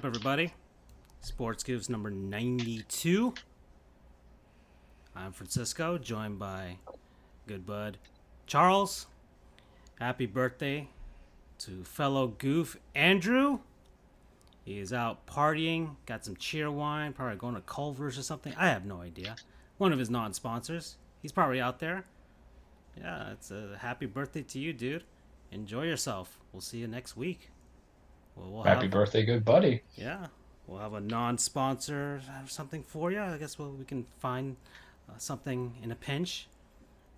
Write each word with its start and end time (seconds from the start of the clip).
Up, 0.00 0.06
everybody? 0.06 0.50
Sports 1.20 1.62
Goofs 1.62 1.90
number 1.90 2.10
92. 2.10 3.34
I'm 5.14 5.32
Francisco, 5.32 5.98
joined 5.98 6.38
by 6.38 6.78
good 7.46 7.66
bud 7.66 7.98
Charles. 8.46 9.08
Happy 10.00 10.24
birthday 10.24 10.88
to 11.58 11.84
fellow 11.84 12.28
goof 12.28 12.78
Andrew. 12.94 13.58
He 14.64 14.78
is 14.78 14.94
out 14.94 15.26
partying, 15.26 15.96
got 16.06 16.24
some 16.24 16.36
Cheerwine, 16.36 17.14
probably 17.14 17.36
going 17.36 17.56
to 17.56 17.60
Culver's 17.60 18.16
or 18.16 18.22
something. 18.22 18.54
I 18.56 18.68
have 18.68 18.86
no 18.86 19.02
idea. 19.02 19.36
One 19.76 19.92
of 19.92 19.98
his 19.98 20.08
non 20.08 20.32
sponsors. 20.32 20.96
He's 21.20 21.32
probably 21.32 21.60
out 21.60 21.78
there. 21.78 22.06
Yeah, 22.96 23.32
it's 23.32 23.50
a 23.50 23.76
happy 23.78 24.06
birthday 24.06 24.44
to 24.44 24.58
you, 24.58 24.72
dude. 24.72 25.04
Enjoy 25.52 25.82
yourself. 25.82 26.38
We'll 26.54 26.62
see 26.62 26.78
you 26.78 26.88
next 26.88 27.18
week. 27.18 27.50
Well, 28.40 28.50
we'll 28.50 28.62
Happy 28.62 28.82
have, 28.82 28.90
birthday, 28.90 29.24
good 29.24 29.44
buddy. 29.44 29.82
Yeah, 29.96 30.28
we'll 30.66 30.80
have 30.80 30.94
a 30.94 31.00
non-sponsor 31.00 32.22
or 32.26 32.48
something 32.48 32.82
for 32.82 33.12
you. 33.12 33.20
I 33.20 33.36
guess 33.36 33.58
we'll, 33.58 33.72
we 33.72 33.84
can 33.84 34.06
find 34.18 34.56
uh, 35.08 35.18
something 35.18 35.74
in 35.82 35.92
a 35.92 35.94
pinch. 35.94 36.48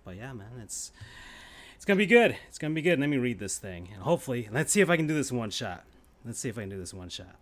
But 0.03 0.17
yeah, 0.17 0.33
man, 0.33 0.47
it's 0.61 0.91
it's 1.75 1.85
gonna 1.85 1.97
be 1.97 2.05
good. 2.05 2.35
It's 2.49 2.57
gonna 2.57 2.73
be 2.73 2.81
good. 2.81 2.99
Let 2.99 3.09
me 3.09 3.17
read 3.17 3.39
this 3.39 3.57
thing, 3.57 3.89
and 3.93 4.03
hopefully, 4.03 4.49
let's 4.51 4.73
see 4.73 4.81
if 4.81 4.89
I 4.89 4.97
can 4.97 5.07
do 5.07 5.13
this 5.13 5.31
in 5.31 5.37
one 5.37 5.49
shot. 5.49 5.85
Let's 6.25 6.39
see 6.39 6.49
if 6.49 6.57
I 6.57 6.61
can 6.61 6.69
do 6.69 6.77
this 6.77 6.91
in 6.91 6.99
one 6.99 7.09
shot. 7.09 7.35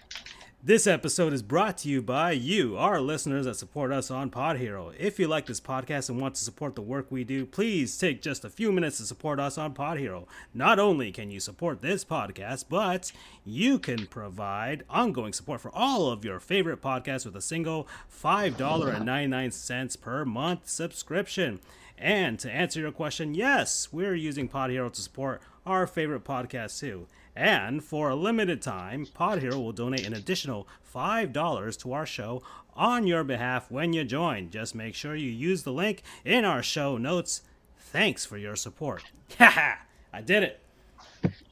This 0.64 0.86
episode 0.86 1.34
is 1.34 1.42
brought 1.42 1.80
to 1.80 1.90
you 1.90 2.04
by 2.04 2.34
you, 2.34 2.78
our 2.78 3.02
listeners 3.02 3.46
that 3.46 3.56
support 3.56 3.92
us 3.92 4.12
on 4.12 4.30
Podhero. 4.30 4.94
If 4.96 5.18
you 5.18 5.28
like 5.28 5.48
this 5.48 5.60
podcast 5.60 6.08
and 6.08 6.22
want 6.22 6.36
to 6.36 6.44
support 6.44 6.76
the 6.76 6.84
work 6.84 7.08
we 7.10 7.24
do, 7.24 7.48
please 7.48 7.98
take 7.98 8.22
just 8.22 8.46
a 8.46 8.50
few 8.52 8.72
minutes 8.72 8.98
to 8.98 9.06
support 9.06 9.40
us 9.40 9.58
on 9.58 9.74
Podhero. 9.74 10.28
Not 10.54 10.78
only 10.78 11.12
can 11.12 11.32
you 11.32 11.40
support 11.40 11.82
this 11.82 12.06
podcast, 12.06 12.66
but 12.70 13.12
you 13.44 13.80
can 13.80 14.06
provide 14.06 14.84
ongoing 14.88 15.34
support 15.34 15.62
for 15.62 15.74
all 15.74 16.12
of 16.12 16.24
your 16.24 16.40
favorite 16.40 16.80
podcasts 16.80 17.26
with 17.26 17.36
a 17.36 17.42
single 17.42 17.88
$5.99 18.24 20.00
per 20.00 20.26
month 20.26 20.70
subscription. 20.70 21.60
And 21.98 22.38
to 22.38 22.52
answer 22.52 22.82
your 22.82 22.92
question, 22.92 23.34
yes, 23.34 23.88
we're 23.92 24.14
using 24.14 24.48
Podhero 24.48 24.94
to 24.94 25.02
support 25.02 25.42
our 25.66 25.88
favorite 25.88 26.24
podcasts 26.24 26.80
too. 26.80 27.08
And 27.36 27.84
for 27.84 28.10
a 28.10 28.16
limited 28.16 28.62
time, 28.62 29.06
Podhero 29.06 29.56
will 29.56 29.72
donate 29.72 30.06
an 30.06 30.14
additional 30.14 30.68
$5 30.94 31.80
to 31.80 31.94
our 31.94 32.06
show 32.06 32.42
on 32.76 33.08
your 33.08 33.24
behalf 33.24 33.72
when 33.72 33.94
you 33.94 34.04
join. 34.04 34.50
Just 34.50 34.76
make 34.76 34.96
sure 34.96 35.16
you 35.16 35.30
use 35.30 35.64
the 35.64 35.72
link 35.72 36.04
in 36.26 36.46
our 36.46 36.64
show 36.64 36.98
notes. 36.98 37.42
Thanks 37.78 38.26
for 38.26 38.38
your 38.38 38.56
support. 38.56 39.04
Haha, 39.38 39.76
I 40.12 40.22
did 40.22 40.44
it. 40.44 40.60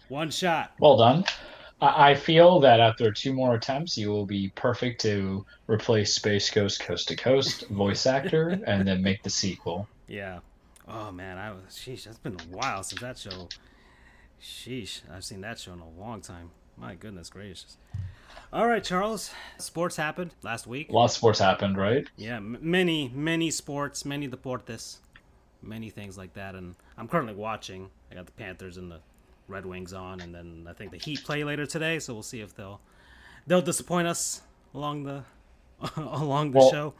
One 0.10 0.32
shot. 0.32 0.74
Well 0.80 0.98
done. 0.98 1.26
I 1.82 2.14
feel 2.14 2.60
that 2.60 2.82
after 2.82 3.10
two 3.12 3.32
more 3.32 3.56
attempts, 3.56 3.98
you 3.98 4.10
will 4.10 4.26
be 4.26 4.52
perfect 4.56 5.00
to 5.02 5.46
replace 5.68 6.14
Space 6.14 6.50
Ghost 6.50 6.82
Coast 6.82 7.08
to 7.08 7.16
Coast 7.16 7.68
voice 7.70 8.06
actor 8.06 8.60
and 8.68 8.86
then 8.86 9.02
make 9.02 9.24
the 9.24 9.30
sequel. 9.30 9.88
Yeah. 10.08 10.40
Oh 10.90 11.12
man, 11.12 11.38
I 11.38 11.52
was. 11.52 11.62
Sheesh, 11.70 12.04
that's 12.04 12.18
been 12.18 12.34
a 12.34 12.56
while 12.56 12.84
since 12.84 13.00
that 13.00 13.18
show 13.18 13.48
Sheesh, 14.42 15.02
I've 15.12 15.24
seen 15.24 15.42
that 15.42 15.60
show 15.60 15.74
in 15.74 15.80
a 15.80 15.90
long 16.00 16.22
time. 16.22 16.52
My 16.78 16.96
goodness 16.96 17.30
gracious. 17.30 17.78
All 18.54 18.68
right, 18.68 18.84
Charles. 18.84 19.32
Sports 19.58 19.96
happened 19.96 20.32
last 20.44 20.66
week. 20.66 20.90
A 20.90 20.94
lot 20.94 21.06
of 21.06 21.12
sports 21.12 21.40
happened, 21.40 21.78
right? 21.78 22.08
Yeah, 22.16 22.38
m- 22.38 22.58
many, 22.62 23.12
many 23.14 23.52
sports, 23.52 24.06
many 24.06 24.28
deportes, 24.28 24.98
many 25.62 25.90
things 25.90 26.18
like 26.18 26.34
that. 26.34 26.56
And 26.56 26.76
I'm 26.98 27.08
currently 27.08 27.36
watching. 27.36 27.90
I 28.12 28.16
got 28.16 28.26
the 28.26 28.32
Panthers 28.32 28.78
and 28.78 28.90
the 28.90 29.02
Red 29.48 29.66
Wings 29.66 29.94
on, 29.94 30.22
and 30.22 30.34
then 30.34 30.68
I 30.70 30.74
think 30.74 30.92
the 30.92 30.98
Heat 30.98 31.24
play 31.24 31.44
later 31.44 31.66
today. 31.66 32.00
So 32.00 32.14
we'll 32.14 32.24
see 32.24 32.42
if 32.42 32.56
they'll 32.56 32.80
they'll 33.46 33.62
disappoint 33.62 34.08
us 34.08 34.42
along 34.74 35.04
the 35.04 35.24
along 35.98 36.52
the 36.52 36.60
well, 36.60 36.72
show. 36.72 36.94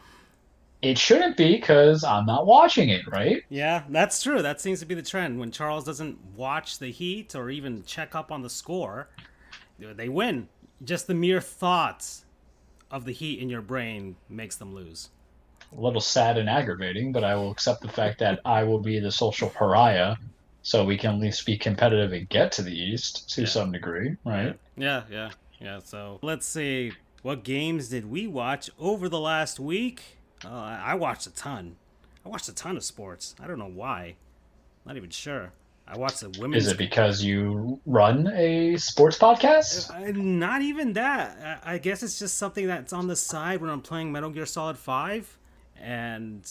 It 0.82 0.98
shouldn't 0.98 1.36
be 1.36 1.56
because 1.56 2.06
I'm 2.06 2.26
not 2.26 2.46
watching 2.46 2.90
it, 2.90 3.06
right? 3.08 3.44
Yeah, 3.50 3.84
that's 3.90 4.24
true. 4.24 4.42
That 4.42 4.62
seems 4.62 4.80
to 4.80 4.86
be 4.86 4.96
the 4.96 5.02
trend. 5.02 5.40
When 5.40 5.52
Charles 5.52 5.84
doesn't 5.84 6.18
watch 6.36 6.80
the 6.80 6.90
Heat 6.90 7.36
or 7.36 7.50
even 7.50 7.84
check 7.84 8.16
up 8.16 8.32
on 8.32 8.42
the 8.42 8.50
score, 8.50 9.10
they 9.78 10.08
win. 10.08 10.48
Just 10.84 11.08
the 11.08 11.14
mere 11.14 11.42
thoughts 11.42 12.24
of 12.90 13.04
the 13.04 13.12
Heat 13.12 13.40
in 13.40 13.50
your 13.50 13.62
brain 13.62 14.16
makes 14.30 14.56
them 14.56 14.74
lose. 14.74 15.10
A 15.78 15.80
little 15.80 16.02
sad 16.02 16.38
and 16.38 16.50
aggravating, 16.50 17.12
but 17.12 17.26
I 17.26 17.36
will 17.36 17.52
accept 17.52 17.82
the 17.82 17.90
fact 17.90 18.20
that 18.20 18.40
I 18.46 18.64
will 18.64 18.80
be 18.80 19.00
the 19.00 19.12
social 19.12 19.50
pariah, 19.50 20.16
so 20.62 20.86
we 20.86 20.98
can 20.98 21.16
at 21.16 21.20
least 21.20 21.46
be 21.46 21.58
competitive 21.58 22.14
and 22.14 22.28
get 22.30 22.54
to 22.54 22.62
the 22.62 22.74
East 22.74 23.30
to 23.32 23.42
yeah. 23.42 23.48
some 23.48 23.72
degree, 23.72 24.16
right? 24.24 24.58
Yeah, 24.78 25.04
yeah, 25.12 25.32
yeah. 25.60 25.80
So 25.84 26.20
let's 26.22 26.46
see. 26.46 26.94
What 27.22 27.44
games 27.44 27.90
did 27.90 28.10
we 28.10 28.28
watch 28.28 28.70
over 28.80 29.10
the 29.10 29.20
last 29.20 29.60
week? 29.60 30.19
Uh, 30.46 30.50
I 30.50 30.96
watched 30.96 31.28
a 31.28 31.32
ton. 31.32 31.76
I 32.26 32.30
watched 32.30 32.50
a 32.50 32.56
ton 32.56 32.78
of 32.78 32.84
sports. 32.84 33.36
I 33.42 33.48
don't 33.48 33.60
know 33.60 33.70
why. 33.70 34.16
Not 34.86 34.98
even 34.98 35.10
sure. 35.10 35.52
I 35.88 35.98
watched 35.98 36.22
the 36.22 36.30
women's. 36.40 36.68
Is 36.68 36.72
it 36.72 36.78
because 36.78 37.24
you 37.24 37.80
run 37.86 38.28
a 38.36 38.78
sports 38.78 39.18
podcast? 39.18 39.90
Uh, 39.90 40.12
not 40.16 40.62
even 40.62 40.94
that. 40.94 41.62
I 41.66 41.80
guess 41.80 42.04
it's 42.04 42.20
just 42.20 42.38
something 42.38 42.68
that's 42.68 42.94
on 42.94 43.08
the 43.08 43.16
side 43.16 43.60
when 43.60 43.72
I'm 43.72 43.82
playing 43.82 44.12
Metal 44.12 44.30
Gear 44.30 44.46
Solid 44.46 44.78
Five, 44.78 45.36
and 45.76 46.44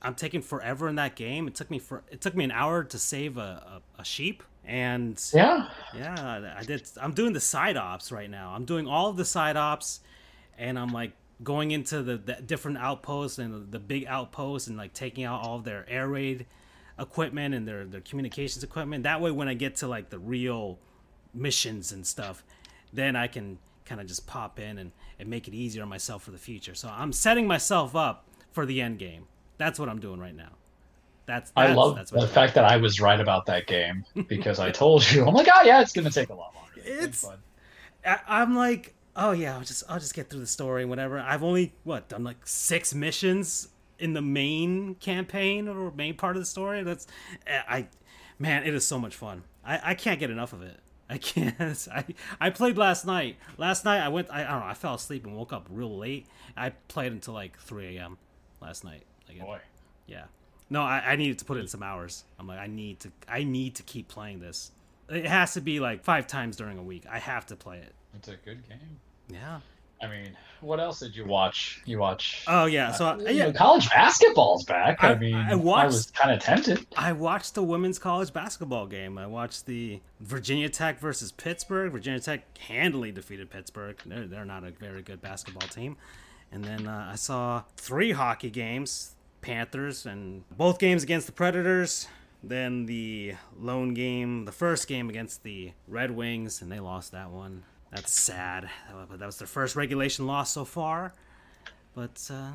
I'm 0.00 0.14
taking 0.14 0.42
forever 0.42 0.88
in 0.88 0.94
that 0.94 1.16
game. 1.16 1.48
It 1.48 1.56
took 1.56 1.70
me 1.70 1.80
for 1.80 2.04
it 2.08 2.20
took 2.20 2.36
me 2.36 2.44
an 2.44 2.52
hour 2.52 2.84
to 2.84 2.98
save 2.98 3.36
a, 3.36 3.80
a, 3.98 4.02
a 4.02 4.04
sheep, 4.04 4.44
and 4.64 5.20
yeah, 5.34 5.68
yeah, 5.96 6.54
I 6.56 6.62
did. 6.62 6.88
I'm 7.00 7.14
doing 7.14 7.32
the 7.32 7.40
side 7.40 7.76
ops 7.76 8.12
right 8.12 8.30
now. 8.30 8.52
I'm 8.54 8.64
doing 8.64 8.86
all 8.86 9.10
of 9.10 9.16
the 9.16 9.24
side 9.24 9.56
ops, 9.56 10.00
and 10.56 10.78
I'm 10.78 10.92
like 10.92 11.12
going 11.42 11.70
into 11.70 12.02
the, 12.02 12.16
the 12.16 12.34
different 12.34 12.78
outposts 12.78 13.38
and 13.38 13.70
the 13.70 13.78
big 13.78 14.06
outposts 14.06 14.68
and 14.68 14.76
like 14.76 14.94
taking 14.94 15.24
out 15.24 15.42
all 15.42 15.58
their 15.58 15.84
air 15.88 16.08
raid 16.08 16.46
equipment 16.98 17.54
and 17.54 17.66
their 17.66 17.84
their 17.84 18.00
communications 18.00 18.62
equipment. 18.62 19.02
That 19.04 19.20
way, 19.20 19.30
when 19.30 19.48
I 19.48 19.54
get 19.54 19.76
to 19.76 19.88
like 19.88 20.10
the 20.10 20.18
real 20.18 20.78
missions 21.32 21.92
and 21.92 22.06
stuff, 22.06 22.44
then 22.92 23.16
I 23.16 23.26
can 23.26 23.58
kind 23.84 24.00
of 24.00 24.06
just 24.06 24.26
pop 24.26 24.58
in 24.58 24.78
and, 24.78 24.92
and 25.18 25.28
make 25.28 25.48
it 25.48 25.54
easier 25.54 25.82
on 25.82 25.88
myself 25.88 26.22
for 26.22 26.30
the 26.30 26.38
future. 26.38 26.74
So 26.74 26.88
I'm 26.88 27.12
setting 27.12 27.46
myself 27.46 27.94
up 27.94 28.26
for 28.52 28.64
the 28.64 28.80
end 28.80 28.98
game. 28.98 29.26
That's 29.58 29.78
what 29.78 29.88
I'm 29.88 30.00
doing 30.00 30.20
right 30.20 30.34
now. 30.34 30.52
That's, 31.26 31.50
that's 31.50 31.70
I 31.70 31.74
love 31.74 31.96
that's 31.96 32.10
the 32.10 32.26
fact 32.26 32.54
that 32.54 32.64
I 32.64 32.76
was 32.76 33.00
right 33.00 33.18
about 33.18 33.46
that 33.46 33.66
game 33.66 34.04
because 34.28 34.58
I 34.58 34.70
told 34.82 35.10
you. 35.10 35.26
I'm 35.26 35.34
like, 35.34 35.48
oh 35.54 35.62
yeah, 35.62 35.80
it's 35.80 35.92
gonna 35.92 36.10
take 36.10 36.28
a 36.28 36.34
lot 36.34 36.54
longer. 36.54 36.80
It's. 36.84 37.24
it's 37.24 37.28
I, 38.04 38.20
I'm 38.28 38.54
like, 38.54 38.94
oh 39.16 39.32
yeah, 39.32 39.56
I'll 39.56 39.64
just 39.64 39.84
I'll 39.88 40.00
just 40.00 40.14
get 40.14 40.30
through 40.30 40.40
the 40.40 40.46
story 40.46 40.82
and 40.82 40.90
whatever. 40.90 41.18
I've 41.18 41.42
only 41.42 41.72
what 41.84 42.08
done 42.08 42.24
like 42.24 42.46
six 42.46 42.94
missions 42.94 43.68
in 43.98 44.12
the 44.12 44.22
main 44.22 44.96
campaign 44.96 45.68
or 45.68 45.90
main 45.92 46.14
part 46.14 46.36
of 46.36 46.42
the 46.42 46.46
story. 46.46 46.82
That's 46.82 47.06
eh, 47.46 47.62
I 47.68 47.86
man, 48.38 48.64
it 48.64 48.74
is 48.74 48.86
so 48.86 48.98
much 48.98 49.14
fun. 49.14 49.44
I, 49.64 49.80
I 49.90 49.94
can't 49.94 50.20
get 50.20 50.30
enough 50.30 50.52
of 50.52 50.62
it. 50.62 50.78
I 51.10 51.18
can't. 51.18 51.54
I 51.92 52.04
I 52.40 52.50
played 52.50 52.78
last 52.78 53.04
night. 53.04 53.36
Last 53.58 53.84
night 53.84 54.00
I 54.00 54.08
went. 54.08 54.28
I, 54.30 54.42
I 54.42 54.50
don't 54.50 54.60
know. 54.60 54.66
I 54.66 54.74
fell 54.74 54.94
asleep 54.94 55.26
and 55.26 55.36
woke 55.36 55.52
up 55.52 55.66
real 55.70 55.98
late. 55.98 56.26
I 56.56 56.70
played 56.70 57.12
until 57.12 57.34
like 57.34 57.58
3 57.58 57.96
a.m. 57.96 58.16
last 58.60 58.84
night. 58.84 59.02
Like, 59.28 59.40
Boy. 59.40 59.58
Yeah. 60.06 60.24
No, 60.70 60.82
I, 60.82 61.12
I 61.12 61.16
needed 61.16 61.38
to 61.40 61.44
put 61.44 61.58
in 61.58 61.68
some 61.68 61.82
hours. 61.82 62.24
I'm 62.38 62.46
like, 62.46 62.58
I 62.58 62.66
need 62.68 63.00
to. 63.00 63.12
I 63.28 63.44
need 63.44 63.74
to 63.76 63.82
keep 63.82 64.08
playing 64.08 64.40
this. 64.40 64.72
It 65.10 65.26
has 65.26 65.52
to 65.54 65.60
be 65.60 65.78
like 65.78 66.04
five 66.04 66.26
times 66.26 66.56
during 66.56 66.78
a 66.78 66.82
week. 66.82 67.04
I 67.08 67.18
have 67.18 67.44
to 67.46 67.56
play 67.56 67.78
it. 67.78 67.92
It's 68.16 68.28
a 68.28 68.36
good 68.44 68.68
game. 68.68 69.00
Yeah. 69.28 69.60
I 70.02 70.06
mean, 70.06 70.36
what 70.60 70.80
else 70.80 71.00
did 71.00 71.16
you 71.16 71.24
watch? 71.24 71.80
You 71.86 71.98
watch? 71.98 72.44
Oh 72.46 72.66
yeah, 72.66 72.92
so 72.92 73.06
uh, 73.06 73.18
yeah, 73.30 73.52
college 73.52 73.88
basketball's 73.88 74.64
back. 74.64 75.02
I, 75.02 75.12
I 75.12 75.14
mean, 75.18 75.34
I, 75.34 75.54
watched, 75.54 75.82
I 75.82 75.86
was 75.86 76.10
kind 76.10 76.30
of 76.30 76.40
tempted. 76.42 76.86
I 76.96 77.12
watched 77.12 77.54
the 77.54 77.62
women's 77.62 77.98
college 77.98 78.32
basketball 78.32 78.86
game. 78.86 79.16
I 79.16 79.26
watched 79.26 79.64
the 79.64 80.00
Virginia 80.20 80.68
Tech 80.68 81.00
versus 81.00 81.32
Pittsburgh. 81.32 81.92
Virginia 81.92 82.20
Tech 82.20 82.58
handily 82.58 83.12
defeated 83.12 83.50
Pittsburgh. 83.50 83.96
They're 84.04 84.26
they're 84.26 84.44
not 84.44 84.64
a 84.64 84.72
very 84.72 85.00
good 85.00 85.22
basketball 85.22 85.68
team. 85.68 85.96
And 86.52 86.62
then 86.62 86.86
uh, 86.86 87.08
I 87.10 87.14
saw 87.14 87.62
three 87.76 88.12
hockey 88.12 88.50
games: 88.50 89.14
Panthers 89.40 90.04
and 90.04 90.44
both 90.50 90.78
games 90.78 91.02
against 91.02 91.26
the 91.26 91.32
Predators. 91.32 92.08
Then 92.42 92.84
the 92.84 93.36
lone 93.58 93.94
game, 93.94 94.44
the 94.44 94.52
first 94.52 94.86
game 94.86 95.08
against 95.08 95.44
the 95.44 95.72
Red 95.88 96.10
Wings, 96.10 96.60
and 96.60 96.70
they 96.70 96.78
lost 96.78 97.12
that 97.12 97.30
one. 97.30 97.62
That's 97.94 98.12
sad. 98.12 98.68
That 99.12 99.24
was 99.24 99.38
their 99.38 99.46
first 99.46 99.76
regulation 99.76 100.26
loss 100.26 100.50
so 100.50 100.64
far. 100.64 101.12
But 101.94 102.28
uh, 102.28 102.50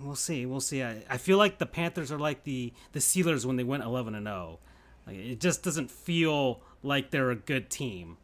we'll 0.00 0.16
see. 0.16 0.46
We'll 0.46 0.60
see. 0.60 0.82
I, 0.82 1.04
I 1.10 1.18
feel 1.18 1.36
like 1.36 1.58
the 1.58 1.66
Panthers 1.66 2.10
are 2.10 2.18
like 2.18 2.44
the 2.44 2.72
the 2.92 2.98
Steelers 2.98 3.44
when 3.44 3.56
they 3.56 3.62
went 3.62 3.84
11 3.84 4.14
and 4.14 4.26
0. 4.26 4.58
Like 5.06 5.16
it 5.16 5.38
just 5.38 5.62
doesn't 5.62 5.90
feel 5.90 6.62
like 6.82 7.10
they're 7.10 7.30
a 7.30 7.36
good 7.36 7.68
team. 7.68 8.16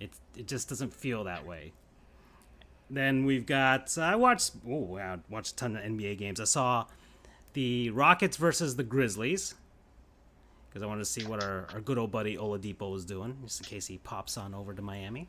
It 0.00 0.12
it 0.34 0.46
just 0.48 0.70
doesn't 0.70 0.94
feel 0.94 1.24
that 1.24 1.46
way. 1.46 1.74
Then 2.88 3.26
we've 3.26 3.44
got 3.44 3.98
I 3.98 4.16
watched 4.16 4.52
oh 4.66 4.96
I 4.96 5.18
watched 5.28 5.52
a 5.52 5.56
ton 5.56 5.76
of 5.76 5.84
NBA 5.84 6.16
games. 6.16 6.40
I 6.40 6.44
saw 6.44 6.86
the 7.52 7.90
Rockets 7.90 8.38
versus 8.38 8.76
the 8.76 8.82
Grizzlies 8.82 9.54
because 10.70 10.82
I 10.82 10.86
wanted 10.86 11.04
to 11.04 11.10
see 11.10 11.26
what 11.26 11.44
our, 11.44 11.66
our 11.74 11.80
good 11.80 11.98
old 11.98 12.12
buddy 12.12 12.38
Oladipo 12.38 12.90
was 12.90 13.04
doing, 13.04 13.36
just 13.44 13.60
in 13.60 13.66
case 13.66 13.86
he 13.86 13.98
pops 13.98 14.38
on 14.38 14.54
over 14.54 14.72
to 14.72 14.80
Miami. 14.80 15.28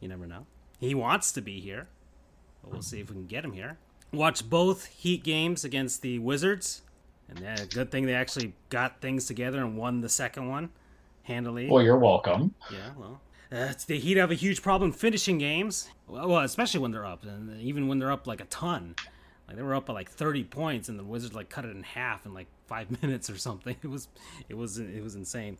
You 0.00 0.08
never 0.08 0.26
know. 0.26 0.46
he 0.78 0.94
wants 0.94 1.32
to 1.32 1.40
be 1.40 1.60
here. 1.60 1.88
But 2.62 2.72
we'll 2.72 2.82
see 2.82 3.00
if 3.00 3.08
we 3.10 3.14
can 3.14 3.26
get 3.26 3.44
him 3.44 3.52
here. 3.52 3.78
Watch 4.12 4.48
both 4.48 4.86
Heat 4.86 5.22
games 5.24 5.64
against 5.64 6.02
the 6.02 6.18
Wizards, 6.18 6.82
and 7.28 7.40
yeah, 7.40 7.56
good 7.70 7.90
thing 7.90 8.06
they 8.06 8.14
actually 8.14 8.52
got 8.70 9.00
things 9.00 9.26
together 9.26 9.58
and 9.58 9.76
won 9.76 10.00
the 10.00 10.08
second 10.08 10.48
one 10.48 10.70
handily. 11.24 11.68
Well, 11.68 11.82
you're 11.82 11.98
welcome. 11.98 12.54
Yeah, 12.70 12.90
well, 12.96 13.20
uh, 13.50 13.72
the 13.86 13.98
Heat 13.98 14.16
have 14.16 14.30
a 14.30 14.34
huge 14.36 14.62
problem 14.62 14.92
finishing 14.92 15.38
games. 15.38 15.88
Well, 16.06 16.38
especially 16.38 16.80
when 16.80 16.90
they're 16.92 17.04
up, 17.06 17.24
and 17.24 17.60
even 17.60 17.88
when 17.88 17.98
they're 17.98 18.12
up 18.12 18.26
like 18.26 18.40
a 18.40 18.46
ton. 18.46 18.94
Like 19.46 19.56
they 19.56 19.62
were 19.62 19.74
up 19.74 19.84
by 19.86 19.92
like 19.92 20.10
30 20.10 20.44
points, 20.44 20.88
and 20.88 20.98
the 20.98 21.04
Wizards 21.04 21.34
like 21.34 21.50
cut 21.50 21.64
it 21.66 21.70
in 21.76 21.82
half 21.82 22.24
in 22.24 22.32
like 22.32 22.46
five 22.66 22.90
minutes 23.02 23.28
or 23.28 23.36
something. 23.36 23.76
It 23.82 23.88
was, 23.88 24.08
it 24.48 24.54
was, 24.54 24.78
it 24.78 25.02
was 25.02 25.16
insane. 25.16 25.58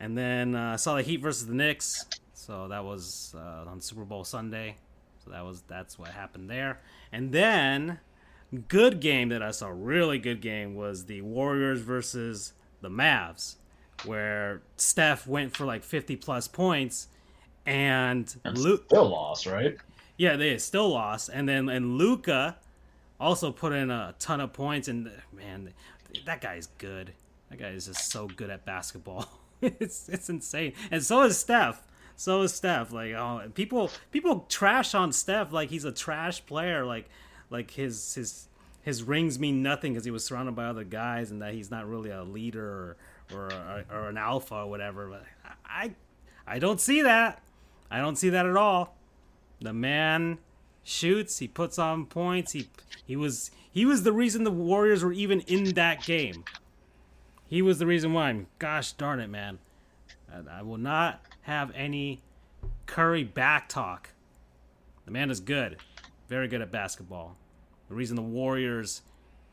And 0.00 0.16
then 0.16 0.54
uh, 0.54 0.72
I 0.72 0.76
saw 0.76 0.94
the 0.94 1.02
Heat 1.02 1.20
versus 1.20 1.46
the 1.46 1.54
Knicks. 1.54 2.06
So 2.34 2.68
that 2.68 2.84
was 2.84 3.34
uh, 3.36 3.70
on 3.70 3.80
Super 3.80 4.04
Bowl 4.04 4.24
Sunday. 4.24 4.76
So 5.24 5.30
that 5.30 5.44
was 5.44 5.62
that's 5.62 5.98
what 5.98 6.10
happened 6.10 6.50
there. 6.50 6.80
And 7.12 7.32
then 7.32 8.00
good 8.68 9.00
game 9.00 9.30
that 9.30 9.42
I 9.42 9.52
saw, 9.52 9.70
really 9.72 10.18
good 10.18 10.40
game 10.40 10.74
was 10.74 11.06
the 11.06 11.22
Warriors 11.22 11.80
versus 11.80 12.52
the 12.82 12.90
Mavs, 12.90 13.54
where 14.04 14.62
Steph 14.76 15.26
went 15.26 15.56
for 15.56 15.64
like 15.64 15.82
50 15.82 16.16
plus 16.16 16.48
points, 16.48 17.08
and 17.64 18.34
Luke 18.44 18.84
still 18.86 19.08
lost, 19.08 19.46
right? 19.46 19.76
Yeah, 20.16 20.36
they 20.36 20.58
still 20.58 20.90
lost, 20.90 21.30
and 21.32 21.48
then 21.48 21.68
and 21.68 21.96
Luka 21.96 22.56
also 23.18 23.50
put 23.52 23.72
in 23.72 23.90
a 23.90 24.14
ton 24.18 24.40
of 24.40 24.52
points, 24.52 24.88
and 24.88 25.10
man, 25.32 25.72
that 26.26 26.40
guy's 26.40 26.66
good. 26.78 27.12
That 27.50 27.58
guy 27.58 27.68
is 27.68 27.86
just 27.86 28.10
so 28.10 28.26
good 28.26 28.50
at 28.50 28.64
basketball. 28.64 29.28
it's 29.62 30.08
it's 30.08 30.28
insane, 30.28 30.74
and 30.90 31.02
so 31.02 31.22
is 31.22 31.38
Steph 31.38 31.82
so 32.16 32.42
is 32.42 32.54
Steph. 32.54 32.92
Like, 32.92 33.12
oh, 33.12 33.42
people 33.54 33.90
people 34.10 34.46
trash 34.48 34.94
on 34.94 35.12
Steph 35.12 35.52
like 35.52 35.70
he's 35.70 35.84
a 35.84 35.92
trash 35.92 36.44
player. 36.46 36.84
Like, 36.84 37.08
like 37.50 37.72
his 37.72 38.14
his 38.14 38.48
his 38.82 39.02
rings 39.02 39.38
mean 39.38 39.62
nothing 39.62 39.92
because 39.92 40.04
he 40.04 40.10
was 40.10 40.24
surrounded 40.24 40.54
by 40.54 40.66
other 40.66 40.84
guys, 40.84 41.30
and 41.30 41.42
that 41.42 41.54
he's 41.54 41.70
not 41.70 41.88
really 41.88 42.10
a 42.10 42.22
leader 42.22 42.66
or 42.66 42.96
or, 43.32 43.52
or, 43.52 43.84
or 43.90 44.08
an 44.08 44.16
alpha 44.16 44.56
or 44.56 44.66
whatever. 44.66 45.08
But 45.08 45.24
I 45.64 45.92
I 46.46 46.58
don't 46.58 46.80
see 46.80 47.02
that. 47.02 47.42
I 47.90 47.98
don't 47.98 48.16
see 48.16 48.30
that 48.30 48.46
at 48.46 48.56
all. 48.56 48.96
The 49.60 49.72
man 49.72 50.38
shoots. 50.82 51.38
He 51.38 51.48
puts 51.48 51.78
on 51.78 52.06
points. 52.06 52.52
He 52.52 52.68
he 53.04 53.16
was 53.16 53.50
he 53.70 53.84
was 53.84 54.02
the 54.02 54.12
reason 54.12 54.44
the 54.44 54.50
Warriors 54.50 55.02
were 55.02 55.12
even 55.12 55.40
in 55.40 55.74
that 55.74 56.04
game. 56.04 56.44
He 57.46 57.62
was 57.62 57.78
the 57.78 57.86
reason 57.86 58.12
why. 58.12 58.46
Gosh 58.58 58.92
darn 58.92 59.20
it, 59.20 59.28
man. 59.28 59.58
I, 60.34 60.58
I 60.58 60.62
will 60.62 60.78
not 60.78 61.22
have 61.42 61.70
any 61.74 62.22
Curry 62.86 63.24
back 63.24 63.68
talk. 63.68 64.10
The 65.04 65.10
man 65.10 65.30
is 65.30 65.40
good, 65.40 65.76
very 66.28 66.48
good 66.48 66.60
at 66.60 66.70
basketball. 66.70 67.36
The 67.88 67.94
reason 67.94 68.16
the 68.16 68.22
Warriors 68.22 69.02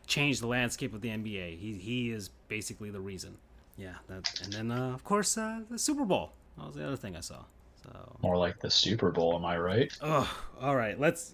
changed 0.08 0.42
the 0.42 0.48
landscape 0.48 0.94
of 0.94 1.02
the 1.02 1.10
NBA. 1.10 1.58
He 1.58 1.74
he 1.74 2.12
is 2.12 2.30
basically 2.48 2.90
the 2.90 3.02
reason. 3.02 3.38
Yeah, 3.78 3.96
that, 4.08 4.42
and 4.44 4.54
then 4.54 4.72
uh, 4.72 4.94
of 4.94 5.04
course 5.04 5.38
uh, 5.38 5.62
the 5.70 5.78
Super 5.78 6.06
Bowl. 6.06 6.32
That 6.58 6.68
was 6.68 6.76
the 6.76 6.86
other 6.86 6.96
thing 6.96 7.16
I 7.16 7.22
saw. 7.22 7.44
So 7.84 8.18
more 8.22 8.38
like 8.38 8.60
the 8.60 8.70
Super 8.70 9.12
Bowl, 9.12 9.36
am 9.36 9.46
I 9.46 9.58
right? 9.58 9.92
Oh, 10.02 10.32
all 10.60 10.76
right. 10.76 11.00
Let's. 11.00 11.34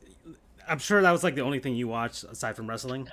I'm 0.68 0.80
sure 0.80 1.02
that 1.02 1.12
was 1.12 1.24
like 1.24 1.36
the 1.36 1.42
only 1.42 1.60
thing 1.60 1.76
you 1.76 1.88
watched 1.88 2.24
aside 2.24 2.56
from 2.56 2.68
wrestling. 2.68 3.08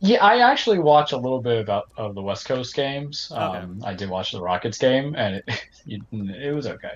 Yeah, 0.00 0.24
I 0.24 0.38
actually 0.38 0.78
watch 0.78 1.12
a 1.12 1.16
little 1.16 1.40
bit 1.40 1.60
about 1.60 1.90
of 1.96 2.14
the 2.14 2.22
West 2.22 2.46
Coast 2.46 2.74
games. 2.74 3.30
Okay. 3.32 3.40
Um, 3.40 3.82
I 3.84 3.94
did 3.94 4.08
watch 4.08 4.32
the 4.32 4.40
Rockets 4.40 4.78
game, 4.78 5.14
and 5.16 5.42
it, 5.46 5.60
it 6.12 6.54
was 6.54 6.66
okay. 6.66 6.94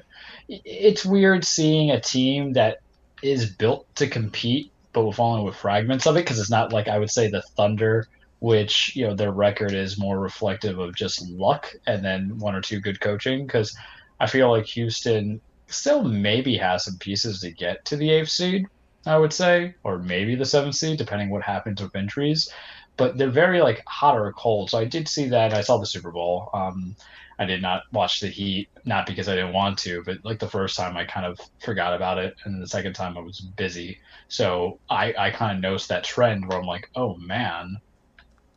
It's 0.49 1.05
weird 1.05 1.45
seeing 1.45 1.91
a 1.91 2.01
team 2.01 2.53
that 2.55 2.79
is 3.23 3.51
built 3.51 3.87
to 3.97 4.09
compete, 4.09 4.71
but 4.93 5.05
with 5.05 5.19
only 5.19 5.45
with 5.45 5.57
fragments 5.57 6.07
of 6.07 6.17
it, 6.17 6.25
because 6.25 6.39
it's 6.39 6.51
not 6.51 6.73
like 6.73 6.89
I 6.89 6.99
would 6.99 7.11
say 7.11 7.29
the 7.29 7.43
Thunder, 7.57 8.07
which 8.41 8.95
you 8.95 9.07
know 9.07 9.15
their 9.15 9.33
record 9.33 9.73
is 9.73 9.99
more 9.99 10.19
reflective 10.19 10.79
of 10.79 10.95
just 10.95 11.29
luck 11.29 11.75
and 11.87 12.05
then 12.05 12.39
one 12.39 12.55
or 12.55 12.61
two 12.61 12.81
good 12.81 13.01
coaching. 13.01 13.47
Because 13.47 13.77
I 14.21 14.27
feel 14.27 14.51
like 14.51 14.67
Houston 14.67 15.41
still 15.67 16.03
maybe 16.03 16.57
has 16.57 16.85
some 16.85 16.99
pieces 16.99 17.41
to 17.41 17.51
get 17.51 17.85
to 17.87 17.97
the 17.97 18.11
eighth 18.11 18.31
seed, 18.31 18.67
I 19.07 19.17
would 19.17 19.33
say, 19.33 19.75
or 19.85 19.99
maybe 19.99 20.35
the 20.35 20.45
seventh 20.45 20.75
seed, 20.75 20.99
depending 20.99 21.31
what 21.31 21.43
happens 21.43 21.83
with 21.83 21.97
injuries. 21.97 22.51
But 22.97 23.17
they're 23.17 23.31
very 23.31 23.63
like 23.63 23.83
hot 23.87 24.17
or 24.17 24.33
cold. 24.33 24.71
So 24.71 24.79
I 24.79 24.85
did 24.85 25.09
see 25.09 25.29
that. 25.29 25.55
I 25.55 25.61
saw 25.61 25.79
the 25.79 25.87
Super 25.87 26.11
Bowl. 26.11 26.51
Um, 26.53 26.97
I 27.39 27.45
did 27.45 27.63
not 27.63 27.85
watch 27.93 28.21
the 28.21 28.27
Heat, 28.27 28.69
not 28.85 29.07
because 29.07 29.29
I 29.29 29.37
didn't 29.37 29.53
want 29.53 29.79
to, 29.81 30.03
but 30.03 30.25
like 30.25 30.41
the 30.41 30.49
first 30.49 30.77
time 30.77 30.97
I 30.97 31.05
kind 31.05 31.25
of 31.25 31.39
forgot 31.61 31.95
about 31.95 32.19
it, 32.19 32.35
and 32.45 32.61
the 32.61 32.67
second 32.67 32.95
time 32.95 33.17
I 33.17 33.21
was 33.21 33.41
busy. 33.41 34.01
So 34.27 34.81
I 34.91 35.15
I 35.17 35.31
kind 35.31 35.57
of 35.57 35.63
noticed 35.63 35.89
that 35.91 36.03
trend 36.03 36.49
where 36.49 36.59
I'm 36.59 36.67
like, 36.67 36.91
oh 36.97 37.15
man, 37.17 37.79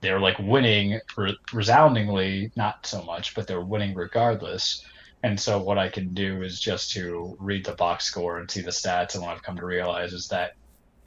they're 0.02 0.20
like 0.20 0.40
winning 0.40 1.00
re- 1.16 1.38
resoundingly, 1.54 2.52
not 2.56 2.86
so 2.88 3.04
much, 3.04 3.36
but 3.36 3.46
they're 3.46 3.62
winning 3.62 3.94
regardless. 3.94 4.84
And 5.24 5.40
so 5.40 5.60
what 5.60 5.78
I 5.78 5.90
can 5.90 6.14
do 6.14 6.42
is 6.42 6.60
just 6.60 6.92
to 6.94 7.36
read 7.40 7.66
the 7.66 7.74
box 7.74 8.06
score 8.06 8.40
and 8.40 8.50
see 8.50 8.62
the 8.62 8.72
stats. 8.72 9.14
And 9.14 9.24
what 9.24 9.32
I've 9.32 9.44
come 9.44 9.58
to 9.58 9.66
realize 9.66 10.14
is 10.14 10.28
that 10.30 10.56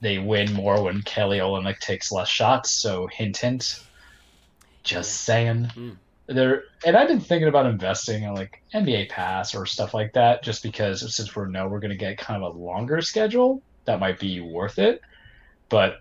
they 0.00 0.18
win 0.18 0.52
more 0.52 0.82
when 0.82 1.02
Kelly 1.02 1.38
Olynyk 1.38 1.78
takes 1.78 2.12
less 2.12 2.28
shots. 2.28 2.70
So 2.70 3.08
hint, 3.08 3.38
hint. 3.38 3.80
Just 4.82 5.22
saying. 5.22 5.70
Mm. 5.74 5.96
There, 6.26 6.64
and 6.86 6.96
I've 6.96 7.08
been 7.08 7.20
thinking 7.20 7.48
about 7.48 7.66
investing 7.66 8.22
in 8.22 8.34
like 8.34 8.62
NBA 8.72 9.10
Pass 9.10 9.54
or 9.54 9.66
stuff 9.66 9.92
like 9.92 10.12
that, 10.14 10.42
just 10.42 10.62
because 10.62 11.14
since 11.14 11.34
we're 11.34 11.48
know 11.48 11.68
we're 11.68 11.80
going 11.80 11.90
to 11.90 11.96
get 11.96 12.16
kind 12.16 12.42
of 12.42 12.54
a 12.54 12.58
longer 12.58 13.02
schedule, 13.02 13.62
that 13.84 14.00
might 14.00 14.18
be 14.18 14.40
worth 14.40 14.78
it. 14.78 15.02
But 15.68 16.00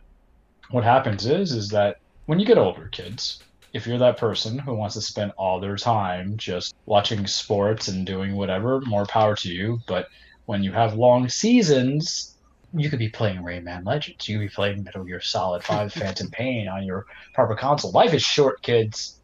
what 0.70 0.84
happens 0.84 1.25
is, 1.25 1.51
is 1.51 1.70
that 1.70 2.00
when 2.25 2.39
you 2.39 2.46
get 2.46 2.58
older, 2.58 2.88
kids, 2.88 3.43
if 3.74 3.88
you're 3.88 3.98
that 3.98 4.18
person 4.18 4.60
who 4.60 4.75
wants 4.75 4.96
to 4.96 5.01
spend 5.01 5.32
all 5.36 5.60
their 5.60 5.75
time 5.75 6.38
just 6.38 6.75
watching 6.86 7.25
sports 7.25 7.88
and 7.88 8.06
doing 8.06 8.36
whatever, 8.36 8.80
more 8.82 9.06
power 9.06 9.36
to 9.38 9.50
you. 9.50 9.80
But 9.88 10.08
when 10.46 10.62
you 10.62 10.72
have 10.72 10.94
long 10.94 11.27
seasons, 11.27 12.38
you 12.75 12.89
could 12.89 13.00
be 13.00 13.10
playing 13.10 13.42
Rayman 13.42 13.86
Legends. 13.86 14.30
You 14.30 14.38
could 14.38 14.46
be 14.46 14.53
playing 14.53 14.84
Metal 14.84 15.03
Gear 15.03 15.22
Solid 15.22 15.63
5 15.63 15.92
Phantom 15.94 16.30
Pain 16.30 16.68
on 16.68 16.86
your 16.86 17.06
proper 17.34 17.56
console. 17.56 17.92
Life 17.92 18.13
is 18.13 18.22
short, 18.22 18.62
kids, 18.62 19.20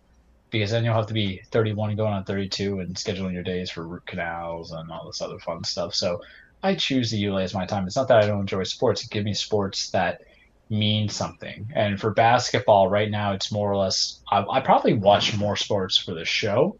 because 0.49 0.71
then 0.71 0.83
you'll 0.83 0.95
have 0.95 1.07
to 1.07 1.13
be 1.13 1.41
31 1.51 1.95
going 1.95 2.13
on 2.13 2.23
32 2.23 2.79
and 2.79 2.95
scheduling 2.95 3.33
your 3.33 3.43
days 3.43 3.69
for 3.69 3.87
root 3.87 4.05
canals 4.07 4.71
and 4.71 4.91
all 4.91 5.05
this 5.05 5.21
other 5.21 5.37
fun 5.37 5.63
stuff. 5.63 5.93
So 5.93 6.21
I 6.63 6.73
choose 6.73 7.11
to 7.11 7.17
utilize 7.17 7.53
my 7.53 7.67
time. 7.67 7.85
It's 7.85 7.95
not 7.95 8.07
that 8.07 8.23
I 8.23 8.27
don't 8.27 8.41
enjoy 8.41 8.63
sports. 8.63 9.07
Give 9.07 9.23
me 9.23 9.35
sports 9.35 9.91
that 9.91 10.21
mean 10.69 11.09
something. 11.09 11.71
And 11.73 11.99
for 11.99 12.11
basketball, 12.11 12.89
right 12.89 13.09
now, 13.09 13.33
it's 13.33 13.51
more 13.51 13.71
or 13.71 13.77
less. 13.77 14.19
I, 14.31 14.45
I 14.45 14.61
probably 14.61 14.93
watch 14.93 15.37
more 15.37 15.55
sports 15.55 15.97
for 15.97 16.13
the 16.13 16.25
show. 16.25 16.77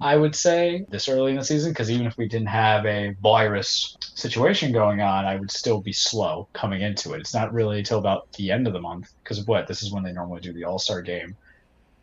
I 0.00 0.16
would 0.16 0.34
say 0.34 0.84
this 0.88 1.08
early 1.08 1.32
in 1.32 1.38
the 1.38 1.44
season 1.44 1.72
because 1.72 1.90
even 1.90 2.06
if 2.06 2.16
we 2.18 2.28
didn't 2.28 2.48
have 2.48 2.84
a 2.84 3.14
virus 3.22 3.96
situation 4.00 4.72
going 4.72 5.00
on, 5.00 5.24
I 5.24 5.36
would 5.36 5.50
still 5.50 5.80
be 5.80 5.92
slow 5.92 6.48
coming 6.52 6.82
into 6.82 7.14
it. 7.14 7.20
It's 7.20 7.34
not 7.34 7.52
really 7.52 7.78
until 7.78 8.00
about 8.00 8.32
the 8.32 8.50
end 8.50 8.66
of 8.66 8.72
the 8.72 8.80
month 8.80 9.12
because 9.22 9.44
what 9.46 9.66
this 9.66 9.82
is 9.82 9.92
when 9.92 10.02
they 10.02 10.12
normally 10.12 10.40
do 10.40 10.52
the 10.52 10.64
All 10.64 10.78
Star 10.78 11.00
game 11.00 11.36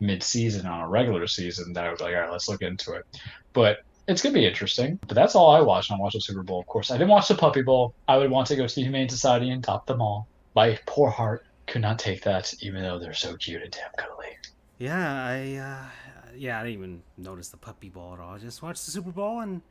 mid-season 0.00 0.66
on 0.66 0.80
a 0.80 0.88
regular 0.88 1.26
season 1.26 1.74
that 1.74 1.84
I 1.84 1.90
was 1.90 2.00
like, 2.00 2.14
all 2.14 2.22
right, 2.22 2.32
let's 2.32 2.48
look 2.48 2.62
into 2.62 2.94
it. 2.94 3.04
But 3.52 3.84
it's 4.08 4.20
gonna 4.20 4.34
be 4.34 4.46
interesting. 4.46 4.98
But 5.06 5.14
that's 5.14 5.36
all 5.36 5.50
I 5.50 5.60
watched. 5.60 5.92
I 5.92 5.96
watched 5.96 6.14
the 6.14 6.20
Super 6.20 6.42
Bowl, 6.42 6.60
of 6.60 6.66
course. 6.66 6.90
I 6.90 6.94
didn't 6.94 7.10
watch 7.10 7.28
the 7.28 7.36
Puppy 7.36 7.62
Bowl. 7.62 7.94
I 8.08 8.16
would 8.16 8.30
want 8.30 8.48
to 8.48 8.56
go 8.56 8.66
to 8.66 8.74
the 8.74 8.82
Humane 8.82 9.10
Society 9.10 9.50
and 9.50 9.62
top 9.62 9.86
them 9.86 10.00
all 10.00 10.26
my 10.54 10.78
poor 10.86 11.10
heart 11.10 11.44
could 11.66 11.82
not 11.82 11.98
take 11.98 12.22
that, 12.22 12.52
even 12.60 12.82
though 12.82 12.98
they're 12.98 13.14
so 13.14 13.36
cute 13.36 13.62
and 13.62 13.70
damn 13.70 13.90
cuddly. 13.96 14.36
Yeah, 14.78 15.24
I 15.24 15.54
uh, 15.56 16.32
yeah, 16.36 16.60
I 16.60 16.64
didn't 16.64 16.78
even 16.78 17.02
notice 17.16 17.48
the 17.48 17.56
Puppy 17.56 17.88
Bowl 17.88 18.14
at 18.14 18.20
all. 18.20 18.34
I 18.34 18.38
just 18.38 18.62
watched 18.62 18.84
the 18.84 18.90
Super 18.90 19.10
Bowl 19.10 19.40
and 19.40 19.62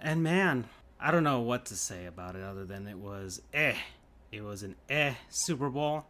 and 0.00 0.22
man, 0.22 0.64
I 1.00 1.10
don't 1.10 1.24
know 1.24 1.40
what 1.40 1.66
to 1.66 1.76
say 1.76 2.06
about 2.06 2.36
it 2.36 2.42
other 2.42 2.64
than 2.64 2.86
it 2.86 2.98
was 2.98 3.40
eh. 3.54 3.74
It 4.30 4.42
was 4.42 4.62
an 4.62 4.76
eh 4.88 5.14
Super 5.28 5.70
Bowl. 5.70 6.04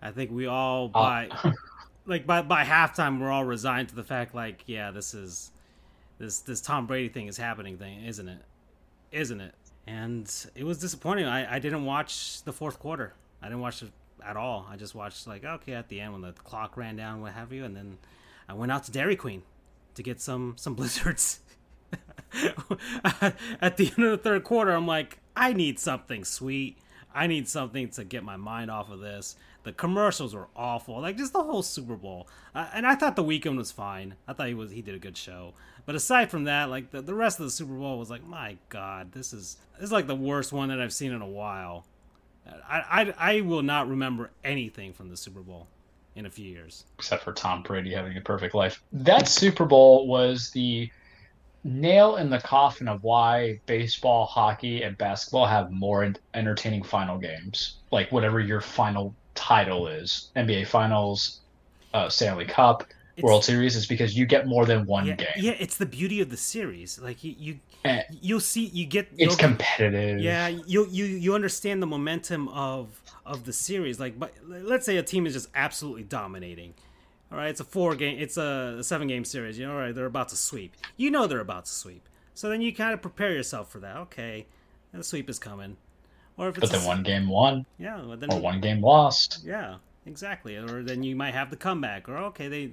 I 0.00 0.10
think 0.10 0.30
we 0.30 0.46
all 0.46 0.86
uh, 0.86 0.88
by 0.88 1.28
uh. 1.28 1.52
like 2.06 2.26
by 2.26 2.42
by 2.42 2.64
halftime 2.64 3.20
we're 3.20 3.30
all 3.30 3.44
resigned 3.44 3.88
to 3.88 3.94
the 3.94 4.04
fact 4.04 4.34
like 4.34 4.62
yeah 4.66 4.90
this 4.90 5.14
is 5.14 5.50
this 6.18 6.40
this 6.40 6.60
Tom 6.60 6.86
Brady 6.86 7.08
thing 7.08 7.26
is 7.26 7.36
happening 7.36 7.78
thing 7.78 8.04
isn't 8.04 8.28
it? 8.28 8.42
Isn't 9.10 9.40
it? 9.40 9.54
And 9.86 10.30
it 10.54 10.64
was 10.64 10.78
disappointing. 10.78 11.26
I, 11.26 11.56
I 11.56 11.58
didn't 11.58 11.84
watch 11.84 12.42
the 12.42 12.52
fourth 12.52 12.78
quarter. 12.78 13.14
I 13.42 13.46
didn't 13.46 13.60
watch 13.60 13.82
it 13.82 13.90
at 14.24 14.36
all. 14.36 14.66
I 14.70 14.76
just 14.76 14.94
watched 14.94 15.26
like 15.26 15.44
okay 15.44 15.74
at 15.74 15.88
the 15.88 16.00
end 16.00 16.12
when 16.12 16.22
the 16.22 16.32
clock 16.32 16.76
ran 16.76 16.96
down, 16.96 17.20
what 17.20 17.32
have 17.32 17.52
you, 17.52 17.64
and 17.64 17.76
then 17.76 17.98
I 18.48 18.54
went 18.54 18.72
out 18.72 18.84
to 18.84 18.92
Dairy 18.92 19.16
Queen 19.16 19.42
to 19.94 20.02
get 20.02 20.20
some 20.20 20.54
some 20.58 20.74
blizzards. 20.74 21.40
at 23.60 23.76
the 23.76 23.92
end 23.96 24.04
of 24.04 24.10
the 24.10 24.20
third 24.22 24.44
quarter, 24.44 24.72
I'm 24.72 24.86
like, 24.86 25.18
I 25.36 25.52
need 25.52 25.78
something 25.78 26.24
sweet. 26.24 26.78
I 27.14 27.28
need 27.28 27.48
something 27.48 27.90
to 27.90 28.02
get 28.04 28.24
my 28.24 28.36
mind 28.36 28.72
off 28.72 28.90
of 28.90 28.98
this. 28.98 29.36
The 29.64 29.72
commercials 29.72 30.34
were 30.34 30.48
awful, 30.54 31.00
like 31.00 31.16
just 31.16 31.32
the 31.32 31.42
whole 31.42 31.62
Super 31.62 31.96
Bowl. 31.96 32.28
Uh, 32.54 32.68
and 32.74 32.86
I 32.86 32.94
thought 32.94 33.16
the 33.16 33.24
Weeknd 33.24 33.56
was 33.56 33.72
fine. 33.72 34.14
I 34.28 34.34
thought 34.34 34.48
he 34.48 34.54
was 34.54 34.70
he 34.70 34.82
did 34.82 34.94
a 34.94 34.98
good 34.98 35.16
show. 35.16 35.54
But 35.86 35.94
aside 35.94 36.30
from 36.30 36.44
that, 36.44 36.70
like 36.70 36.90
the, 36.90 37.02
the 37.02 37.14
rest 37.14 37.40
of 37.40 37.46
the 37.46 37.50
Super 37.50 37.74
Bowl 37.74 37.98
was 37.98 38.10
like, 38.10 38.26
my 38.26 38.56
God, 38.68 39.12
this 39.12 39.32
is 39.32 39.56
this 39.74 39.84
is 39.84 39.92
like 39.92 40.06
the 40.06 40.14
worst 40.14 40.52
one 40.52 40.68
that 40.68 40.80
I've 40.80 40.92
seen 40.92 41.12
in 41.12 41.22
a 41.22 41.26
while. 41.26 41.86
I 42.68 43.12
I, 43.18 43.36
I 43.36 43.40
will 43.40 43.62
not 43.62 43.88
remember 43.88 44.30
anything 44.44 44.92
from 44.92 45.08
the 45.08 45.16
Super 45.16 45.40
Bowl 45.40 45.66
in 46.14 46.26
a 46.26 46.30
few 46.30 46.46
years, 46.46 46.84
except 46.98 47.24
for 47.24 47.32
Tom 47.32 47.62
Brady 47.62 47.94
having 47.94 48.16
a 48.16 48.20
perfect 48.20 48.54
life. 48.54 48.82
That 48.92 49.28
Super 49.28 49.64
Bowl 49.64 50.06
was 50.06 50.50
the 50.50 50.90
nail 51.64 52.16
in 52.16 52.28
the 52.28 52.38
coffin 52.38 52.86
of 52.86 53.02
why 53.02 53.60
baseball, 53.64 54.26
hockey, 54.26 54.82
and 54.82 54.96
basketball 54.98 55.46
have 55.46 55.72
more 55.72 56.12
entertaining 56.34 56.82
final 56.82 57.16
games. 57.18 57.78
Like 57.90 58.12
whatever 58.12 58.38
your 58.38 58.60
final 58.60 59.14
title 59.34 59.88
is, 59.88 60.30
NBA 60.36 60.66
Finals, 60.66 61.40
uh, 61.92 62.08
Stanley 62.08 62.44
Cup, 62.44 62.84
it's, 63.16 63.24
World 63.24 63.44
Series, 63.44 63.76
is 63.76 63.86
because 63.86 64.16
you 64.16 64.26
get 64.26 64.46
more 64.46 64.66
than 64.66 64.86
one 64.86 65.06
yeah, 65.06 65.16
game. 65.16 65.28
Yeah, 65.36 65.52
it's 65.58 65.76
the 65.76 65.86
beauty 65.86 66.20
of 66.20 66.30
the 66.30 66.36
series. 66.36 66.98
Like 66.98 67.22
you, 67.22 67.34
you 67.38 67.58
and 67.84 68.04
you'll 68.20 68.40
see, 68.40 68.66
you 68.66 68.86
get. 68.86 69.08
It's 69.16 69.36
competitive. 69.36 70.20
Yeah, 70.20 70.48
you 70.48 70.88
you 70.90 71.04
you 71.04 71.34
understand 71.34 71.82
the 71.82 71.86
momentum 71.86 72.48
of 72.48 73.00
of 73.24 73.44
the 73.44 73.52
series. 73.52 74.00
Like, 74.00 74.18
but 74.18 74.32
let's 74.46 74.84
say 74.84 74.96
a 74.96 75.02
team 75.02 75.26
is 75.26 75.34
just 75.34 75.48
absolutely 75.54 76.02
dominating 76.02 76.74
all 77.34 77.40
right, 77.40 77.48
it's 77.48 77.58
a 77.58 77.64
four 77.64 77.96
game, 77.96 78.16
it's 78.20 78.36
a 78.36 78.78
seven 78.82 79.08
game 79.08 79.24
series. 79.24 79.58
You 79.58 79.66
know, 79.66 79.72
all 79.72 79.78
right, 79.78 79.92
they're 79.92 80.06
about 80.06 80.28
to 80.28 80.36
sweep. 80.36 80.76
You 80.96 81.10
know 81.10 81.26
they're 81.26 81.40
about 81.40 81.64
to 81.64 81.72
sweep. 81.72 82.08
So 82.32 82.48
then 82.48 82.60
you 82.60 82.72
kind 82.72 82.94
of 82.94 83.02
prepare 83.02 83.32
yourself 83.32 83.72
for 83.72 83.80
that. 83.80 83.96
Okay, 83.96 84.46
the 84.92 85.02
sweep 85.02 85.28
is 85.28 85.40
coming. 85.40 85.76
Or 86.36 86.48
if 86.48 86.58
it's 86.58 86.70
but 86.70 86.72
then 86.72 86.84
a, 86.84 86.88
one 86.88 87.02
game 87.02 87.28
won. 87.28 87.64
Yeah, 87.78 88.04
well, 88.04 88.16
then 88.16 88.32
or 88.32 88.40
one 88.40 88.60
game 88.60 88.80
lost. 88.80 89.40
Yeah, 89.44 89.76
exactly. 90.06 90.56
Or 90.56 90.82
then 90.82 91.02
you 91.02 91.14
might 91.14 91.34
have 91.34 91.50
the 91.50 91.56
comeback. 91.56 92.08
Or 92.08 92.16
okay, 92.16 92.48
they 92.48 92.70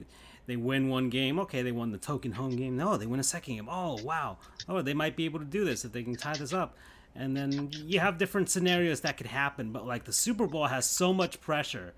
they 0.47 0.55
win 0.55 0.89
one 0.89 1.09
game. 1.09 1.39
Okay, 1.39 1.61
they 1.61 1.71
won 1.71 1.91
the 1.91 1.97
token 1.97 2.31
home 2.31 2.55
game. 2.55 2.75
No, 2.75 2.97
they 2.97 3.05
win 3.05 3.19
a 3.19 3.23
second 3.23 3.55
game. 3.55 3.69
Oh 3.69 4.01
wow. 4.03 4.37
Oh, 4.67 4.81
they 4.81 4.93
might 4.93 5.15
be 5.15 5.25
able 5.25 5.39
to 5.39 5.45
do 5.45 5.63
this 5.63 5.85
if 5.85 5.91
they 5.91 6.03
can 6.03 6.15
tie 6.15 6.33
this 6.33 6.53
up. 6.53 6.75
And 7.15 7.35
then 7.35 7.69
you 7.73 7.99
have 7.99 8.17
different 8.17 8.49
scenarios 8.49 9.01
that 9.01 9.17
could 9.17 9.27
happen. 9.27 9.71
But 9.71 9.85
like 9.85 10.05
the 10.05 10.13
Super 10.13 10.47
Bowl 10.47 10.67
has 10.67 10.85
so 10.85 11.13
much 11.13 11.39
pressure 11.41 11.93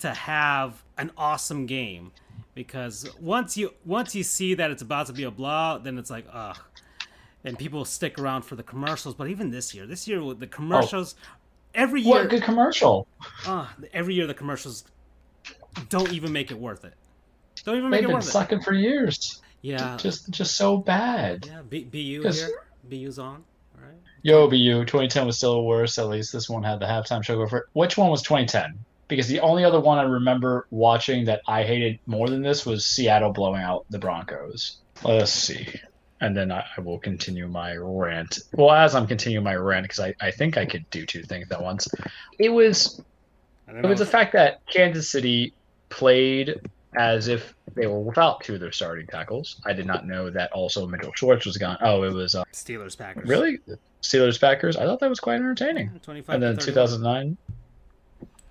to 0.00 0.10
have 0.10 0.82
an 0.96 1.10
awesome 1.16 1.66
game 1.66 2.12
because 2.54 3.08
once 3.20 3.56
you 3.56 3.72
once 3.84 4.14
you 4.14 4.24
see 4.24 4.54
that 4.54 4.70
it's 4.70 4.82
about 4.82 5.06
to 5.06 5.12
be 5.12 5.22
a 5.22 5.30
blowout, 5.30 5.84
then 5.84 5.96
it's 5.98 6.10
like 6.10 6.26
ugh, 6.32 6.58
and 7.48 7.58
people 7.58 7.84
stick 7.84 8.18
around 8.18 8.42
for 8.42 8.54
the 8.54 8.62
commercials. 8.62 9.14
But 9.14 9.28
even 9.28 9.50
this 9.50 9.74
year, 9.74 9.86
this 9.86 10.06
year 10.06 10.22
with 10.22 10.38
the 10.38 10.46
commercials, 10.46 11.14
oh. 11.18 11.36
every 11.74 12.02
year, 12.02 12.10
what 12.10 12.24
a 12.24 12.28
good 12.28 12.42
commercial! 12.42 13.06
Uh, 13.46 13.66
every 13.92 14.14
year 14.14 14.26
the 14.26 14.34
commercials 14.34 14.84
don't 15.88 16.12
even 16.12 16.32
make 16.32 16.50
it 16.50 16.58
worth 16.58 16.84
it. 16.84 16.94
Don't 17.64 17.76
even 17.76 17.90
make 17.90 18.02
They've 18.02 18.10
it 18.10 18.12
worth 18.12 18.24
it. 18.24 18.26
They've 18.26 18.32
been 18.32 18.42
sucking 18.42 18.62
for 18.62 18.74
years. 18.74 19.42
Yeah, 19.62 19.96
just 19.96 20.30
just 20.30 20.56
so 20.56 20.76
bad. 20.76 21.46
Yeah, 21.46 21.62
B- 21.68 21.84
BU 21.84 22.28
here. 22.30 22.62
BU's 22.88 23.18
on. 23.18 23.44
All 23.76 23.84
right. 23.84 23.98
Yo, 24.22 24.48
BU. 24.48 24.84
2010 24.84 25.26
was 25.26 25.36
still 25.36 25.64
worse. 25.64 25.98
At 25.98 26.08
least 26.08 26.32
this 26.32 26.48
one 26.48 26.62
had 26.62 26.78
the 26.78 26.86
halftime 26.86 27.24
show 27.24 27.36
go 27.36 27.46
for 27.48 27.58
it. 27.58 27.64
Which 27.72 27.96
one 27.96 28.10
was 28.10 28.22
2010? 28.22 28.78
because 29.08 29.26
the 29.26 29.40
only 29.40 29.64
other 29.64 29.80
one 29.80 29.98
I 29.98 30.02
remember 30.02 30.66
watching 30.70 31.24
that 31.24 31.40
I 31.48 31.64
hated 31.64 31.98
more 32.06 32.28
than 32.28 32.42
this 32.42 32.64
was 32.64 32.84
Seattle 32.84 33.32
blowing 33.32 33.62
out 33.62 33.86
the 33.90 33.98
Broncos. 33.98 34.76
Let's 35.02 35.32
see. 35.32 35.66
And 36.20 36.36
then 36.36 36.50
I, 36.50 36.64
I 36.76 36.80
will 36.80 36.98
continue 36.98 37.46
my 37.46 37.76
rant. 37.76 38.40
Well, 38.52 38.72
as 38.72 38.94
I'm 38.94 39.06
continuing 39.06 39.44
my 39.44 39.54
rant, 39.54 39.84
because 39.84 40.00
I, 40.00 40.14
I 40.20 40.30
think 40.30 40.56
I 40.56 40.66
could 40.66 40.88
do 40.90 41.06
two 41.06 41.22
things 41.22 41.50
at 41.50 41.62
once. 41.62 41.88
It 42.38 42.48
was 42.48 43.00
it 43.68 43.84
was 43.84 43.98
the 43.98 44.06
fact 44.06 44.32
that 44.32 44.60
Kansas 44.66 45.08
City 45.08 45.52
played 45.90 46.60
as 46.96 47.28
if 47.28 47.54
they 47.74 47.86
were 47.86 48.00
without 48.00 48.40
two 48.42 48.54
of 48.54 48.60
their 48.60 48.72
starting 48.72 49.06
tackles. 49.06 49.60
I 49.66 49.72
did 49.72 49.86
not 49.86 50.06
know 50.06 50.30
that 50.30 50.50
also 50.52 50.86
Mitchell 50.86 51.12
Schwartz 51.14 51.46
was 51.46 51.56
gone. 51.56 51.76
Oh, 51.80 52.02
it 52.02 52.12
was 52.12 52.34
uh, 52.34 52.44
Steelers 52.52 52.96
Packers. 52.96 53.28
Really, 53.28 53.58
Steelers 54.02 54.40
Packers. 54.40 54.76
I 54.76 54.84
thought 54.84 55.00
that 55.00 55.10
was 55.10 55.20
quite 55.20 55.36
entertaining. 55.36 55.90
Yeah, 55.92 55.98
Twenty 56.00 56.22
five. 56.22 56.34
And 56.34 56.42
then 56.42 56.56
2009. 56.56 57.36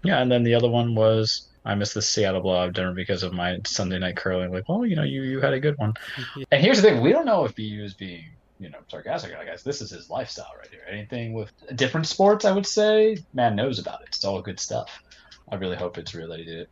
Yeah, 0.04 0.22
and 0.22 0.32
then 0.32 0.44
the 0.44 0.54
other 0.54 0.70
one 0.70 0.96
was 0.96 1.47
I 1.68 1.76
missed 1.76 1.94
the 1.94 2.02
Seattle 2.02 2.40
blowout 2.40 2.72
dinner 2.72 2.94
because 2.94 3.24
of 3.24 3.34
my 3.34 3.60
Sunday 3.66 4.00
night 4.00 4.16
curling. 4.16 4.52
Like, 4.54 4.70
well, 4.70 4.86
you 4.86 4.96
know, 4.96 5.04
you 5.04 5.24
you 5.24 5.42
had 5.42 5.54
a 5.54 5.60
good 5.60 5.78
one. 5.78 5.94
and 6.52 6.62
here's 6.62 6.82
the 6.82 6.90
thing: 6.90 7.02
we 7.02 7.12
don't 7.12 7.26
know 7.26 7.44
if 7.44 7.56
BU 7.56 7.84
is 7.84 7.94
being 7.94 8.24
you 8.58 8.70
know 8.70 8.80
sarcastic. 8.88 9.36
I 9.36 9.44
guess 9.44 9.64
this 9.64 9.82
is 9.82 9.90
his 9.90 10.10
lifestyle 10.10 10.52
right 10.58 10.70
here. 10.70 10.84
Anything 10.90 11.34
with 11.34 11.52
different 11.76 12.08
sports, 12.08 12.46
I 12.46 12.54
would 12.54 12.66
say, 12.66 13.18
man 13.34 13.58
knows 13.58 13.80
about 13.80 14.02
it. 14.02 14.08
It's 14.08 14.24
all 14.24 14.42
good 14.42 14.62
stuff. 14.62 15.04
I 15.52 15.56
really 15.56 15.76
hope 15.76 15.98
it's 15.98 16.16
real 16.16 16.30
that 16.30 16.40
he 16.40 16.46
did 16.46 16.60
it. 16.62 16.70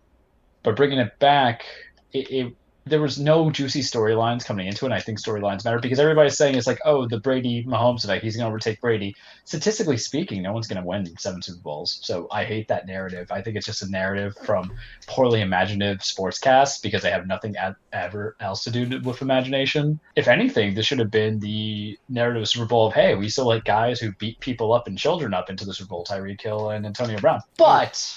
But 0.63 0.77
bringing 0.77 0.99
it 0.99 1.19
back, 1.19 1.65
it, 2.13 2.31
it 2.31 2.55
there 2.87 3.01
was 3.01 3.19
no 3.19 3.49
juicy 3.49 3.81
storylines 3.81 4.45
coming 4.45 4.67
into 4.67 4.85
it. 4.85 4.89
And 4.89 4.93
I 4.93 4.99
think 4.99 5.19
storylines 5.19 5.65
matter 5.65 5.79
because 5.79 5.99
everybody's 5.99 6.37
saying 6.37 6.55
it's 6.55 6.67
like, 6.67 6.79
oh, 6.85 7.07
the 7.07 7.19
Brady 7.19 7.63
Mahomes 7.63 8.03
effect. 8.03 8.23
He's 8.23 8.35
going 8.35 8.45
to 8.45 8.49
overtake 8.49 8.79
Brady. 8.79 9.15
Statistically 9.43 9.97
speaking, 9.97 10.43
no 10.43 10.53
one's 10.53 10.67
going 10.67 10.81
to 10.81 10.87
win 10.87 11.17
seven 11.17 11.41
Super 11.41 11.61
Bowls. 11.61 11.99
So 12.03 12.27
I 12.31 12.45
hate 12.45 12.67
that 12.67 12.85
narrative. 12.85 13.31
I 13.31 13.41
think 13.41 13.57
it's 13.57 13.65
just 13.65 13.81
a 13.81 13.89
narrative 13.89 14.37
from 14.45 14.71
poorly 15.07 15.41
imaginative 15.41 15.99
sportscasts 15.99 16.81
because 16.81 17.01
they 17.01 17.09
have 17.09 17.25
nothing 17.25 17.57
ad- 17.57 17.75
ever 17.91 18.35
else 18.39 18.63
to 18.65 18.71
do 18.71 18.99
with 19.01 19.23
imagination. 19.23 19.99
If 20.15 20.27
anything, 20.27 20.75
this 20.75 20.85
should 20.85 20.99
have 20.99 21.11
been 21.11 21.39
the 21.39 21.97
narrative 22.07 22.43
of 22.43 22.49
Super 22.49 22.67
Bowl 22.67 22.87
of, 22.87 22.93
hey, 22.93 23.15
we 23.15 23.29
still 23.29 23.47
like 23.47 23.63
guys 23.63 23.99
who 23.99 24.11
beat 24.13 24.39
people 24.39 24.73
up 24.73 24.85
and 24.85 24.95
children 24.95 25.33
up 25.33 25.49
into 25.49 25.65
the 25.65 25.73
Super 25.73 25.89
Bowl, 25.89 26.05
Tyreek 26.05 26.41
Hill 26.41 26.69
and 26.69 26.85
Antonio 26.85 27.17
Brown. 27.19 27.41
But 27.57 28.15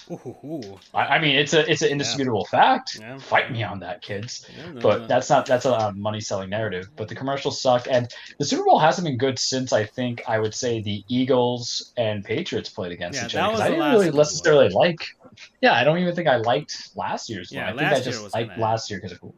I, 0.92 1.06
I, 1.06 1.18
mean, 1.20 1.36
it's 1.36 1.54
a 1.54 1.70
it's 1.70 1.80
an 1.80 1.88
indisputable 1.88 2.46
yeah. 2.52 2.58
fact. 2.58 2.98
Yeah. 3.00 3.18
Fight 3.18 3.50
me 3.50 3.62
on 3.62 3.80
that, 3.80 4.02
kids 4.02 4.46
but 4.80 5.08
that's 5.08 5.30
not 5.30 5.46
that's 5.46 5.64
a 5.64 5.92
money 5.92 6.20
selling 6.20 6.50
narrative. 6.50 6.90
But 6.96 7.08
the 7.08 7.14
commercials 7.14 7.60
suck, 7.60 7.86
and 7.90 8.08
the 8.38 8.44
Super 8.44 8.64
Bowl 8.64 8.78
hasn't 8.78 9.06
been 9.06 9.18
good 9.18 9.38
since 9.38 9.72
I 9.72 9.84
think 9.84 10.22
I 10.26 10.38
would 10.38 10.54
say 10.54 10.80
the 10.80 11.04
Eagles 11.08 11.92
and 11.96 12.24
Patriots 12.24 12.68
played 12.68 12.92
against 12.92 13.20
yeah, 13.20 13.26
each 13.26 13.34
other. 13.34 13.62
I 13.62 13.70
didn't 13.70 13.92
really 13.92 14.10
necessarily 14.10 14.68
like. 14.70 14.98
Yeah, 15.60 15.72
I 15.72 15.84
don't 15.84 15.98
even 15.98 16.14
think 16.14 16.28
I 16.28 16.36
liked 16.36 16.96
last 16.96 17.28
year's 17.28 17.52
yeah, 17.52 17.70
one. 17.70 17.78
I 17.78 17.90
think 17.90 18.00
I 18.00 18.04
just 18.04 18.22
liked 18.34 18.50
kinda... 18.50 18.62
last 18.62 18.90
year 18.90 19.00
because 19.00 19.18
of. 19.18 19.32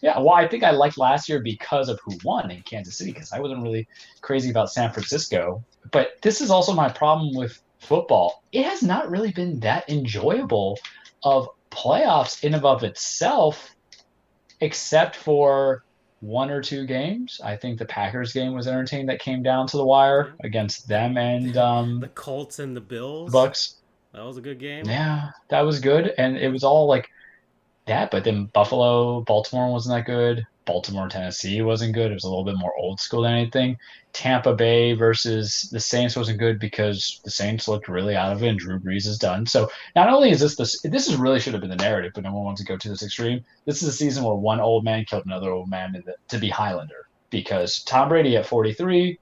Yeah, 0.00 0.18
well, 0.18 0.34
I 0.34 0.48
think 0.48 0.62
I 0.64 0.70
liked 0.70 0.96
last 0.96 1.28
year 1.28 1.40
because 1.40 1.90
of 1.90 2.00
who 2.04 2.16
won 2.24 2.50
in 2.50 2.62
Kansas 2.62 2.96
City 2.96 3.12
because 3.12 3.32
I 3.32 3.40
wasn't 3.40 3.62
really 3.62 3.86
crazy 4.22 4.50
about 4.50 4.72
San 4.72 4.92
Francisco. 4.92 5.62
But 5.90 6.22
this 6.22 6.40
is 6.40 6.50
also 6.50 6.72
my 6.72 6.88
problem 6.88 7.34
with 7.34 7.60
football. 7.80 8.42
It 8.52 8.64
has 8.64 8.82
not 8.82 9.10
really 9.10 9.32
been 9.32 9.60
that 9.60 9.90
enjoyable 9.90 10.78
of 11.22 11.48
playoffs 11.70 12.42
in 12.44 12.54
and 12.54 12.64
of 12.64 12.82
itself 12.82 13.74
except 14.60 15.16
for 15.16 15.84
one 16.20 16.50
or 16.50 16.60
two 16.62 16.86
games. 16.86 17.40
I 17.42 17.56
think 17.56 17.78
the 17.78 17.86
Packers 17.86 18.32
game 18.32 18.54
was 18.54 18.66
entertaining 18.66 19.06
that 19.06 19.20
came 19.20 19.42
down 19.42 19.66
to 19.68 19.76
the 19.76 19.84
wire 19.84 20.34
against 20.44 20.86
them 20.86 21.16
and 21.16 21.56
um, 21.56 22.00
the 22.00 22.08
Colts 22.08 22.58
and 22.58 22.76
the 22.76 22.80
Bills. 22.80 23.32
Bucks. 23.32 23.76
That 24.12 24.24
was 24.24 24.36
a 24.36 24.40
good 24.40 24.58
game. 24.58 24.86
Yeah, 24.86 25.30
that 25.48 25.60
was 25.60 25.78
good, 25.78 26.12
and 26.18 26.36
it 26.36 26.48
was 26.48 26.64
all 26.64 26.86
like 26.86 27.08
that. 27.86 28.10
But 28.10 28.24
then 28.24 28.46
Buffalo, 28.46 29.20
Baltimore 29.20 29.70
wasn't 29.70 29.96
that 29.96 30.06
good. 30.06 30.46
Baltimore, 30.70 31.08
Tennessee 31.08 31.62
wasn't 31.62 31.94
good. 31.94 32.12
It 32.12 32.14
was 32.14 32.22
a 32.22 32.28
little 32.28 32.44
bit 32.44 32.56
more 32.56 32.72
old 32.78 33.00
school 33.00 33.22
than 33.22 33.32
anything. 33.32 33.76
Tampa 34.12 34.54
Bay 34.54 34.92
versus 34.92 35.68
the 35.72 35.80
Saints 35.80 36.14
wasn't 36.14 36.38
good 36.38 36.60
because 36.60 37.20
the 37.24 37.30
Saints 37.30 37.66
looked 37.66 37.88
really 37.88 38.14
out 38.14 38.30
of 38.32 38.44
it 38.44 38.48
and 38.50 38.58
Drew 38.58 38.78
Brees 38.78 39.04
is 39.04 39.18
done. 39.18 39.46
So 39.46 39.68
not 39.96 40.08
only 40.08 40.30
is 40.30 40.38
this 40.38 40.54
this 40.54 40.80
this 40.82 41.08
is 41.08 41.16
really 41.16 41.40
should 41.40 41.54
have 41.54 41.60
been 41.60 41.70
the 41.70 41.76
narrative, 41.76 42.12
but 42.14 42.22
no 42.22 42.32
one 42.32 42.44
wants 42.44 42.60
to 42.60 42.66
go 42.68 42.76
to 42.76 42.88
this 42.88 43.02
extreme. 43.02 43.44
This 43.64 43.82
is 43.82 43.88
a 43.88 43.92
season 43.92 44.22
where 44.22 44.36
one 44.36 44.60
old 44.60 44.84
man 44.84 45.04
killed 45.04 45.26
another 45.26 45.50
old 45.50 45.68
man 45.68 45.92
to, 45.92 46.14
to 46.28 46.38
be 46.38 46.48
Highlander 46.48 47.08
because 47.30 47.82
Tom 47.82 48.08
Brady 48.08 48.36
at 48.36 48.46
43 48.46 49.18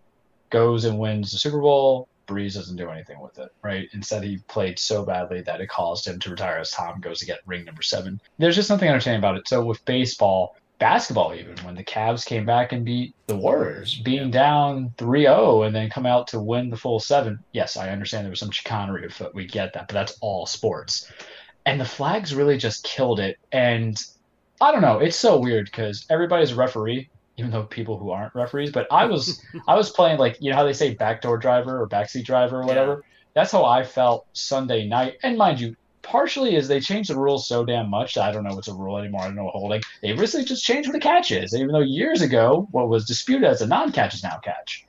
goes 0.51 0.85
and 0.85 0.99
wins 0.99 1.33
the 1.33 1.39
Super 1.39 1.63
Bowl. 1.63 2.09
Brees 2.27 2.55
doesn't 2.55 2.77
do 2.77 2.91
anything 2.91 3.21
with 3.21 3.39
it, 3.39 3.51
right? 3.63 3.89
Instead, 3.95 4.23
he 4.23 4.37
played 4.49 4.79
so 4.79 5.03
badly 5.03 5.41
that 5.41 5.63
it 5.63 5.71
caused 5.71 6.07
him 6.07 6.19
to 6.21 6.31
retire 6.31 6.59
as 6.59 6.71
Tom 6.73 7.01
goes 7.01 7.21
to 7.21 7.27
get 7.27 7.41
ring 7.47 7.65
number 7.65 7.81
seven. 7.81 8.21
There's 8.37 8.55
just 8.55 8.69
nothing 8.69 8.91
entertaining 8.91 9.21
about 9.21 9.39
it. 9.39 9.49
So 9.49 9.65
with 9.65 9.83
baseball, 9.87 10.55
basketball 10.79 11.35
even 11.35 11.57
when 11.59 11.75
the 11.75 11.85
Cavs 11.85 12.25
came 12.25 12.47
back 12.47 12.73
and 12.73 12.85
beat 12.85 13.15
the 13.27 13.37
Warriors, 13.37 13.97
being 13.97 14.31
down 14.31 14.93
3-0 14.97 15.67
and 15.67 15.75
then 15.75 15.91
come 15.91 16.07
out 16.07 16.29
to 16.29 16.41
win 16.41 16.71
the 16.71 16.77
full 16.77 17.01
seven. 17.01 17.41
Yes, 17.53 17.77
I 17.77 17.91
understand 17.91 18.25
there 18.25 18.31
was 18.31 18.41
some 18.41 18.51
chicanery 18.51 19.07
afoot. 19.07 19.35
We 19.35 19.47
get 19.47 19.73
that, 19.75 19.89
but 19.89 19.95
that's 19.95 20.17
all 20.21 20.47
sports. 20.47 21.11
And 21.67 21.81
the 21.81 21.85
flags 21.85 22.35
really 22.35 22.57
just 22.57 22.85
killed 22.85 23.21
it. 23.21 23.39
And 23.53 24.01
I 24.61 24.73
don't 24.73 24.83
know, 24.83 24.99
it's 24.99 25.17
so 25.17 25.39
weird 25.39 25.67
because 25.67 26.07
everybody's 26.11 26.53
a 26.53 26.57
referee, 26.57 27.11
even 27.37 27.51
though 27.51 27.65
people 27.65 27.99
who 27.99 28.11
aren't 28.11 28.35
referees. 28.35 28.71
But 28.71 28.87
I 28.91 29.05
was 29.07 29.43
I 29.69 29.75
was 29.75 29.91
playing 29.91 30.19
like 30.19 30.39
you 30.41 30.51
know 30.51 30.57
how 30.57 30.65
they 30.65 30.73
say 30.73 30.95
backdoor 30.95 31.39
driver 31.39 31.81
or 31.81 31.89
backseat 31.89 32.25
driver 32.25 32.61
or 32.61 32.67
whatever. 32.67 33.03
Yeah. 33.03 33.15
That's 33.35 33.53
how 33.53 33.65
I 33.65 33.85
felt 33.85 34.27
Sunday 34.33 34.89
night. 34.89 35.19
And 35.23 35.37
mind 35.37 35.61
you, 35.61 35.77
partially 36.09 36.57
is 36.57 36.67
they 36.69 36.81
changed 36.81 37.11
the 37.11 37.17
rules 37.19 37.47
so 37.47 37.65
damn 37.65 37.89
much 37.89 38.15
that 38.15 38.25
I 38.25 38.33
don't 38.33 38.45
know 38.45 38.55
what's 38.55 38.69
a 38.69 38.75
rule 38.75 38.99
anymore. 38.99 39.23
I 39.23 39.27
don't 39.27 39.37
know 39.37 39.45
what 39.45 39.55
holding. 39.55 39.83
They 40.03 40.13
recently 40.13 40.47
just 40.47 40.65
changed 40.65 40.89
what 40.89 40.97
a 40.97 41.01
catch 41.01 41.31
is, 41.31 41.55
even 41.55 41.69
though 41.69 41.81
years 41.81 42.23
ago 42.23 42.67
what 42.73 42.89
was 42.89 43.05
disputed 43.07 43.45
as 43.45 43.63
a 43.63 43.67
non-catch 43.67 44.15
is 44.15 44.23
now 44.23 44.39
catch. 44.39 44.85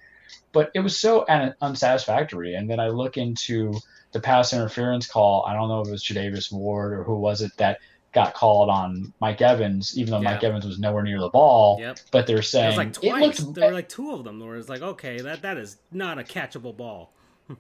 but 0.52 0.72
it 0.74 0.80
was 0.80 1.00
so 1.00 1.26
un- 1.30 1.54
unsatisfactory. 1.62 2.56
And 2.56 2.70
then 2.70 2.80
I 2.80 2.88
look 2.88 3.18
into 3.18 3.74
the 4.12 4.20
pass 4.20 4.54
interference 4.54 5.08
call. 5.08 5.46
I 5.46 5.54
don't 5.54 5.70
know 5.70 5.82
if 5.82 5.88
it 5.88 5.92
was 5.92 6.04
Charvarius 6.04 6.52
Ward 6.52 6.94
or 6.94 7.04
who 7.04 7.16
was 7.20 7.42
it 7.42 7.52
that 7.58 7.80
got 8.12 8.34
called 8.34 8.70
on 8.70 9.14
Mike 9.20 9.42
Evans, 9.42 9.96
even 9.98 10.12
though 10.12 10.22
yeah. 10.22 10.34
Mike 10.34 10.44
Evans 10.44 10.66
was 10.66 10.80
nowhere 10.80 11.04
near 11.04 11.20
the 11.20 11.30
ball. 11.30 11.78
Yep. 11.80 12.00
But 12.12 12.26
they're 12.26 12.42
saying 12.42 12.74
it, 12.74 12.78
like 12.78 12.94
twice. 12.94 13.40
it 13.40 13.44
looked, 13.44 13.56
there 13.56 13.68
were 13.68 13.74
like 13.76 13.90
two 13.90 14.12
of 14.12 14.24
them 14.24 14.40
where 14.40 14.56
it's 14.56 14.70
like, 14.70 14.82
okay, 14.82 15.22
that 15.22 15.44
that 15.44 15.58
is 15.58 15.78
not 15.92 16.18
a 16.18 16.24
catchable 16.24 16.76
ball. 16.76 17.14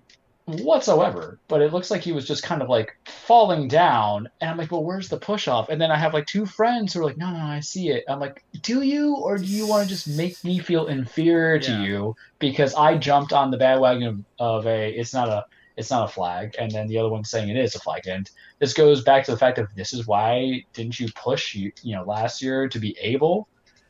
whatsoever. 0.57 1.39
But 1.47 1.61
it 1.61 1.73
looks 1.73 1.91
like 1.91 2.01
he 2.01 2.11
was 2.11 2.27
just 2.27 2.43
kind 2.43 2.61
of 2.61 2.69
like 2.69 2.97
falling 3.05 3.67
down. 3.67 4.29
And 4.41 4.49
I'm 4.49 4.57
like, 4.57 4.71
well, 4.71 4.83
where's 4.83 5.09
the 5.09 5.17
push 5.17 5.47
off? 5.47 5.69
And 5.69 5.81
then 5.81 5.91
I 5.91 5.97
have 5.97 6.13
like 6.13 6.25
two 6.25 6.45
friends 6.45 6.93
who 6.93 7.01
are 7.01 7.05
like, 7.05 7.17
no, 7.17 7.31
no, 7.31 7.37
no 7.37 7.45
I 7.45 7.59
see 7.59 7.89
it. 7.89 8.03
I'm 8.07 8.19
like, 8.19 8.43
do 8.61 8.81
you? 8.81 9.15
Or 9.15 9.37
do 9.37 9.45
you 9.45 9.67
want 9.67 9.83
to 9.83 9.89
just 9.89 10.07
make 10.07 10.43
me 10.43 10.59
feel 10.59 10.87
inferior 10.87 11.55
yeah. 11.55 11.61
to 11.61 11.83
you 11.83 12.15
because 12.39 12.73
I 12.75 12.97
jumped 12.97 13.33
on 13.33 13.51
the 13.51 13.57
bandwagon 13.57 14.03
of, 14.03 14.25
of 14.39 14.67
a, 14.67 14.89
it's 14.89 15.13
not 15.13 15.29
a, 15.29 15.45
it's 15.79 15.89
not 15.89 16.09
a 16.09 16.11
flag, 16.11 16.57
and 16.59 16.69
then 16.69 16.87
the 16.87 16.97
other 16.97 17.07
one 17.07 17.23
saying 17.23 17.47
it 17.47 17.55
is 17.55 17.73
a 17.73 17.79
flag. 17.79 18.05
And 18.05 18.29
this 18.59 18.73
goes 18.73 19.01
back 19.01 19.23
to 19.23 19.31
the 19.31 19.37
fact 19.37 19.57
of 19.57 19.73
this 19.75 19.93
is 19.93 20.05
why 20.05 20.65
didn't 20.73 20.99
you 20.99 21.07
push 21.15 21.55
you 21.55 21.71
you 21.81 21.95
know 21.95 22.03
last 22.03 22.41
year 22.41 22.67
to 22.67 22.79
be 22.79 22.97
able 22.99 23.47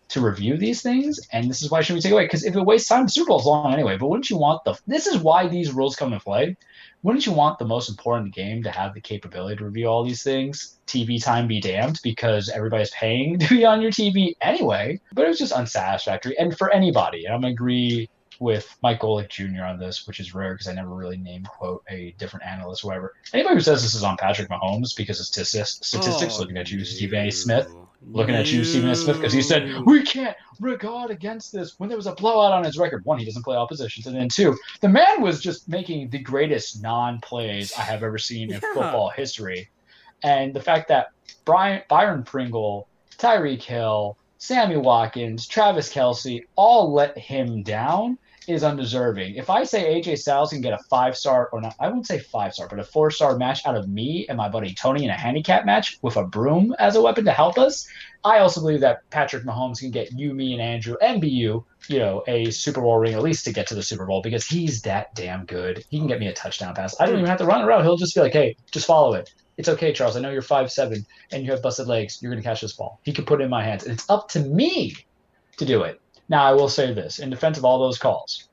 to 0.09 0.21
review 0.21 0.57
these 0.57 0.81
things, 0.81 1.19
and 1.31 1.49
this 1.49 1.61
is 1.61 1.69
why 1.69 1.81
should 1.81 1.93
we 1.93 2.01
take 2.01 2.11
away? 2.11 2.25
Because 2.25 2.43
if 2.43 2.55
it 2.55 2.65
wastes 2.65 2.89
time, 2.89 3.05
the 3.05 3.09
Super 3.09 3.29
Bowl's 3.29 3.45
long 3.45 3.73
anyway. 3.73 3.97
But 3.97 4.07
wouldn't 4.07 4.29
you 4.29 4.37
want 4.37 4.63
the? 4.63 4.75
This 4.87 5.07
is 5.07 5.17
why 5.19 5.47
these 5.47 5.71
rules 5.71 5.95
come 5.95 6.13
into 6.13 6.23
play. 6.23 6.57
Wouldn't 7.03 7.25
you 7.25 7.31
want 7.31 7.59
the 7.59 7.65
most 7.65 7.89
important 7.89 8.33
game 8.33 8.63
to 8.63 8.71
have 8.71 8.93
the 8.93 9.01
capability 9.01 9.57
to 9.57 9.65
review 9.65 9.87
all 9.87 10.03
these 10.03 10.23
things? 10.23 10.77
TV 10.85 11.23
time 11.23 11.47
be 11.47 11.61
damned, 11.61 11.99
because 12.03 12.49
everybody's 12.49 12.89
paying 12.91 13.39
to 13.39 13.47
be 13.49 13.65
on 13.65 13.81
your 13.81 13.91
TV 13.91 14.33
anyway. 14.41 14.99
But 15.13 15.25
it 15.25 15.29
was 15.29 15.39
just 15.39 15.53
unsatisfactory, 15.53 16.37
and 16.37 16.57
for 16.57 16.73
anybody, 16.73 17.27
I'm 17.27 17.41
gonna 17.41 17.53
agree 17.53 18.09
with 18.39 18.77
Mike 18.81 19.01
Golic 19.01 19.29
Jr. 19.29 19.63
on 19.63 19.79
this, 19.79 20.07
which 20.07 20.19
is 20.19 20.33
rare 20.33 20.53
because 20.53 20.67
I 20.67 20.73
never 20.73 20.89
really 20.89 21.17
name 21.17 21.43
quote 21.43 21.83
a 21.89 22.15
different 22.17 22.45
analyst, 22.45 22.83
whatever. 22.83 23.13
Anybody 23.33 23.55
who 23.55 23.61
says 23.61 23.83
this 23.83 23.93
is 23.93 24.03
on 24.03 24.17
Patrick 24.17 24.49
Mahomes 24.49 24.95
because 24.95 25.19
of 25.19 25.25
statistics, 25.25 25.93
oh, 25.93 26.39
looking 26.39 26.57
at 26.57 26.71
you, 26.71 26.83
Stephen 26.85 27.27
A. 27.27 27.31
Smith, 27.31 27.69
looking 28.07 28.35
at 28.35 28.51
you, 28.51 28.63
Stephen 28.63 28.89
A. 28.89 28.95
Smith, 28.95 29.17
because 29.17 29.33
he 29.33 29.41
said 29.41 29.81
we 29.85 30.03
can't 30.03 30.35
regard 30.59 31.11
against 31.11 31.51
this 31.51 31.79
when 31.79 31.89
there 31.89 31.97
was 31.97 32.07
a 32.07 32.13
blowout 32.13 32.51
on 32.51 32.63
his 32.63 32.77
record. 32.77 33.05
One, 33.05 33.19
he 33.19 33.25
doesn't 33.25 33.43
play 33.43 33.55
all 33.55 33.67
positions, 33.67 34.07
and 34.07 34.15
then 34.15 34.29
two, 34.29 34.57
the 34.81 34.89
man 34.89 35.21
was 35.21 35.41
just 35.41 35.67
making 35.67 36.09
the 36.09 36.19
greatest 36.19 36.81
non-plays 36.81 37.73
I 37.73 37.81
have 37.81 38.03
ever 38.03 38.17
seen 38.17 38.53
in 38.53 38.59
yeah. 38.61 38.73
football 38.73 39.09
history, 39.09 39.69
and 40.23 40.53
the 40.53 40.61
fact 40.61 40.87
that 40.89 41.11
Brian 41.45 41.81
Byron 41.89 42.23
Pringle, 42.23 42.87
Tyreek 43.17 43.63
Hill. 43.63 44.17
Sammy 44.41 44.77
Watkins, 44.77 45.47
Travis 45.47 45.93
Kelce 45.93 46.45
all 46.55 46.93
let 46.93 47.17
him 47.17 47.61
down 47.61 48.17
is 48.49 48.63
undeserving. 48.63 49.35
If 49.35 49.49
I 49.49 49.63
say 49.63 49.99
AJ 49.99 50.19
Styles 50.19 50.51
can 50.51 50.61
get 50.61 50.73
a 50.73 50.83
five 50.89 51.15
star 51.17 51.49
or 51.51 51.61
not, 51.61 51.75
I 51.79 51.89
won't 51.89 52.07
say 52.07 52.19
five 52.19 52.53
star, 52.53 52.67
but 52.67 52.79
a 52.79 52.83
four 52.83 53.11
star 53.11 53.37
match 53.37 53.65
out 53.65 53.75
of 53.75 53.87
me 53.87 54.25
and 54.27 54.37
my 54.37 54.49
buddy 54.49 54.73
Tony 54.73 55.03
in 55.03 55.09
a 55.09 55.17
handicap 55.17 55.65
match 55.65 55.97
with 56.01 56.17
a 56.17 56.23
broom 56.23 56.75
as 56.79 56.95
a 56.95 57.01
weapon 57.01 57.25
to 57.25 57.31
help 57.31 57.57
us, 57.57 57.87
I 58.23 58.39
also 58.39 58.61
believe 58.61 58.81
that 58.81 59.09
Patrick 59.09 59.43
Mahomes 59.43 59.79
can 59.79 59.91
get 59.91 60.11
you, 60.11 60.33
me, 60.33 60.53
and 60.53 60.61
Andrew 60.61 60.95
and 61.01 61.21
BU, 61.21 61.63
you 61.87 61.99
know, 61.99 62.23
a 62.27 62.51
Super 62.51 62.81
Bowl 62.81 62.97
ring 62.97 63.13
at 63.13 63.21
least 63.21 63.45
to 63.45 63.53
get 63.53 63.67
to 63.67 63.75
the 63.75 63.83
Super 63.83 64.05
Bowl 64.05 64.21
because 64.21 64.45
he's 64.45 64.81
that 64.81 65.15
damn 65.15 65.45
good. 65.45 65.85
He 65.89 65.97
can 65.97 66.07
get 66.07 66.19
me 66.19 66.27
a 66.27 66.33
touchdown 66.33 66.75
pass. 66.75 66.99
I 66.99 67.05
don't 67.05 67.15
even 67.15 67.27
have 67.27 67.37
to 67.39 67.45
run 67.45 67.61
around. 67.61 67.83
He'll 67.83 67.97
just 67.97 68.15
be 68.15 68.21
like, 68.21 68.33
hey, 68.33 68.57
just 68.71 68.87
follow 68.87 69.13
it. 69.13 69.33
It's 69.57 69.69
okay, 69.69 69.93
Charles. 69.93 70.15
I 70.15 70.21
know 70.21 70.31
you're 70.31 70.41
five 70.41 70.71
seven 70.71 71.05
and 71.31 71.43
you 71.43 71.51
have 71.51 71.61
busted 71.61 71.87
legs. 71.87 72.21
You're 72.21 72.31
gonna 72.31 72.41
catch 72.41 72.61
this 72.61 72.73
ball. 72.73 72.99
He 73.03 73.11
can 73.11 73.25
put 73.25 73.41
it 73.41 73.43
in 73.43 73.49
my 73.49 73.63
hands, 73.63 73.83
and 73.83 73.93
it's 73.93 74.09
up 74.09 74.29
to 74.29 74.39
me 74.39 74.95
to 75.57 75.65
do 75.65 75.83
it. 75.83 76.01
Now, 76.29 76.43
I 76.43 76.53
will 76.53 76.69
say 76.69 76.93
this 76.93 77.19
in 77.19 77.29
defense 77.29 77.57
of 77.57 77.65
all 77.65 77.79
those 77.79 77.97
calls, 77.97 78.47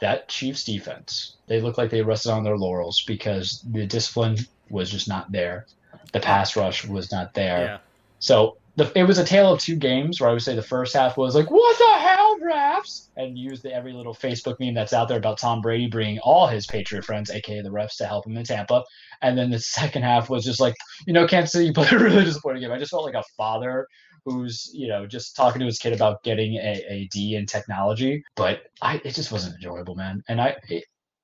that 0.00 0.28
Chiefs 0.28 0.64
defense, 0.64 1.36
they 1.46 1.60
look 1.60 1.78
like 1.78 1.90
they 1.90 2.02
rested 2.02 2.32
on 2.32 2.42
their 2.42 2.58
laurels 2.58 3.02
because 3.06 3.64
the 3.70 3.86
discipline 3.86 4.36
was 4.68 4.90
just 4.90 5.08
not 5.08 5.30
there. 5.30 5.66
The 6.12 6.20
pass 6.20 6.56
rush 6.56 6.84
was 6.84 7.12
not 7.12 7.34
there. 7.34 7.64
Yeah. 7.64 7.78
So 8.18 8.56
the, 8.76 8.90
it 8.98 9.04
was 9.04 9.18
a 9.18 9.24
tale 9.24 9.52
of 9.52 9.60
two 9.60 9.76
games 9.76 10.20
where 10.20 10.30
I 10.30 10.32
would 10.32 10.42
say 10.42 10.54
the 10.54 10.62
first 10.62 10.94
half 10.94 11.16
was 11.16 11.34
like, 11.34 11.50
what 11.50 11.78
the 11.78 11.98
hell, 11.98 12.38
refs? 12.40 13.08
And 13.16 13.36
use 13.36 13.62
the 13.62 13.72
every 13.72 13.92
little 13.92 14.14
Facebook 14.14 14.58
meme 14.58 14.74
that's 14.74 14.92
out 14.92 15.08
there 15.08 15.18
about 15.18 15.38
Tom 15.38 15.60
Brady 15.60 15.88
bringing 15.88 16.18
all 16.20 16.46
his 16.46 16.66
Patriot 16.66 17.04
friends, 17.04 17.30
aka 17.30 17.62
the 17.62 17.68
refs, 17.68 17.96
to 17.98 18.06
help 18.06 18.26
him 18.26 18.36
in 18.36 18.44
Tampa. 18.44 18.84
And 19.22 19.36
then 19.36 19.50
the 19.50 19.58
second 19.58 20.02
half 20.02 20.30
was 20.30 20.44
just 20.44 20.60
like, 20.60 20.74
you 21.06 21.12
know, 21.12 21.26
Kansas 21.26 21.52
City 21.52 21.72
played 21.72 21.92
a 21.92 21.98
really 21.98 22.24
disappointing 22.24 22.62
game. 22.62 22.72
I 22.72 22.78
just 22.78 22.90
felt 22.90 23.04
like 23.04 23.14
a 23.14 23.24
father 23.36 23.86
who's 24.24 24.70
you 24.72 24.88
know 24.88 25.06
just 25.06 25.36
talking 25.36 25.60
to 25.60 25.66
his 25.66 25.78
kid 25.78 25.92
about 25.92 26.22
getting 26.22 26.56
a, 26.56 26.84
a 26.88 27.08
D 27.12 27.34
in 27.36 27.46
technology. 27.46 28.22
But 28.36 28.62
I 28.82 29.00
it 29.04 29.14
just 29.14 29.32
wasn't 29.32 29.56
enjoyable, 29.56 29.94
man. 29.94 30.22
And 30.28 30.40
I 30.40 30.56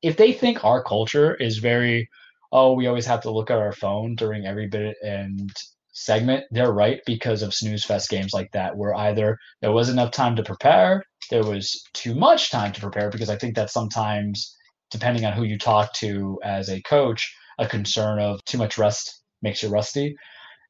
if 0.03 0.17
they 0.17 0.33
think 0.33 0.65
our 0.65 0.83
culture 0.83 1.35
is 1.35 1.59
very 1.59 2.09
oh 2.53 2.73
we 2.73 2.87
always 2.87 3.07
have 3.07 3.23
to 3.23 3.31
look 3.31 3.51
at 3.51 3.59
our 3.59 3.73
phone 3.73 4.15
during 4.15 4.47
every 4.47 4.69
bit 4.69 4.97
and 5.03 5.51
segment, 5.97 6.45
they're 6.51 6.73
right 6.73 7.01
because 7.07 7.43
of 7.43 7.55
snooze 7.55 7.85
fest 7.85 8.11
games 8.11 8.33
like 8.35 8.51
that, 8.53 8.77
where 8.77 8.95
either 8.95 9.39
there 9.63 9.73
was 9.73 9.89
enough 9.89 10.11
time 10.11 10.37
to 10.37 10.43
prepare, 10.43 11.03
there 11.31 11.43
was 11.43 11.83
too 11.95 12.15
much 12.15 12.51
time 12.51 12.71
to 12.73 12.81
prepare, 12.81 13.11
because 13.11 13.31
I 13.31 13.37
think 13.37 13.57
that 13.57 13.71
sometimes, 13.71 14.55
depending 14.91 15.25
on 15.25 15.33
who 15.33 15.45
you 15.45 15.59
talk 15.59 15.93
to 15.95 16.39
as 16.45 16.69
a 16.69 16.83
coach, 16.83 17.35
a 17.59 17.67
concern 17.67 18.21
of 18.21 18.45
too 18.45 18.59
much 18.59 18.77
rest 18.77 19.23
makes 19.41 19.63
you 19.63 19.71
rusty. 19.71 20.15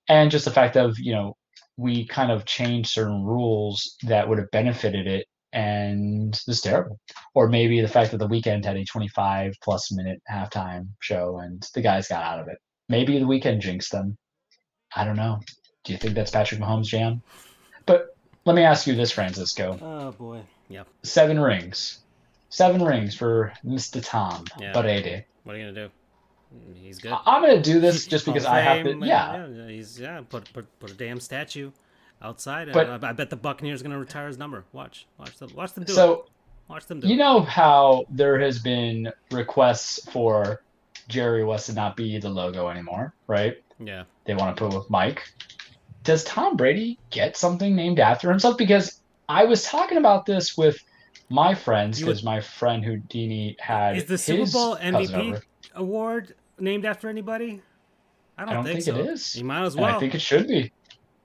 And 0.08 0.30
just 0.30 0.44
the 0.44 0.52
fact 0.52 0.76
of, 0.76 0.96
you 0.98 1.12
know, 1.12 1.36
we 1.76 2.06
kind 2.06 2.30
of 2.30 2.44
changed 2.44 2.90
certain 2.90 3.24
rules 3.24 3.96
that 4.04 4.28
would 4.28 4.38
have 4.38 4.50
benefited 4.50 5.06
it 5.06 5.26
and 5.52 6.38
it's 6.46 6.60
terrible. 6.60 7.00
Or 7.34 7.48
maybe 7.48 7.80
the 7.80 7.88
fact 7.88 8.10
that 8.10 8.18
the 8.18 8.28
Weeknd 8.28 8.64
had 8.64 8.76
a 8.76 8.84
25 8.84 9.54
plus 9.62 9.90
minute 9.92 10.20
halftime 10.30 10.88
show 11.00 11.38
and 11.38 11.66
the 11.74 11.80
guys 11.80 12.08
got 12.08 12.22
out 12.22 12.40
of 12.40 12.48
it. 12.48 12.58
Maybe 12.88 13.18
the 13.18 13.24
Weeknd 13.24 13.60
jinxed 13.60 13.92
them. 13.92 14.16
I 14.94 15.04
don't 15.04 15.16
know. 15.16 15.40
Do 15.84 15.92
you 15.92 15.98
think 15.98 16.14
that's 16.14 16.30
Patrick 16.30 16.60
Mahomes' 16.60 16.86
jam? 16.86 17.22
But 17.86 18.16
let 18.44 18.56
me 18.56 18.62
ask 18.62 18.86
you 18.86 18.94
this, 18.94 19.12
Francisco. 19.12 19.78
Oh 19.80 20.12
boy. 20.12 20.40
Yep. 20.68 20.88
Seven 21.02 21.40
rings. 21.40 22.00
Seven 22.48 22.82
rings 22.82 23.14
for 23.14 23.52
Mr. 23.64 24.04
Tom 24.04 24.44
yeah. 24.60 24.72
Brady. 24.72 25.24
What 25.44 25.56
are 25.56 25.58
you 25.58 25.66
gonna 25.66 25.86
do? 25.86 25.90
He's 26.74 26.98
good. 26.98 27.12
I'm 27.26 27.42
gonna 27.42 27.60
do 27.60 27.80
this 27.80 28.06
just 28.06 28.24
because 28.24 28.44
I 28.44 28.60
have 28.60 28.84
to. 28.84 28.98
Yeah. 29.04 29.46
yeah. 29.46 29.68
He's 29.68 29.98
yeah. 29.98 30.20
Put 30.28 30.52
put 30.52 30.78
put 30.78 30.90
a 30.90 30.94
damn 30.94 31.20
statue 31.20 31.70
outside. 32.22 32.72
But, 32.72 33.04
I, 33.04 33.10
I 33.10 33.12
bet 33.12 33.30
the 33.30 33.36
Buccaneers 33.36 33.82
gonna 33.82 33.98
retire 33.98 34.28
his 34.28 34.38
number. 34.38 34.64
Watch, 34.72 35.06
watch 35.18 35.36
them, 35.38 35.50
watch 35.54 35.72
them 35.72 35.84
do 35.84 35.92
so, 35.92 36.12
it. 36.12 36.20
Watch 36.68 36.86
them 36.86 37.00
do 37.00 37.08
you 37.08 37.14
it. 37.14 37.16
You 37.16 37.22
know 37.22 37.40
how 37.40 38.06
there 38.10 38.38
has 38.40 38.58
been 38.58 39.12
requests 39.30 40.08
for 40.10 40.62
Jerry 41.08 41.44
West 41.44 41.66
to 41.66 41.74
not 41.74 41.96
be 41.96 42.18
the 42.18 42.30
logo 42.30 42.68
anymore, 42.68 43.14
right? 43.26 43.56
Yeah. 43.78 44.04
They 44.24 44.34
want 44.34 44.56
to 44.56 44.64
put 44.64 44.76
with 44.76 44.90
Mike. 44.90 45.22
Does 46.02 46.24
Tom 46.24 46.56
Brady 46.56 46.98
get 47.10 47.36
something 47.36 47.74
named 47.74 48.00
after 48.00 48.30
himself? 48.30 48.56
Because 48.56 49.00
I 49.28 49.44
was 49.44 49.64
talking 49.64 49.98
about 49.98 50.26
this 50.26 50.56
with 50.56 50.82
my 51.28 51.54
friends 51.54 51.98
because 51.98 52.22
my 52.22 52.40
friend 52.40 52.84
Houdini 52.84 53.56
had 53.58 53.96
is 53.96 54.04
the 54.04 54.18
Super 54.18 54.50
Bowl 54.50 54.76
MVP 54.76 55.42
award 55.76 56.34
named 56.58 56.84
after 56.84 57.08
anybody? 57.08 57.62
I 58.38 58.42
don't, 58.42 58.50
I 58.50 58.54
don't 58.54 58.64
think, 58.64 58.84
think 58.84 58.96
so. 58.96 59.02
it 59.02 59.06
is. 59.06 59.36
You 59.36 59.44
might 59.44 59.64
as 59.64 59.76
well. 59.76 59.86
And 59.86 59.96
I 59.96 60.00
think 60.00 60.14
it 60.14 60.20
should 60.20 60.48
be. 60.48 60.72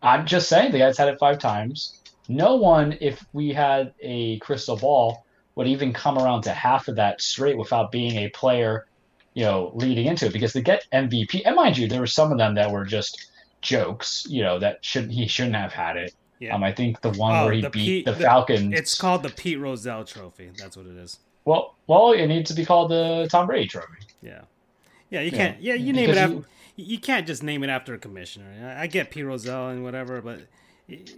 I'm 0.01 0.25
just 0.25 0.47
saying 0.47 0.71
the 0.71 0.79
guy's 0.79 0.97
had 0.97 1.09
it 1.09 1.19
five 1.19 1.39
times. 1.39 1.99
No 2.27 2.55
one, 2.55 2.97
if 3.01 3.25
we 3.33 3.49
had 3.49 3.93
a 3.99 4.39
crystal 4.39 4.77
ball, 4.77 5.25
would 5.55 5.67
even 5.67 5.91
come 5.91 6.17
around 6.17 6.43
to 6.43 6.51
half 6.51 6.87
of 6.87 6.95
that 6.95 7.21
straight 7.21 7.57
without 7.57 7.91
being 7.91 8.17
a 8.17 8.29
player 8.29 8.87
you 9.33 9.43
know, 9.43 9.71
leading 9.75 10.07
into 10.07 10.25
it 10.25 10.33
because 10.33 10.53
they 10.53 10.61
get 10.61 10.85
MVP. 10.91 11.41
And 11.45 11.55
mind 11.55 11.77
you, 11.77 11.87
there 11.87 11.99
were 11.99 12.07
some 12.07 12.31
of 12.31 12.37
them 12.37 12.55
that 12.55 12.71
were 12.71 12.85
just 12.85 13.31
jokes, 13.61 14.25
you 14.29 14.43
know, 14.43 14.59
that 14.59 14.83
should 14.83 15.11
he 15.11 15.27
shouldn't 15.27 15.55
have 15.55 15.71
had 15.71 15.97
it. 15.97 16.13
Yeah. 16.39 16.55
Um, 16.55 16.63
I 16.63 16.71
think 16.71 17.01
the 17.01 17.11
one 17.11 17.35
oh, 17.35 17.45
where 17.45 17.53
he 17.53 17.61
beat 17.61 17.71
Pete, 17.71 18.05
the 18.05 18.15
Falcons. 18.15 18.71
The, 18.71 18.77
it's 18.77 18.99
called 18.99 19.23
the 19.23 19.29
Pete 19.29 19.59
Rozelle 19.59 20.03
Trophy. 20.03 20.49
That's 20.57 20.75
what 20.75 20.87
it 20.87 20.97
is. 20.97 21.19
Well, 21.45 21.75
well, 21.87 22.11
it 22.11 22.27
needs 22.27 22.49
to 22.49 22.55
be 22.55 22.65
called 22.65 22.91
the 22.91 23.27
Tom 23.29 23.47
Brady 23.47 23.67
Trophy. 23.67 23.99
Yeah, 24.21 24.41
yeah, 25.09 25.21
you 25.21 25.31
can't. 25.31 25.61
Yeah, 25.61 25.73
you 25.73 25.93
name 25.93 26.09
it 26.09 26.17
after. 26.17 26.35
You, 26.35 26.45
you, 26.75 26.99
can't 26.99 27.27
just 27.27 27.43
name 27.43 27.63
it 27.63 27.69
after 27.69 27.93
a 27.93 27.97
commissioner. 27.97 28.75
I, 28.77 28.87
get 28.87 29.11
Pete 29.11 29.25
Rozelle 29.25 29.69
and 29.69 29.83
whatever, 29.83 30.21
but 30.21 30.41
it, 30.87 31.15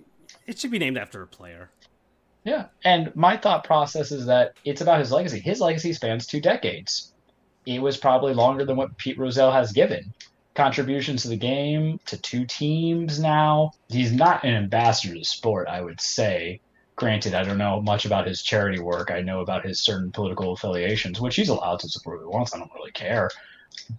it 0.47 0.59
should 0.59 0.71
be 0.71 0.79
named 0.79 0.97
after 0.97 1.21
a 1.21 1.27
player. 1.27 1.69
Yeah, 2.43 2.65
and 2.83 3.15
my 3.15 3.37
thought 3.37 3.63
process 3.63 4.11
is 4.11 4.25
that 4.25 4.53
it's 4.65 4.81
about 4.81 4.99
his 4.99 5.11
legacy. 5.11 5.39
His 5.39 5.61
legacy 5.61 5.93
spans 5.93 6.27
two 6.27 6.41
decades 6.41 7.13
it 7.65 7.81
was 7.81 7.97
probably 7.97 8.33
longer 8.33 8.65
than 8.65 8.75
what 8.75 8.97
Pete 8.97 9.17
Rozelle 9.17 9.51
has 9.51 9.71
given. 9.71 10.13
Contributions 10.53 11.23
to 11.23 11.29
the 11.29 11.37
game, 11.37 11.99
to 12.05 12.17
two 12.17 12.45
teams 12.45 13.19
now. 13.19 13.71
He's 13.89 14.11
not 14.11 14.43
an 14.43 14.53
ambassador 14.53 15.15
to 15.15 15.25
sport, 15.25 15.67
I 15.67 15.81
would 15.81 15.99
say. 15.99 16.59
Granted, 16.95 17.33
I 17.33 17.43
don't 17.43 17.57
know 17.57 17.81
much 17.81 18.05
about 18.05 18.27
his 18.27 18.41
charity 18.41 18.79
work. 18.79 19.09
I 19.11 19.21
know 19.21 19.41
about 19.41 19.65
his 19.65 19.79
certain 19.79 20.11
political 20.11 20.53
affiliations, 20.53 21.19
which 21.19 21.35
he's 21.35 21.49
allowed 21.49 21.79
to 21.79 21.89
support 21.89 22.17
if 22.17 22.23
he 22.23 22.27
wants. 22.27 22.53
I 22.53 22.59
don't 22.59 22.71
really 22.75 22.91
care. 22.91 23.29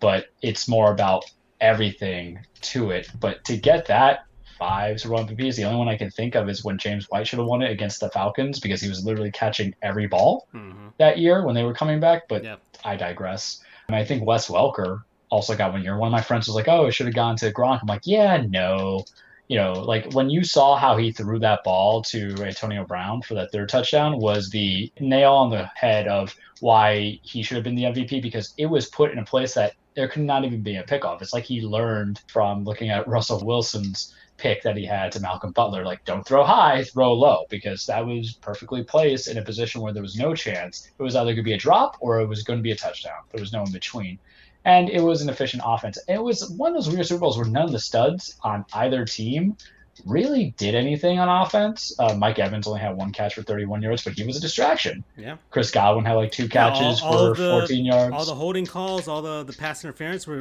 But 0.00 0.26
it's 0.42 0.68
more 0.68 0.92
about 0.92 1.24
everything 1.60 2.38
to 2.62 2.90
it. 2.90 3.10
But 3.18 3.44
to 3.44 3.56
get 3.56 3.86
that, 3.86 4.26
five 4.58 5.00
Super 5.00 5.16
Bowl 5.16 5.24
MVPs. 5.24 5.56
The 5.56 5.64
only 5.64 5.78
one 5.78 5.88
I 5.88 5.96
can 5.96 6.10
think 6.10 6.36
of 6.36 6.48
is 6.48 6.64
when 6.64 6.78
James 6.78 7.06
White 7.10 7.26
should 7.26 7.38
have 7.40 7.48
won 7.48 7.62
it 7.62 7.70
against 7.70 8.00
the 8.00 8.10
Falcons 8.10 8.60
because 8.60 8.80
he 8.80 8.88
was 8.88 9.04
literally 9.04 9.32
catching 9.32 9.74
every 9.82 10.06
ball 10.06 10.46
mm-hmm. 10.54 10.88
that 10.98 11.18
year 11.18 11.44
when 11.44 11.54
they 11.54 11.64
were 11.64 11.74
coming 11.74 12.00
back. 12.00 12.28
But. 12.28 12.44
I 12.84 12.96
digress. 12.96 13.62
And 13.88 13.96
I 13.96 14.04
think 14.04 14.24
Wes 14.24 14.48
Welker 14.48 15.02
also 15.30 15.56
got 15.56 15.72
one 15.72 15.82
year. 15.82 15.96
One 15.96 16.08
of 16.08 16.12
my 16.12 16.22
friends 16.22 16.46
was 16.46 16.54
like, 16.54 16.68
"Oh, 16.68 16.86
it 16.86 16.92
should 16.92 17.06
have 17.06 17.14
gone 17.14 17.36
to 17.36 17.52
Gronk." 17.52 17.80
I'm 17.82 17.88
like, 17.88 18.02
"Yeah, 18.04 18.44
no." 18.48 19.04
You 19.48 19.58
know, 19.58 19.72
like 19.72 20.12
when 20.14 20.30
you 20.30 20.42
saw 20.42 20.76
how 20.76 20.96
he 20.96 21.12
threw 21.12 21.38
that 21.40 21.64
ball 21.64 22.02
to 22.04 22.34
Antonio 22.42 22.84
Brown 22.84 23.20
for 23.22 23.34
that 23.34 23.52
third 23.52 23.68
touchdown 23.68 24.18
was 24.18 24.48
the 24.48 24.90
nail 24.98 25.34
on 25.34 25.50
the 25.50 25.70
head 25.74 26.08
of 26.08 26.34
why 26.60 27.20
he 27.22 27.42
should 27.42 27.56
have 27.56 27.64
been 27.64 27.74
the 27.74 27.84
MVP 27.84 28.22
because 28.22 28.54
it 28.56 28.66
was 28.66 28.88
put 28.88 29.12
in 29.12 29.18
a 29.18 29.24
place 29.24 29.54
that 29.54 29.74
there 29.94 30.08
could 30.08 30.22
not 30.22 30.44
even 30.44 30.62
be 30.62 30.76
a 30.76 30.82
pickoff. 30.82 31.20
It's 31.20 31.32
like 31.32 31.44
he 31.44 31.60
learned 31.60 32.22
from 32.26 32.64
looking 32.64 32.90
at 32.90 33.06
Russell 33.06 33.44
Wilson's 33.44 34.14
pick 34.36 34.62
that 34.62 34.76
he 34.76 34.84
had 34.84 35.12
to 35.12 35.20
Malcolm 35.20 35.52
Butler, 35.52 35.84
like 35.84 36.04
don't 36.04 36.26
throw 36.26 36.44
high, 36.44 36.82
throw 36.84 37.12
low, 37.12 37.44
because 37.48 37.86
that 37.86 38.04
was 38.04 38.34
perfectly 38.34 38.82
placed 38.82 39.28
in 39.28 39.38
a 39.38 39.42
position 39.42 39.80
where 39.80 39.92
there 39.92 40.02
was 40.02 40.16
no 40.16 40.34
chance. 40.34 40.90
It 40.98 41.02
was 41.02 41.14
either 41.14 41.30
going 41.30 41.36
to 41.36 41.42
be 41.42 41.52
a 41.52 41.58
drop 41.58 41.96
or 42.00 42.20
it 42.20 42.26
was 42.26 42.42
going 42.42 42.58
to 42.58 42.62
be 42.62 42.72
a 42.72 42.76
touchdown. 42.76 43.22
There 43.30 43.40
was 43.40 43.52
no 43.52 43.62
in 43.62 43.72
between. 43.72 44.18
And 44.64 44.88
it 44.88 45.02
was 45.02 45.20
an 45.20 45.28
efficient 45.28 45.62
offense. 45.64 45.98
It 46.08 46.22
was 46.22 46.48
one 46.50 46.74
of 46.74 46.82
those 46.82 46.92
weird 46.92 47.06
Super 47.06 47.20
Bowls 47.20 47.36
where 47.36 47.46
none 47.46 47.64
of 47.64 47.72
the 47.72 47.78
studs 47.78 48.36
on 48.42 48.64
either 48.72 49.04
team 49.04 49.56
really 50.04 50.54
did 50.56 50.74
anything 50.74 51.18
on 51.18 51.28
offense. 51.28 51.94
Uh, 51.98 52.14
Mike 52.14 52.38
Evans 52.38 52.66
only 52.66 52.80
had 52.80 52.96
one 52.96 53.12
catch 53.12 53.34
for 53.34 53.42
31 53.42 53.82
yards, 53.82 54.02
but 54.02 54.14
he 54.14 54.24
was 54.24 54.36
a 54.36 54.40
distraction. 54.40 55.04
Yeah. 55.16 55.36
Chris 55.50 55.70
Godwin 55.70 56.04
had 56.04 56.14
like 56.14 56.32
two 56.32 56.48
catches 56.48 57.00
yeah, 57.00 57.06
all, 57.06 57.18
all 57.18 57.34
for 57.34 57.42
the, 57.42 57.50
14 57.50 57.84
yards. 57.84 58.14
All 58.14 58.24
the 58.24 58.34
holding 58.34 58.66
calls, 58.66 59.08
all 59.08 59.22
the, 59.22 59.44
the 59.44 59.52
pass 59.52 59.84
interference 59.84 60.26
were 60.26 60.40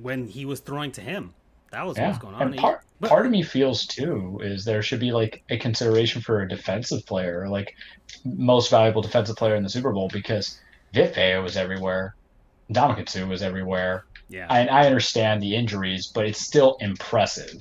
when 0.00 0.26
he 0.26 0.44
was 0.44 0.60
throwing 0.60 0.92
to 0.92 1.00
him. 1.00 1.34
That 1.70 1.86
was 1.86 1.96
yeah. 1.96 2.04
what 2.04 2.08
was 2.10 2.18
going 2.18 2.34
on. 2.34 2.42
And 2.42 2.56
part, 2.56 2.82
but, 3.00 3.08
part 3.08 3.26
of 3.26 3.32
me 3.32 3.42
feels 3.42 3.86
too 3.86 4.40
is 4.42 4.64
there 4.64 4.82
should 4.82 5.00
be 5.00 5.10
like 5.10 5.42
a 5.48 5.56
consideration 5.58 6.20
for 6.20 6.42
a 6.42 6.48
defensive 6.48 7.04
player, 7.06 7.48
like 7.48 7.74
most 8.24 8.70
valuable 8.70 9.02
defensive 9.02 9.36
player 9.36 9.56
in 9.56 9.62
the 9.62 9.70
Super 9.70 9.92
Bowl, 9.92 10.08
because 10.12 10.60
Vit 10.92 11.42
was 11.42 11.56
everywhere, 11.56 12.14
Ndamukong 12.72 13.08
Suh 13.08 13.26
was 13.26 13.42
everywhere. 13.42 14.04
Yeah, 14.28 14.46
I, 14.48 14.66
I 14.66 14.86
understand 14.86 15.42
the 15.42 15.54
injuries, 15.54 16.06
but 16.06 16.26
it's 16.26 16.40
still 16.40 16.76
impressive 16.80 17.58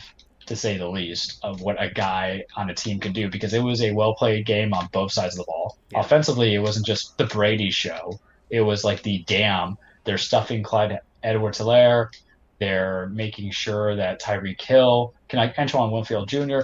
to 0.52 0.56
say 0.56 0.78
the 0.78 0.90
least, 0.90 1.40
of 1.44 1.62
what 1.62 1.82
a 1.82 1.90
guy 1.90 2.44
on 2.56 2.70
a 2.70 2.76
team 2.76 3.00
can 3.00 3.14
do 3.14 3.30
because 3.30 3.54
it 3.54 3.64
was 3.64 3.82
a 3.82 3.92
well 3.92 4.14
played 4.14 4.46
game 4.46 4.74
on 4.74 4.90
both 4.92 5.12
sides 5.12 5.38
of 5.38 5.46
the 5.46 5.52
ball. 5.52 5.78
Yeah. 5.92 6.02
Offensively, 6.02 6.54
it 6.54 6.60
wasn't 6.60 6.86
just 6.86 7.18
the 7.18 7.26
Brady 7.26 7.72
show. 7.72 8.20
It 8.50 8.62
was 8.62 8.84
like 8.84 9.02
the 9.02 9.24
damn, 9.28 9.78
they're 10.04 10.18
stuffing 10.18 10.64
Clyde 10.64 11.00
Edwards 11.24 11.60
Helaire. 11.60 12.10
They're 12.60 13.08
making 13.08 13.52
sure 13.52 13.96
that 13.96 14.22
Tyreek 14.22 14.62
Hill, 14.62 15.14
can 15.30 15.40
I 15.40 15.54
Antoine 15.58 15.90
Winfield 15.92 16.28
Jr. 16.28 16.60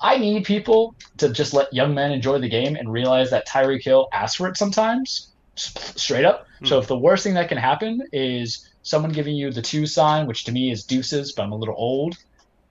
I 0.00 0.18
need 0.18 0.44
people 0.44 0.94
to 1.16 1.30
just 1.30 1.54
let 1.54 1.72
young 1.72 1.94
men 1.94 2.12
enjoy 2.12 2.38
the 2.38 2.48
game 2.48 2.76
and 2.76 2.92
realize 2.92 3.30
that 3.30 3.48
Tyreek 3.48 3.82
Hill 3.82 4.08
asks 4.12 4.36
for 4.36 4.48
it 4.48 4.56
sometimes, 4.56 5.32
straight 5.60 6.24
up. 6.24 6.46
Hmm. 6.60 6.66
So 6.66 6.78
if 6.78 6.86
the 6.86 6.98
worst 6.98 7.24
thing 7.24 7.34
that 7.34 7.48
can 7.48 7.58
happen 7.58 8.02
is 8.12 8.68
someone 8.82 9.12
giving 9.12 9.36
you 9.36 9.50
the 9.50 9.62
two 9.62 9.86
sign, 9.86 10.26
which 10.26 10.44
to 10.44 10.52
me 10.52 10.70
is 10.70 10.84
deuces, 10.84 11.32
but 11.32 11.42
I'm 11.42 11.52
a 11.52 11.56
little 11.56 11.74
old, 11.76 12.16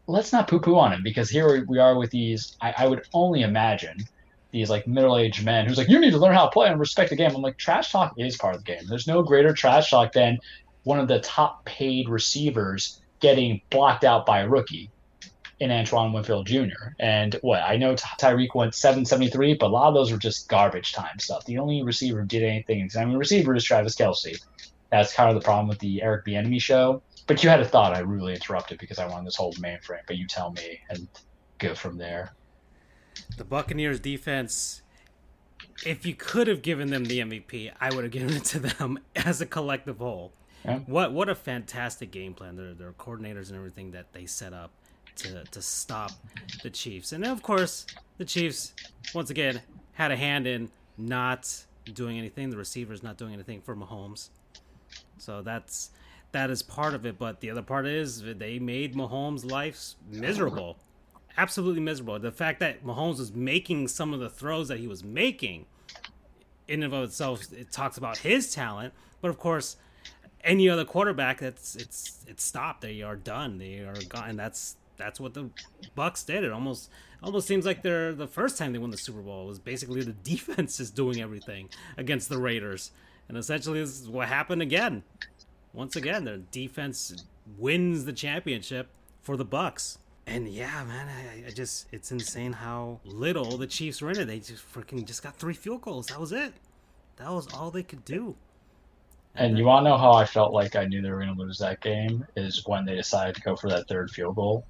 let's 0.08 0.32
not 0.32 0.48
poo 0.48 0.60
poo 0.60 0.78
on 0.78 0.94
him 0.94 1.04
because 1.04 1.30
here 1.30 1.66
we 1.68 1.80
are 1.80 1.98
with 1.98 2.12
these. 2.12 2.56
I, 2.62 2.74
I 2.78 2.88
would 2.88 3.04
only 3.14 3.42
imagine 3.42 3.98
these 4.52 4.70
like 4.70 4.88
middle 4.88 5.18
aged 5.18 5.44
men 5.44 5.68
who's 5.68 5.78
like, 5.78 5.90
you 5.90 6.00
need 6.00 6.12
to 6.12 6.18
learn 6.18 6.34
how 6.34 6.46
to 6.46 6.52
play 6.52 6.70
and 6.70 6.80
respect 6.80 7.10
the 7.10 7.16
game. 7.16 7.36
I'm 7.36 7.42
like, 7.42 7.58
trash 7.58 7.92
talk 7.92 8.14
is 8.18 8.38
part 8.38 8.56
of 8.56 8.64
the 8.64 8.72
game. 8.72 8.84
There's 8.88 9.08
no 9.08 9.22
greater 9.22 9.54
trash 9.54 9.90
talk 9.90 10.14
than 10.14 10.40
one 10.84 11.00
of 11.00 11.08
the 11.08 11.20
top 11.20 11.66
paid 11.66 12.08
receivers 12.08 13.02
getting 13.20 13.62
blocked 13.70 14.04
out 14.04 14.26
by 14.26 14.40
a 14.40 14.48
rookie 14.48 14.90
in 15.60 15.72
Antoine 15.72 16.14
Winfield 16.14 16.46
Jr. 16.46 16.94
And 17.00 17.36
what 17.42 17.62
I 17.64 17.78
know 17.78 17.96
Tyreek 17.96 18.54
went 18.54 18.76
773, 18.76 19.56
but 19.56 19.68
a 19.68 19.70
lot 19.70 19.88
of 19.88 19.94
those 19.94 20.12
were 20.12 20.18
just 20.18 20.48
garbage 20.48 20.94
time 20.94 21.20
stuff. 21.20 21.46
The 21.46 21.58
only 21.58 21.82
receiver 21.84 22.22
who 22.22 22.28
did 22.28 22.44
anything 22.44 22.80
examining 22.80 23.18
receiver 23.18 23.56
is 23.56 23.64
Travis 23.64 23.96
Kelce. 23.96 24.40
That's 24.92 25.14
kind 25.14 25.30
of 25.30 25.36
the 25.36 25.46
problem 25.46 25.68
with 25.68 25.80
the 25.80 26.02
Eric 26.02 26.26
Bieniemy 26.26 26.62
show. 26.62 27.02
But 27.26 27.44
you 27.44 27.50
had 27.50 27.60
a 27.60 27.66
thought. 27.66 27.94
I 27.94 28.00
really 28.00 28.34
interrupted 28.34 28.78
because 28.78 29.00
I 29.00 29.08
wanted 29.08 29.28
this 29.28 29.36
whole 29.36 29.54
mainframe. 29.54 30.02
But 30.06 30.18
you 30.18 30.28
tell 30.28 30.52
me 30.52 30.80
and 30.90 31.08
go 31.58 31.76
from 31.76 31.98
there. 31.98 32.32
The 33.38 33.44
Buccaneers 33.44 34.00
defense. 34.00 34.82
If 35.86 36.06
you 36.06 36.16
could 36.16 36.48
have 36.48 36.62
given 36.62 36.90
them 36.90 37.06
the 37.06 37.20
MVP, 37.20 37.72
I 37.80 37.94
would 37.94 38.04
have 38.04 38.14
given 38.14 38.36
it 38.36 38.46
to 38.46 38.60
them 38.60 39.00
as 39.16 39.42
a 39.42 39.46
collective 39.46 39.98
whole. 39.98 40.32
Yeah. 40.64 40.80
What 40.86 41.12
what 41.14 41.30
a 41.30 41.36
fantastic 41.36 42.12
game 42.12 42.34
plan. 42.34 42.56
Their 42.56 42.74
their 42.74 42.92
coordinators 42.94 43.50
and 43.50 43.58
everything 43.58 43.92
that 43.92 44.14
they 44.14 44.26
set 44.26 44.54
up 44.54 44.72
to 45.18 45.44
to 45.46 45.62
stop 45.62 46.12
the 46.64 46.70
Chiefs. 46.70 47.12
And 47.12 47.26
of 47.26 47.42
course, 47.42 47.86
the 48.18 48.26
Chiefs 48.26 48.74
once 49.14 49.30
again 49.30 49.62
had 49.94 50.12
a 50.12 50.16
hand 50.16 50.48
in 50.48 50.70
not 50.98 51.66
doing 51.94 52.18
anything. 52.18 52.50
The 52.50 52.58
receivers 52.58 53.04
not 53.04 53.18
doing 53.18 53.34
anything 53.34 53.62
for 53.62 53.76
Mahomes. 53.76 54.30
So 55.18 55.42
that's 55.42 55.92
that 56.32 56.50
is 56.50 56.62
part 56.62 56.94
of 56.94 57.06
it, 57.06 57.18
but 57.18 57.40
the 57.40 57.50
other 57.50 57.62
part 57.62 57.86
is 57.86 58.22
they 58.22 58.60
made 58.60 58.96
Mahomes' 58.96 59.50
life 59.50 59.96
miserable. 60.10 60.78
Absolutely 61.38 61.82
miserable. 61.82 62.20
The 62.20 62.32
fact 62.32 62.60
that 62.60 62.84
Mahomes 62.84 63.20
was 63.20 63.34
making 63.34 63.88
some 63.88 64.14
of 64.14 64.20
the 64.20 64.30
throws 64.30 64.68
that 64.68 64.80
he 64.80 64.88
was 64.88 65.04
making 65.04 65.66
in 66.68 66.84
and 66.84 66.94
of 66.94 67.04
itself 67.04 67.42
it 67.54 67.72
talks 67.72 67.98
about 67.98 68.18
his 68.18 68.54
talent, 68.54 68.94
but 69.22 69.30
of 69.30 69.38
course 69.38 69.78
any 70.44 70.70
other 70.70 70.86
quarterback 70.86 71.40
that's 71.40 71.76
it's 71.76 72.26
it's 72.28 72.44
stopped. 72.44 72.82
They 72.82 73.02
are 73.02 73.16
done. 73.16 73.58
They 73.58 73.80
are 73.80 73.96
gone 74.10 74.30
and 74.30 74.40
that's 74.40 74.76
that's 74.98 75.20
what 75.20 75.34
the 75.34 75.50
Bucks 75.96 76.24
did. 76.24 76.44
It 76.44 76.52
almost 76.52 76.90
almost 77.24 77.48
seems 77.48 77.66
like 77.66 77.82
they're 77.82 78.14
the 78.14 78.28
first 78.28 78.58
time 78.58 78.74
they 78.74 78.80
won 78.80 78.92
the 78.92 78.98
Super 78.98 79.22
Bowl 79.22 79.48
was 79.48 79.60
basically 79.60 80.04
the 80.04 80.12
defense 80.24 80.80
is 80.80 80.92
doing 80.92 81.22
everything 81.22 81.70
against 81.98 82.30
the 82.30 82.38
Raiders. 82.38 82.92
And 83.30 83.38
essentially 83.38 83.80
this 83.80 84.02
is 84.02 84.10
what 84.10 84.28
happened 84.28 84.62
again 84.62 85.04
once 85.78 85.96
again, 85.96 86.24
their 86.24 86.38
defense 86.38 87.24
wins 87.58 88.06
the 88.06 88.12
championship 88.12 88.90
for 89.22 89.38
the 89.38 89.46
Bucks. 89.46 90.00
And 90.26 90.48
yeah, 90.48 90.84
man, 90.84 91.08
I, 91.08 91.48
I, 91.48 91.50
just 91.52 91.88
it's 91.92 92.12
insane 92.12 92.52
how 92.52 93.00
little 93.06 93.58
the 93.58 93.68
Chiefs 93.68 94.02
were 94.02 94.10
in 94.10 94.20
it. 94.20 94.26
They 94.26 94.40
just 94.40 94.66
freaking 94.74 95.06
just 95.06 95.22
got 95.22 95.36
three 95.36 95.54
field 95.54 95.82
goals. 95.84 96.08
That 96.08 96.20
was 96.20 96.32
it. 96.32 96.54
That 97.18 97.32
was 97.32 97.48
all 97.54 97.70
they 97.70 97.84
could 97.84 98.04
do. 98.04 98.36
And, 99.36 99.50
and 99.50 99.58
you 99.58 99.66
want 99.66 99.86
to 99.86 99.92
know 99.92 99.98
how 99.98 100.14
I 100.14 100.26
felt 100.26 100.52
like 100.52 100.76
I 100.76 100.86
knew 100.86 101.02
they 101.02 101.12
were 101.12 101.22
going 101.24 101.34
to 101.34 101.42
lose 101.42 101.60
that 101.60 101.80
game 101.80 102.26
is 102.36 102.66
when 102.66 102.84
they 102.84 102.96
decided 102.96 103.36
to 103.36 103.42
go 103.42 103.56
for 103.56 103.70
that 103.70 103.88
third 103.88 104.10
field 104.10 104.36
goal 104.36 104.66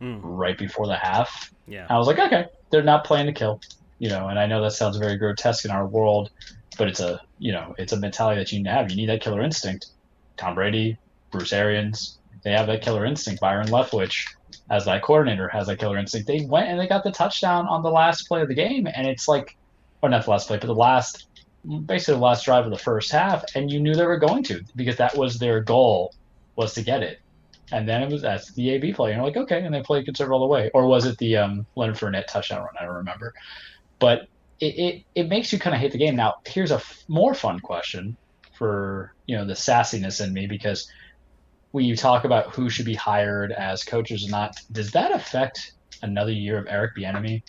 mm. 0.00 0.20
right 0.22 0.56
before 0.56 0.86
the 0.86 0.96
half. 0.96 1.52
Yeah, 1.66 1.86
I 1.88 1.98
was 1.98 2.06
like, 2.06 2.18
okay, 2.18 2.46
they're 2.70 2.82
not 2.82 3.04
playing 3.04 3.26
to 3.26 3.32
kill, 3.32 3.60
you 3.98 4.08
know. 4.08 4.28
And 4.28 4.38
I 4.38 4.46
know 4.46 4.62
that 4.62 4.72
sounds 4.72 4.96
very 4.96 5.16
grotesque 5.16 5.64
in 5.64 5.70
our 5.70 5.86
world, 5.86 6.30
but 6.78 6.88
it's 6.88 7.00
a 7.00 7.20
you 7.38 7.52
know 7.52 7.74
it's 7.78 7.92
a 7.92 7.98
mentality 7.98 8.40
that 8.40 8.52
you 8.52 8.58
need 8.58 8.64
to 8.64 8.70
have. 8.70 8.90
You 8.90 8.96
need 8.96 9.08
that 9.08 9.20
killer 9.20 9.42
instinct. 9.42 9.86
Tom 10.36 10.54
Brady, 10.54 10.98
Bruce 11.30 11.52
Arians, 11.52 12.18
they 12.42 12.52
have 12.52 12.66
that 12.68 12.82
killer 12.82 13.04
instinct. 13.04 13.40
Byron 13.40 13.68
Leftwich, 13.68 14.26
as 14.70 14.84
that 14.84 15.02
coordinator, 15.02 15.48
has 15.48 15.66
that 15.66 15.78
killer 15.78 15.98
instinct. 15.98 16.26
They 16.26 16.44
went 16.44 16.68
and 16.68 16.78
they 16.78 16.86
got 16.86 17.04
the 17.04 17.10
touchdown 17.10 17.66
on 17.66 17.82
the 17.82 17.90
last 17.90 18.28
play 18.28 18.42
of 18.42 18.48
the 18.48 18.54
game, 18.54 18.86
and 18.86 19.06
it's 19.06 19.26
like, 19.26 19.56
or 20.02 20.08
not 20.08 20.24
the 20.24 20.30
last 20.30 20.46
play, 20.46 20.58
but 20.58 20.66
the 20.66 20.74
last, 20.74 21.26
basically 21.86 22.14
the 22.14 22.20
last 22.20 22.44
drive 22.44 22.64
of 22.64 22.70
the 22.70 22.78
first 22.78 23.10
half, 23.10 23.44
and 23.54 23.70
you 23.70 23.80
knew 23.80 23.94
they 23.94 24.06
were 24.06 24.18
going 24.18 24.44
to 24.44 24.62
because 24.76 24.96
that 24.96 25.16
was 25.16 25.38
their 25.38 25.60
goal, 25.60 26.14
was 26.54 26.74
to 26.74 26.82
get 26.82 27.02
it. 27.02 27.18
And 27.72 27.88
then 27.88 28.02
it 28.02 28.10
was 28.10 28.22
that's 28.22 28.52
the 28.54 28.70
AB 28.70 28.92
play, 28.92 29.10
and 29.10 29.18
you're 29.18 29.26
like, 29.26 29.36
okay, 29.36 29.64
and 29.64 29.74
they 29.74 29.82
played 29.82 30.04
conservative 30.04 30.32
all 30.32 30.40
the 30.40 30.46
way, 30.46 30.70
or 30.72 30.86
was 30.86 31.04
it 31.04 31.18
the 31.18 31.36
um, 31.36 31.66
Leonard 31.74 31.96
Fournette 31.96 32.26
touchdown 32.26 32.60
run? 32.60 32.68
I 32.80 32.84
don't 32.84 32.94
remember, 32.94 33.32
but 33.98 34.20
it, 34.60 34.74
it, 34.78 35.02
it 35.14 35.28
makes 35.28 35.52
you 35.52 35.58
kind 35.58 35.74
of 35.74 35.80
hate 35.80 35.92
the 35.92 35.98
game. 35.98 36.16
Now, 36.16 36.34
here's 36.46 36.70
a 36.70 36.76
f- 36.76 36.96
more 37.08 37.34
fun 37.34 37.58
question 37.60 38.16
for 38.56 39.10
you 39.26 39.36
know 39.36 39.44
the 39.46 39.54
sassiness 39.54 40.24
in 40.24 40.32
me 40.32 40.46
because 40.46 40.86
when 41.72 41.84
you 41.84 41.96
talk 41.96 42.24
about 42.24 42.54
who 42.54 42.70
should 42.70 42.86
be 42.86 42.94
hired 42.94 43.52
as 43.52 43.82
coaches 43.82 44.26
or 44.26 44.30
not, 44.30 44.52
does 44.72 44.92
that 44.92 45.12
affect 45.12 45.60
another 46.02 46.32
year 46.32 46.58
of 46.58 46.66
Eric 46.68 46.92
Bieniemy 46.96 47.42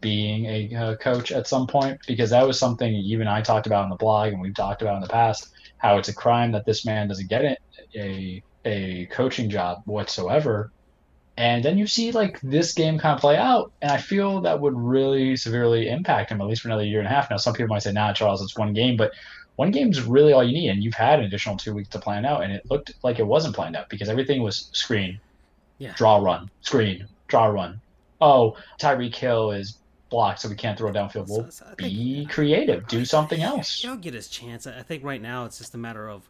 being 0.00 0.46
a 0.46 0.74
uh, 0.74 0.96
coach 0.96 1.32
at 1.32 1.46
some 1.46 1.66
point? 1.66 1.98
Because 2.06 2.30
that 2.30 2.46
was 2.46 2.58
something 2.58 2.94
you 2.94 3.20
and 3.20 3.28
I 3.28 3.42
talked 3.42 3.66
about 3.66 3.84
in 3.84 3.90
the 3.90 3.96
blog, 3.96 4.32
and 4.32 4.40
we've 4.40 4.54
talked 4.54 4.82
about 4.82 4.96
in 4.96 5.02
the 5.02 5.08
past 5.08 5.48
how 5.78 5.98
it's 5.98 6.08
a 6.08 6.14
crime 6.14 6.52
that 6.52 6.64
this 6.64 6.86
man 6.86 7.08
doesn't 7.08 7.28
get 7.28 7.44
it, 7.44 7.58
a 7.96 8.42
a 8.64 9.06
coaching 9.06 9.50
job 9.50 9.82
whatsoever. 9.84 10.70
And 11.36 11.64
then 11.64 11.78
you 11.78 11.86
see 11.86 12.12
like 12.12 12.40
this 12.42 12.74
game 12.74 12.98
kind 12.98 13.14
of 13.14 13.20
play 13.20 13.36
out, 13.36 13.72
and 13.80 13.90
I 13.90 13.96
feel 13.96 14.42
that 14.42 14.60
would 14.60 14.76
really 14.76 15.36
severely 15.36 15.88
impact 15.88 16.30
him 16.30 16.40
at 16.40 16.46
least 16.46 16.62
for 16.62 16.68
another 16.68 16.84
year 16.84 16.98
and 16.98 17.08
a 17.08 17.10
half. 17.10 17.30
Now, 17.30 17.38
some 17.38 17.54
people 17.54 17.68
might 17.68 17.82
say, 17.82 17.92
"Nah, 17.92 18.12
Charles, 18.12 18.42
it's 18.42 18.56
one 18.56 18.74
game," 18.74 18.98
but 18.98 19.12
one 19.56 19.70
game's 19.70 20.02
really 20.02 20.32
all 20.32 20.44
you 20.44 20.52
need, 20.52 20.68
and 20.68 20.84
you've 20.84 20.94
had 20.94 21.20
an 21.20 21.24
additional 21.24 21.56
two 21.56 21.74
weeks 21.74 21.88
to 21.90 21.98
plan 21.98 22.26
out, 22.26 22.42
and 22.42 22.52
it 22.52 22.70
looked 22.70 22.92
like 23.02 23.18
it 23.18 23.26
wasn't 23.26 23.54
planned 23.54 23.76
out 23.76 23.88
because 23.88 24.08
everything 24.08 24.42
was 24.42 24.68
screen, 24.72 25.20
yeah. 25.78 25.94
draw 25.96 26.16
run, 26.16 26.50
screen, 26.60 27.06
draw 27.28 27.46
run. 27.46 27.80
Oh, 28.20 28.56
Tyreek 28.78 29.14
Hill 29.14 29.52
is 29.52 29.78
blocked, 30.10 30.40
so 30.40 30.48
we 30.48 30.54
can't 30.54 30.78
throw 30.78 30.92
downfield. 30.92 31.28
Well, 31.28 31.50
so, 31.50 31.64
so 31.64 31.64
think, 31.64 31.78
be 31.78 32.26
creative, 32.26 32.86
do 32.86 33.04
something 33.04 33.42
else. 33.42 33.80
He'll 33.80 33.96
get 33.96 34.14
his 34.14 34.28
chance. 34.28 34.66
I 34.66 34.82
think 34.82 35.02
right 35.02 35.20
now 35.20 35.44
it's 35.44 35.58
just 35.58 35.74
a 35.74 35.78
matter 35.78 36.08
of 36.08 36.28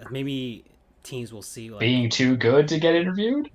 uh, 0.00 0.06
maybe 0.10 0.64
teams 1.02 1.32
will 1.32 1.42
see 1.42 1.70
like 1.70 1.80
being 1.80 2.08
too 2.08 2.36
good 2.36 2.68
to 2.68 2.78
get 2.78 2.94
interviewed. 2.94 3.50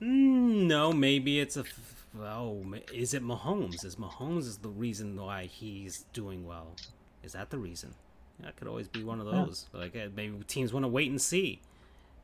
No, 0.00 0.92
maybe 0.92 1.40
it's 1.40 1.56
a. 1.56 1.64
Oh, 2.20 2.62
is 2.92 3.14
it 3.14 3.22
Mahomes? 3.22 3.84
Is 3.84 3.96
Mahomes 3.96 4.40
is 4.40 4.58
the 4.58 4.68
reason 4.68 5.16
why 5.16 5.44
he's 5.44 6.04
doing 6.12 6.46
well? 6.46 6.76
Is 7.22 7.32
that 7.32 7.50
the 7.50 7.58
reason? 7.58 7.94
That 8.40 8.56
could 8.56 8.68
always 8.68 8.88
be 8.88 9.04
one 9.04 9.20
of 9.20 9.26
those. 9.26 9.68
Yeah. 9.72 9.80
Like 9.80 9.96
uh, 9.96 10.08
maybe 10.14 10.36
teams 10.46 10.72
want 10.72 10.84
to 10.84 10.88
wait 10.88 11.10
and 11.10 11.20
see. 11.20 11.60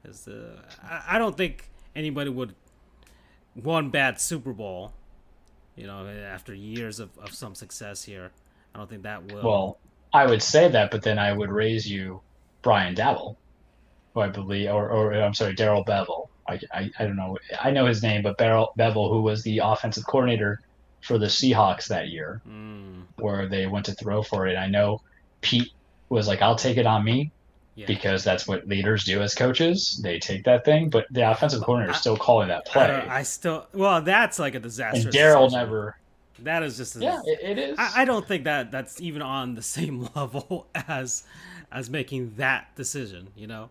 Because 0.03 0.29
uh, 0.29 0.61
I, 0.83 1.17
I 1.17 1.19
don't 1.19 1.37
think 1.37 1.71
anybody 1.95 2.31
would 2.31 2.55
one 3.55 3.91
bad 3.91 4.21
Super 4.21 4.53
Bowl. 4.53 4.93
You 5.77 5.87
know, 5.87 6.09
after 6.09 6.53
years 6.53 6.99
of, 6.99 7.11
of 7.19 7.33
some 7.33 7.55
success 7.55 8.03
here, 8.03 8.33
I 8.75 8.79
don't 8.79 8.91
think 8.91 9.05
that 9.05 9.33
will. 9.33 9.43
Well, 9.43 9.79
I 10.13 10.27
would 10.27 10.43
say 10.43 10.69
that, 10.69 10.91
but 10.91 11.03
then 11.03 11.19
I 11.19 11.33
would 11.33 11.51
raise 11.51 11.89
you 11.89 12.21
Brian 12.63 12.95
Daboll, 12.95 13.37
who 14.19 14.25
I 14.25 14.29
believe, 14.29 14.71
or, 14.71 14.91
or 14.91 15.15
I'm 15.15 15.35
sorry, 15.35 15.55
Darrell 15.55 15.85
Bevell. 15.85 16.29
I, 16.49 16.61
I, 16.73 16.91
I, 16.99 17.05
don't 17.05 17.17
know. 17.17 17.39
I 17.61 17.71
know 17.71 17.87
his 17.87 18.03
name, 18.03 18.23
but 18.23 18.39
Darrell 18.39 18.73
Bevell, 18.79 19.11
who 19.11 19.23
was 19.23 19.43
the 19.43 19.59
offensive 19.59 20.07
coordinator 20.07 20.61
for 21.03 21.19
the 21.19 21.27
Seahawks 21.27 21.87
that 21.89 22.09
year, 22.09 22.41
mm. 22.49 23.03
where 23.17 23.47
they 23.47 23.67
went 23.67 23.87
to 23.87 23.93
throw 23.93 24.23
for 24.23 24.47
it. 24.47 24.57
I 24.57 24.67
know 24.67 25.03
Pete 25.41 25.73
was 26.09 26.27
like, 26.27 26.43
"I'll 26.43 26.57
take 26.57 26.79
it 26.79 26.87
on 26.87 27.05
me," 27.05 27.31
yeah. 27.75 27.87
because 27.87 28.25
that's 28.25 28.49
what 28.49 28.67
leaders 28.67 29.05
do 29.05 29.21
as 29.21 29.35
coaches. 29.35 30.01
They 30.03 30.19
take 30.19 30.45
that 30.45 30.65
thing, 30.65 30.89
but 30.89 31.07
the 31.11 31.31
offensive 31.31 31.63
coordinator 31.63 31.93
is 31.93 32.01
still 32.01 32.17
calling 32.17 32.49
that 32.49 32.67
play. 32.67 32.91
I, 32.91 33.19
I, 33.19 33.23
still, 33.23 33.67
well, 33.73 34.01
that's 34.01 34.39
like 34.39 34.55
a 34.55 34.61
disaster. 34.61 35.03
And 35.03 35.13
Darrell 35.13 35.51
never. 35.51 35.97
That 36.41 36.63
is 36.63 36.77
just 36.77 36.97
a, 36.97 37.01
yeah, 37.01 37.21
it, 37.25 37.41
it 37.43 37.59
is. 37.59 37.79
I, 37.79 38.03
I 38.03 38.05
don't 38.05 38.27
think 38.27 38.45
that 38.45 38.71
that's 38.71 39.01
even 39.01 39.23
on 39.23 39.55
the 39.55 39.63
same 39.63 40.09
level 40.17 40.67
as 40.75 41.25
as 41.71 41.91
making 41.91 42.35
that 42.37 42.75
decision. 42.75 43.29
You 43.37 43.49
know, 43.49 43.71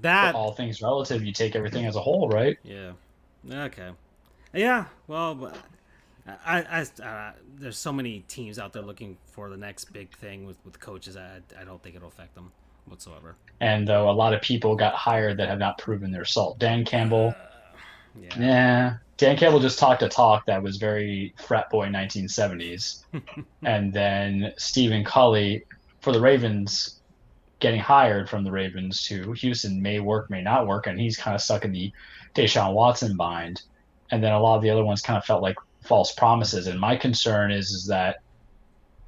that 0.00 0.32
For 0.32 0.36
all 0.36 0.52
things 0.52 0.82
relative, 0.82 1.24
you 1.24 1.32
take 1.32 1.56
everything 1.56 1.86
as 1.86 1.96
a 1.96 2.00
whole, 2.00 2.28
right? 2.28 2.58
Yeah. 2.62 2.92
Okay. 3.50 3.90
Yeah. 4.52 4.86
Well, 5.06 5.52
I, 6.44 6.86
I, 7.00 7.02
uh, 7.02 7.32
there's 7.58 7.78
so 7.78 7.92
many 7.92 8.20
teams 8.28 8.58
out 8.58 8.72
there 8.72 8.82
looking 8.82 9.16
for 9.26 9.48
the 9.48 9.56
next 9.56 9.92
big 9.92 10.14
thing 10.16 10.46
with 10.46 10.56
with 10.64 10.80
coaches. 10.80 11.16
I, 11.16 11.40
I 11.58 11.64
don't 11.64 11.82
think 11.82 11.96
it'll 11.96 12.08
affect 12.08 12.34
them 12.34 12.52
whatsoever. 12.86 13.36
And 13.60 13.86
though 13.86 14.10
a 14.10 14.12
lot 14.12 14.34
of 14.34 14.40
people 14.42 14.76
got 14.76 14.94
hired 14.94 15.36
that 15.38 15.48
have 15.48 15.58
not 15.58 15.78
proven 15.78 16.10
their 16.10 16.24
salt. 16.24 16.58
Dan 16.58 16.84
Campbell. 16.84 17.34
Uh, 17.36 17.78
yeah. 18.20 18.40
yeah. 18.40 18.94
Dan 19.16 19.36
Campbell 19.36 19.60
just 19.60 19.78
talked 19.78 20.02
a 20.02 20.08
talk 20.08 20.46
that 20.46 20.62
was 20.62 20.78
very 20.78 21.34
frat 21.46 21.70
boy 21.70 21.86
1970s. 21.88 23.04
and 23.62 23.92
then 23.92 24.52
Stephen 24.56 25.04
Culley 25.04 25.64
for 26.00 26.12
the 26.12 26.20
Ravens 26.20 26.99
getting 27.60 27.80
hired 27.80 28.28
from 28.28 28.42
the 28.42 28.50
Ravens 28.50 29.02
to 29.04 29.32
Houston 29.32 29.80
may 29.80 30.00
work, 30.00 30.30
may 30.30 30.42
not 30.42 30.66
work, 30.66 30.86
and 30.86 30.98
he's 30.98 31.16
kind 31.16 31.34
of 31.34 31.42
stuck 31.42 31.64
in 31.64 31.72
the 31.72 31.92
Deshaun 32.34 32.72
Watson 32.72 33.16
bind. 33.16 33.62
And 34.10 34.24
then 34.24 34.32
a 34.32 34.40
lot 34.40 34.56
of 34.56 34.62
the 34.62 34.70
other 34.70 34.84
ones 34.84 35.02
kind 35.02 35.16
of 35.16 35.24
felt 35.24 35.42
like 35.42 35.56
false 35.82 36.12
promises. 36.12 36.66
And 36.66 36.80
my 36.80 36.96
concern 36.96 37.52
is 37.52 37.70
is 37.70 37.86
that 37.86 38.20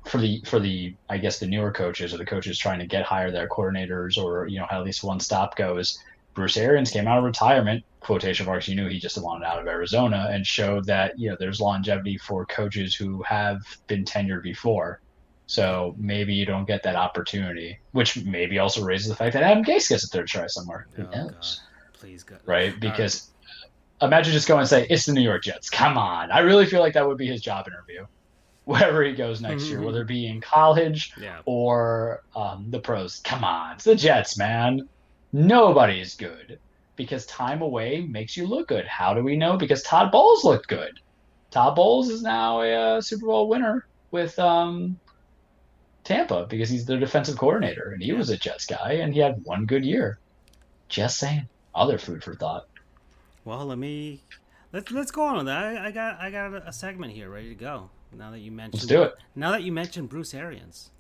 for 0.05 0.19
the 0.19 0.43
for 0.47 0.59
the 0.59 0.95
I 1.09 1.19
guess 1.19 1.39
the 1.39 1.47
newer 1.47 1.73
coaches 1.73 2.13
or 2.13 2.19
the 2.19 2.27
coaches 2.27 2.59
trying 2.59 2.79
to 2.81 2.87
get 2.87 3.05
hire 3.05 3.31
their 3.31 3.49
coordinators 3.49 4.17
or 4.23 4.47
you 4.49 4.59
know 4.59 4.67
at 4.71 4.85
least 4.85 5.05
one 5.05 5.21
stop 5.21 5.57
goes. 5.57 5.99
Bruce 6.35 6.57
Arians 6.57 6.91
came 6.91 7.07
out 7.07 7.19
of 7.19 7.25
retirement, 7.25 7.85
quotation 8.01 8.47
marks. 8.47 8.67
You 8.67 8.75
knew 8.75 8.89
he 8.89 8.99
just 8.99 9.23
wanted 9.23 9.45
out 9.45 9.61
of 9.61 9.67
Arizona, 9.67 10.31
and 10.31 10.47
showed 10.47 10.87
that 10.87 11.19
you 11.19 11.29
know 11.29 11.37
there's 11.39 11.61
longevity 11.61 12.17
for 12.17 12.47
coaches 12.47 12.95
who 12.95 13.23
have 13.23 13.61
been 13.87 14.05
tenured 14.05 14.43
before. 14.43 15.02
So 15.53 15.95
maybe 15.99 16.33
you 16.33 16.47
don't 16.47 16.67
get 16.67 16.83
that 16.85 16.97
opportunity, 16.97 17.79
which 17.91 18.25
maybe 18.25 18.59
also 18.59 18.83
raises 18.83 19.09
the 19.09 19.15
fact 19.15 19.35
that 19.35 19.43
Adam 19.43 19.63
Gase 19.63 19.91
gets 19.91 20.03
a 20.03 20.07
third 20.07 20.27
try 20.27 20.47
somewhere. 20.47 20.87
Who 20.95 21.03
oh, 21.03 21.11
knows? 21.11 21.61
God. 21.61 22.01
Please, 22.01 22.23
God. 22.23 22.39
Right? 22.47 22.81
Because 22.81 23.31
right. 24.01 24.07
imagine 24.07 24.33
just 24.33 24.49
going 24.49 24.61
and 24.61 24.69
say 24.69 24.87
it's 24.89 25.05
the 25.05 25.13
New 25.13 25.21
York 25.21 25.43
Jets. 25.43 25.69
Come 25.69 25.99
on, 25.99 26.31
I 26.31 26.39
really 26.39 26.65
feel 26.65 26.81
like 26.81 26.95
that 26.95 27.07
would 27.07 27.19
be 27.19 27.27
his 27.27 27.43
job 27.43 27.69
interview, 27.69 28.07
wherever 28.65 29.05
he 29.05 29.13
goes 29.13 29.43
next 29.43 29.65
mm-hmm. 29.65 29.73
year, 29.73 29.83
whether 29.83 30.01
it 30.01 30.09
be 30.09 30.27
in 30.27 30.41
college 30.41 31.13
yeah. 31.21 31.41
or 31.45 32.23
um, 32.35 32.69
the 32.71 32.81
pros. 32.81 33.19
Come 33.19 33.45
on, 33.45 33.75
it's 33.75 33.85
the 33.85 33.95
Jets, 33.95 34.39
man. 34.39 34.89
Nobody 35.35 36.01
is 36.01 36.15
good 36.15 36.59
because 36.97 37.27
time 37.27 37.61
away 37.61 38.01
makes 38.01 38.39
you 38.39 38.47
look 38.47 38.69
good. 38.69 38.87
How 38.87 39.13
do 39.13 39.23
we 39.23 39.37
know? 39.37 39.59
Because 39.59 39.83
Todd 39.83 40.11
Bowles 40.11 40.45
looked 40.45 40.69
good. 40.69 40.99
Todd 41.51 41.77
Bowles 41.77 42.09
is 42.09 42.23
now 42.23 42.63
a, 42.63 42.73
uh, 42.73 43.01
Super 43.03 43.27
Bowl 43.27 43.51
winner 43.51 43.87
with 44.13 44.39
um, 44.39 44.99
Tampa 46.05 46.47
because 46.49 46.69
he's 46.69 46.87
their 46.87 46.99
defensive 46.99 47.39
coordinator 47.39 47.91
and 47.93 48.03
he 48.03 48.13
was 48.13 48.31
a 48.31 48.37
Jets 48.37 48.67
guy 48.67 48.95
and 48.95 49.15
he 49.15 49.21
had 49.21 49.45
one 49.45 49.67
good 49.67 49.85
year. 49.85 50.19
Just 50.89 51.19
saying. 51.19 51.49
Other 51.75 51.97
food 51.97 52.23
for 52.23 52.35
thought. 52.35 52.67
Well, 53.45 53.65
let 53.67 53.79
me 53.79 54.21
let's 54.73 54.91
let's 54.91 55.11
go 55.11 55.25
on 55.25 55.37
with 55.39 55.47
that. 55.47 55.65
I, 55.65 55.87
I 55.87 55.91
got 55.91 56.21
I 56.21 56.31
got 56.31 56.69
a, 56.69 56.73
segment 56.73 57.13
here 57.13 57.31
ready 57.31 57.49
to 57.49 57.55
go. 57.55 57.91
Now 58.13 58.31
that 58.31 58.41
you 58.41 58.53
mentioned, 58.53 58.75
let's 58.75 58.87
do 58.87 59.03
it. 59.03 59.15
Now 59.35 59.53
that 59.53 59.63
you 59.63 59.73
mentioned 59.73 60.11
Bruce 60.11 60.35
Arians, 60.35 60.91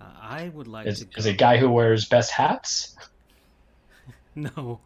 uh, 0.00 0.04
I 0.20 0.50
would 0.50 0.68
like 0.68 0.86
is, 0.86 1.00
to. 1.00 1.18
Is 1.18 1.26
a 1.26 1.32
guy 1.32 1.56
who 1.56 1.68
wears 1.70 2.04
best 2.04 2.30
hats? 2.30 2.94
no, 4.36 4.78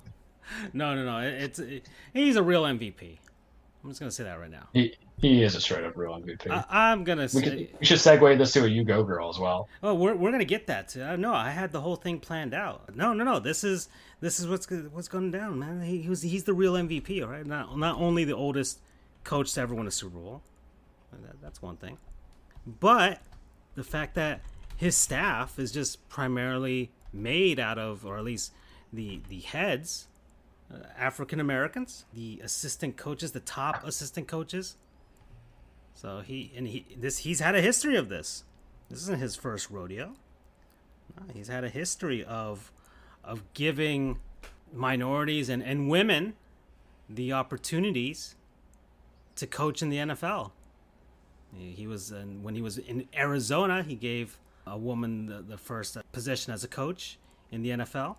no, 0.73 0.95
no, 0.95 1.05
no. 1.05 1.19
It's 1.19 1.59
it, 1.59 1.87
he's 2.15 2.37
a 2.37 2.43
real 2.43 2.63
MVP. 2.63 3.19
I'm 3.85 3.91
just 3.91 4.01
gonna 4.01 4.11
say 4.11 4.25
that 4.25 4.41
right 4.41 4.51
now. 4.51 4.69
He, 4.73 4.95
he 5.21 5.43
is 5.43 5.57
a 5.57 5.61
straight 5.61 5.85
up 5.85 5.97
real 5.97 6.13
MVP. 6.13 6.65
I, 6.71 6.93
am 6.93 7.03
gonna. 7.03 7.29
Say, 7.29 7.39
we, 7.39 7.45
could, 7.45 7.69
we, 7.81 7.87
should 7.87 7.99
segue 7.99 8.39
this 8.39 8.53
to 8.53 8.65
a 8.65 8.69
you 8.69 8.85
go 8.85 9.03
girl 9.03 9.29
as 9.29 9.39
well. 9.39 9.69
Oh, 9.83 9.95
we're, 9.95 10.15
we're 10.15 10.31
gonna 10.31 10.45
get 10.45 10.69
that. 10.69 10.89
To, 10.91 11.13
uh, 11.13 11.17
no, 11.17 11.35
I 11.35 11.51
had 11.51 11.73
the 11.73 11.81
whole 11.81 11.97
thing 11.97 12.21
planned 12.21 12.55
out. 12.55 12.95
No, 12.95 13.13
no, 13.13 13.25
no. 13.25 13.41
This 13.41 13.65
is 13.65 13.89
this 14.21 14.39
is 14.39 14.47
what's 14.47 14.71
what's 14.71 15.09
going 15.09 15.33
down, 15.33 15.59
man. 15.59 15.83
He, 15.83 16.03
he 16.03 16.09
was 16.09 16.23
he's 16.23 16.45
the 16.45 16.55
real 16.55 16.75
MVP, 16.75 17.23
all 17.23 17.29
right. 17.29 17.45
Not 17.45 17.77
not 17.77 17.99
only 17.99 18.25
the 18.25 18.37
oldest 18.37 18.79
coach 19.25 19.53
to 19.55 19.61
ever 19.61 19.75
win 19.75 19.87
a 19.89 19.91
Super 19.91 20.19
Bowl. 20.19 20.43
That, 21.11 21.41
that's 21.43 21.61
one 21.61 21.77
thing, 21.77 21.99
but 22.67 23.21
the 23.75 23.83
fact 23.83 24.15
that 24.15 24.41
his 24.77 24.97
staff 24.97 25.59
is 25.59 25.73
just 25.73 26.07
primarily 26.09 26.93
made 27.13 27.59
out 27.59 27.79
of, 27.79 28.07
or 28.07 28.19
at 28.19 28.25
least 28.25 28.53
the 28.93 29.21
the 29.29 29.41
heads, 29.41 30.07
uh, 30.73 30.79
African 30.97 31.41
Americans, 31.41 32.05
the 32.15 32.41
assistant 32.45 32.97
coaches, 32.97 33.33
the 33.33 33.41
top 33.41 33.85
assistant 33.85 34.29
coaches 34.29 34.77
so 36.01 36.21
he 36.21 36.53
and 36.57 36.69
he 36.69 36.87
this 36.97 37.19
he's 37.19 37.41
had 37.41 37.57
a 37.57 37.61
history 37.61 37.97
of 37.97 38.09
this. 38.09 38.45
This 38.89 39.01
isn't 39.03 39.19
his 39.19 39.35
first 39.35 39.69
rodeo. 39.69 40.15
No, 41.17 41.33
he's 41.35 41.49
had 41.49 41.65
a 41.65 41.69
history 41.69 42.25
of 42.25 42.71
of 43.25 43.43
giving 43.53 44.21
minorities 44.73 45.49
and, 45.49 45.61
and 45.61 45.91
women 45.91 46.35
the 47.11 47.33
opportunities 47.33 48.37
to 49.35 49.49
coach 49.49 49.83
in 49.83 49.89
the 49.89 49.97
NFL. 49.97 50.53
He 51.57 51.89
was 51.89 52.13
in, 52.13 52.45
when 52.45 52.55
he 52.55 52.63
was 52.63 52.79
in 52.79 53.09
Arizona. 53.13 53.83
He 53.83 53.97
gave 53.97 54.39
a 54.69 54.79
woman 54.79 55.27
the, 55.27 55.43
the 55.43 55.59
first 55.59 55.99
position 56.13 56.53
as 56.53 56.63
a 56.63 56.69
coach 56.69 57.19
in 57.51 57.63
the 57.63 57.71
NFL. 57.71 58.17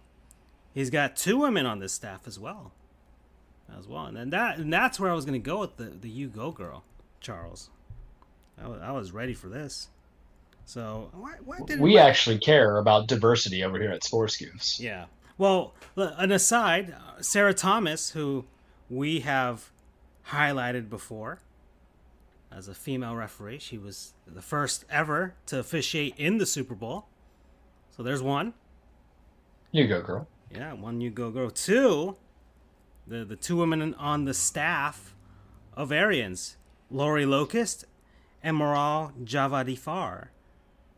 He's 0.74 0.89
got 0.89 1.15
two 1.15 1.38
women 1.38 1.65
on 1.65 1.80
this 1.80 1.94
staff 1.94 2.28
as 2.28 2.38
well, 2.38 2.74
as 3.78 3.88
well, 3.88 4.06
and 4.08 4.34
that 4.34 4.58
and 4.58 4.74
that's 4.74 5.00
where 5.00 5.10
I 5.10 5.13
was 5.13 5.24
going 5.24 5.42
to 5.42 5.46
go 5.46 5.62
with 5.62 5.78
the 5.78 5.86
the 5.86 6.10
you 6.10 6.28
go 6.28 6.52
girl. 6.52 6.84
Charles. 7.20 7.70
I 8.62 8.68
was, 8.68 8.82
I 8.82 8.92
was 8.92 9.12
ready 9.12 9.34
for 9.34 9.48
this. 9.48 9.90
So 10.66 11.10
why, 11.14 11.36
why 11.44 11.60
did 11.66 11.80
we 11.80 11.98
actually 11.98 12.38
care 12.38 12.78
about 12.78 13.08
diversity 13.08 13.64
over 13.64 13.80
here 13.80 13.92
at 13.92 14.04
Sports 14.04 14.38
Goofs? 14.38 14.80
Yeah. 14.80 15.06
Well, 15.38 15.74
an 15.96 16.32
aside, 16.32 16.92
uh, 16.94 17.22
Sarah 17.22 17.54
Thomas, 17.54 18.12
who 18.12 18.46
we 18.90 19.22
have 19.22 19.72
highlighted 20.28 20.90
before 20.90 21.40
as 22.52 22.68
a 22.68 22.74
female 22.74 23.16
referee, 23.16 23.60
she 23.60 23.78
was 23.78 24.14
the 24.28 24.42
first 24.42 24.86
ever 24.90 25.36
to 25.48 25.60
officiate 25.60 26.16
in 26.18 26.38
the 26.38 26.46
Super 26.46 26.76
Bowl. 26.76 27.08
So 27.96 28.04
there's 28.04 28.22
one. 28.22 28.54
You 29.72 29.88
go, 29.88 30.02
girl. 30.02 30.28
Yeah, 30.52 30.74
one 30.74 31.00
you 31.00 31.10
go, 31.10 31.30
girl. 31.30 31.50
Two, 31.52 32.18
the 33.08 33.24
the 33.24 33.36
two 33.36 33.58
women 33.58 33.94
on 33.96 34.26
the 34.26 34.34
staff 34.34 35.16
of 35.74 35.92
Arians, 35.92 36.58
Lori 36.91 37.25
Locust 37.25 37.86
and 38.41 38.58
Maral 38.58 39.12
Javadifar, 39.23 40.30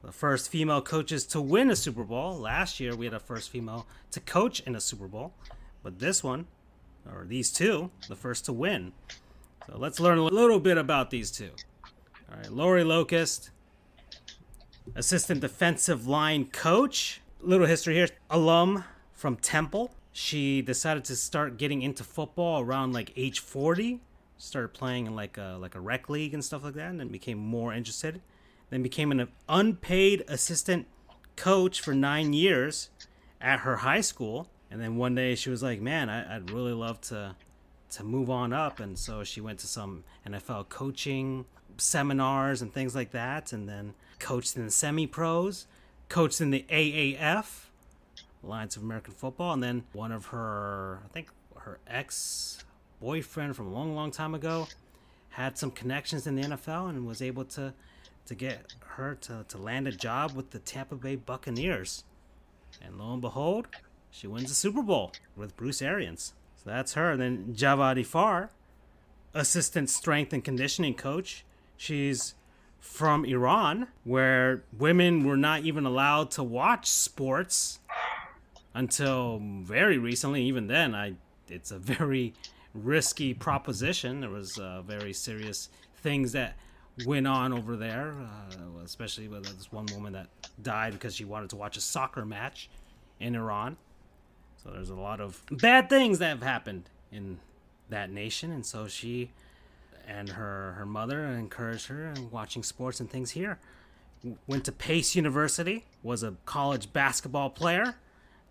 the 0.03 0.11
first 0.11 0.49
female 0.49 0.81
coaches 0.81 1.25
to 1.27 1.41
win 1.41 1.69
a 1.69 1.75
Super 1.75 2.03
Bowl. 2.03 2.37
Last 2.37 2.79
year, 2.79 2.95
we 2.95 3.05
had 3.05 3.13
a 3.13 3.19
first 3.19 3.49
female 3.49 3.85
to 4.11 4.21
coach 4.21 4.61
in 4.61 4.75
a 4.75 4.81
Super 4.81 5.07
Bowl, 5.07 5.33
but 5.83 5.99
this 5.99 6.23
one, 6.23 6.47
or 7.05 7.25
these 7.25 7.51
two, 7.51 7.91
the 8.07 8.15
first 8.15 8.45
to 8.45 8.53
win. 8.53 8.93
So 9.67 9.77
let's 9.77 9.99
learn 9.99 10.17
a 10.17 10.23
little 10.23 10.59
bit 10.59 10.77
about 10.77 11.09
these 11.09 11.29
two. 11.29 11.51
All 12.31 12.37
right, 12.37 12.51
Lori 12.51 12.85
Locust, 12.85 13.51
assistant 14.95 15.41
defensive 15.41 16.07
line 16.07 16.45
coach. 16.45 17.21
Little 17.41 17.67
history 17.67 17.95
here. 17.95 18.07
Alum 18.29 18.85
from 19.13 19.35
Temple. 19.35 19.93
She 20.13 20.61
decided 20.61 21.03
to 21.05 21.15
start 21.15 21.57
getting 21.57 21.81
into 21.81 22.03
football 22.03 22.61
around 22.61 22.93
like 22.93 23.11
age 23.17 23.39
40 23.39 23.99
started 24.41 24.69
playing 24.69 25.05
in 25.07 25.15
like 25.15 25.37
a 25.37 25.57
like 25.59 25.75
a 25.75 25.79
rec 25.79 26.09
league 26.09 26.33
and 26.33 26.43
stuff 26.43 26.63
like 26.63 26.73
that, 26.73 26.89
and 26.89 26.99
then 26.99 27.09
became 27.09 27.37
more 27.37 27.73
interested. 27.73 28.21
Then 28.69 28.81
became 28.81 29.11
an 29.11 29.27
unpaid 29.47 30.23
assistant 30.27 30.87
coach 31.35 31.81
for 31.81 31.93
nine 31.93 32.33
years 32.33 32.89
at 33.39 33.61
her 33.61 33.77
high 33.77 34.01
school. 34.01 34.47
And 34.69 34.81
then 34.81 34.95
one 34.95 35.15
day 35.15 35.35
she 35.35 35.49
was 35.49 35.61
like, 35.61 35.81
"Man, 35.81 36.09
I, 36.09 36.37
would 36.37 36.51
really 36.51 36.73
love 36.73 37.01
to 37.01 37.35
to 37.91 38.03
move 38.03 38.29
on 38.29 38.53
up." 38.53 38.79
And 38.79 38.97
so 38.97 39.23
she 39.23 39.41
went 39.41 39.59
to 39.59 39.67
some 39.67 40.03
NFL 40.25 40.69
coaching 40.69 41.45
seminars 41.77 42.61
and 42.61 42.73
things 42.73 42.95
like 42.95 43.11
that, 43.11 43.53
and 43.53 43.67
then 43.67 43.93
coached 44.19 44.55
in 44.55 44.65
the 44.65 44.71
semi 44.71 45.07
pros, 45.07 45.67
coached 46.09 46.41
in 46.41 46.51
the 46.51 46.65
AAF, 46.69 47.65
Alliance 48.43 48.75
of 48.77 48.83
American 48.83 49.13
Football, 49.13 49.53
and 49.53 49.63
then 49.63 49.83
one 49.93 50.11
of 50.11 50.27
her, 50.27 50.99
I 51.05 51.07
think 51.09 51.29
her 51.57 51.79
ex 51.87 52.63
boyfriend 53.01 53.55
from 53.55 53.67
a 53.67 53.71
long, 53.71 53.95
long 53.95 54.11
time 54.11 54.33
ago 54.33 54.67
had 55.31 55.57
some 55.57 55.71
connections 55.71 56.27
in 56.27 56.35
the 56.35 56.43
NFL 56.43 56.89
and 56.89 57.05
was 57.05 57.21
able 57.21 57.43
to 57.45 57.73
to 58.27 58.35
get 58.35 58.73
her 58.95 59.15
to, 59.15 59.43
to 59.47 59.57
land 59.57 59.87
a 59.87 59.91
job 59.91 60.33
with 60.33 60.51
the 60.51 60.59
Tampa 60.59 60.95
Bay 60.95 61.15
Buccaneers. 61.15 62.03
And 62.81 62.97
lo 62.97 63.13
and 63.13 63.21
behold, 63.21 63.67
she 64.11 64.27
wins 64.27 64.49
the 64.49 64.53
Super 64.53 64.83
Bowl 64.83 65.11
with 65.35 65.57
Bruce 65.57 65.81
Arians. 65.81 66.33
So 66.55 66.69
that's 66.69 66.93
her. 66.93 67.11
And 67.11 67.21
then 67.21 67.55
Javadifar, 67.57 68.49
assistant 69.33 69.89
strength 69.89 70.31
and 70.33 70.43
conditioning 70.43 70.93
coach. 70.93 71.43
She's 71.75 72.35
from 72.79 73.25
Iran, 73.25 73.87
where 74.03 74.63
women 74.77 75.23
were 75.23 75.37
not 75.37 75.61
even 75.61 75.85
allowed 75.85 76.31
to 76.31 76.43
watch 76.43 76.87
sports 76.87 77.79
until 78.73 79.39
very 79.41 79.97
recently. 79.97 80.43
Even 80.43 80.67
then, 80.67 80.93
I 80.93 81.15
it's 81.47 81.71
a 81.71 81.79
very 81.79 82.33
risky 82.73 83.33
proposition. 83.33 84.21
There 84.21 84.29
was 84.29 84.57
uh, 84.57 84.81
very 84.81 85.13
serious 85.13 85.69
things 85.97 86.31
that 86.33 86.55
went 87.05 87.27
on 87.27 87.53
over 87.53 87.75
there, 87.75 88.13
uh, 88.19 88.83
especially 88.83 89.27
with 89.27 89.45
this 89.45 89.71
one 89.71 89.87
woman 89.93 90.13
that 90.13 90.27
died 90.61 90.93
because 90.93 91.15
she 91.15 91.25
wanted 91.25 91.49
to 91.51 91.55
watch 91.55 91.77
a 91.77 91.81
soccer 91.81 92.25
match 92.25 92.69
in 93.19 93.35
Iran. 93.35 93.77
So 94.63 94.69
there's 94.71 94.89
a 94.89 94.95
lot 94.95 95.19
of 95.19 95.43
bad 95.49 95.89
things 95.89 96.19
that 96.19 96.29
have 96.29 96.43
happened 96.43 96.89
in 97.11 97.39
that 97.89 98.11
nation, 98.11 98.51
and 98.51 98.65
so 98.65 98.87
she 98.87 99.31
and 100.07 100.29
her 100.29 100.73
her 100.73 100.85
mother 100.85 101.25
encouraged 101.25 101.87
her 101.87 102.11
in 102.11 102.29
watching 102.31 102.63
sports 102.63 102.99
and 102.99 103.09
things 103.09 103.31
here. 103.31 103.59
Went 104.45 104.65
to 104.65 104.71
Pace 104.71 105.15
University, 105.15 105.85
was 106.03 106.21
a 106.21 106.35
college 106.45 106.93
basketball 106.93 107.49
player, 107.49 107.95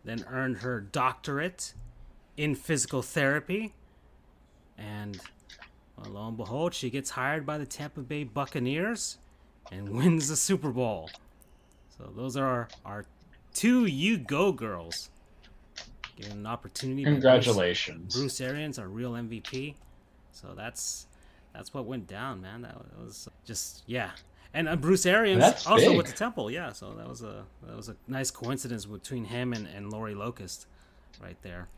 then 0.04 0.24
earned 0.28 0.58
her 0.58 0.80
doctorate 0.80 1.74
in 2.36 2.56
physical 2.56 3.02
therapy, 3.02 3.74
and 4.80 5.20
well, 5.96 6.12
lo 6.12 6.28
and 6.28 6.36
behold, 6.36 6.74
she 6.74 6.90
gets 6.90 7.10
hired 7.10 7.44
by 7.44 7.58
the 7.58 7.66
Tampa 7.66 8.00
Bay 8.00 8.24
Buccaneers 8.24 9.18
and 9.70 9.88
wins 9.96 10.28
the 10.28 10.36
Super 10.36 10.70
Bowl. 10.70 11.10
So 11.96 12.10
those 12.16 12.36
are 12.36 12.46
our, 12.46 12.68
our 12.84 13.06
two 13.52 13.86
You 13.86 14.18
Go 14.18 14.52
girls. 14.52 15.10
Given 16.16 16.38
an 16.38 16.46
opportunity. 16.46 17.04
Congratulations. 17.04 18.14
Bruce, 18.14 18.38
Bruce 18.38 18.40
Arians, 18.40 18.78
our 18.78 18.88
real 18.88 19.12
MVP. 19.12 19.74
So 20.32 20.54
that's 20.56 21.06
that's 21.54 21.74
what 21.74 21.86
went 21.86 22.06
down, 22.06 22.40
man. 22.40 22.62
That 22.62 22.76
was 23.02 23.28
just 23.44 23.82
yeah. 23.86 24.10
And 24.52 24.68
uh, 24.68 24.76
Bruce 24.76 25.06
Arians 25.06 25.40
that's 25.40 25.66
also 25.66 25.88
big. 25.88 25.96
with 25.96 26.06
the 26.06 26.12
Temple, 26.12 26.50
yeah. 26.50 26.72
So 26.72 26.92
that 26.94 27.08
was 27.08 27.22
a 27.22 27.44
that 27.66 27.76
was 27.76 27.88
a 27.88 27.96
nice 28.08 28.30
coincidence 28.30 28.84
between 28.84 29.24
him 29.24 29.52
and, 29.52 29.66
and 29.66 29.90
Lori 29.90 30.14
Locust, 30.14 30.66
right 31.22 31.36
there. 31.42 31.68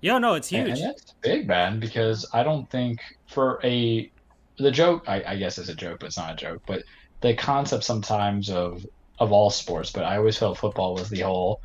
Yeah, 0.00 0.18
no, 0.18 0.34
it's 0.34 0.48
huge. 0.48 0.68
And 0.68 0.78
that's 0.78 1.14
big, 1.22 1.48
man, 1.48 1.80
because 1.80 2.26
I 2.32 2.42
don't 2.42 2.70
think 2.70 3.00
for 3.26 3.60
a 3.64 4.10
the 4.58 4.70
joke, 4.70 5.04
I, 5.08 5.22
I 5.26 5.36
guess 5.36 5.58
it's 5.58 5.68
a 5.68 5.74
joke, 5.74 6.00
but 6.00 6.06
it's 6.06 6.18
not 6.18 6.32
a 6.32 6.36
joke. 6.36 6.62
But 6.66 6.82
the 7.20 7.34
concept 7.34 7.84
sometimes 7.84 8.50
of 8.50 8.84
of 9.18 9.32
all 9.32 9.50
sports, 9.50 9.90
but 9.90 10.04
I 10.04 10.16
always 10.16 10.36
felt 10.36 10.58
football 10.58 10.94
was 10.94 11.08
the 11.08 11.20
whole 11.20 11.60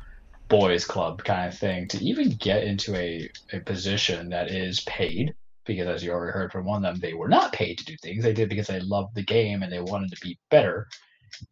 boys 0.48 0.84
club 0.84 1.22
kind 1.24 1.52
of 1.52 1.58
thing 1.58 1.88
to 1.88 2.04
even 2.04 2.30
get 2.30 2.64
into 2.64 2.94
a, 2.96 3.28
a 3.52 3.60
position 3.60 4.28
that 4.30 4.50
is 4.50 4.80
paid 4.80 5.34
because 5.64 5.86
as 5.86 6.04
you 6.04 6.12
already 6.12 6.32
heard 6.32 6.52
from 6.52 6.66
one 6.66 6.84
of 6.84 6.92
them 6.92 7.00
they 7.00 7.14
were 7.14 7.28
not 7.28 7.52
paid 7.52 7.78
to 7.78 7.84
do 7.84 7.96
things 8.02 8.22
they 8.22 8.34
did 8.34 8.50
because 8.50 8.66
they 8.66 8.80
loved 8.80 9.14
the 9.14 9.24
game 9.24 9.62
and 9.62 9.72
they 9.72 9.80
wanted 9.80 10.10
to 10.10 10.20
be 10.20 10.38
better 10.50 10.86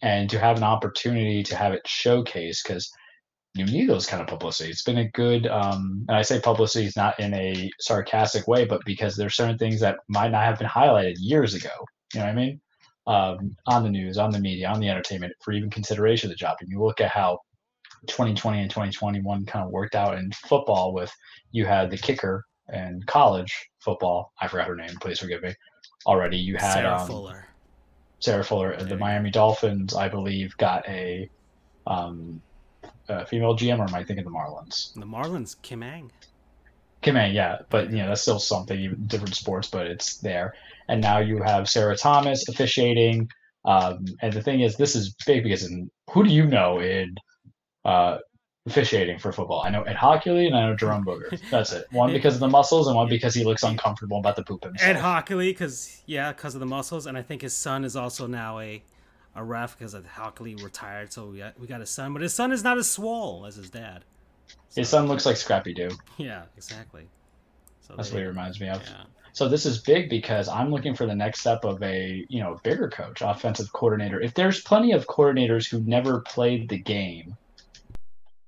and 0.02 0.28
to 0.28 0.38
have 0.38 0.58
an 0.58 0.62
opportunity 0.62 1.42
to 1.42 1.56
have 1.56 1.72
it 1.72 1.82
showcased 1.84 2.62
because 2.62 2.92
you 3.54 3.66
need 3.66 3.88
those 3.88 4.06
kind 4.06 4.22
of 4.22 4.28
publicity. 4.28 4.70
It's 4.70 4.82
been 4.82 4.98
a 4.98 5.08
good, 5.10 5.46
um, 5.46 6.04
and 6.08 6.16
I 6.16 6.22
say 6.22 6.40
publicity 6.40 6.86
is 6.86 6.96
not 6.96 7.18
in 7.20 7.34
a 7.34 7.70
sarcastic 7.80 8.48
way, 8.48 8.64
but 8.64 8.80
because 8.86 9.14
there's 9.14 9.36
certain 9.36 9.58
things 9.58 9.80
that 9.80 9.98
might 10.08 10.30
not 10.30 10.44
have 10.44 10.58
been 10.58 10.68
highlighted 10.68 11.16
years 11.18 11.54
ago. 11.54 11.70
You 12.14 12.20
know 12.20 12.26
what 12.26 12.32
I 12.32 12.34
mean? 12.34 12.60
Um, 13.06 13.56
on 13.66 13.82
the 13.82 13.90
news, 13.90 14.16
on 14.16 14.30
the 14.30 14.38
media, 14.38 14.68
on 14.68 14.80
the 14.80 14.88
entertainment, 14.88 15.34
for 15.44 15.52
even 15.52 15.68
consideration 15.68 16.28
of 16.28 16.32
the 16.32 16.38
job. 16.38 16.56
And 16.60 16.70
you 16.70 16.82
look 16.82 17.00
at 17.00 17.10
how 17.10 17.40
2020 18.06 18.62
and 18.62 18.70
2021 18.70 19.44
kind 19.44 19.64
of 19.64 19.70
worked 19.70 19.94
out 19.94 20.16
in 20.16 20.32
football 20.32 20.94
with 20.94 21.12
you 21.50 21.66
had 21.66 21.90
the 21.90 21.98
kicker 21.98 22.44
in 22.72 23.02
college 23.06 23.68
football. 23.80 24.32
I 24.40 24.48
forgot 24.48 24.68
her 24.68 24.76
name. 24.76 24.96
Please 25.00 25.18
forgive 25.18 25.42
me. 25.42 25.54
Already, 26.06 26.38
you 26.38 26.56
had 26.56 26.72
Sarah 26.72 26.98
um, 26.98 27.06
Fuller. 27.06 27.46
Sarah 28.20 28.44
Fuller. 28.44 28.76
The 28.82 28.96
Miami 28.96 29.30
Dolphins, 29.30 29.94
I 29.94 30.08
believe, 30.08 30.56
got 30.56 30.88
a 30.88 31.28
um, 31.86 32.40
uh, 33.08 33.24
female 33.24 33.56
GM, 33.56 33.78
or 33.78 33.88
am 33.88 33.94
I 33.94 34.04
thinking 34.04 34.24
the 34.24 34.30
Marlins? 34.30 34.94
The 34.94 35.06
Marlins, 35.06 35.56
Kim 35.62 35.82
Ng. 35.82 36.10
Kim 37.02 37.16
Ng, 37.16 37.34
yeah, 37.34 37.58
but 37.68 37.90
you 37.90 37.98
know 37.98 38.08
that's 38.08 38.22
still 38.22 38.38
something, 38.38 39.04
different 39.06 39.34
sports, 39.34 39.68
but 39.68 39.86
it's 39.86 40.18
there. 40.18 40.54
And 40.88 41.00
now 41.00 41.18
you 41.18 41.42
have 41.42 41.68
Sarah 41.68 41.96
Thomas 41.96 42.48
officiating. 42.48 43.28
Um, 43.64 44.04
and 44.20 44.32
the 44.32 44.42
thing 44.42 44.60
is, 44.60 44.76
this 44.76 44.96
is 44.96 45.14
big 45.26 45.44
because 45.44 45.64
in, 45.64 45.90
who 46.10 46.24
do 46.24 46.30
you 46.30 46.46
know 46.46 46.80
in 46.80 47.14
uh, 47.84 48.18
officiating 48.66 49.18
for 49.18 49.32
football? 49.32 49.62
I 49.64 49.70
know 49.70 49.82
Ed 49.82 49.96
Hochuli 49.96 50.46
and 50.46 50.56
I 50.56 50.66
know 50.66 50.76
Jerome 50.76 51.04
Boger. 51.04 51.30
That's 51.50 51.72
it. 51.72 51.86
One 51.90 52.12
because 52.12 52.34
of 52.34 52.40
the 52.40 52.48
muscles, 52.48 52.86
and 52.86 52.96
one 52.96 53.08
because 53.08 53.34
he 53.34 53.44
looks 53.44 53.62
uncomfortable 53.62 54.18
about 54.18 54.36
the 54.36 54.44
poop 54.44 54.64
himself. 54.64 54.96
Ed 54.96 55.00
Hochuli, 55.00 55.50
because 55.50 56.02
yeah, 56.06 56.32
because 56.32 56.54
of 56.54 56.60
the 56.60 56.66
muscles, 56.66 57.06
and 57.06 57.16
I 57.16 57.22
think 57.22 57.42
his 57.42 57.54
son 57.54 57.84
is 57.84 57.96
also 57.96 58.26
now 58.26 58.60
a 58.60 58.82
a 59.34 59.42
ref 59.42 59.78
because 59.78 59.94
Hochuli 59.94 60.62
retired, 60.62 61.12
so 61.12 61.26
we 61.26 61.38
got, 61.38 61.58
we 61.58 61.66
got 61.66 61.80
a 61.80 61.86
son, 61.86 62.12
but 62.12 62.22
his 62.22 62.34
son 62.34 62.52
is 62.52 62.62
not 62.62 62.78
as 62.78 62.90
swole 62.90 63.46
as 63.46 63.56
his 63.56 63.70
dad. 63.70 64.04
So, 64.68 64.80
his 64.80 64.88
son 64.88 65.06
looks 65.06 65.26
like 65.26 65.36
Scrappy 65.36 65.74
Doo. 65.74 65.90
Yeah, 66.16 66.42
exactly. 66.56 67.08
So 67.80 67.94
That's 67.96 68.10
they, 68.10 68.16
what 68.16 68.22
he 68.22 68.26
reminds 68.28 68.60
me 68.60 68.68
of. 68.68 68.82
Yeah. 68.82 69.04
So 69.34 69.48
this 69.48 69.64
is 69.64 69.78
big 69.78 70.10
because 70.10 70.48
I'm 70.48 70.70
looking 70.70 70.94
for 70.94 71.06
the 71.06 71.14
next 71.14 71.40
step 71.40 71.64
of 71.64 71.82
a 71.82 72.24
you 72.28 72.42
know 72.42 72.60
bigger 72.62 72.88
coach, 72.88 73.22
offensive 73.22 73.72
coordinator. 73.72 74.20
If 74.20 74.34
there's 74.34 74.62
plenty 74.62 74.92
of 74.92 75.06
coordinators 75.06 75.68
who 75.68 75.80
never 75.80 76.20
played 76.20 76.68
the 76.68 76.78
game, 76.78 77.36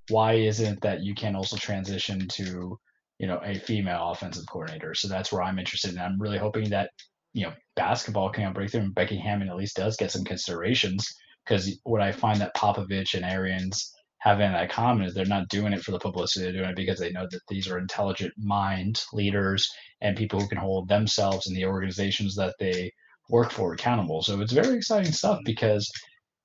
why 0.08 0.34
isn't 0.34 0.82
that 0.82 1.02
you 1.02 1.14
can 1.14 1.36
also 1.36 1.56
transition 1.56 2.28
to 2.28 2.78
you 3.18 3.26
know 3.26 3.40
a 3.42 3.54
female 3.54 4.10
offensive 4.10 4.44
coordinator? 4.46 4.94
So 4.94 5.08
that's 5.08 5.32
where 5.32 5.42
I'm 5.42 5.58
interested, 5.58 5.92
and 5.92 6.00
I'm 6.00 6.20
really 6.20 6.38
hoping 6.38 6.68
that 6.70 6.90
you 7.34 7.44
know, 7.44 7.52
basketball 7.76 8.30
can 8.30 8.52
break 8.52 8.70
through, 8.70 8.80
and 8.80 8.94
Becky 8.94 9.18
Hammon 9.18 9.50
at 9.50 9.56
least 9.56 9.76
does 9.76 9.96
get 9.96 10.10
some 10.10 10.24
considerations. 10.24 11.06
Because 11.44 11.78
what 11.82 12.00
I 12.00 12.12
find 12.12 12.40
that 12.40 12.56
Popovich 12.56 13.12
and 13.14 13.24
Arians 13.24 13.92
have 14.20 14.40
in 14.40 14.52
that 14.52 14.70
common 14.70 15.04
is 15.04 15.12
they're 15.12 15.26
not 15.26 15.48
doing 15.48 15.74
it 15.74 15.82
for 15.82 15.90
the 15.90 15.98
publicity. 15.98 16.44
They're 16.44 16.62
doing 16.62 16.70
it 16.70 16.76
because 16.76 16.98
they 16.98 17.10
know 17.12 17.26
that 17.30 17.40
these 17.48 17.68
are 17.68 17.76
intelligent 17.76 18.32
mind 18.38 19.02
leaders 19.12 19.68
and 20.00 20.16
people 20.16 20.40
who 20.40 20.48
can 20.48 20.56
hold 20.56 20.88
themselves 20.88 21.46
and 21.46 21.54
the 21.54 21.66
organizations 21.66 22.34
that 22.36 22.54
they 22.58 22.90
work 23.28 23.50
for 23.50 23.74
accountable. 23.74 24.22
So 24.22 24.40
it's 24.40 24.52
very 24.52 24.76
exciting 24.76 25.12
stuff 25.12 25.40
because 25.44 25.90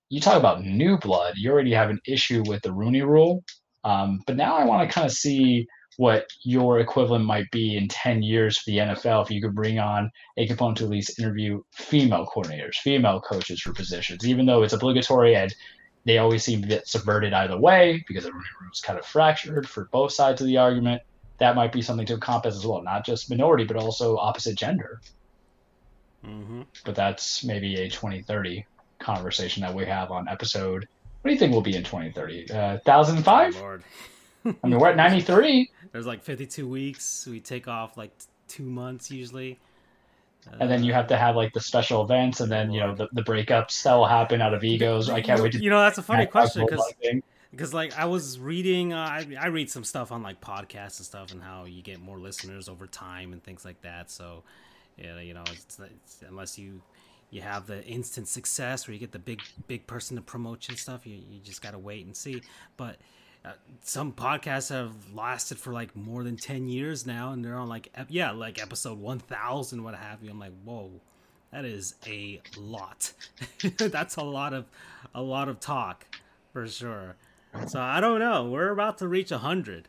you 0.09 0.19
talk 0.19 0.37
about 0.37 0.65
new 0.65 0.97
blood. 0.97 1.35
You 1.37 1.51
already 1.51 1.73
have 1.73 1.89
an 1.89 1.99
issue 2.05 2.43
with 2.47 2.61
the 2.63 2.73
Rooney 2.73 3.03
Rule, 3.03 3.43
um, 3.85 4.19
but 4.27 4.35
now 4.35 4.57
I 4.57 4.65
want 4.65 4.89
to 4.89 4.93
kind 4.93 5.05
of 5.05 5.13
see 5.13 5.65
what 5.99 6.31
your 6.43 6.79
equivalent 6.79 7.25
might 7.25 7.51
be 7.51 7.75
in 7.75 7.85
10 7.89 8.23
years 8.23 8.57
for 8.57 8.71
the 8.71 8.77
NFL 8.77 9.21
if 9.21 9.29
you 9.29 9.41
could 9.41 9.53
bring 9.53 9.79
on 9.79 10.09
a 10.37 10.47
component 10.47 10.77
to 10.77 10.85
at 10.85 10.89
least 10.89 11.19
interview 11.19 11.61
female 11.73 12.25
coordinators, 12.25 12.75
female 12.75 13.19
coaches 13.19 13.59
for 13.59 13.73
positions, 13.73 14.25
even 14.25 14.45
though 14.45 14.63
it's 14.63 14.71
obligatory 14.71 15.35
and 15.35 15.53
they 16.05 16.17
always 16.17 16.41
seem 16.41 16.61
to 16.61 16.69
get 16.69 16.87
subverted 16.87 17.33
either 17.33 17.59
way 17.59 18.01
because 18.07 18.23
the 18.23 18.31
room 18.31 18.43
is 18.73 18.79
kind 18.79 18.97
of 18.97 19.05
fractured 19.05 19.67
for 19.67 19.89
both 19.91 20.13
sides 20.13 20.39
of 20.39 20.47
the 20.47 20.55
argument. 20.55 21.01
That 21.39 21.57
might 21.57 21.73
be 21.73 21.81
something 21.81 22.05
to 22.05 22.13
encompass 22.13 22.55
as 22.55 22.65
well, 22.65 22.81
not 22.81 23.05
just 23.05 23.29
minority, 23.29 23.65
but 23.65 23.75
also 23.75 24.15
opposite 24.15 24.55
gender. 24.55 25.01
Mm-hmm. 26.25 26.61
But 26.85 26.95
that's 26.95 27.43
maybe 27.43 27.75
a 27.75 27.89
2030 27.89 28.65
conversation 28.99 29.63
that 29.63 29.75
we 29.75 29.85
have 29.85 30.11
on 30.11 30.29
episode. 30.29 30.87
What 31.21 31.27
do 31.27 31.33
you 31.33 31.39
think 31.39 31.51
will 31.51 31.59
be 31.59 31.75
in 31.75 31.83
2030? 31.83 32.51
Uh, 32.51 32.77
1005? 32.85 33.57
Oh, 33.61 33.79
I 34.63 34.67
mean, 34.67 34.79
we're 34.79 34.87
at 34.87 34.95
93. 34.95 35.69
There's 35.91 36.05
like 36.05 36.23
52 36.23 36.67
weeks. 36.67 37.27
We 37.27 37.39
take 37.39 37.67
off 37.67 37.97
like 37.97 38.11
two 38.47 38.63
months 38.63 39.09
usually. 39.09 39.59
and 40.59 40.69
then 40.69 40.83
you 40.83 40.93
have 40.93 41.07
to 41.07 41.17
have 41.17 41.35
like 41.35 41.53
the 41.53 41.59
special 41.59 42.03
events, 42.03 42.39
and 42.41 42.51
then 42.51 42.71
you 42.71 42.79
know 42.79 42.95
the, 42.95 43.07
the 43.13 43.23
breakups 43.23 43.83
that 43.83 43.93
will 43.93 44.07
happen 44.07 44.41
out 44.41 44.53
of 44.53 44.63
egos. 44.63 45.09
I 45.09 45.21
can't 45.21 45.41
wait 45.41 45.53
to. 45.53 45.63
You 45.63 45.69
know, 45.69 45.81
that's 45.81 45.97
a 45.97 46.03
funny 46.03 46.25
question 46.25 46.65
because 46.65 46.93
because 47.51 47.73
like 47.73 47.97
I 47.97 48.05
was 48.05 48.39
reading, 48.39 48.93
uh, 48.93 48.97
I, 48.97 49.27
I 49.39 49.47
read 49.47 49.69
some 49.69 49.83
stuff 49.83 50.11
on 50.11 50.21
like 50.21 50.41
podcasts 50.41 50.99
and 50.99 51.05
stuff, 51.05 51.31
and 51.31 51.41
how 51.41 51.65
you 51.65 51.81
get 51.81 51.99
more 51.99 52.19
listeners 52.19 52.69
over 52.69 52.87
time 52.87 53.33
and 53.33 53.43
things 53.43 53.65
like 53.65 53.81
that. 53.81 54.11
So, 54.11 54.43
yeah, 54.97 55.19
you 55.19 55.33
know, 55.33 55.43
it's, 55.51 55.79
it's, 55.79 56.23
unless 56.27 56.57
you 56.57 56.81
you 57.31 57.41
have 57.41 57.67
the 57.67 57.83
instant 57.85 58.27
success 58.27 58.87
where 58.87 58.93
you 58.93 58.99
get 58.99 59.11
the 59.11 59.19
big 59.19 59.41
big 59.67 59.87
person 59.87 60.15
to 60.15 60.21
promote 60.21 60.67
you 60.67 60.73
and 60.73 60.79
stuff, 60.79 61.05
you 61.05 61.15
you 61.29 61.39
just 61.43 61.61
gotta 61.61 61.79
wait 61.79 62.05
and 62.05 62.15
see. 62.15 62.41
But 62.77 62.97
uh, 63.45 63.51
some 63.81 64.11
podcasts 64.11 64.69
have 64.69 64.93
lasted 65.13 65.57
for 65.57 65.71
like 65.71 65.95
more 65.95 66.23
than 66.23 66.35
10 66.35 66.67
years 66.67 67.05
now 67.05 67.31
and 67.31 67.43
they're 67.43 67.55
on 67.55 67.69
like 67.69 67.89
ep- 67.95 68.07
yeah 68.09 68.31
like 68.31 68.61
episode 68.61 68.99
1000 68.99 69.83
what 69.83 69.95
have 69.95 70.21
you 70.21 70.29
i'm 70.29 70.39
like 70.39 70.51
whoa 70.63 70.91
that 71.51 71.63
is 71.63 71.95
a 72.05 72.41
lot 72.57 73.13
that's 73.77 74.17
a 74.17 74.21
lot 74.21 74.53
of 74.53 74.65
a 75.15 75.21
lot 75.21 75.47
of 75.47 75.59
talk 75.59 76.05
for 76.51 76.67
sure 76.67 77.15
so 77.67 77.79
i 77.79 77.99
don't 77.99 78.19
know 78.19 78.49
we're 78.49 78.71
about 78.71 78.97
to 78.97 79.07
reach 79.07 79.31
100 79.31 79.87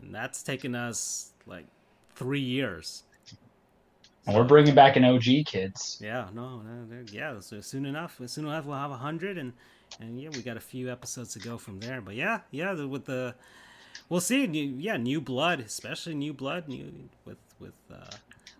and 0.00 0.14
that's 0.14 0.42
taken 0.42 0.74
us 0.74 1.32
like 1.46 1.66
three 2.14 2.40
years 2.40 3.02
and 4.26 4.34
we're 4.34 4.44
bringing 4.44 4.74
back 4.74 4.96
an 4.96 5.04
OG, 5.04 5.24
kids. 5.44 5.98
Yeah, 6.02 6.28
no, 6.32 6.62
no 6.62 7.04
yeah. 7.12 7.40
So 7.40 7.60
soon 7.60 7.84
enough, 7.84 8.18
soon 8.26 8.46
enough, 8.46 8.64
we'll 8.64 8.78
have 8.78 8.90
a 8.90 8.96
hundred, 8.96 9.36
and 9.36 9.52
and 10.00 10.20
yeah, 10.20 10.30
we 10.30 10.42
got 10.42 10.56
a 10.56 10.60
few 10.60 10.90
episodes 10.90 11.32
to 11.34 11.38
go 11.38 11.58
from 11.58 11.80
there. 11.80 12.00
But 12.00 12.14
yeah, 12.14 12.40
yeah, 12.50 12.72
with 12.72 13.04
the, 13.04 13.34
we'll 14.08 14.20
see. 14.20 14.46
New, 14.46 14.74
yeah, 14.78 14.96
new 14.96 15.20
blood, 15.20 15.60
especially 15.60 16.14
new 16.14 16.32
blood, 16.32 16.68
new 16.68 16.92
with 17.24 17.38
with 17.60 17.74
uh, 17.92 18.16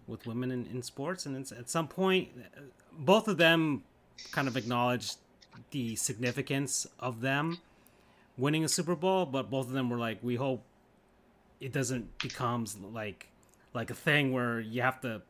with 0.06 0.26
women 0.26 0.50
in, 0.50 0.66
in 0.66 0.82
sports, 0.82 1.26
and 1.26 1.36
at 1.52 1.70
some 1.70 1.88
point, 1.88 2.28
both 2.92 3.28
of 3.28 3.38
them 3.38 3.82
kind 4.30 4.48
of 4.48 4.56
acknowledged 4.56 5.16
the 5.70 5.96
significance 5.96 6.86
of 7.00 7.20
them 7.20 7.58
winning 8.36 8.64
a 8.64 8.68
Super 8.68 8.94
Bowl, 8.94 9.26
but 9.26 9.50
both 9.50 9.66
of 9.66 9.72
them 9.72 9.88
were 9.90 9.98
like, 9.98 10.18
we 10.22 10.36
hope 10.36 10.62
it 11.60 11.72
doesn't 11.72 12.18
becomes 12.18 12.76
like 12.92 13.28
like 13.72 13.90
a 13.90 13.94
thing 13.94 14.32
where 14.32 14.60
you 14.60 14.82
have 14.82 15.00
to 15.00 15.22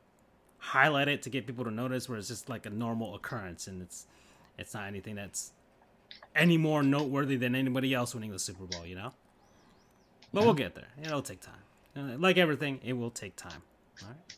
highlight 0.58 1.08
it 1.08 1.22
to 1.22 1.30
get 1.30 1.46
people 1.46 1.64
to 1.64 1.70
notice 1.70 2.08
where 2.08 2.18
it's 2.18 2.28
just 2.28 2.48
like 2.48 2.66
a 2.66 2.70
normal 2.70 3.14
occurrence 3.14 3.66
and 3.66 3.82
it's 3.82 4.06
it's 4.58 4.74
not 4.74 4.86
anything 4.86 5.14
that's 5.14 5.52
any 6.34 6.56
more 6.56 6.82
noteworthy 6.82 7.36
than 7.36 7.54
anybody 7.54 7.94
else 7.94 8.14
winning 8.14 8.30
the 8.30 8.38
Super 8.38 8.64
Bowl, 8.64 8.86
you 8.86 8.94
know? 8.94 9.12
But 10.32 10.44
we'll 10.44 10.54
get 10.54 10.74
there. 10.74 10.88
It'll 11.02 11.22
take 11.22 11.40
time. 11.40 11.54
Uh, 11.96 12.18
like 12.18 12.36
everything, 12.36 12.80
it 12.84 12.94
will 12.94 13.10
take 13.10 13.36
time. 13.36 13.62
All 14.02 14.08
right. 14.08 14.36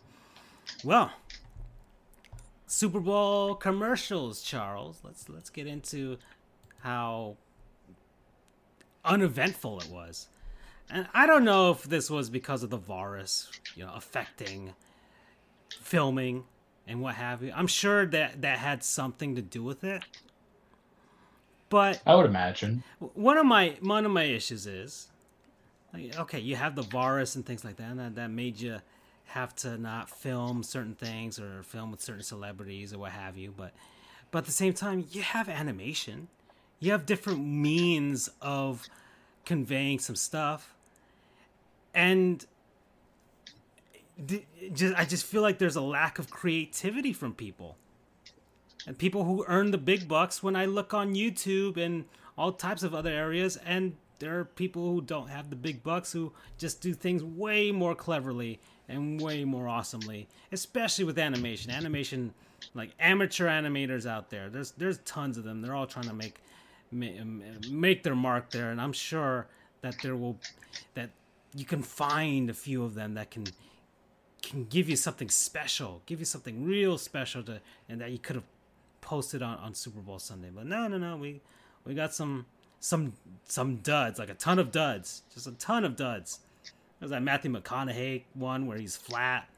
Well, 0.84 1.10
Super 2.66 3.00
Bowl 3.00 3.54
commercials, 3.54 4.42
Charles. 4.42 5.00
Let's 5.02 5.28
let's 5.28 5.48
get 5.48 5.66
into 5.66 6.18
how 6.80 7.36
uneventful 9.04 9.80
it 9.80 9.88
was. 9.88 10.28
And 10.90 11.08
I 11.14 11.26
don't 11.26 11.44
know 11.44 11.70
if 11.70 11.84
this 11.84 12.10
was 12.10 12.28
because 12.28 12.62
of 12.62 12.70
the 12.70 12.76
virus, 12.76 13.50
you 13.74 13.84
know, 13.84 13.92
affecting 13.94 14.74
filming 15.80 16.44
and 16.86 17.00
what 17.00 17.14
have 17.14 17.42
you. 17.42 17.52
I'm 17.54 17.66
sure 17.66 18.06
that 18.06 18.42
that 18.42 18.58
had 18.58 18.84
something 18.84 19.34
to 19.34 19.42
do 19.42 19.62
with 19.62 19.82
it. 19.82 20.02
But 21.68 22.00
I 22.06 22.14
would 22.14 22.26
imagine 22.26 22.84
one 22.98 23.38
of 23.38 23.46
my 23.46 23.76
one 23.80 24.04
of 24.06 24.12
my 24.12 24.24
issues 24.24 24.66
is 24.66 25.08
like, 25.92 26.18
okay, 26.18 26.38
you 26.38 26.56
have 26.56 26.76
the 26.76 26.82
virus 26.82 27.34
and 27.34 27.44
things 27.44 27.64
like 27.64 27.76
that, 27.76 27.90
and 27.90 27.98
that, 27.98 28.14
that 28.14 28.30
made 28.30 28.60
you 28.60 28.78
have 29.26 29.54
to 29.56 29.76
not 29.76 30.08
film 30.08 30.62
certain 30.62 30.94
things 30.94 31.40
or 31.40 31.62
film 31.62 31.90
with 31.90 32.00
certain 32.00 32.22
celebrities 32.22 32.94
or 32.94 32.98
what 32.98 33.12
have 33.12 33.36
you. 33.36 33.52
But 33.56 33.72
but 34.30 34.40
at 34.40 34.44
the 34.44 34.52
same 34.52 34.72
time, 34.72 35.06
you 35.10 35.22
have 35.22 35.48
animation, 35.48 36.28
you 36.78 36.92
have 36.92 37.06
different 37.06 37.44
means 37.44 38.30
of 38.40 38.86
conveying 39.44 39.98
some 39.98 40.16
stuff, 40.16 40.74
and 41.94 42.46
just 44.72 44.94
I 44.96 45.04
just 45.04 45.26
feel 45.26 45.42
like 45.42 45.58
there's 45.58 45.76
a 45.76 45.80
lack 45.82 46.18
of 46.18 46.30
creativity 46.30 47.12
from 47.12 47.34
people. 47.34 47.76
And 48.86 48.96
people 48.96 49.24
who 49.24 49.44
earn 49.48 49.70
the 49.70 49.78
big 49.78 50.06
bucks 50.06 50.42
when 50.42 50.54
I 50.56 50.66
look 50.66 50.94
on 50.94 51.14
YouTube 51.14 51.76
and 51.76 52.04
all 52.38 52.52
types 52.52 52.82
of 52.82 52.94
other 52.94 53.10
areas 53.10 53.56
and 53.56 53.96
there 54.18 54.38
are 54.38 54.44
people 54.44 54.90
who 54.90 55.00
don't 55.00 55.28
have 55.28 55.50
the 55.50 55.56
big 55.56 55.82
bucks 55.82 56.12
who 56.12 56.32
just 56.58 56.80
do 56.80 56.94
things 56.94 57.22
way 57.22 57.70
more 57.70 57.94
cleverly 57.94 58.60
and 58.88 59.20
way 59.20 59.44
more 59.44 59.68
awesomely, 59.68 60.28
especially 60.52 61.04
with 61.04 61.18
animation. 61.18 61.70
Animation 61.70 62.32
like 62.74 62.90
amateur 62.98 63.46
animators 63.46 64.06
out 64.06 64.30
there. 64.30 64.48
There's 64.48 64.70
there's 64.72 64.98
tons 64.98 65.36
of 65.36 65.44
them. 65.44 65.60
They're 65.60 65.74
all 65.74 65.86
trying 65.86 66.08
to 66.08 66.14
make 66.14 66.40
make 66.92 68.02
their 68.04 68.14
mark 68.14 68.50
there 68.50 68.70
and 68.70 68.80
I'm 68.80 68.92
sure 68.92 69.48
that 69.82 69.96
there 70.02 70.16
will 70.16 70.38
that 70.94 71.10
you 71.54 71.64
can 71.64 71.82
find 71.82 72.48
a 72.48 72.54
few 72.54 72.84
of 72.84 72.94
them 72.94 73.14
that 73.14 73.30
can 73.30 73.46
can 74.42 74.64
give 74.64 74.88
you 74.88 74.96
something 74.96 75.28
special, 75.28 76.02
give 76.06 76.20
you 76.20 76.24
something 76.24 76.64
real 76.64 76.96
special 76.98 77.42
to, 77.42 77.60
and 77.88 78.00
that 78.00 78.12
you 78.12 78.18
could 78.18 78.36
have 78.36 78.44
posted 79.06 79.40
on, 79.40 79.56
on 79.58 79.72
Super 79.72 80.00
Bowl 80.00 80.18
Sunday. 80.18 80.50
But 80.54 80.66
no, 80.66 80.86
no, 80.88 80.98
no, 80.98 81.16
we 81.16 81.40
we 81.86 81.94
got 81.94 82.12
some 82.12 82.44
some 82.80 83.14
some 83.44 83.76
duds, 83.76 84.18
like 84.18 84.28
a 84.28 84.34
ton 84.34 84.58
of 84.58 84.70
duds, 84.70 85.22
just 85.32 85.46
a 85.46 85.52
ton 85.52 85.84
of 85.84 85.96
duds. 85.96 86.40
There's 86.98 87.10
that 87.10 87.22
Matthew 87.22 87.50
McConaughey 87.52 88.24
one 88.34 88.66
where 88.66 88.76
he's 88.76 88.96
flat, 88.96 89.48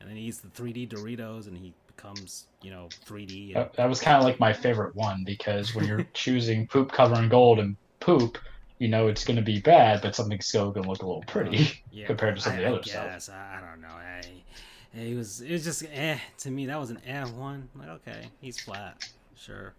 and 0.00 0.08
then 0.08 0.16
he 0.16 0.24
eats 0.24 0.38
the 0.38 0.48
3D 0.48 0.88
Doritos, 0.88 1.46
and 1.46 1.56
he 1.56 1.74
becomes 1.86 2.46
you 2.62 2.70
know 2.70 2.88
3D. 3.06 3.54
And... 3.54 3.68
That 3.76 3.88
was 3.88 4.00
kind 4.00 4.16
of 4.16 4.24
like 4.24 4.40
my 4.40 4.52
favorite 4.52 4.96
one 4.96 5.22
because 5.24 5.74
when 5.74 5.84
you're 5.84 6.06
choosing 6.14 6.66
poop 6.66 6.90
covering 6.90 7.28
gold 7.28 7.58
and 7.60 7.76
poop, 8.00 8.38
you 8.78 8.88
know 8.88 9.06
it's 9.06 9.24
going 9.24 9.36
to 9.36 9.42
be 9.42 9.60
bad, 9.60 10.00
but 10.02 10.16
something's 10.16 10.46
still 10.46 10.72
going 10.72 10.84
to 10.84 10.90
look 10.90 11.02
a 11.02 11.06
little 11.06 11.24
pretty 11.26 11.58
uh, 11.58 11.70
yeah, 11.92 12.06
compared 12.08 12.36
to 12.36 12.42
some 12.42 12.54
I, 12.54 12.56
of 12.56 12.60
the 12.62 12.68
other 12.68 12.78
I 12.78 12.82
guess, 12.82 13.24
stuff. 13.24 13.36
I 13.36 13.60
don't 13.60 13.82
know. 13.82 13.88
I, 13.88 14.22
it 14.96 15.16
was 15.16 15.40
it 15.40 15.52
was 15.52 15.64
just 15.64 15.84
eh 15.92 16.18
to 16.38 16.50
me. 16.50 16.66
That 16.66 16.78
was 16.78 16.90
an 16.90 17.00
eh 17.06 17.24
one. 17.24 17.68
Like 17.74 17.88
okay, 17.88 18.28
he's 18.40 18.60
flat. 18.60 19.08
Sure. 19.36 19.74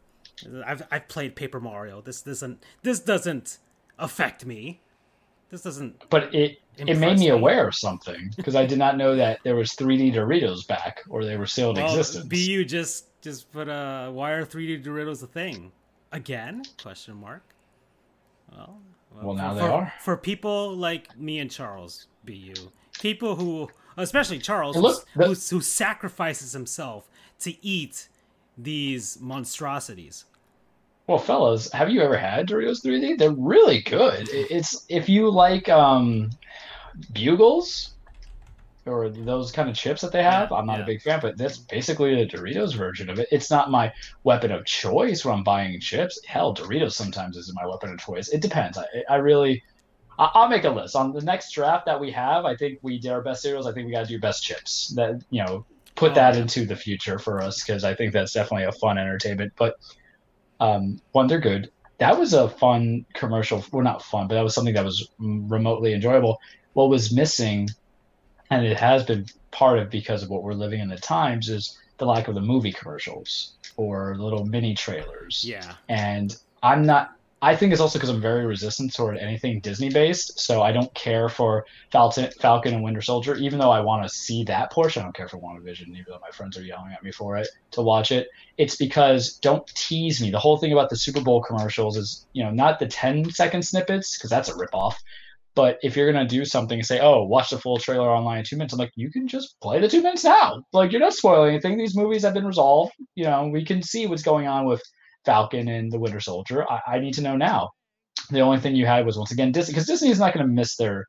I've 0.66 0.84
I've 0.92 1.08
played 1.08 1.36
Paper 1.36 1.60
Mario. 1.60 2.02
This 2.02 2.22
doesn't 2.22 2.64
this 2.84 3.00
doesn't 3.00 3.60
affect 3.98 4.46
me. 4.46 4.82
This 5.50 5.62
doesn't. 5.62 6.10
But 6.10 6.34
it 6.36 6.60
it 6.78 6.98
made 6.98 7.20
me, 7.20 7.26
me. 7.26 7.28
aware 7.30 7.68
of 7.68 7.76
something 7.76 8.34
because 8.36 8.56
I 8.56 8.66
did 8.66 8.78
not 8.78 8.98
know 8.98 9.16
that 9.16 9.40
there 9.44 9.56
was 9.56 9.72
3D 9.72 10.14
Doritos 10.14 10.68
back 10.68 11.04
or 11.10 11.24
they 11.24 11.38
were 11.38 11.46
still 11.46 11.70
in 11.70 11.78
well, 11.78 11.88
existence. 11.88 12.26
BU 12.26 12.66
just 12.66 13.22
just 13.22 13.52
put 13.52 13.70
a 13.70 14.08
uh, 14.08 14.12
why 14.12 14.32
are 14.32 14.46
3D 14.46 14.84
Doritos 14.84 15.24
a 15.24 15.28
thing 15.28 15.72
again? 16.12 16.64
Question 16.82 17.16
mark. 17.16 17.44
Well, 18.52 18.80
well, 19.14 19.26
well 19.28 19.36
now 19.36 19.54
for, 19.54 19.56
they 19.56 19.68
are 19.68 19.94
for 20.02 20.18
people 20.18 20.76
like 20.76 21.18
me 21.18 21.40
and 21.40 21.50
Charles. 21.50 22.08
BU 22.26 22.54
people 23.00 23.36
who 23.36 23.70
especially 23.98 24.40
Charles, 24.40 24.76
look, 24.76 25.06
who, 25.14 25.34
who 25.34 25.62
sacrifices 25.62 26.54
himself 26.54 27.10
to 27.40 27.66
eat 27.66 28.08
these 28.58 29.20
monstrosities. 29.20 30.26
Well, 31.08 31.20
fellas, 31.20 31.72
have 31.72 31.90
you 31.90 32.02
ever 32.02 32.18
had 32.18 32.48
Doritos 32.48 32.84
3D? 32.84 33.20
They're 33.20 33.32
really 33.32 33.82
good. 33.82 34.28
It's 34.32 34.86
if 34.90 35.08
you 35.08 35.30
like 35.30 35.70
um, 35.70 36.32
bugles 37.14 37.92
or 38.86 39.10
those 39.10 39.52
kind 39.52 39.70
of 39.70 39.76
chips 39.76 40.02
that 40.02 40.12
they 40.12 40.24
have. 40.24 40.52
I'm 40.52 40.66
not 40.66 40.78
yeah. 40.78 40.84
a 40.84 40.86
big 40.86 41.02
fan, 41.02 41.20
but 41.20 41.38
that's 41.38 41.58
basically 41.58 42.16
the 42.16 42.26
Doritos 42.26 42.76
version 42.76 43.10
of 43.10 43.20
it. 43.20 43.28
It's 43.32 43.50
not 43.50 43.72
my 43.72 43.92
weapon 44.24 44.52
of 44.52 44.66
choice 44.66 45.26
when 45.26 45.34
I'm 45.34 45.44
buying 45.44 45.80
chips. 45.80 46.20
Hell, 46.28 46.54
Doritos 46.54 46.94
sometimes 46.94 47.36
isn't 47.38 47.56
my 47.56 47.68
weapon 47.68 47.92
of 47.92 48.00
choice. 48.00 48.30
It 48.30 48.42
depends. 48.42 48.78
I, 48.78 48.86
I 49.10 49.16
really 49.16 49.64
I'll 50.18 50.48
make 50.48 50.64
a 50.64 50.70
list 50.70 50.96
on 50.96 51.12
the 51.12 51.22
next 51.22 51.52
draft 51.52 51.86
that 51.88 52.00
we 52.00 52.12
have. 52.12 52.46
I 52.46 52.56
think 52.56 52.80
we 52.82 53.00
did 53.00 53.12
our 53.12 53.22
best 53.22 53.42
cereals. 53.42 53.68
I 53.68 53.74
think 53.74 53.86
we 53.86 53.92
got 53.92 54.04
to 54.04 54.08
do 54.08 54.20
best 54.20 54.44
chips. 54.44 54.94
That 54.96 55.22
you 55.30 55.44
know, 55.44 55.66
put 55.96 56.12
oh, 56.12 56.16
that 56.16 56.36
yeah. 56.36 56.42
into 56.42 56.66
the 56.66 56.76
future 56.76 57.20
for 57.20 57.42
us 57.42 57.64
because 57.64 57.84
I 57.84 57.96
think 57.96 58.14
that's 58.14 58.34
definitely 58.34 58.66
a 58.66 58.72
fun 58.72 58.98
entertainment. 58.98 59.54
But 59.58 59.76
um, 60.60 61.02
one, 61.12 61.28
they're 61.28 61.40
good. 61.40 61.72
That 61.98 62.18
was 62.18 62.34
a 62.34 62.50
fun 62.50 63.06
commercial. 63.14 63.64
Well, 63.72 63.84
not 63.84 64.04
fun, 64.04 64.28
but 64.28 64.36
that 64.36 64.44
was 64.44 64.54
something 64.54 64.74
that 64.74 64.86
was 64.86 65.10
remotely 65.20 65.94
enjoyable. 65.94 66.40
What 66.74 66.90
was 66.90 67.14
missing, 67.14 67.70
and 68.50 68.66
it 68.66 68.78
has 68.78 69.04
been 69.04 69.26
part 69.52 69.80
of 69.80 69.90
because 69.90 70.24
of 70.24 70.30
what 70.30 70.44
we're 70.44 70.54
living 70.54 70.82
in 70.82 70.90
the 70.90 70.98
times, 70.98 71.50
is 71.50 71.78
the 71.98 72.06
lack 72.06 72.28
of 72.28 72.36
the 72.36 72.42
movie 72.42 72.74
commercials 72.74 73.54
or 73.78 74.16
little 74.18 74.46
mini 74.46 74.76
trailers. 74.76 75.44
Yeah. 75.46 75.76
And 75.88 76.36
I'm 76.62 76.86
not 76.86 77.15
I 77.46 77.56
think 77.56 77.72
it's 77.72 77.80
also 77.80 78.00
because 78.00 78.10
I'm 78.10 78.22
very 78.22 78.44
resistant 78.48 78.92
toward 78.92 79.20
anything 79.20 79.60
Disney 79.60 79.90
based. 79.90 80.40
So 80.40 80.64
I 80.64 80.72
don't 80.72 80.92
care 80.96 81.30
for 81.30 81.68
Falcon, 81.92 82.32
Falcon 82.42 82.74
and 82.74 82.84
Winter 82.84 83.04
Soldier, 83.04 83.36
even 83.36 83.60
though 83.60 83.70
I 83.70 83.82
want 83.82 84.02
to 84.02 84.10
see 84.10 84.46
that 84.46 84.72
portion. 84.72 85.02
I 85.02 85.06
don't 85.06 85.16
care 85.16 85.28
for 85.28 85.38
WandaVision, 85.38 85.90
even 85.90 86.06
though 86.08 86.18
my 86.20 86.32
friends 86.32 86.58
are 86.58 86.64
yelling 86.64 86.92
at 86.94 87.04
me 87.04 87.12
for 87.12 87.38
it 87.38 87.48
to 87.72 87.84
watch 87.84 88.12
it. 88.12 88.30
It's 88.58 88.78
because 88.78 89.38
don't 89.38 89.68
tease 89.68 90.20
me. 90.24 90.32
The 90.32 90.40
whole 90.40 90.58
thing 90.58 90.72
about 90.72 90.90
the 90.90 90.96
Super 90.96 91.22
Bowl 91.22 91.44
commercials 91.44 91.98
is, 91.98 92.26
you 92.34 92.44
know, 92.44 92.50
not 92.50 92.80
the 92.80 92.88
10 92.88 93.30
second 93.30 93.62
snippets, 93.62 94.18
because 94.18 94.32
that's 94.32 94.50
a 94.50 94.54
ripoff. 94.54 94.96
But 95.54 95.78
if 95.84 95.96
you're 95.96 96.12
gonna 96.12 96.28
do 96.28 96.46
something 96.46 96.80
and 96.80 96.86
say, 96.86 97.00
"Oh, 97.00 97.26
watch 97.26 97.52
the 97.52 97.60
full 97.60 97.78
trailer 97.78 98.10
online 98.10 98.40
in 98.40 98.46
two 98.46 98.58
minutes," 98.58 98.74
I'm 98.74 98.80
like, 98.80 98.92
you 98.96 99.12
can 99.12 99.28
just 99.28 99.60
play 99.62 99.80
the 99.80 99.88
two 99.88 100.02
minutes 100.02 100.24
now. 100.24 100.64
Like 100.74 100.92
you're 100.92 101.00
not 101.00 101.14
spoiling 101.14 101.52
anything. 101.52 101.78
These 101.78 101.96
movies 101.96 102.24
have 102.24 102.34
been 102.34 102.48
resolved. 102.48 102.94
You 103.14 103.26
know, 103.26 103.48
we 103.48 103.64
can 103.64 103.84
see 103.84 104.08
what's 104.08 104.24
going 104.24 104.48
on 104.48 104.66
with 104.66 104.82
Falcon 105.26 105.68
and 105.68 105.92
the 105.92 106.00
Winter 106.00 106.20
Soldier. 106.20 106.70
I, 106.70 106.82
I 106.88 107.00
need 107.00 107.14
to 107.16 107.22
know 107.22 107.36
now. 107.36 107.70
The 108.32 108.42
only 108.42 108.60
thing 108.60 108.76
you 108.76 108.86
had 108.86 109.06
was 109.06 109.18
once 109.18 109.32
again 109.32 109.52
Disney, 109.52 109.74
because 109.74 109.88
Disney 109.88 110.10
is 110.10 110.20
not 110.20 110.34
going 110.34 110.46
to 110.46 110.52
miss 110.52 110.76
their 110.78 111.06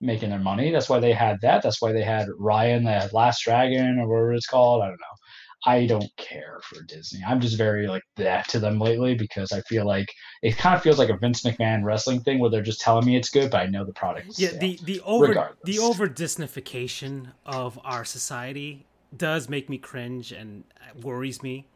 making 0.00 0.30
their 0.30 0.38
money. 0.38 0.70
That's 0.70 0.88
why 0.88 1.00
they 1.00 1.12
had 1.12 1.38
that. 1.42 1.62
That's 1.62 1.80
why 1.80 1.92
they 1.92 2.02
had 2.02 2.28
Raya, 2.40 2.82
the 2.82 3.16
Last 3.16 3.42
Dragon, 3.44 3.98
or 3.98 4.08
whatever 4.08 4.34
it's 4.34 4.46
called. 4.46 4.82
I 4.82 4.86
don't 4.86 5.00
know. 5.00 5.18
I 5.66 5.86
don't 5.86 6.10
care 6.16 6.60
for 6.62 6.82
Disney. 6.84 7.20
I'm 7.26 7.40
just 7.40 7.58
very 7.58 7.88
like 7.88 8.04
that 8.16 8.48
to 8.50 8.60
them 8.60 8.78
lately 8.78 9.14
because 9.16 9.50
I 9.50 9.60
feel 9.62 9.84
like 9.84 10.06
it 10.40 10.56
kind 10.56 10.76
of 10.76 10.82
feels 10.82 10.98
like 10.98 11.08
a 11.08 11.16
Vince 11.16 11.42
McMahon 11.42 11.82
wrestling 11.82 12.20
thing 12.20 12.38
where 12.38 12.48
they're 12.48 12.62
just 12.62 12.80
telling 12.80 13.04
me 13.04 13.16
it's 13.16 13.30
good, 13.30 13.50
but 13.50 13.62
I 13.62 13.66
know 13.66 13.84
the 13.84 13.92
product. 13.92 14.38
yeah, 14.38 14.50
the 14.50 14.78
the 14.84 15.00
over 15.00 15.26
regardless. 15.26 15.58
the 15.64 15.80
over 15.80 16.08
Disneyfication 16.08 17.32
of 17.44 17.78
our 17.84 18.04
society 18.04 18.86
does 19.16 19.48
make 19.48 19.68
me 19.68 19.78
cringe 19.78 20.30
and 20.30 20.64
worries 21.02 21.42
me 21.42 21.66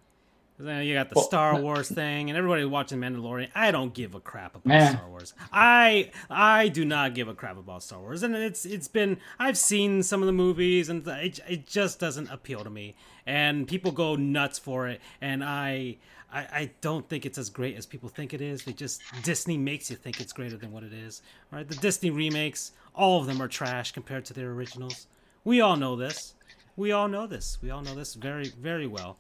you 0.59 0.95
got 0.95 1.09
the 1.09 1.15
well, 1.17 1.25
Star 1.25 1.61
Wars 1.61 1.89
thing, 1.89 2.29
and 2.29 2.37
everybody 2.37 2.65
watching 2.65 2.99
Mandalorian. 2.99 3.49
I 3.55 3.71
don't 3.71 3.93
give 3.93 4.15
a 4.15 4.21
crap 4.21 4.55
about 4.55 4.67
man. 4.67 4.97
Star 4.97 5.09
Wars. 5.09 5.35
I 5.53 6.11
I 6.31 6.69
do 6.69 6.85
not 6.85 7.15
give 7.15 7.29
a 7.29 7.35
crap 7.35 7.59
about 7.59 7.83
Star 7.83 8.01
Wars, 8.01 8.23
and 8.23 8.35
it's 8.37 8.65
it's 8.65 8.89
been 8.89 9.19
I've 9.39 9.59
seen 9.59 10.03
some 10.03 10.23
of 10.23 10.27
the 10.27 10.33
movies, 10.33 10.89
and 10.89 11.07
it, 11.07 11.41
it 11.49 11.67
just 11.67 11.99
doesn't 11.99 12.31
appeal 12.31 12.65
to 12.65 12.71
me. 12.71 12.95
And 13.27 13.67
people 13.67 13.93
go 13.93 14.17
nuts 14.17 14.59
for 14.59 14.89
it, 14.89 15.01
and 15.21 15.43
I, 15.43 15.97
I 16.33 16.41
I 16.41 16.71
don't 16.81 17.09
think 17.09 17.25
it's 17.25 17.39
as 17.39 17.51
great 17.51 17.77
as 17.77 17.87
people 17.87 18.09
think 18.09 18.35
it 18.35 18.41
is. 18.41 18.65
They 18.65 18.73
just 18.73 19.03
Disney 19.23 19.57
makes 19.57 19.91
you 19.91 19.97
think 19.97 20.21
it's 20.21 20.33
greater 20.33 20.57
than 20.57 20.71
what 20.73 20.83
it 20.83 20.93
is. 20.93 21.23
Right? 21.51 21.67
The 21.67 21.77
Disney 21.77 22.11
remakes, 22.11 22.73
all 22.95 23.21
of 23.21 23.27
them 23.27 23.41
are 23.41 23.49
trash 23.49 23.93
compared 23.93 24.25
to 24.27 24.35
their 24.35 24.51
originals. 24.51 25.07
We 25.45 25.61
all 25.61 25.77
know 25.77 25.97
this. 25.97 26.35
We 26.77 26.93
all 26.93 27.09
know 27.09 27.27
this. 27.27 27.59
We 27.63 27.71
all 27.71 27.83
know 27.83 27.95
this 27.95 28.15
very 28.15 28.49
very 28.49 28.87
well. 28.87 29.19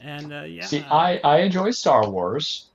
And 0.00 0.32
uh, 0.32 0.42
yeah. 0.42 0.64
See, 0.64 0.80
I 0.80 1.20
I 1.24 1.38
enjoy 1.40 1.70
Star 1.70 2.08
Wars, 2.08 2.66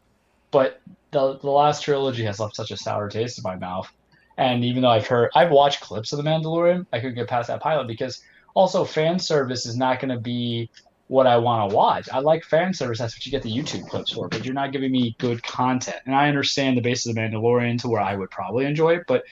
but 0.52 0.82
the 1.12 1.38
the 1.38 1.50
last 1.50 1.84
trilogy 1.84 2.24
has 2.26 2.40
left 2.40 2.56
such 2.56 2.72
a 2.72 2.78
sour 2.78 3.10
taste 3.10 3.38
in 3.38 3.44
my 3.44 3.56
mouth. 3.56 3.92
And 4.38 4.66
even 4.66 4.82
though 4.82 4.90
I've 4.90 5.06
heard, 5.06 5.30
I've 5.36 5.52
watched 5.52 5.82
clips 5.82 6.12
of 6.12 6.18
The 6.18 6.24
Mandalorian, 6.24 6.88
I 6.92 7.00
couldn't 7.00 7.16
get 7.16 7.28
past 7.28 7.50
that 7.50 7.62
pilot 7.62 7.88
because 7.88 8.24
also 8.56 8.84
fan 8.84 9.20
service 9.20 9.68
is 9.68 9.78
not 9.78 10.00
going 10.00 10.10
to 10.10 10.20
be 10.20 10.72
what 11.08 11.28
I 11.28 11.38
want 11.38 11.70
to 11.70 11.76
watch. 11.76 12.10
I 12.12 12.20
like 12.20 12.44
fan 12.44 12.74
service. 12.74 12.98
That's 12.98 13.16
what 13.16 13.26
you 13.26 13.32
get 13.32 13.44
the 13.44 13.56
YouTube 13.56 13.88
clips 13.88 14.12
for, 14.12 14.30
but 14.30 14.44
you're 14.44 14.56
not 14.56 14.72
giving 14.72 14.92
me 14.92 15.16
good 15.20 15.44
content. 15.44 15.98
And 16.08 16.16
I 16.16 16.30
understand 16.30 16.78
the 16.78 16.82
base 16.82 17.06
of 17.06 17.14
The 17.14 17.22
Mandalorian 17.22 17.80
to 17.82 17.90
where 17.90 18.02
I 18.02 18.16
would 18.16 18.32
probably 18.32 18.66
enjoy 18.66 18.96
it, 18.96 19.04
but 19.08 19.24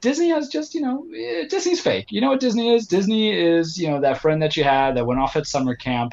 Disney 0.00 0.28
has 0.28 0.48
just, 0.48 0.74
you 0.74 0.82
know, 0.82 1.06
eh, 1.16 1.46
Disney's 1.48 1.80
fake. 1.80 2.12
You 2.12 2.20
know 2.20 2.28
what 2.30 2.40
Disney 2.40 2.74
is? 2.74 2.86
Disney 2.86 3.32
is, 3.32 3.78
you 3.78 3.88
know, 3.88 4.02
that 4.02 4.20
friend 4.20 4.42
that 4.42 4.56
you 4.56 4.62
had 4.62 4.96
that 4.96 5.06
went 5.06 5.18
off 5.18 5.34
at 5.34 5.46
summer 5.46 5.74
camp 5.74 6.12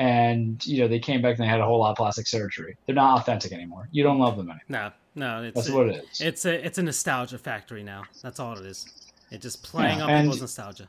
and 0.00 0.66
you 0.66 0.80
know 0.80 0.88
they 0.88 0.98
came 0.98 1.20
back 1.20 1.38
and 1.38 1.44
they 1.44 1.48
had 1.48 1.60
a 1.60 1.64
whole 1.64 1.78
lot 1.78 1.90
of 1.90 1.96
plastic 1.96 2.26
surgery. 2.26 2.74
They're 2.86 2.94
not 2.94 3.20
authentic 3.20 3.52
anymore. 3.52 3.86
You 3.92 4.02
don't 4.02 4.18
love 4.18 4.38
them 4.38 4.48
anymore. 4.48 4.62
No, 4.66 4.90
no, 5.14 5.42
it's, 5.42 5.54
that's 5.54 5.70
what 5.70 5.88
it 5.90 6.04
is. 6.10 6.20
It's 6.22 6.46
a 6.46 6.66
it's 6.66 6.78
a 6.78 6.82
nostalgia 6.82 7.36
factory 7.36 7.82
now. 7.82 8.04
That's 8.22 8.40
all 8.40 8.58
it 8.58 8.64
is. 8.64 8.86
It's 9.30 9.42
just 9.42 9.62
playing 9.62 9.98
yeah, 9.98 10.06
on 10.06 10.22
people's 10.22 10.40
nostalgia. 10.40 10.88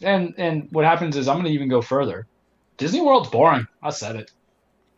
And 0.00 0.32
and 0.38 0.68
what 0.70 0.84
happens 0.84 1.16
is 1.16 1.26
I'm 1.26 1.36
going 1.36 1.46
to 1.46 1.50
even 1.50 1.68
go 1.68 1.82
further. 1.82 2.28
Disney 2.76 3.00
World's 3.00 3.30
boring. 3.30 3.66
I 3.82 3.90
said 3.90 4.14
it. 4.14 4.30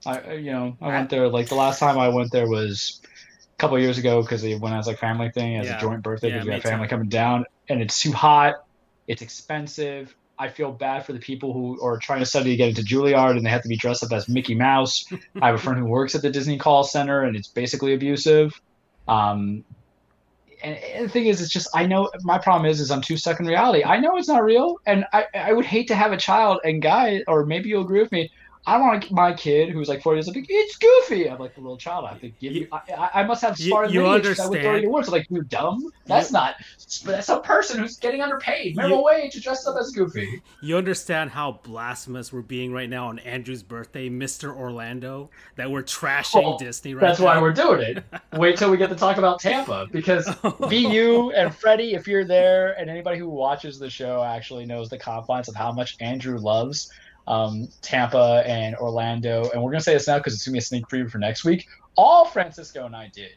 I 0.05 0.35
you 0.35 0.53
know 0.53 0.77
I 0.83 0.89
went 0.89 1.09
there 1.09 1.27
like 1.29 1.49
the 1.49 1.55
last 1.55 1.81
time 1.81 1.99
I 1.99 2.11
went 2.11 2.31
there 2.33 2.47
was 2.47 3.01
a 3.03 3.57
couple 3.57 3.79
years 3.79 3.97
ago 3.97 4.21
because 4.21 4.43
they 4.43 4.57
went 4.57 4.75
as 4.75 4.87
like 4.87 4.99
family 4.99 5.31
thing 5.31 5.57
as 5.57 5.69
yeah. 5.69 5.79
a 5.79 5.81
joint 5.81 6.03
birthday 6.03 6.29
because 6.29 6.47
yeah, 6.47 6.55
we 6.57 6.61
got 6.61 6.69
family 6.69 6.89
coming 6.89 7.09
down 7.09 7.47
and 7.71 7.81
it's 7.81 7.99
too 7.99 8.13
hot. 8.13 8.57
It's 9.09 9.23
expensive 9.23 10.15
I 10.39 10.49
feel 10.49 10.71
bad 10.71 11.07
for 11.07 11.13
the 11.13 11.19
people 11.19 11.53
who 11.53 11.81
are 11.83 11.99
trying 11.99 12.21
to 12.21 12.27
study 12.27 12.51
to 12.51 12.57
get 12.57 12.69
into 12.69 12.83
Juilliard 12.83 13.37
and 13.37 13.45
they 13.45 13.51
have 13.51 13.63
to 13.63 13.69
be 13.69 13.77
dressed 13.77 14.05
up 14.05 14.13
as 14.13 14.29
Mickey 14.29 14.55
Mouse. 14.55 15.05
I 15.41 15.47
have 15.47 15.55
a 15.55 15.59
friend 15.59 15.79
who 15.79 15.87
works 15.87 16.15
at 16.15 16.23
the 16.23 16.31
Disney 16.31 16.59
Call 16.59 16.85
Center 16.85 17.23
and 17.23 17.37
it's 17.37 17.49
basically 17.49 17.95
abusive. 17.95 18.61
Um, 19.09 19.65
and, 20.63 20.77
and, 20.77 21.05
the 21.05 21.09
thing 21.09 21.27
is, 21.27 21.41
it's 21.41 21.53
just 21.53 21.69
I 21.75 21.87
know 21.87 22.11
my 22.23 22.39
problem 22.39 22.69
is 22.71 22.81
is 22.81 22.91
I'm 22.91 23.01
too 23.01 23.17
stuck 23.17 23.41
in 23.41 23.47
reality. 23.47 23.85
I 23.85 23.99
know 23.99 24.17
it's 24.17 24.29
not 24.29 24.43
real, 24.43 24.79
and 24.87 25.05
I 25.13 25.27
I 25.35 25.53
would 25.53 25.67
hate 25.67 25.89
to 25.89 25.95
have 25.95 26.13
a 26.13 26.17
child 26.17 26.61
and 26.65 26.81
guy, 26.81 27.23
or 27.29 27.45
maybe 27.45 27.69
you'll 27.69 27.85
agree 27.85 28.01
with 28.01 28.11
me. 28.11 28.31
I 28.67 28.79
want 28.79 29.13
my 29.13 29.33
kid 29.33 29.71
who's 29.71 29.89
like 29.89 30.03
40 30.03 30.17
years 30.17 30.27
old, 30.29 30.37
like, 30.37 30.47
it's 30.49 30.77
goofy. 30.77 31.31
I'm 31.31 31.39
like 31.39 31.55
the 31.55 31.61
little 31.61 31.77
child. 31.77 32.05
I 32.05 32.09
have 32.11 32.21
to 32.21 32.31
give 32.31 32.53
you. 32.53 32.69
I, 32.73 33.11
I 33.15 33.23
must 33.23 33.41
have 33.43 33.57
smart 33.57 33.91
you, 33.91 34.01
you 34.01 34.07
understand. 34.09 34.49
I 34.49 34.51
would 34.51 34.63
throw 34.63 34.75
you 34.75 34.91
words. 34.91 35.09
like 35.09 35.27
you're 35.31 35.45
dumb. 35.45 35.89
That's 36.07 36.31
you, 36.31 36.35
not. 36.35 36.57
That's 37.05 37.29
a 37.29 37.39
person 37.39 37.79
who's 37.79 37.97
getting 37.97 38.23
underpaid 38.23 38.75
minimum 38.75 38.99
you, 38.99 39.05
wage 39.05 39.33
to 39.35 39.41
dress 39.41 39.69
up 39.69 39.77
as 39.79 39.93
goofy. 39.93 40.43
You 40.63 40.77
understand 40.77 41.31
how 41.31 41.61
blasphemous 41.63 42.33
we're 42.33 42.43
being 42.43 42.73
right 42.73 42.91
now 42.91 43.07
on 43.07 43.21
Andrew's 43.21 43.63
birthday, 43.63 44.11
Mr. 44.11 44.53
Orlando. 44.53 45.31
That 45.55 45.71
we're 45.71 45.85
trashing 45.85 46.43
well, 46.43 46.59
Disney 46.59 46.95
right 46.95 47.03
That's 47.03 47.21
now. 47.21 47.27
why 47.27 47.41
we're 47.41 47.53
doing 47.53 47.83
it. 47.83 48.05
Wait 48.33 48.59
till 48.59 48.71
we 48.71 48.79
get 48.79 48.91
to 48.91 48.97
talk 48.97 49.17
about 49.17 49.39
Tampa 49.39 49.87
because 49.93 50.29
BU 50.43 51.33
and 51.37 51.55
Freddie, 51.55 51.95
if 51.95 52.09
you're 52.09 52.25
there, 52.25 52.73
and 52.81 52.91
anybody 52.91 53.19
who 53.19 53.29
watches 53.29 53.79
the 53.79 53.89
show 53.89 54.25
actually 54.25 54.67
knows 54.67 54.89
the 54.89 54.99
confines 54.99 55.49
of 55.49 55.55
how 55.55 55.71
much 55.71 55.97
Andrew 56.01 56.39
loves 56.39 56.91
um, 57.27 57.69
Tampa 57.83 58.43
and 58.47 58.77
Orlando. 58.77 59.51
And 59.51 59.63
we're 59.63 59.71
going 59.71 59.81
to 59.81 59.85
say 59.85 59.95
this 59.95 60.07
now 60.07 60.19
because 60.19 60.35
it's 60.35 60.45
going 60.45 60.53
to 60.53 60.55
be 60.55 60.59
a 60.59 60.63
sneak 60.63 60.87
preview 60.87 61.11
for 61.11 61.19
next 61.19 61.45
week. 61.45 61.67
All 61.97 62.27
Francisco 62.27 62.87
and 62.87 62.95
I 62.95 63.09
did 63.09 63.33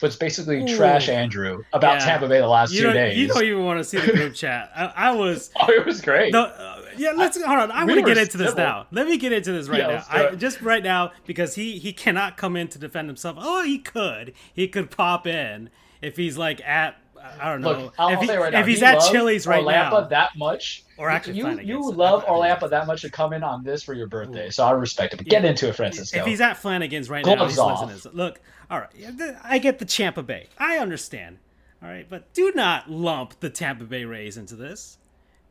was 0.00 0.16
basically 0.16 0.62
Ooh. 0.62 0.76
trash 0.76 1.08
Andrew 1.08 1.64
about 1.72 2.00
yeah. 2.00 2.06
Tampa 2.06 2.28
Bay 2.28 2.40
the 2.40 2.46
last 2.46 2.72
you 2.72 2.82
two 2.82 2.92
days. 2.92 3.16
You 3.16 3.28
don't 3.28 3.42
even 3.42 3.64
want 3.64 3.78
to 3.78 3.84
see 3.84 3.98
the 3.98 4.12
group 4.12 4.34
chat. 4.34 4.70
I, 4.74 4.92
I 5.08 5.12
was. 5.12 5.50
Oh, 5.60 5.70
it 5.70 5.86
was 5.86 6.00
great. 6.00 6.32
The, 6.32 6.40
uh, 6.40 6.82
yeah, 6.96 7.12
let's 7.12 7.42
hold 7.42 7.58
on. 7.58 7.70
I 7.70 7.84
we 7.84 7.94
want 7.94 8.06
to 8.06 8.14
get 8.14 8.18
into 8.18 8.32
civil. 8.32 8.46
this 8.46 8.56
now. 8.56 8.86
Let 8.90 9.06
me 9.06 9.16
get 9.16 9.32
into 9.32 9.52
this 9.52 9.68
right 9.68 9.78
yeah, 9.78 10.04
now. 10.10 10.28
I, 10.30 10.34
just 10.34 10.60
right 10.60 10.82
now 10.82 11.12
because 11.26 11.54
he 11.54 11.78
he 11.78 11.92
cannot 11.92 12.36
come 12.36 12.54
in 12.54 12.68
to 12.68 12.78
defend 12.78 13.08
himself. 13.08 13.36
Oh, 13.40 13.62
he 13.62 13.78
could. 13.78 14.34
He 14.52 14.68
could 14.68 14.90
pop 14.90 15.26
in 15.26 15.70
if 16.02 16.16
he's 16.16 16.36
like 16.36 16.60
at 16.66 16.96
I 17.40 17.50
don't 17.50 17.60
know. 17.62 17.72
Look, 17.72 17.94
I'll, 17.98 18.10
if, 18.10 18.20
he, 18.20 18.36
right 18.36 18.54
if 18.54 18.66
he's 18.66 18.82
at 18.82 18.98
Chili's 19.10 19.46
right 19.46 19.64
Orlampa 19.64 19.90
now, 19.90 20.00
that 20.08 20.36
much, 20.36 20.84
or 20.98 21.08
actually, 21.10 21.38
you 21.38 21.58
you 21.60 21.90
love 21.90 22.24
Orlampa 22.26 22.68
that 22.70 22.86
much 22.86 23.02
to 23.02 23.10
come 23.10 23.32
in 23.32 23.42
on 23.42 23.64
this 23.64 23.82
for 23.82 23.94
your 23.94 24.06
birthday, 24.06 24.50
so 24.50 24.64
I 24.64 24.72
respect 24.72 25.14
it. 25.14 25.16
But 25.16 25.26
yeah. 25.26 25.40
get 25.40 25.44
into 25.44 25.68
it, 25.68 25.76
Francisco. 25.76 26.18
If 26.18 26.26
he's 26.26 26.40
at 26.40 26.58
Flanagan's 26.58 27.08
right 27.08 27.24
now, 27.24 27.46
he's. 27.46 28.06
Look, 28.12 28.40
all 28.70 28.80
right, 28.80 29.36
I 29.42 29.58
get 29.58 29.78
the 29.78 29.84
Tampa 29.84 30.22
Bay. 30.22 30.48
I 30.58 30.78
understand. 30.78 31.38
All 31.82 31.88
right, 31.88 32.06
but 32.08 32.32
do 32.32 32.52
not 32.54 32.90
lump 32.90 33.40
the 33.40 33.50
Tampa 33.50 33.84
Bay 33.84 34.04
Rays 34.04 34.36
into 34.36 34.56
this. 34.56 34.98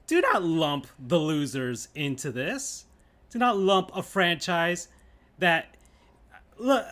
Do 0.07 0.21
not 0.21 0.43
lump 0.43 0.87
the 0.99 1.19
losers 1.19 1.87
into 1.95 2.31
this. 2.31 2.85
Do 3.29 3.39
not 3.39 3.57
lump 3.57 3.91
a 3.95 4.03
franchise 4.03 4.89
that 5.39 5.75
uh, 6.33 6.37
look, 6.57 6.85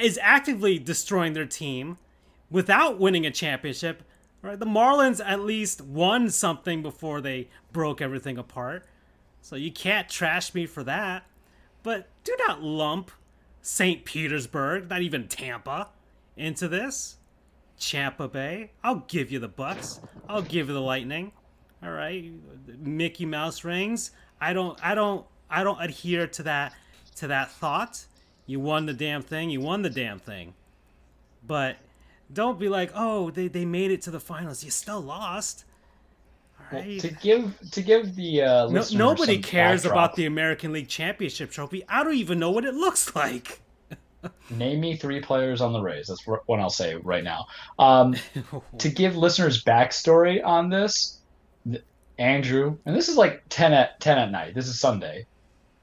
is 0.00 0.18
actively 0.22 0.78
destroying 0.78 1.32
their 1.32 1.46
team 1.46 1.98
without 2.50 2.98
winning 2.98 3.26
a 3.26 3.30
championship 3.30 4.02
Right? 4.40 4.58
The 4.58 4.66
Marlins 4.66 5.20
at 5.24 5.40
least 5.40 5.80
won 5.80 6.30
something 6.30 6.82
before 6.82 7.20
they 7.20 7.48
broke 7.72 8.00
everything 8.00 8.38
apart. 8.38 8.86
So 9.40 9.56
you 9.56 9.72
can't 9.72 10.08
trash 10.08 10.54
me 10.54 10.66
for 10.66 10.84
that. 10.84 11.24
But 11.82 12.08
do 12.24 12.36
not 12.46 12.62
lump 12.62 13.10
St. 13.62 14.04
Petersburg, 14.04 14.88
not 14.88 15.02
even 15.02 15.28
Tampa, 15.28 15.88
into 16.36 16.68
this. 16.68 17.16
Champa 17.78 18.28
Bay. 18.28 18.72
I'll 18.82 19.04
give 19.08 19.30
you 19.30 19.38
the 19.38 19.48
Bucks. 19.48 20.00
I'll 20.28 20.42
give 20.42 20.68
you 20.68 20.74
the 20.74 20.80
Lightning. 20.80 21.32
All 21.82 21.90
right. 21.90 22.32
Mickey 22.78 23.24
Mouse 23.24 23.64
rings. 23.64 24.10
I 24.40 24.52
don't 24.52 24.78
I 24.84 24.94
don't 24.94 25.26
I 25.48 25.62
don't 25.62 25.80
adhere 25.80 26.26
to 26.26 26.42
that 26.44 26.74
to 27.16 27.28
that 27.28 27.50
thought. 27.50 28.06
You 28.46 28.60
won 28.60 28.86
the 28.86 28.92
damn 28.92 29.22
thing. 29.22 29.50
You 29.50 29.60
won 29.60 29.82
the 29.82 29.90
damn 29.90 30.18
thing. 30.18 30.54
But 31.46 31.76
don't 32.32 32.58
be 32.58 32.68
like, 32.68 32.90
oh, 32.94 33.30
they, 33.30 33.48
they 33.48 33.64
made 33.64 33.90
it 33.90 34.02
to 34.02 34.10
the 34.10 34.20
finals. 34.20 34.62
You 34.62 34.70
still 34.70 35.00
lost. 35.00 35.64
Well, 36.72 36.82
to 36.82 37.10
give 37.22 37.54
to 37.70 37.82
give 37.82 38.14
the 38.14 38.42
uh, 38.42 38.68
no, 38.68 38.84
nobody 38.92 39.38
cares 39.38 39.82
backdrop. 39.82 39.92
about 39.92 40.16
the 40.16 40.26
American 40.26 40.72
League 40.72 40.88
Championship 40.88 41.50
trophy. 41.50 41.82
I 41.88 42.04
don't 42.04 42.16
even 42.16 42.38
know 42.38 42.50
what 42.50 42.66
it 42.66 42.74
looks 42.74 43.14
like. 43.16 43.62
Name 44.50 44.80
me 44.80 44.96
three 44.96 45.20
players 45.20 45.62
on 45.62 45.72
the 45.72 45.80
Rays. 45.80 46.08
That's 46.08 46.26
what 46.26 46.60
I'll 46.60 46.68
say 46.68 46.96
right 46.96 47.24
now. 47.24 47.46
Um, 47.78 48.16
to 48.78 48.88
give 48.90 49.16
listeners 49.16 49.64
backstory 49.64 50.44
on 50.44 50.68
this, 50.68 51.20
Andrew, 52.18 52.76
and 52.84 52.94
this 52.94 53.08
is 53.08 53.16
like 53.16 53.44
ten 53.48 53.72
at 53.72 53.98
ten 54.00 54.18
at 54.18 54.30
night. 54.30 54.54
This 54.54 54.68
is 54.68 54.78
Sunday. 54.78 55.24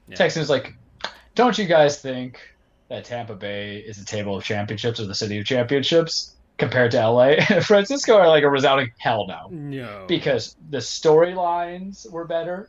Yeah. 0.08 0.16
Texting 0.16 0.38
is 0.38 0.50
like, 0.50 0.74
"Don't 1.34 1.58
you 1.58 1.64
guys 1.66 2.00
think 2.00 2.38
that 2.88 3.04
Tampa 3.04 3.34
Bay 3.34 3.78
is 3.78 3.96
the 3.96 4.04
table 4.04 4.36
of 4.36 4.44
championships 4.44 5.00
or 5.00 5.06
the 5.06 5.16
city 5.16 5.38
of 5.38 5.46
championships?" 5.46 6.35
Compared 6.58 6.90
to 6.92 7.08
LA. 7.08 7.36
Francisco 7.62 8.16
are 8.16 8.28
like 8.28 8.44
a 8.44 8.48
resounding 8.48 8.90
hell 8.98 9.26
no. 9.26 9.48
No. 9.50 10.04
Because 10.08 10.56
the 10.70 10.78
storylines 10.78 12.10
were 12.10 12.24
better. 12.24 12.68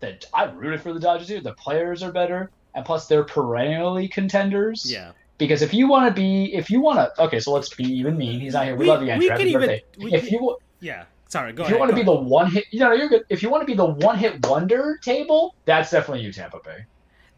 That 0.00 0.26
I 0.34 0.44
rooted 0.44 0.82
for 0.82 0.92
the 0.92 1.00
Dodgers 1.00 1.28
too. 1.28 1.40
The 1.40 1.54
players 1.54 2.02
are 2.02 2.12
better, 2.12 2.50
and 2.74 2.84
plus 2.84 3.08
they're 3.08 3.24
perennially 3.24 4.08
contenders. 4.08 4.90
Yeah. 4.90 5.12
Because 5.38 5.62
if 5.62 5.72
you 5.72 5.88
want 5.88 6.08
to 6.08 6.14
be, 6.14 6.54
if 6.54 6.70
you 6.70 6.80
want 6.80 6.98
to, 6.98 7.22
okay, 7.24 7.40
so 7.40 7.52
let's 7.52 7.72
be 7.74 7.84
even 7.84 8.16
mean. 8.16 8.40
He's 8.40 8.52
not 8.52 8.66
here. 8.66 8.74
We, 8.74 8.84
we 8.84 8.90
love 8.90 9.02
you, 9.02 9.10
Andrew. 9.10 9.28
Happy 9.28 9.52
birthday. 9.52 9.84
We, 9.98 10.12
if 10.12 10.30
you, 10.30 10.56
yeah. 10.80 11.04
Sorry, 11.28 11.52
go 11.52 11.62
if 11.62 11.68
ahead. 11.68 11.74
you 11.74 11.80
want 11.80 11.90
to 11.90 11.96
be 11.96 12.02
the 12.02 12.14
one 12.14 12.50
hit, 12.50 12.66
you 12.70 12.80
know, 12.80 12.92
you're 12.92 13.08
good. 13.08 13.24
If 13.28 13.42
you 13.42 13.50
want 13.50 13.62
to 13.62 13.66
be 13.66 13.74
the 13.74 13.84
one 13.84 14.16
hit 14.16 14.46
wonder 14.46 14.98
table, 15.02 15.54
that's 15.64 15.90
definitely 15.90 16.24
you, 16.24 16.32
Tampa 16.32 16.60
Bay. 16.64 16.84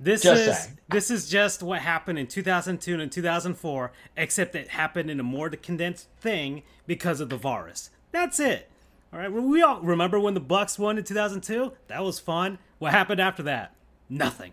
This 0.01 0.22
just 0.22 0.40
is 0.40 0.59
saying. 0.59 0.78
this 0.88 1.11
is 1.11 1.28
just 1.28 1.62
what 1.62 1.80
happened 1.80 2.18
in 2.18 2.26
2002 2.26 3.01
and 3.01 3.11
2004, 3.11 3.92
except 4.16 4.55
it 4.55 4.68
happened 4.68 5.11
in 5.11 5.18
a 5.18 5.24
more 5.24 5.51
condensed 5.51 6.09
thing 6.20 6.62
because 6.86 7.20
of 7.20 7.30
the 7.30 7.36
virus. 7.36 7.90
That's 8.12 8.38
it. 8.38 8.70
All 9.12 9.18
right, 9.18 9.32
we 9.32 9.62
all 9.62 9.80
remember 9.80 10.20
when 10.20 10.34
the 10.34 10.40
Bucks 10.40 10.78
won 10.78 10.99
in 10.99 11.05
2002. 11.05 11.72
That 11.88 12.05
was 12.05 12.20
fun. 12.20 12.59
What 12.78 12.92
happened 12.92 13.20
after 13.20 13.42
that? 13.44 13.74
Nothing. 14.09 14.53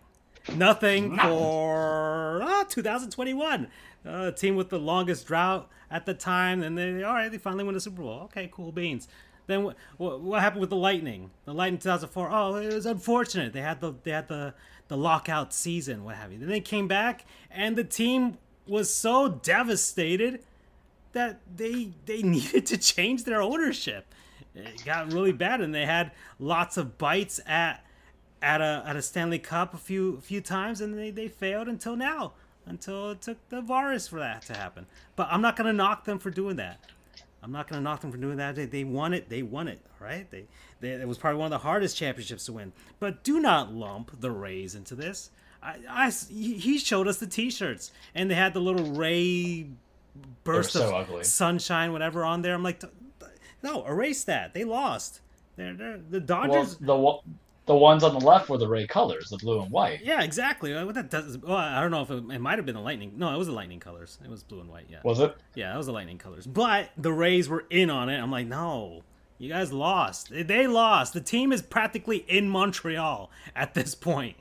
Nothing, 0.54 1.18
for 1.18 2.41
uh, 2.43 2.64
2021. 2.66 3.68
Uh, 4.06 4.32
team 4.32 4.56
with 4.56 4.70
the 4.70 4.78
longest 4.78 5.26
drought 5.26 5.68
at 5.89 6.06
the 6.06 6.14
time, 6.14 6.62
and 6.62 6.78
they 6.78 7.04
all 7.04 7.14
right, 7.14 7.32
they 7.32 7.39
finally 7.39 7.64
win 7.64 7.74
the 7.74 7.80
Super 7.80 8.04
Bowl. 8.04 8.22
Okay, 8.26 8.50
cool 8.52 8.72
beans. 8.72 9.08
Then 9.48 9.64
what, 9.64 9.76
what, 9.98 10.22
what 10.22 10.41
happened 10.41 10.62
with 10.62 10.70
the 10.70 10.76
Lightning? 10.76 11.32
The 11.46 11.54
Lightning 11.54 11.80
2004. 11.80 12.30
Oh, 12.32 12.56
it 12.56 12.74
was 12.74 12.86
unfortunate. 12.86 13.54
They 13.54 13.62
had 13.62 13.82
the 13.82 13.93
they 14.04 14.12
had 14.12 14.28
the 14.28 14.54
the 14.88 14.98
lockout 14.98 15.54
season, 15.54 16.04
what 16.04 16.16
have 16.16 16.32
you. 16.32 16.40
Then 16.40 16.50
they 16.50 16.60
came 16.60 16.88
back, 16.88 17.26
and 17.50 17.76
the 17.76 17.84
team 17.84 18.38
was 18.68 18.94
so 18.94 19.28
devastated 19.28 20.42
that 21.14 21.40
they 21.56 21.92
they 22.06 22.22
needed 22.24 22.66
to 22.68 22.78
change 22.78 23.24
their 23.24 23.42
ownership. 23.42 24.06
It 24.54 24.86
got 24.86 25.12
really 25.12 25.34
bad, 25.34 25.62
and 25.62 25.74
they 25.74 25.86
had 25.86 26.12
lots 26.40 26.78
of 26.78 26.98
bites 26.98 27.40
at 27.46 27.84
at 28.42 28.62
a 28.62 28.84
at 28.86 28.96
a 28.96 29.02
Stanley 29.02 29.40
Cup 29.40 29.74
a 29.74 29.78
few 29.78 30.22
few 30.22 30.42
times, 30.42 30.82
and 30.82 30.98
they, 30.98 31.10
they 31.10 31.28
failed 31.28 31.68
until 31.68 31.96
now, 31.96 32.34
until 32.66 33.12
it 33.12 33.22
took 33.22 33.38
the 33.50 33.62
virus 33.62 34.08
for 34.08 34.20
that 34.20 34.44
to 34.44 34.54
happen. 34.54 34.86
But 35.16 35.28
I'm 35.32 35.42
not 35.42 35.56
gonna 35.56 35.74
knock 35.74 36.06
them 36.06 36.20
for 36.20 36.30
doing 36.30 36.58
that. 36.58 36.80
I'm 37.42 37.52
not 37.52 37.68
gonna 37.68 37.82
knock 37.82 38.02
them 38.02 38.12
for 38.12 38.18
doing 38.18 38.38
that. 38.38 38.56
They, 38.56 38.66
they 38.66 38.84
won 38.84 39.14
it. 39.14 39.30
They 39.30 39.44
won 39.44 39.68
it. 39.68 39.80
Right? 40.00 40.30
They, 40.30 40.40
they 40.40 40.46
it 40.86 41.08
was 41.08 41.18
probably 41.18 41.40
one 41.40 41.48
of 41.48 41.52
the 41.52 41.68
hardest 41.68 41.98
championships 41.98 42.46
to 42.46 42.54
win. 42.54 42.74
But 43.00 43.24
do 43.24 43.40
not 43.40 43.74
lump 43.74 44.20
the 44.20 44.32
Rays 44.32 44.76
into 44.76 44.96
this. 44.96 45.32
I, 45.62 45.78
I 45.90 46.10
he 46.10 46.78
showed 46.78 47.08
us 47.08 47.18
the 47.18 47.28
T-shirts, 47.28 47.92
and 48.14 48.30
they 48.30 48.36
had 48.36 48.54
the 48.54 48.60
little 48.60 48.94
Ray 48.94 49.68
burst 50.44 50.74
so 50.74 50.88
of 50.88 50.94
ugly. 50.94 51.24
sunshine, 51.24 51.92
whatever, 51.92 52.24
on 52.24 52.42
there. 52.42 52.54
I'm 52.54 52.64
like, 52.64 52.84
no, 53.64 53.86
erase 53.86 54.24
that. 54.26 54.54
They 54.54 54.64
lost. 54.64 55.22
They're, 55.56 55.74
they're 55.74 56.00
the 56.10 56.20
Dodgers. 56.20 56.80
Well, 56.80 57.24
the 57.26 57.32
the 57.66 57.76
ones 57.76 58.04
on 58.04 58.14
the 58.14 58.24
left 58.24 58.48
were 58.50 58.58
the 58.58 58.68
Ray 58.68 58.86
colors, 58.86 59.30
the 59.30 59.38
blue 59.38 59.62
and 59.62 59.72
white. 59.72 60.02
Yeah, 60.04 60.22
exactly. 60.22 60.74
What 60.86 60.94
that 60.96 61.10
does? 61.10 61.38
Well, 61.38 61.58
I 61.58 61.82
don't 61.82 61.92
know 61.92 62.04
if 62.04 62.12
it, 62.12 62.24
it 62.32 62.40
might 62.40 62.60
have 62.60 62.66
been 62.66 62.76
the 62.76 62.82
lightning. 62.82 63.14
No, 63.18 63.34
it 63.34 63.38
was 63.38 63.48
the 63.48 63.54
lightning 63.54 63.80
colors. 63.80 64.20
It 64.24 64.30
was 64.30 64.44
blue 64.44 64.60
and 64.60 64.70
white. 64.70 64.86
Yeah. 64.90 65.00
Was 65.04 65.20
it? 65.20 65.36
Yeah, 65.56 65.74
it 65.74 65.78
was 65.78 65.88
the 65.88 65.92
lightning 65.94 66.20
colors. 66.20 66.46
But 66.46 66.92
the 66.96 67.12
Rays 67.12 67.50
were 67.50 67.66
in 67.70 67.90
on 67.90 68.10
it. 68.10 68.20
I'm 68.20 68.30
like, 68.30 68.46
no, 68.48 69.04
you 69.38 69.50
guys 69.50 69.74
lost. 69.74 70.30
They 70.32 70.68
lost. 70.68 71.14
The 71.14 71.22
team 71.22 71.52
is 71.52 71.62
practically 71.62 72.26
in 72.28 72.50
Montreal 72.50 73.30
at 73.56 73.74
this 73.74 73.96
point. 73.96 74.38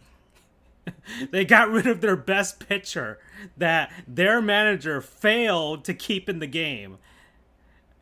they 1.31 1.45
got 1.45 1.71
rid 1.71 1.87
of 1.87 2.01
their 2.01 2.17
best 2.17 2.67
pitcher 2.67 3.19
that 3.57 3.91
their 4.07 4.41
manager 4.41 5.01
failed 5.01 5.85
to 5.85 5.95
keep 5.95 6.29
in 6.29 6.39
the 6.39 6.47
game 6.47 6.99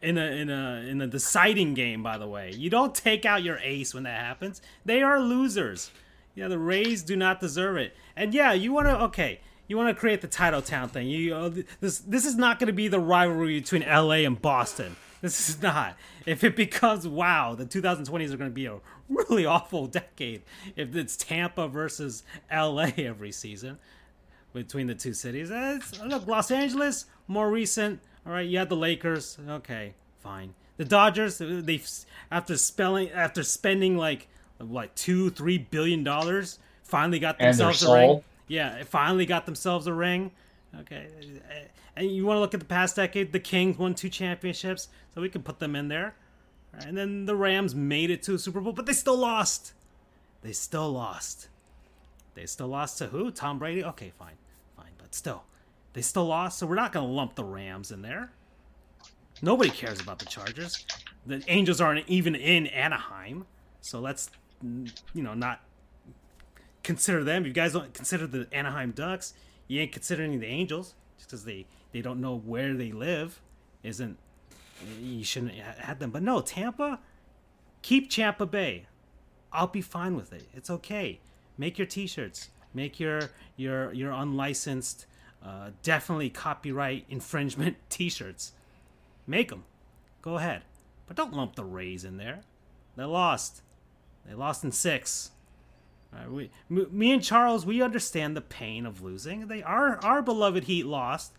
in 0.02 0.18
a 0.18 0.26
in 0.26 0.50
a 0.50 0.84
in 0.86 1.00
a 1.00 1.06
deciding 1.06 1.74
game. 1.74 2.02
By 2.02 2.18
the 2.18 2.28
way, 2.28 2.52
you 2.52 2.68
don't 2.68 2.94
take 2.94 3.24
out 3.24 3.42
your 3.42 3.58
ace 3.58 3.94
when 3.94 4.02
that 4.02 4.20
happens. 4.20 4.60
They 4.84 5.02
are 5.02 5.20
losers. 5.20 5.90
Yeah, 6.34 6.48
the 6.48 6.58
Rays 6.58 7.02
do 7.02 7.14
not 7.14 7.40
deserve 7.40 7.76
it. 7.76 7.94
And 8.16 8.34
yeah, 8.34 8.52
you 8.52 8.72
want 8.72 8.88
to 8.88 9.00
okay. 9.04 9.40
You 9.68 9.76
want 9.78 9.88
to 9.88 9.98
create 9.98 10.20
the 10.20 10.28
title 10.28 10.60
town 10.60 10.88
thing. 10.88 11.06
You 11.08 11.34
uh, 11.34 11.50
this 11.80 12.00
this 12.00 12.26
is 12.26 12.36
not 12.36 12.58
going 12.58 12.66
to 12.66 12.72
be 12.72 12.88
the 12.88 13.00
rivalry 13.00 13.60
between 13.60 13.82
L.A. 13.82 14.24
and 14.24 14.40
Boston. 14.40 14.96
This 15.22 15.48
is 15.48 15.62
not. 15.62 15.96
If 16.26 16.44
it 16.44 16.56
becomes 16.56 17.06
wow, 17.06 17.54
the 17.54 17.64
2020s 17.64 18.32
are 18.32 18.36
going 18.36 18.50
to 18.50 18.54
be 18.54 18.66
a 18.66 18.78
really 19.08 19.46
awful 19.46 19.86
decade. 19.86 20.42
If 20.76 20.94
it's 20.94 21.16
Tampa 21.16 21.68
versus 21.68 22.24
LA 22.52 22.90
every 22.98 23.32
season 23.32 23.78
between 24.52 24.88
the 24.88 24.94
two 24.94 25.14
cities, 25.14 25.50
eh, 25.50 25.76
it's, 25.76 25.98
look, 26.00 26.26
Los 26.26 26.50
Angeles 26.50 27.06
more 27.28 27.50
recent. 27.50 28.00
All 28.26 28.32
right, 28.32 28.46
you 28.46 28.58
had 28.58 28.68
the 28.68 28.76
Lakers. 28.76 29.38
Okay, 29.48 29.94
fine. 30.20 30.54
The 30.76 30.84
Dodgers, 30.84 31.38
they 31.38 31.80
after 32.30 32.56
spelling 32.56 33.10
after 33.10 33.42
spending 33.44 33.96
like 33.96 34.28
what 34.58 34.94
two, 34.96 35.30
three 35.30 35.58
billion 35.58 36.02
dollars, 36.02 36.58
finally 36.82 37.20
got 37.20 37.38
themselves 37.38 37.82
a 37.84 37.92
ring. 37.94 38.24
Yeah, 38.48 38.82
finally 38.84 39.26
got 39.26 39.46
themselves 39.46 39.86
a 39.86 39.92
ring. 39.92 40.32
Okay, 40.80 41.06
uh, 41.50 41.54
and 41.96 42.10
you 42.10 42.24
want 42.24 42.36
to 42.36 42.40
look 42.40 42.54
at 42.54 42.60
the 42.60 42.66
past 42.66 42.96
decade, 42.96 43.32
the 43.32 43.40
Kings 43.40 43.76
won 43.76 43.94
two 43.94 44.08
championships, 44.08 44.88
so 45.14 45.20
we 45.20 45.28
can 45.28 45.42
put 45.42 45.58
them 45.58 45.76
in 45.76 45.88
there. 45.88 46.14
And 46.72 46.96
then 46.96 47.26
the 47.26 47.36
Rams 47.36 47.74
made 47.74 48.10
it 48.10 48.22
to 48.22 48.34
a 48.34 48.38
Super 48.38 48.60
Bowl, 48.60 48.72
but 48.72 48.86
they 48.86 48.94
still 48.94 49.16
lost. 49.16 49.74
They 50.40 50.52
still 50.52 50.90
lost. 50.90 51.48
They 52.34 52.46
still 52.46 52.68
lost 52.68 52.96
to 52.98 53.08
who? 53.08 53.30
Tom 53.30 53.58
Brady? 53.58 53.84
Okay, 53.84 54.12
fine. 54.18 54.36
Fine, 54.76 54.92
but 54.96 55.14
still. 55.14 55.44
They 55.92 56.00
still 56.00 56.24
lost, 56.24 56.58
so 56.58 56.66
we're 56.66 56.74
not 56.74 56.92
going 56.92 57.06
to 57.06 57.12
lump 57.12 57.34
the 57.34 57.44
Rams 57.44 57.90
in 57.90 58.00
there. 58.00 58.32
Nobody 59.42 59.70
cares 59.70 60.00
about 60.00 60.18
the 60.18 60.24
Chargers. 60.24 60.86
The 61.26 61.42
Angels 61.48 61.80
aren't 61.80 62.08
even 62.08 62.34
in 62.34 62.66
Anaheim, 62.68 63.44
so 63.80 64.00
let's 64.00 64.30
you 64.62 65.22
know 65.22 65.34
not 65.34 65.60
consider 66.82 67.22
them. 67.24 67.44
You 67.44 67.52
guys 67.52 67.72
don't 67.72 67.92
consider 67.92 68.26
the 68.26 68.46
Anaheim 68.52 68.92
Ducks. 68.92 69.34
You 69.72 69.80
ain't 69.80 69.92
considering 69.92 70.38
the 70.38 70.46
Angels 70.48 70.94
just 71.16 71.30
because 71.30 71.46
they 71.46 71.64
they 71.92 72.02
don't 72.02 72.20
know 72.20 72.36
where 72.36 72.74
they 72.74 72.92
live. 72.92 73.40
Isn't 73.82 74.18
you 75.00 75.24
shouldn't 75.24 75.54
have 75.54 75.98
them. 75.98 76.10
But 76.10 76.22
no, 76.22 76.42
Tampa, 76.42 77.00
keep 77.80 78.10
Tampa 78.10 78.44
Bay. 78.44 78.84
I'll 79.50 79.68
be 79.68 79.80
fine 79.80 80.14
with 80.14 80.30
it. 80.30 80.46
It's 80.52 80.68
okay. 80.68 81.20
Make 81.56 81.78
your 81.78 81.86
T-shirts. 81.86 82.50
Make 82.74 83.00
your 83.00 83.30
your 83.56 83.94
your 83.94 84.12
unlicensed, 84.12 85.06
uh, 85.42 85.70
definitely 85.82 86.28
copyright 86.28 87.06
infringement 87.08 87.78
T-shirts. 87.88 88.52
Make 89.26 89.48
them. 89.48 89.64
Go 90.20 90.36
ahead, 90.36 90.64
but 91.06 91.16
don't 91.16 91.32
lump 91.32 91.56
the 91.56 91.64
Rays 91.64 92.04
in 92.04 92.18
there. 92.18 92.42
They 92.96 93.04
lost. 93.04 93.62
They 94.26 94.34
lost 94.34 94.64
in 94.64 94.72
six. 94.72 95.30
Uh, 96.12 96.30
we, 96.30 96.50
me 96.68 97.12
and 97.12 97.22
Charles, 97.22 97.64
we 97.64 97.80
understand 97.80 98.36
the 98.36 98.42
pain 98.42 98.84
of 98.84 99.02
losing. 99.02 99.48
They 99.48 99.62
our 99.62 99.98
our 100.04 100.22
beloved 100.22 100.64
Heat 100.64 100.84
lost 100.84 101.32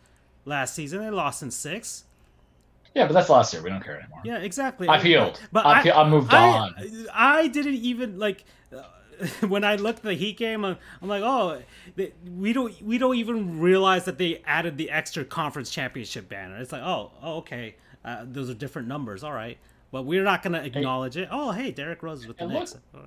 last 0.46 0.74
season. 0.74 1.00
They 1.00 1.10
lost 1.10 1.44
in 1.44 1.52
six. 1.52 2.06
Yeah, 2.96 3.08
but 3.08 3.14
that's 3.14 3.30
last 3.30 3.54
year. 3.54 3.64
We 3.64 3.70
don't 3.70 3.84
care 3.84 4.00
anymore. 4.00 4.22
Yeah, 4.24 4.38
exactly. 4.38 4.88
I've 4.88 5.02
healed. 5.02 5.40
But 5.52 5.66
I've, 5.66 5.88
I, 5.88 5.92
I 5.92 6.10
moved 6.10 6.34
I, 6.34 6.48
on. 6.48 6.76
I 7.12 7.48
didn't 7.48 7.76
even 7.76 8.20
like 8.20 8.46
when 9.48 9.64
I 9.64 9.76
looked 9.76 10.00
at 10.00 10.06
the 10.06 10.14
Heat 10.14 10.38
game. 10.38 10.64
I'm, 10.66 10.78
I'm 11.02 11.08
like, 11.08 11.24
oh, 11.24 11.62
they, 11.96 12.14
we 12.36 12.54
don't 12.54 12.80
we 12.82 12.98
don't 12.98 13.16
even 13.16 13.60
realize 13.60 14.06
that 14.06 14.18
they 14.18 14.42
added 14.46 14.78
the 14.78 14.90
extra 14.92 15.26
conference 15.26 15.70
championship 15.70 16.30
banner. 16.30 16.58
It's 16.58 16.72
like, 16.72 16.84
oh, 16.84 17.12
oh 17.22 17.38
okay, 17.38 17.76
uh, 18.04 18.26
those 18.26 18.50
are 18.50 18.56
different 18.56 18.88
numbers. 18.88 19.24
All 19.24 19.34
right. 19.34 19.58
But 19.94 20.06
we're 20.06 20.24
not 20.24 20.42
going 20.42 20.54
to 20.54 20.66
acknowledge 20.66 21.14
hey, 21.14 21.22
it. 21.22 21.30
Oh, 21.32 21.52
hey, 21.52 21.70
Derrick 21.70 22.02
Rose 22.02 22.26
with 22.26 22.38
the 22.40 22.48
Knicks. 22.48 22.76
Oh, 22.96 23.00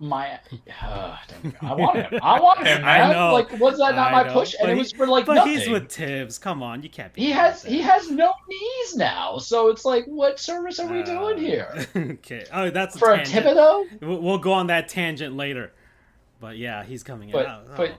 my, 0.00 0.40
uh, 0.82 1.16
I 1.60 1.72
want 1.72 1.98
him. 1.98 2.20
I 2.20 2.40
want 2.40 2.58
him. 2.58 2.64
Man. 2.82 2.84
I 2.84 3.12
know. 3.12 3.32
Like, 3.32 3.60
was 3.60 3.78
that 3.78 3.94
not 3.94 4.08
I 4.08 4.10
my 4.10 4.22
know. 4.24 4.32
push? 4.32 4.54
And 4.54 4.62
but 4.62 4.70
it 4.70 4.76
was 4.76 4.90
for 4.90 5.06
like 5.06 5.24
but 5.24 5.34
nothing. 5.34 5.52
he's 5.52 5.68
with 5.68 5.88
Thibs. 5.88 6.40
Come 6.40 6.60
on, 6.60 6.82
you 6.82 6.90
can't 6.90 7.12
be. 7.12 7.22
He 7.22 7.30
has 7.30 7.62
he 7.62 7.80
has 7.82 8.10
no 8.10 8.32
knees 8.48 8.96
now, 8.96 9.38
so 9.38 9.68
it's 9.68 9.84
like, 9.84 10.04
what 10.06 10.40
service 10.40 10.80
are 10.80 10.92
we 10.92 11.02
uh, 11.02 11.04
doing 11.04 11.38
here? 11.38 11.86
okay. 11.96 12.44
Oh, 12.52 12.70
that's 12.70 12.98
for 12.98 13.12
a, 13.12 13.20
a 13.20 13.24
Thibodeau. 13.24 14.00
We'll 14.20 14.38
go 14.38 14.52
on 14.52 14.66
that 14.66 14.88
tangent 14.88 15.36
later. 15.36 15.72
But 16.40 16.56
yeah, 16.56 16.82
he's 16.82 17.04
coming 17.04 17.30
but, 17.30 17.46
out. 17.46 17.66
Oh. 17.70 17.76
But 17.76 17.94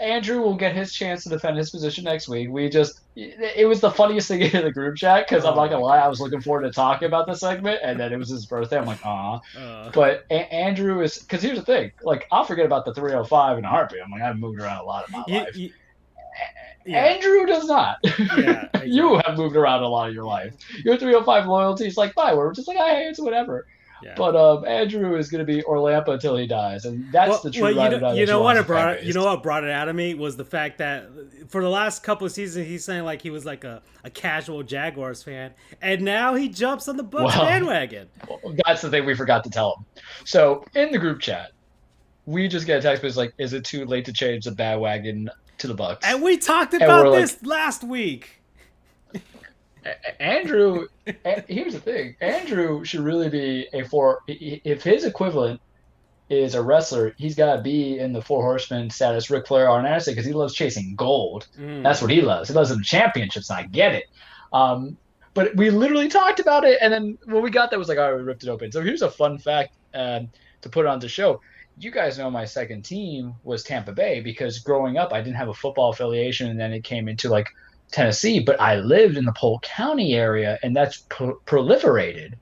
Andrew 0.00 0.40
will 0.40 0.56
get 0.56 0.74
his 0.74 0.94
chance 0.94 1.24
to 1.24 1.28
defend 1.28 1.58
his 1.58 1.68
position 1.68 2.04
next 2.04 2.28
week. 2.28 2.48
We 2.48 2.70
just, 2.70 3.00
it 3.16 3.68
was 3.68 3.80
the 3.80 3.90
funniest 3.90 4.28
thing 4.28 4.40
in 4.52 4.64
the 4.64 4.72
group 4.72 4.96
chat 4.96 5.26
because 5.28 5.44
oh 5.44 5.50
I'm 5.50 5.56
not 5.56 5.70
gonna 5.70 5.84
lie, 5.84 5.98
I 5.98 6.08
was 6.08 6.20
looking 6.20 6.40
forward 6.40 6.62
to 6.62 6.70
talking 6.70 7.06
about 7.06 7.26
the 7.26 7.34
segment, 7.34 7.80
and 7.82 7.98
then 7.98 8.12
it 8.12 8.16
was 8.16 8.28
his 8.28 8.46
birthday. 8.46 8.78
I'm 8.78 8.86
like, 8.86 9.04
ah. 9.04 9.40
Uh, 9.56 9.90
but 9.92 10.24
a- 10.30 10.52
Andrew 10.52 11.00
is 11.02 11.18
because 11.18 11.42
here's 11.42 11.58
the 11.58 11.64
thing, 11.64 11.92
like 12.02 12.26
I'll 12.32 12.44
forget 12.44 12.66
about 12.66 12.84
the 12.84 12.94
305 12.94 13.58
in 13.58 13.64
a 13.64 13.68
heartbeat. 13.68 14.00
I'm 14.04 14.10
like, 14.10 14.22
I've 14.22 14.38
moved 14.38 14.60
around 14.60 14.78
a 14.78 14.84
lot 14.84 15.08
in 15.08 15.12
my 15.12 15.24
you, 15.28 15.38
life. 15.38 15.56
You, 15.56 15.70
yeah. 16.86 17.04
Andrew 17.04 17.46
does 17.46 17.66
not. 17.66 17.96
Yeah, 18.36 18.68
you 18.84 19.20
have 19.24 19.36
moved 19.36 19.56
around 19.56 19.82
a 19.82 19.88
lot 19.88 20.08
of 20.08 20.14
your 20.14 20.24
life. 20.24 20.54
Your 20.84 20.96
305 20.96 21.46
loyalty 21.46 21.86
is 21.86 21.96
like, 21.96 22.14
bye. 22.14 22.34
we're 22.34 22.52
just 22.52 22.68
like, 22.68 22.76
hey, 22.76 23.06
it's 23.08 23.20
whatever. 23.20 23.66
But 24.16 24.36
um, 24.36 24.66
Andrew 24.66 25.16
is 25.16 25.30
going 25.30 25.44
to 25.44 25.50
be 25.50 25.62
Orlampa 25.62 26.08
until 26.08 26.36
he 26.36 26.46
dies, 26.46 26.84
and 26.84 27.10
that's 27.12 27.30
well, 27.30 27.40
the 27.42 27.50
true. 27.50 27.62
Well, 27.62 27.92
you 27.92 27.98
know, 27.98 28.12
you 28.12 28.26
know 28.26 28.42
what 28.42 28.56
it 28.56 28.66
brought. 28.66 29.04
You 29.04 29.12
know 29.12 29.24
what 29.24 29.42
brought 29.42 29.64
it 29.64 29.70
out 29.70 29.88
of 29.88 29.96
me 29.96 30.14
was 30.14 30.36
the 30.36 30.44
fact 30.44 30.78
that 30.78 31.08
for 31.48 31.62
the 31.62 31.68
last 31.68 32.02
couple 32.02 32.26
of 32.26 32.32
seasons, 32.32 32.66
he's 32.66 32.84
saying 32.84 33.04
like 33.04 33.22
he 33.22 33.30
was 33.30 33.44
like 33.44 33.64
a, 33.64 33.82
a 34.04 34.10
casual 34.10 34.62
Jaguars 34.62 35.22
fan, 35.22 35.52
and 35.80 36.02
now 36.02 36.34
he 36.34 36.48
jumps 36.48 36.88
on 36.88 36.96
the 36.96 37.02
Bucks 37.02 37.34
well, 37.34 37.46
bandwagon. 37.46 38.08
Well, 38.28 38.54
that's 38.66 38.82
the 38.82 38.90
thing 38.90 39.06
we 39.06 39.14
forgot 39.14 39.44
to 39.44 39.50
tell 39.50 39.76
him. 39.76 40.02
So 40.24 40.64
in 40.74 40.92
the 40.92 40.98
group 40.98 41.20
chat, 41.20 41.52
we 42.26 42.48
just 42.48 42.66
get 42.66 42.78
a 42.78 42.82
text 42.82 43.02
message 43.02 43.16
like, 43.16 43.34
"Is 43.38 43.52
it 43.52 43.64
too 43.64 43.84
late 43.84 44.04
to 44.06 44.12
change 44.12 44.44
the 44.44 44.52
bandwagon 44.52 45.30
to 45.58 45.66
the 45.66 45.74
Bucks?" 45.74 46.06
And 46.06 46.22
we 46.22 46.36
talked 46.36 46.74
about 46.74 47.12
this 47.12 47.34
like, 47.42 47.46
last 47.46 47.84
week. 47.84 48.40
Andrew, 50.20 50.88
here's 51.48 51.74
the 51.74 51.80
thing: 51.80 52.16
Andrew 52.20 52.84
should 52.84 53.00
really 53.00 53.28
be 53.28 53.68
a 53.72 53.82
four. 53.84 54.22
If 54.26 54.82
his 54.82 55.04
equivalent 55.04 55.60
is 56.30 56.54
a 56.54 56.62
wrestler, 56.62 57.14
he's 57.18 57.34
got 57.34 57.56
to 57.56 57.62
be 57.62 57.98
in 57.98 58.12
the 58.12 58.22
four 58.22 58.42
horsemen 58.42 58.90
status, 58.90 59.30
Ric 59.30 59.46
Flair, 59.46 59.68
Arn 59.68 59.84
Anderson, 59.84 60.12
because 60.12 60.26
he 60.26 60.32
loves 60.32 60.54
chasing 60.54 60.94
gold. 60.96 61.46
Mm. 61.58 61.82
That's 61.82 62.00
what 62.00 62.10
he 62.10 62.22
loves. 62.22 62.48
He 62.48 62.54
loves 62.54 62.74
the 62.74 62.82
championships, 62.82 63.50
and 63.50 63.58
I 63.58 63.62
get 63.64 63.94
it. 63.94 64.04
Um, 64.52 64.96
but 65.34 65.54
we 65.56 65.70
literally 65.70 66.08
talked 66.08 66.40
about 66.40 66.64
it, 66.64 66.78
and 66.80 66.92
then 66.92 67.18
when 67.24 67.42
we 67.42 67.50
got 67.50 67.70
there, 67.70 67.78
was 67.78 67.88
like, 67.88 67.98
all 67.98 68.10
right, 68.10 68.16
we 68.16 68.22
ripped 68.22 68.44
it 68.44 68.48
open. 68.48 68.72
So 68.72 68.82
here's 68.82 69.02
a 69.02 69.10
fun 69.10 69.38
fact 69.38 69.74
um, 69.92 70.28
to 70.62 70.68
put 70.68 70.86
on 70.86 70.98
the 70.98 71.08
show: 71.08 71.40
you 71.78 71.90
guys 71.90 72.18
know 72.18 72.30
my 72.30 72.44
second 72.44 72.84
team 72.84 73.34
was 73.42 73.62
Tampa 73.62 73.92
Bay 73.92 74.20
because 74.20 74.60
growing 74.60 74.96
up 74.96 75.12
I 75.12 75.20
didn't 75.20 75.36
have 75.36 75.48
a 75.48 75.54
football 75.54 75.90
affiliation 75.90 76.48
and 76.48 76.58
then 76.58 76.72
it 76.72 76.84
came 76.84 77.08
into 77.08 77.28
like 77.28 77.48
Tennessee, 77.94 78.40
but 78.40 78.60
I 78.60 78.76
lived 78.76 79.16
in 79.16 79.24
the 79.24 79.32
Polk 79.32 79.62
County 79.62 80.14
area 80.14 80.58
and 80.64 80.74
that's 80.74 81.04
pro- 81.08 81.38
proliferated 81.46 82.34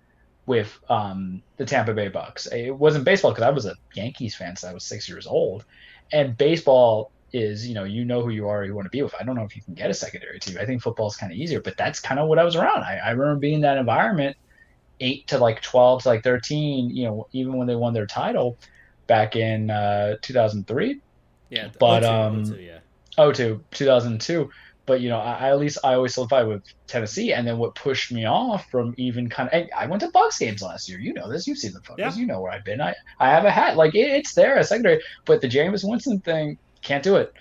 with 0.47 0.79
um, 0.89 1.43
the 1.59 1.67
Tampa 1.67 1.93
Bay 1.93 2.09
Bucks. 2.09 2.47
It 2.47 2.71
wasn't 2.71 3.05
baseball 3.05 3.33
because 3.33 3.45
I 3.45 3.51
was 3.51 3.67
a 3.67 3.75
Yankees 3.95 4.35
fan 4.35 4.57
since 4.57 4.65
I 4.65 4.73
was 4.73 4.83
six 4.83 5.11
years 5.11 5.27
old, 5.27 5.67
and 6.11 6.37
baseball 6.39 7.13
is 7.35 7.69
you 7.69 7.75
know 7.75 7.85
you 7.85 8.07
know 8.07 8.23
who 8.23 8.31
you 8.31 8.49
are 8.49 8.65
you 8.65 8.75
want 8.75 8.87
to 8.87 8.91
be 8.91 9.03
with. 9.03 9.15
I 9.21 9.25
don't 9.25 9.37
know 9.37 9.45
if 9.45 9.55
you 9.55 9.61
can 9.61 9.75
get 9.75 9.91
a 9.91 9.95
secondary 9.95 10.41
team. 10.41 10.57
I 10.59 10.65
think 10.65 10.81
football 10.81 11.09
is 11.09 11.17
kind 11.17 11.31
of 11.31 11.37
easier, 11.39 11.61
but 11.61 11.77
that's 11.77 12.01
kind 12.01 12.19
of 12.19 12.29
what 12.29 12.39
I 12.39 12.45
was 12.45 12.57
around. 12.57 12.83
I, 12.83 12.97
I 13.05 13.11
remember 13.11 13.39
being 13.39 13.57
in 13.57 13.61
that 13.61 13.77
environment, 13.77 14.39
eight 15.01 15.27
to 15.29 15.39
like 15.39 15.61
twelve 15.61 16.03
to 16.05 16.09
like 16.09 16.25
thirteen. 16.25 16.89
You 16.89 17.05
know, 17.05 17.29
even 17.33 17.59
when 17.59 17.67
they 17.67 17.77
won 17.77 17.93
their 17.93 18.07
title 18.07 18.57
back 19.07 19.37
in 19.37 19.71
uh, 19.71 20.17
2003. 20.23 21.01
Yeah, 21.51 21.69
but 21.79 22.01
02, 22.01 22.07
um, 22.07 22.45
02, 22.47 22.63
yeah. 22.63 22.79
oh 23.19 23.31
to 23.33 23.63
2002 23.73 24.49
but 24.87 25.01
you 25.01 25.09
know 25.09 25.19
I, 25.19 25.33
I 25.35 25.51
at 25.51 25.59
least 25.59 25.79
i 25.85 25.95
always 25.95 26.15
solidified 26.15 26.47
with 26.47 26.63
tennessee 26.87 27.33
and 27.33 27.47
then 27.47 27.59
what 27.59 27.75
pushed 27.75 28.13
me 28.13 28.27
off 28.27 28.69
from 28.71 28.95
even 28.97 29.29
kind 29.29 29.49
of 29.53 29.69
i 29.77 29.87
went 29.87 30.03
to 30.03 30.11
bucks 30.11 30.39
games 30.39 30.63
last 30.63 30.89
year. 30.89 30.99
You 30.99 31.15
know 31.15 31.31
this. 31.31 31.47
You've 31.47 31.59
seen 31.59 31.73
the 31.73 31.81
photos. 31.81 32.17
Yeah. 32.17 32.21
you 32.21 32.27
know 32.27 32.41
where 32.41 32.53
i've 32.53 32.65
been. 32.65 32.81
I 32.81 32.95
i 33.19 33.29
have 33.29 33.45
a 33.45 33.51
hat. 33.51 33.77
Like 33.77 33.95
it, 33.95 34.11
it's 34.11 34.35
there 34.35 34.57
a 34.59 34.65
secondary 34.65 35.03
but 35.25 35.41
the 35.41 35.49
Jameis 35.49 35.89
winston 35.89 36.21
thing 36.21 36.59
can't 36.83 37.03
do 37.03 37.17
it. 37.17 37.33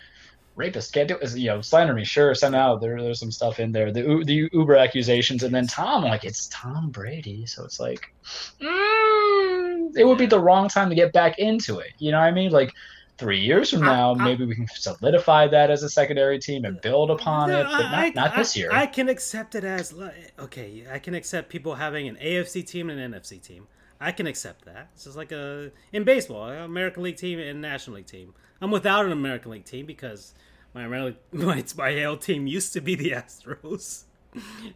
Rapist 0.56 0.94
can't 0.94 1.08
do 1.08 1.16
it. 1.16 1.36
You 1.36 1.48
know 1.48 1.62
slander 1.62 1.94
me. 1.94 2.04
Sure 2.04 2.36
send 2.36 2.56
out. 2.56 2.82
There, 2.82 3.02
there's 3.02 3.20
some 3.20 3.32
stuff 3.32 3.60
in 3.60 3.72
there. 3.72 3.92
The 3.92 4.24
the 4.26 4.50
uber 4.52 4.76
accusations 4.76 5.44
and 5.44 5.54
then 5.54 5.68
tom 5.68 6.04
like 6.04 6.24
it's 6.24 6.48
tom 6.48 6.90
brady. 6.90 7.46
So 7.46 7.64
it's 7.64 7.80
like 7.80 8.14
mm, 8.62 9.98
it 9.98 10.06
would 10.06 10.18
be 10.18 10.26
the 10.28 10.40
wrong 10.40 10.70
time 10.70 10.90
to 10.90 10.96
get 10.96 11.14
back 11.14 11.40
into 11.40 11.80
it. 11.80 11.92
You 11.98 12.12
know 12.12 12.20
what 12.20 12.26
i 12.26 12.32
mean? 12.32 12.52
Like 12.52 12.74
three 13.22 13.40
years 13.40 13.70
from 13.70 13.82
now, 13.82 14.16
I- 14.16 14.24
maybe 14.26 14.46
we 14.46 14.56
can 14.56 14.68
solidify 14.68 15.48
that 15.48 15.70
as 15.70 15.84
a 15.84 15.90
secondary 15.90 16.40
team 16.40 16.66
and 16.66 16.82
build 16.82 17.12
upon 17.12 17.50
it, 17.52 17.64
but 17.64 17.78
not, 17.78 17.94
I- 17.94 18.10
not 18.10 18.36
this 18.36 18.58
year. 18.58 18.70
I 18.72 18.88
can 18.88 19.08
accept 19.08 19.56
it 19.56 19.64
as 19.64 19.94
okay. 20.40 20.86
I 20.92 21.00
can 21.00 21.14
accept 21.14 21.50
people 21.50 21.76
having 21.76 22.08
an 22.08 22.18
AFC 22.18 22.66
team 22.68 22.90
and 22.90 23.00
an 23.00 23.14
NFC 23.14 23.42
team. 23.42 23.68
I 24.02 24.12
can 24.12 24.26
accept 24.26 24.66
that. 24.66 24.90
It's 24.96 25.04
just 25.06 25.16
like 25.16 25.32
a 25.32 25.72
in 25.94 26.04
baseball, 26.04 26.50
American 26.50 27.04
League 27.04 27.18
team 27.18 27.40
and 27.40 27.62
National 27.62 27.98
League 27.98 28.08
team. 28.08 28.34
I'm 28.60 28.72
without 28.72 29.06
an 29.06 29.12
American 29.12 29.52
League 29.52 29.66
team 29.66 29.86
because 29.86 30.34
my 30.74 30.88
my, 31.32 31.64
my 31.78 32.02
AL 32.02 32.18
team 32.18 32.48
used 32.48 32.74
to 32.74 32.82
be 32.82 32.96
the 32.96 33.12
Astros. 33.22 34.04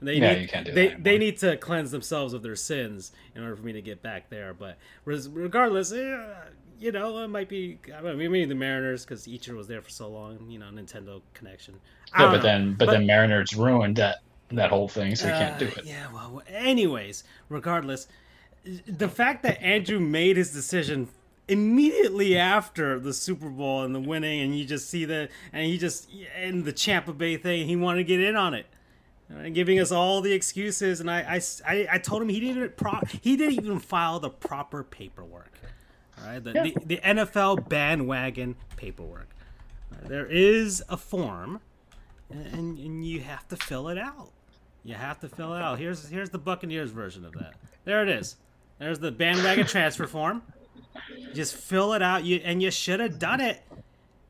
They 0.01 0.15
Yeah, 0.15 0.33
need, 0.33 0.41
you 0.41 0.47
can't 0.47 0.65
do 0.65 0.73
that 0.73 1.03
they, 1.03 1.11
they 1.11 1.17
need 1.17 1.37
to 1.39 1.55
cleanse 1.57 1.89
themselves 1.91 2.33
of 2.33 2.43
their 2.43 2.57
sins 2.57 3.13
in 3.35 3.41
order 3.41 3.55
for 3.55 3.63
me 3.63 3.71
to 3.73 3.81
get 3.81 4.01
back 4.03 4.29
there. 4.29 4.53
But 4.53 4.77
regardless, 5.05 5.91
eh, 5.93 6.17
you 6.79 6.91
know, 6.91 7.17
it 7.23 7.27
might 7.27 7.49
be. 7.49 7.79
I 7.95 8.01
mean, 8.01 8.17
maybe 8.17 8.45
the 8.45 8.55
Mariners 8.55 9.05
because 9.05 9.27
Ichiro 9.27 9.57
was 9.57 9.67
there 9.67 9.81
for 9.81 9.89
so 9.89 10.09
long. 10.09 10.49
You 10.49 10.59
know, 10.59 10.67
Nintendo 10.67 11.21
connection. 11.33 11.75
I 12.13 12.23
yeah, 12.23 12.31
but 12.31 12.37
know. 12.37 12.43
then 12.43 12.73
but, 12.73 12.89
then 12.89 13.05
Mariners 13.05 13.55
ruined 13.55 13.97
that 13.97 14.17
that 14.51 14.69
whole 14.69 14.87
thing, 14.87 15.15
so 15.15 15.25
we 15.25 15.31
can't 15.31 15.59
do 15.59 15.67
Uh, 15.67 15.71
it. 15.77 15.85
Yeah, 15.85 16.07
well, 16.13 16.43
anyways, 16.47 17.23
regardless, 17.49 18.07
the 18.87 19.09
fact 19.09 19.43
that 19.43 19.61
Andrew 19.61 19.99
made 19.99 20.37
his 20.37 20.51
decision 20.51 21.09
immediately 21.47 22.37
after 22.37 22.99
the 22.99 23.13
Super 23.13 23.49
Bowl 23.49 23.83
and 23.83 23.93
the 23.93 23.99
winning, 23.99 24.41
and 24.41 24.57
you 24.57 24.65
just 24.65 24.89
see 24.89 25.05
the 25.05 25.29
and 25.53 25.65
he 25.65 25.77
just 25.77 26.09
and 26.35 26.65
the 26.65 26.73
Champa 26.73 27.13
Bay 27.13 27.37
thing, 27.37 27.67
he 27.67 27.75
wanted 27.75 27.99
to 27.99 28.03
get 28.03 28.19
in 28.21 28.35
on 28.35 28.53
it. 28.53 28.67
And 29.27 29.55
giving 29.55 29.79
us 29.79 29.91
all 29.91 30.21
the 30.21 30.33
excuses, 30.33 30.99
and 30.99 31.09
I, 31.09 31.21
I, 31.37 31.41
I, 31.67 31.87
I 31.93 31.97
told 31.97 32.21
him 32.21 32.29
he 32.29 32.39
didn't 32.39 32.77
pro- 32.77 33.01
he 33.21 33.35
didn't 33.35 33.55
even 33.55 33.79
file 33.79 34.19
the 34.19 34.29
proper 34.29 34.83
paperwork. 34.83 35.51
All 36.21 36.27
right, 36.27 36.43
the, 36.43 36.51
Yeah. 36.53 36.63
the, 36.63 36.75
the 36.85 36.97
NFL 36.97 37.67
bandwagon 37.69 38.55
paperwork. 38.77 39.29
Uh, 39.93 40.07
There 40.07 40.25
is 40.25 40.83
a 40.89 40.97
form, 40.97 41.59
and, 42.29 42.77
and 42.79 43.05
you 43.05 43.21
have 43.21 43.47
to 43.49 43.55
fill 43.57 43.89
it 43.89 43.97
out. 43.97 44.31
You 44.83 44.93
have 44.95 45.19
to 45.21 45.29
fill 45.29 45.53
it 45.55 45.61
out. 45.61 45.79
Here's 45.79 46.07
here's 46.09 46.29
the 46.29 46.37
Buccaneers 46.37 46.91
version 46.91 47.25
of 47.25 47.33
that. 47.33 47.55
There 47.85 48.03
it 48.03 48.09
is. 48.09 48.35
There's 48.77 48.99
the 48.99 49.11
bandwagon 49.11 49.65
transfer 49.65 50.05
form. 50.05 50.43
Just 51.33 51.55
fill 51.55 51.93
it 51.93 52.01
out. 52.03 52.23
You 52.23 52.37
and 52.43 52.61
you 52.61 52.69
should 52.71 52.99
have 52.99 53.17
done 53.17 53.41
it. 53.41 53.61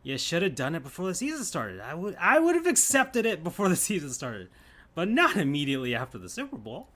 You 0.02 0.18
should 0.18 0.44
have 0.44 0.56
done 0.56 0.74
it 0.76 0.84
before 0.84 1.08
the 1.08 1.16
season 1.16 1.44
started. 1.44 1.82
I 1.82 1.94
would 1.94 2.16
I 2.20 2.40
would 2.40 2.56
have 2.56 2.68
accepted 2.68 3.26
it 3.26 3.44
before 3.44 3.68
the 3.70 3.76
season 3.90 4.12
started, 4.12 4.50
but 4.94 5.10
not 5.10 5.36
immediately 5.36 5.94
after 5.94 6.18
the 6.18 6.30
Super 6.30 6.58
Bowl. 6.58 6.88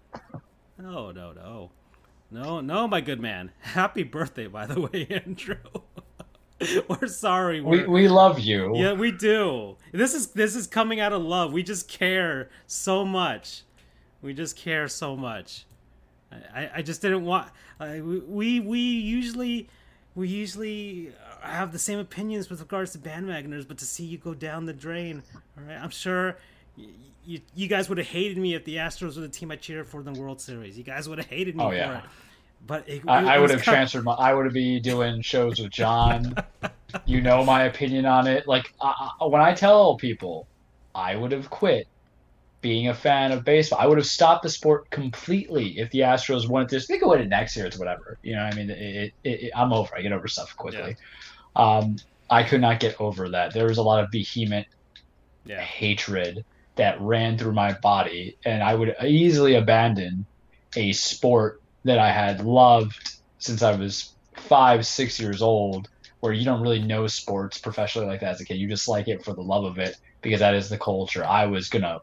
No, 0.78 1.12
no, 1.12 1.34
no, 1.34 1.72
no, 2.32 2.60
no, 2.62 2.88
my 2.88 3.02
good 3.02 3.20
man. 3.20 3.52
Happy 3.60 4.04
birthday, 4.04 4.48
by 4.48 4.66
the 4.66 4.82
way, 4.92 5.08
Andrew. 5.26 5.58
we're 6.90 7.08
sorry. 7.08 7.62
We, 7.62 7.80
We're, 7.80 7.90
we 7.90 8.08
love 8.10 8.40
you. 8.40 8.76
yeah, 8.76 8.94
we 8.94 9.12
do. 9.12 9.78
This 9.94 10.14
is 10.14 10.28
this 10.32 10.56
is 10.56 10.68
coming 10.68 11.00
out 11.00 11.14
of 11.14 11.22
love. 11.22 11.54
We 11.54 11.64
just 11.64 11.88
care 11.88 12.50
so 12.68 13.06
much. 13.06 13.64
We 14.22 14.34
just 14.34 14.56
care 14.58 14.88
so 14.90 15.16
much. 15.16 15.66
I, 16.32 16.36
I- 16.66 16.72
I 16.76 16.82
just 16.82 17.02
didn't 17.02 17.24
want. 17.26 17.50
We- 17.80 18.02
we 18.20 18.60
we 18.60 18.80
usually 18.80 19.70
we 20.16 20.28
usually 20.28 21.14
have 21.42 21.72
the 21.72 21.80
same 21.80 21.98
opinions 22.00 22.50
with 22.50 22.60
regards 22.60 22.92
to 22.92 22.98
bandwagoners, 22.98 23.66
but 23.66 23.78
to 23.78 23.86
see 23.86 24.04
you 24.04 24.18
go 24.18 24.34
down 24.34 24.66
the 24.66 24.74
drain, 24.74 25.24
all 25.58 25.64
right. 25.64 25.78
I'm 25.82 25.90
sure. 25.92 26.38
Y- 27.28 27.34
You, 27.34 27.42
you 27.56 27.68
guys 27.68 27.90
would 27.90 27.98
have 27.98 28.08
hated 28.08 28.38
me 28.38 28.54
if 28.56 28.64
the 28.66 28.76
Astros 28.78 29.16
were 29.16 29.22
the 29.22 29.30
team 29.30 29.52
I 29.52 29.56
cheered 29.56 29.88
for 29.88 30.00
in 30.02 30.12
the 30.14 30.20
World 30.20 30.42
Series. 30.42 30.78
You 30.78 30.84
guys 30.84 31.08
would 31.10 31.18
have 31.20 31.28
hated 31.28 31.56
me 31.56 31.64
Oh, 31.64 31.70
for 31.70 31.76
yeah. 31.76 31.98
it. 32.00 32.04
But 32.68 32.90
it, 32.90 33.02
I, 33.08 33.22
it 33.24 33.28
I 33.28 33.40
would 33.40 33.50
have 33.52 33.62
com- 33.64 33.74
transferred 33.74 34.04
my. 34.04 34.14
I 34.14 34.34
would 34.34 34.52
be 34.54 34.80
doing 34.82 35.22
shows 35.22 35.60
with 35.62 35.72
John. 35.72 36.36
you 37.06 37.22
know 37.22 37.44
my 37.44 37.64
opinion 37.64 38.06
on 38.06 38.28
it. 38.28 38.48
Like 38.48 38.74
I, 38.82 39.12
I, 39.22 39.26
when 39.26 39.42
I 39.42 39.54
tell 39.54 39.96
people, 39.96 40.46
I 40.94 41.16
would 41.16 41.32
have 41.32 41.50
quit 41.50 41.88
being 42.62 42.90
a 42.90 42.94
fan 42.94 43.32
of 43.32 43.46
baseball. 43.46 43.80
I 43.80 43.88
would 43.88 43.98
have 43.98 44.06
stopped 44.08 44.44
the 44.44 44.50
sport 44.50 44.90
completely 44.90 45.80
if 45.80 45.90
the 45.92 46.00
Astros 46.00 46.50
wanted 46.50 46.70
this. 46.70 46.88
They 46.88 46.98
could 46.98 47.08
win 47.08 47.22
it 47.22 47.30
next 47.30 47.56
year. 47.56 47.66
It's 47.66 47.78
whatever. 47.80 48.18
You 48.24 48.36
know. 48.36 48.44
what 48.44 48.54
I 48.54 48.58
mean, 48.58 48.70
it, 48.70 49.14
it, 49.24 49.30
it, 49.44 49.52
I'm 49.56 49.72
over. 49.72 49.96
I 49.96 50.02
get 50.02 50.12
over 50.12 50.28
stuff 50.28 50.54
quickly. 50.58 50.98
Um, 51.56 51.96
I 52.30 52.44
could 52.44 52.60
not 52.60 52.82
get 52.82 53.00
over 53.00 53.30
that. 53.30 53.54
There 53.54 53.68
was 53.68 53.78
a 53.78 53.84
lot 53.84 54.04
of 54.04 54.12
vehement 54.12 54.68
Yeah. 55.46 55.62
hatred 55.62 56.44
that 56.76 57.00
ran 57.02 57.38
through 57.38 57.54
my 57.54 57.74
body, 57.74 58.38
and 58.46 58.64
I 58.64 58.76
would 58.76 58.96
easily 59.04 59.56
abandon 59.56 60.26
a 60.76 60.92
sport 60.94 61.62
that 61.84 62.00
I 62.00 62.12
had 62.12 62.46
loved 62.46 63.18
since 63.40 63.62
I 63.62 63.76
was 63.76 64.14
five, 64.36 64.86
six 64.86 65.20
years 65.20 65.42
old, 65.42 65.90
where 66.20 66.34
you 66.34 66.46
don't 66.46 66.62
really 66.62 66.82
know 66.82 67.08
sports 67.08 67.58
professionally 67.58 68.08
like 68.08 68.22
that 68.22 68.36
as 68.36 68.42
a 68.42 68.46
kid. 68.46 68.56
You 68.56 68.68
just 68.68 68.88
like 68.88 69.08
it 69.08 69.24
for 69.24 69.34
the 69.34 69.42
love 69.42 69.64
of 69.66 69.78
it 69.78 69.98
because 70.22 70.40
that 70.40 70.54
is 70.54 70.70
the 70.70 70.78
culture. 70.78 71.26
I 71.26 71.46
was 71.46 71.70
gonna 71.70 72.02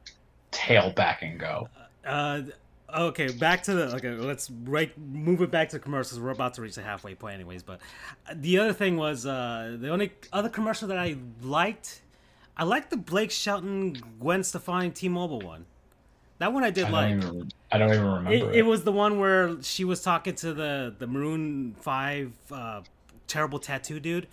tail 0.51 0.91
back 0.91 1.23
and 1.23 1.39
go. 1.39 1.69
Uh, 2.05 2.43
okay, 2.95 3.33
back 3.33 3.63
to 3.65 3.75
the 3.75 3.95
okay. 3.97 4.11
Let's 4.11 4.51
right 4.51 4.97
move 4.99 5.43
it 5.43 5.51
back 5.51 5.71
to 5.71 5.79
commercials. 5.79 6.21
We're 6.21 6.31
about 6.31 6.55
to 6.55 6.63
reach 6.63 6.77
the 6.77 6.83
halfway 6.83 7.15
point, 7.15 7.35
anyways. 7.35 7.63
But 7.63 7.81
the 8.35 8.59
other 8.59 8.73
thing 8.73 8.97
was 8.97 9.27
uh, 9.27 9.77
the 9.79 9.91
only 9.91 10.13
other 10.33 10.49
commercial 10.49 10.89
that 10.89 10.99
I 10.99 11.17
liked. 11.43 12.03
I 12.57 12.65
like 12.65 12.91
the 12.91 12.97
Blake 12.97 13.31
Shelton, 13.31 13.95
Gwen 14.19 14.43
Stefani, 14.43 14.91
T-Mobile 14.91 15.41
one. 15.41 15.67
That 16.39 16.53
one 16.53 16.65
I 16.65 16.71
did 16.71 16.87
I 16.87 16.91
like. 16.91 17.11
even. 17.17 17.51
I 17.73 17.79
don't 17.79 17.91
even 17.93 18.05
remember 18.05 18.31
It, 18.31 18.43
it. 18.43 18.55
it 18.57 18.63
was 18.63 18.85
the 18.85 18.93
one 18.93 19.19
where 19.19 19.61
she 19.63 19.85
was 19.85 20.03
talking 20.03 20.35
to 20.37 20.53
the 20.55 20.95
the 20.99 21.07
Maroon 21.07 21.75
Five 21.81 22.33
uh, 22.51 22.83
terrible 23.27 23.59
tattoo 23.59 24.01
dude. 24.01 24.29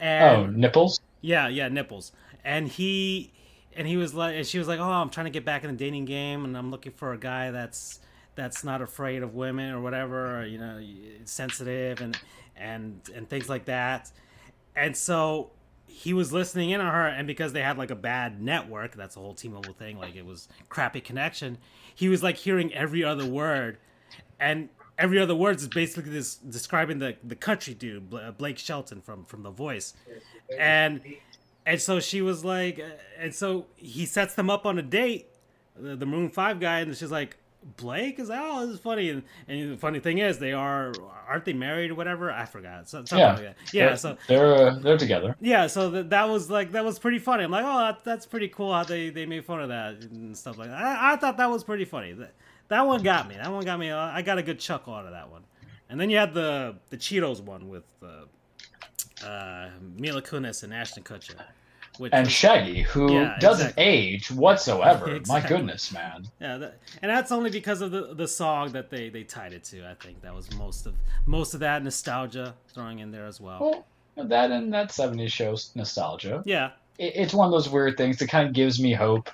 And 0.00 0.36
oh, 0.36 0.46
nipples. 0.46 1.00
yeah, 1.20 1.48
yeah, 1.48 1.68
nipples. 1.68 2.12
And 2.44 2.68
he 2.68 3.32
and 3.74 3.86
he 3.86 3.96
was 3.96 4.14
like 4.14 4.36
and 4.36 4.46
she 4.46 4.58
was 4.58 4.68
like, 4.68 4.80
"Oh, 4.80 4.84
I'm 4.90 5.10
trying 5.10 5.26
to 5.26 5.30
get 5.30 5.44
back 5.44 5.64
in 5.64 5.70
the 5.70 5.76
dating 5.76 6.04
game 6.04 6.44
and 6.44 6.56
I'm 6.56 6.70
looking 6.70 6.92
for 6.92 7.12
a 7.12 7.18
guy 7.18 7.50
that's 7.50 8.00
that's 8.34 8.64
not 8.64 8.82
afraid 8.82 9.22
of 9.22 9.34
women 9.34 9.72
or 9.72 9.80
whatever, 9.80 10.40
or, 10.40 10.46
you 10.46 10.58
know, 10.58 10.80
sensitive 11.24 12.00
and 12.00 12.18
and 12.56 13.00
and 13.14 13.28
things 13.28 13.48
like 13.48 13.66
that." 13.66 14.10
And 14.74 14.96
so 14.96 15.50
he 15.86 16.12
was 16.12 16.32
listening 16.32 16.70
in 16.70 16.80
on 16.80 16.92
her 16.92 17.06
and 17.06 17.26
because 17.26 17.52
they 17.52 17.62
had 17.62 17.78
like 17.78 17.90
a 17.90 17.96
bad 17.96 18.42
network, 18.42 18.94
that's 18.94 19.14
the 19.14 19.20
whole 19.20 19.34
T-Mobile 19.34 19.74
thing, 19.74 19.98
like 19.98 20.16
it 20.16 20.26
was 20.26 20.48
crappy 20.68 21.00
connection. 21.00 21.58
He 21.94 22.08
was 22.08 22.22
like 22.22 22.36
hearing 22.36 22.72
every 22.74 23.02
other 23.02 23.24
word 23.26 23.78
and 24.38 24.68
every 24.98 25.18
other 25.18 25.34
word 25.34 25.56
is 25.56 25.68
basically 25.68 26.10
this 26.10 26.36
describing 26.36 26.98
the 26.98 27.16
the 27.24 27.36
country 27.36 27.74
dude 27.74 28.10
Bla- 28.10 28.32
Blake 28.32 28.58
Shelton 28.58 29.00
from 29.00 29.24
from 29.24 29.42
The 29.42 29.50
Voice, 29.50 29.94
and 30.58 31.00
and 31.64 31.80
so 31.80 32.00
she 32.00 32.22
was 32.22 32.44
like, 32.44 32.78
uh, 32.78 32.90
and 33.18 33.34
so 33.34 33.66
he 33.76 34.06
sets 34.06 34.34
them 34.34 34.50
up 34.50 34.66
on 34.66 34.78
a 34.78 34.82
date, 34.82 35.26
the, 35.76 35.96
the 35.96 36.06
Maroon 36.06 36.30
Five 36.30 36.60
guy, 36.60 36.80
and 36.80 36.96
she's 36.96 37.10
like. 37.10 37.36
Blake 37.76 38.18
is 38.18 38.30
oh 38.32 38.66
this 38.66 38.74
is 38.76 38.80
funny. 38.80 39.10
And, 39.10 39.22
and 39.48 39.72
the 39.72 39.76
funny 39.76 39.98
thing 40.00 40.18
is 40.18 40.38
they 40.38 40.52
are 40.52 40.92
aren't 41.28 41.44
they 41.44 41.52
married 41.52 41.90
or 41.90 41.94
whatever? 41.96 42.30
I 42.30 42.44
forgot. 42.44 42.88
So, 42.88 42.98
something 42.98 43.18
Yeah. 43.18 43.32
like 43.32 43.42
that. 43.42 43.56
Yeah 43.72 43.86
They're- 43.88 43.96
so 43.96 44.16
they're 44.28 44.54
uh, 44.54 44.78
they're 44.78 44.96
together. 44.98 45.36
yeah 45.40 45.66
so 45.66 45.90
that, 45.90 46.10
that 46.10 46.28
was 46.28 46.48
like 46.50 46.72
that 46.72 46.84
was 46.84 46.98
pretty 46.98 47.18
funny. 47.18 47.44
I'm 47.44 47.50
like 47.50 47.64
oh 47.64 47.78
that, 47.78 48.04
that's 48.04 48.26
pretty 48.26 48.48
cool 48.48 48.72
how 48.72 48.84
they, 48.84 49.10
they 49.10 49.26
made 49.26 49.44
fun 49.44 49.60
of 49.60 49.68
that 49.70 50.02
and 50.04 50.36
stuff 50.36 50.58
like 50.58 50.68
that. 50.68 50.80
I, 50.80 51.12
I 51.12 51.16
thought 51.16 51.36
that 51.38 51.50
was 51.50 51.64
pretty 51.64 51.84
funny. 51.84 52.12
That, 52.12 52.32
that 52.68 52.86
one 52.86 53.02
got 53.02 53.28
me. 53.28 53.34
That 53.36 53.50
one 53.50 53.64
got 53.64 53.78
me 53.78 53.90
uh, 53.90 53.98
i 53.98 54.22
got 54.22 54.38
a 54.38 54.42
good 54.42 54.58
chuckle 54.60 54.94
out 54.94 55.04
of 55.06 55.12
that 55.12 55.30
one. 55.30 55.42
And 55.88 56.00
then 56.00 56.10
you 56.10 56.18
had 56.18 56.34
the 56.34 56.76
the 56.90 56.96
cheetos 56.96 57.40
one 57.40 57.68
with 57.68 57.84
uh, 58.02 59.26
uh, 59.26 59.70
Mila 59.98 60.22
Kunis 60.22 60.62
and 60.62 60.72
Ashton 60.74 61.02
Kutcher. 61.02 61.34
Which 61.98 62.12
and 62.12 62.30
Shaggy, 62.30 62.82
who 62.82 63.12
yeah, 63.12 63.36
doesn't 63.38 63.68
exactly. 63.68 63.84
age 63.84 64.30
whatsoever. 64.30 65.14
exactly. 65.14 65.42
My 65.42 65.48
goodness, 65.48 65.92
man. 65.92 66.26
Yeah, 66.40 66.58
that, 66.58 66.78
and 67.02 67.10
that's 67.10 67.32
only 67.32 67.50
because 67.50 67.80
of 67.80 67.90
the 67.90 68.14
the 68.14 68.28
song 68.28 68.72
that 68.72 68.90
they 68.90 69.08
they 69.08 69.24
tied 69.24 69.52
it 69.52 69.64
to. 69.64 69.86
I 69.88 69.94
think 69.94 70.20
that 70.22 70.34
was 70.34 70.52
most 70.54 70.86
of 70.86 70.94
most 71.26 71.54
of 71.54 71.60
that 71.60 71.82
nostalgia 71.82 72.54
throwing 72.74 72.98
in 72.98 73.10
there 73.10 73.26
as 73.26 73.40
well. 73.40 73.84
Well, 74.16 74.28
that 74.28 74.50
and 74.50 74.72
that 74.72 74.88
'70s 74.90 75.30
show 75.30 75.56
nostalgia. 75.74 76.42
Yeah, 76.44 76.70
it, 76.98 77.12
it's 77.16 77.34
one 77.34 77.46
of 77.46 77.52
those 77.52 77.68
weird 77.68 77.96
things 77.96 78.18
that 78.18 78.28
kind 78.28 78.46
of 78.46 78.54
gives 78.54 78.80
me 78.80 78.92
hope 78.92 79.30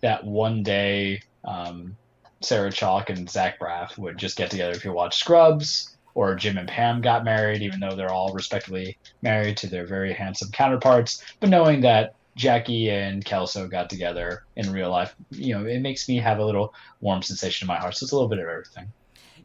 that 0.00 0.24
one 0.24 0.62
day 0.62 1.22
um, 1.44 1.96
Sarah 2.40 2.70
Chalke 2.70 3.10
and 3.10 3.28
Zach 3.28 3.58
Braff 3.58 3.98
would 3.98 4.18
just 4.18 4.36
get 4.36 4.50
together 4.50 4.72
if 4.72 4.84
you 4.84 4.92
watch 4.92 5.16
Scrubs 5.16 5.95
or 6.16 6.34
Jim 6.34 6.56
and 6.56 6.66
Pam 6.66 7.02
got 7.02 7.24
married, 7.24 7.60
even 7.60 7.78
though 7.78 7.94
they're 7.94 8.10
all 8.10 8.32
respectively 8.32 8.96
married 9.20 9.54
to 9.58 9.66
their 9.66 9.84
very 9.84 10.14
handsome 10.14 10.50
counterparts. 10.50 11.22
But 11.40 11.50
knowing 11.50 11.82
that 11.82 12.14
Jackie 12.36 12.88
and 12.88 13.22
Kelso 13.22 13.68
got 13.68 13.90
together 13.90 14.44
in 14.56 14.72
real 14.72 14.90
life, 14.90 15.14
you 15.30 15.54
know, 15.54 15.66
it 15.66 15.80
makes 15.80 16.08
me 16.08 16.16
have 16.16 16.38
a 16.38 16.44
little 16.44 16.72
warm 17.02 17.20
sensation 17.20 17.66
in 17.66 17.68
my 17.68 17.76
heart. 17.76 17.96
So 17.96 18.04
it's 18.04 18.12
a 18.12 18.14
little 18.14 18.30
bit 18.30 18.38
of 18.38 18.48
everything. 18.48 18.90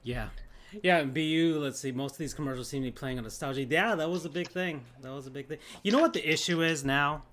Yeah. 0.03 0.30
Yeah, 0.82 0.99
and 0.99 1.13
BU, 1.13 1.59
let's 1.61 1.78
see, 1.78 1.91
most 1.91 2.13
of 2.13 2.19
these 2.19 2.34
commercials 2.34 2.69
seem 2.69 2.84
to 2.84 2.88
be 2.88 2.91
playing 2.93 3.17
on 3.17 3.26
nostalgia. 3.26 3.65
Yeah, 3.65 3.93
that 3.95 4.09
was 4.09 4.24
a 4.24 4.30
big 4.30 4.47
thing. 4.47 4.86
That 5.01 5.11
was 5.11 5.28
a 5.28 5.32
big 5.32 5.49
thing. 5.49 5.57
You 5.84 5.91
know 5.91 5.99
what 5.99 6.13
the 6.13 6.26
issue 6.26 6.63
is 6.63 6.86
now? 6.86 7.24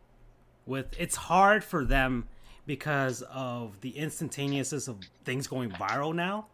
With 0.67 0.87
it's 0.99 1.15
hard 1.15 1.63
for 1.63 1.85
them 1.85 2.27
because 2.67 3.23
of 3.23 3.81
the 3.83 3.91
instantaneousness 3.91 4.89
of 4.89 4.97
things 5.25 5.47
going 5.47 5.71
viral 5.71 6.13
now 6.13 6.49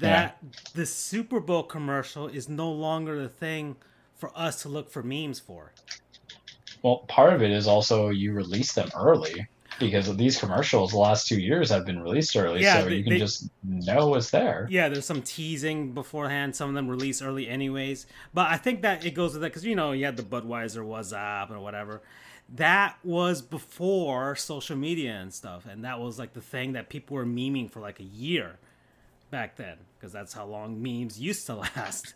that 0.00 0.38
yeah. 0.42 0.48
the 0.74 0.86
Super 0.86 1.40
Bowl 1.40 1.62
commercial 1.62 2.28
is 2.28 2.48
no 2.48 2.70
longer 2.70 3.20
the 3.20 3.28
thing 3.28 3.76
for 4.14 4.30
us 4.34 4.62
to 4.62 4.68
look 4.68 4.90
for 4.90 5.02
memes 5.02 5.38
for. 5.38 5.72
Well, 6.82 6.98
part 7.08 7.32
of 7.32 7.42
it 7.42 7.50
is 7.50 7.66
also 7.66 8.08
you 8.08 8.32
release 8.32 8.72
them 8.72 8.90
early 8.96 9.48
because 9.78 10.08
of 10.08 10.18
these 10.18 10.38
commercials 10.38 10.90
the 10.90 10.98
last 10.98 11.28
two 11.28 11.40
years 11.40 11.70
have 11.70 11.86
been 11.86 12.02
released 12.02 12.36
early 12.36 12.62
yeah, 12.62 12.80
so 12.80 12.88
they, 12.88 12.96
you 12.96 13.04
can 13.04 13.12
they, 13.12 13.18
just 13.18 13.48
know 13.62 14.14
it's 14.14 14.30
there. 14.30 14.66
Yeah 14.70 14.88
there's 14.88 15.06
some 15.06 15.22
teasing 15.22 15.92
beforehand. 15.92 16.56
Some 16.56 16.68
of 16.68 16.74
them 16.74 16.88
release 16.88 17.22
early 17.22 17.48
anyways. 17.48 18.06
But 18.34 18.48
i 18.48 18.56
think 18.56 18.82
that 18.82 19.04
it 19.04 19.12
goes 19.12 19.32
with 19.32 19.42
that 19.42 19.48
because 19.48 19.64
you 19.64 19.76
know 19.76 19.92
you 19.92 20.04
had 20.04 20.16
the 20.16 20.22
budweiser 20.22 20.84
whassup 20.84 21.50
or 21.50 21.60
whatever. 21.60 22.02
That 22.54 22.96
was 23.04 23.42
before 23.42 24.34
social 24.34 24.76
media 24.76 25.12
and 25.12 25.32
stuff 25.32 25.66
and 25.66 25.84
that 25.84 26.00
was 26.00 26.18
like 26.18 26.32
the 26.32 26.40
thing 26.40 26.72
that 26.72 26.88
people 26.88 27.16
were 27.16 27.26
memeing 27.26 27.70
for 27.70 27.80
like 27.80 28.00
a 28.00 28.04
year 28.04 28.58
back 29.30 29.56
then 29.56 29.76
because 29.96 30.12
that's 30.12 30.32
how 30.32 30.44
long 30.44 30.82
memes 30.82 31.20
used 31.20 31.46
to 31.46 31.54
last. 31.76 32.14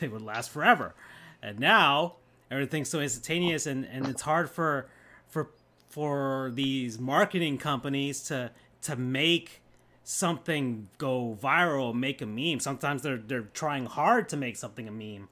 they 0.00 0.08
would 0.08 0.22
last 0.22 0.50
forever. 0.50 0.94
And 1.42 1.58
now 1.58 2.16
everything's 2.50 2.88
so 2.88 3.00
instantaneous 3.00 3.66
and, 3.66 3.84
and 3.84 4.06
it's 4.06 4.22
hard 4.22 4.50
for 4.50 4.88
for 5.26 5.50
for 5.88 6.50
these 6.54 6.98
marketing 6.98 7.58
companies 7.58 8.22
to 8.24 8.50
to 8.82 8.96
make 8.96 9.62
something 10.04 10.88
go 10.96 11.36
viral, 11.40 11.94
make 11.94 12.22
a 12.22 12.26
meme. 12.26 12.60
Sometimes 12.60 13.02
they're 13.02 13.18
they're 13.18 13.42
trying 13.42 13.86
hard 13.86 14.28
to 14.30 14.36
make 14.36 14.56
something 14.56 14.88
a 14.88 14.92
meme. 14.92 15.28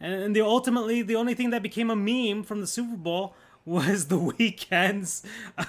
And 0.00 0.12
and 0.12 0.36
the 0.36 0.42
ultimately 0.42 1.02
the 1.02 1.16
only 1.16 1.34
thing 1.34 1.50
that 1.50 1.62
became 1.62 1.90
a 1.90 1.96
meme 1.96 2.42
from 2.42 2.60
the 2.60 2.66
Super 2.66 2.96
Bowl 2.96 3.34
was 3.64 4.06
the 4.06 4.18
Weeknd's 4.38 5.22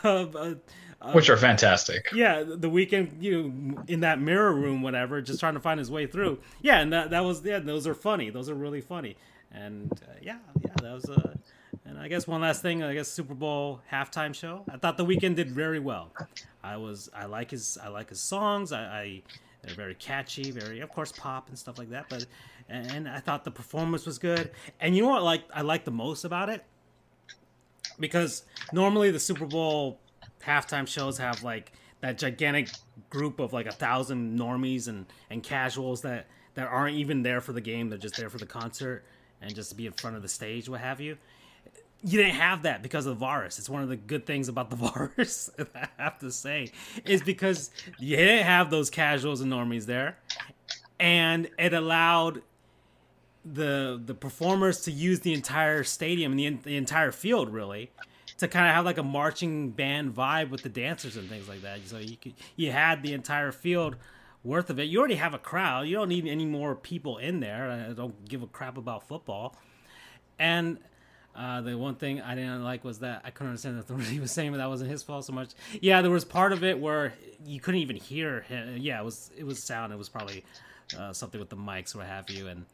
of 0.03 0.36
uh, 0.36 0.55
uh, 1.02 1.12
which 1.12 1.30
are 1.30 1.38
fantastic. 1.38 2.10
Yeah, 2.14 2.43
the 2.43 2.70
Weeknd 2.70 3.22
you 3.22 3.84
in 3.88 4.00
that 4.02 4.20
mirror 4.20 4.54
room, 4.54 4.82
whatever, 4.82 5.22
just 5.22 5.39
trying 5.39 5.54
to 5.54 5.60
find 5.60 5.80
his 5.80 5.91
way 5.91 6.08
through. 6.08 6.39
Yeah, 6.62 6.80
and 6.80 6.91
that 6.93 7.12
that 7.12 7.24
was 7.24 7.43
yeah, 7.43 7.60
those 7.60 7.86
are 7.86 7.95
funny. 7.95 8.30
Those 8.30 8.50
are 8.50 8.56
really 8.56 8.82
funny. 8.82 9.16
And 9.52 9.91
uh, 9.91 10.14
yeah, 10.22 10.38
yeah, 10.60 10.74
that 10.82 10.93
was 10.93 11.10
uh, 11.10 11.36
and 11.86 12.00
I 12.00 12.08
guess 12.08 12.28
one 12.28 12.41
last 12.41 12.62
thing, 12.62 12.84
I 12.84 12.93
guess 12.93 13.08
Super 13.08 13.34
Bowl 13.34 13.82
halftime 13.91 14.34
show. 14.34 14.64
I 14.72 14.78
thought 14.78 14.98
the 14.98 15.06
Weeknd 15.06 15.36
did 15.36 15.50
very 15.52 15.80
well. 15.80 16.12
I 16.64 16.78
was 16.78 17.10
I 17.16 17.26
like 17.26 17.52
his 17.52 17.78
I 17.82 17.89
like 17.89 18.10
his 18.10 18.20
songs. 18.20 18.72
I, 18.72 18.82
I 18.82 19.22
they're 19.62 19.76
very 19.76 19.95
catchy, 19.95 20.52
very 20.52 20.80
of 20.82 20.89
course 20.89 21.12
pop 21.12 21.50
and 21.50 21.58
stuff 21.58 21.78
like 21.78 21.91
that. 21.91 22.08
But 22.10 22.26
and 22.70 23.08
I 23.08 23.20
thought 23.20 23.45
the 23.45 23.52
performance 23.52 24.06
was 24.06 24.18
good. 24.18 24.52
And 24.80 24.95
you 24.95 25.04
know 25.04 25.10
what 25.10 25.24
like 25.24 25.43
I 25.54 25.62
like 25.62 25.86
the 25.86 25.91
most 25.91 26.26
about 26.26 26.50
it? 26.50 26.64
Because 28.00 28.43
normally 28.74 29.12
the 29.12 29.20
Super 29.20 29.45
Bowl 29.45 30.00
halftime 30.46 30.88
shows 30.88 31.18
have 31.18 31.44
like 31.44 31.72
that 32.02 32.18
gigantic 32.18 32.70
group 33.10 33.40
of 33.40 33.54
like 33.54 33.66
a 33.66 33.72
thousand 33.72 34.38
normies 34.38 34.88
and 34.88 35.06
and 35.30 35.44
casuals 35.44 36.02
that 36.02 36.28
that 36.56 36.68
aren't 36.68 36.96
even 36.98 37.24
there 37.24 37.42
for 37.42 37.54
the 37.54 37.62
game. 37.62 37.90
They're 37.90 37.98
just 37.98 38.18
there 38.18 38.30
for 38.30 38.38
the 38.38 38.46
concert 38.46 39.04
and 39.42 39.54
just 39.54 39.70
to 39.70 39.76
be 39.76 39.86
in 39.86 39.94
front 39.94 40.16
of 40.16 40.22
the 40.22 40.28
stage 40.28 40.68
what 40.68 40.82
have 40.82 41.00
you. 41.00 41.18
You 42.04 42.20
didn't 42.20 42.36
have 42.36 42.64
that 42.64 42.84
because 42.84 43.06
of 43.06 43.16
the 43.16 43.20
virus. 43.20 43.58
It's 43.58 43.70
one 43.70 43.82
of 43.82 43.90
the 43.90 43.96
good 43.96 44.26
things 44.26 44.50
about 44.50 44.70
the 44.70 44.76
virus 45.18 45.50
i 45.76 45.88
have 45.98 46.20
to 46.20 46.32
say 46.32 46.72
is 47.06 47.22
because 47.22 47.72
you 48.00 48.16
didn't 48.16 48.46
have 48.46 48.70
those 48.70 48.90
casuals 48.90 49.42
and 49.42 49.52
normies 49.52 49.86
there. 49.86 50.18
And 51.00 51.50
it 51.60 51.74
allowed 51.74 52.42
the 53.46 54.02
the 54.04 54.14
performers 54.14 54.82
to 54.82 54.92
use 54.92 55.22
the 55.22 55.34
entire 55.34 55.84
stadium 55.84 56.34
and 56.34 56.40
the, 56.40 56.50
the 56.64 56.76
entire 56.76 57.12
field 57.12 57.50
really 57.50 57.92
to 58.38 58.48
kind 58.48 58.68
of 58.68 58.76
have 58.76 58.86
like 58.86 58.98
a 58.98 59.04
marching 59.04 59.72
band 59.72 60.16
vibe 60.16 60.50
with 60.50 60.64
the 60.64 60.70
dancers 60.70 61.18
and 61.18 61.30
things 61.30 61.48
like 61.48 61.62
that. 61.62 61.80
So 61.86 61.98
you 61.98 62.18
could 62.18 62.34
you 62.56 62.72
had 62.72 63.04
the 63.04 63.14
entire 63.14 63.52
field 63.52 63.96
worth 64.44 64.70
of 64.70 64.80
it. 64.80 64.84
You 64.84 65.00
already 65.00 65.16
have 65.16 65.34
a 65.34 65.40
crowd. 65.40 65.88
You 65.88 65.96
don't 65.96 66.10
need 66.10 66.28
any 66.28 66.46
more 66.46 66.76
people 66.76 67.18
in 67.18 67.40
there. 67.40 67.88
I 67.90 67.94
don't 67.94 68.28
give 68.28 68.44
a 68.44 68.48
crap 68.48 68.78
about 68.78 69.08
football. 69.08 69.56
And 70.40 70.78
uh, 71.36 71.62
the 71.62 71.78
one 71.78 71.96
thing 71.96 72.22
I 72.22 72.34
didn't 72.34 72.64
like 72.64 72.84
was 72.84 73.00
that 73.00 73.22
I 73.24 73.30
couldn't 73.30 73.50
understand 73.50 73.84
what 73.88 74.04
he 74.08 74.20
was 74.20 74.32
saying, 74.32 74.52
but 74.52 74.58
that 74.58 74.70
wasn't 74.70 74.90
his 74.90 75.04
fault 75.04 75.26
so 75.26 75.34
much. 75.34 75.52
Yeah, 75.82 76.02
there 76.02 76.12
was 76.12 76.26
part 76.26 76.52
of 76.54 76.64
it 76.64 76.80
where 76.80 77.14
you 77.46 77.60
couldn't 77.60 77.82
even 77.82 77.96
hear 77.96 78.42
him. 78.42 78.78
Yeah, 78.78 79.00
it 79.00 79.06
was 79.06 79.32
it 79.38 79.46
was 79.46 79.62
sound. 79.62 79.94
It 79.94 79.98
was 79.98 80.10
probably 80.10 80.44
uh, 80.98 81.14
something 81.14 81.40
with 81.40 81.50
the 81.50 81.58
mics 81.58 81.94
or 81.96 82.00
what 82.00 82.08
have 82.08 82.30
you, 82.30 82.48
and 82.48 82.66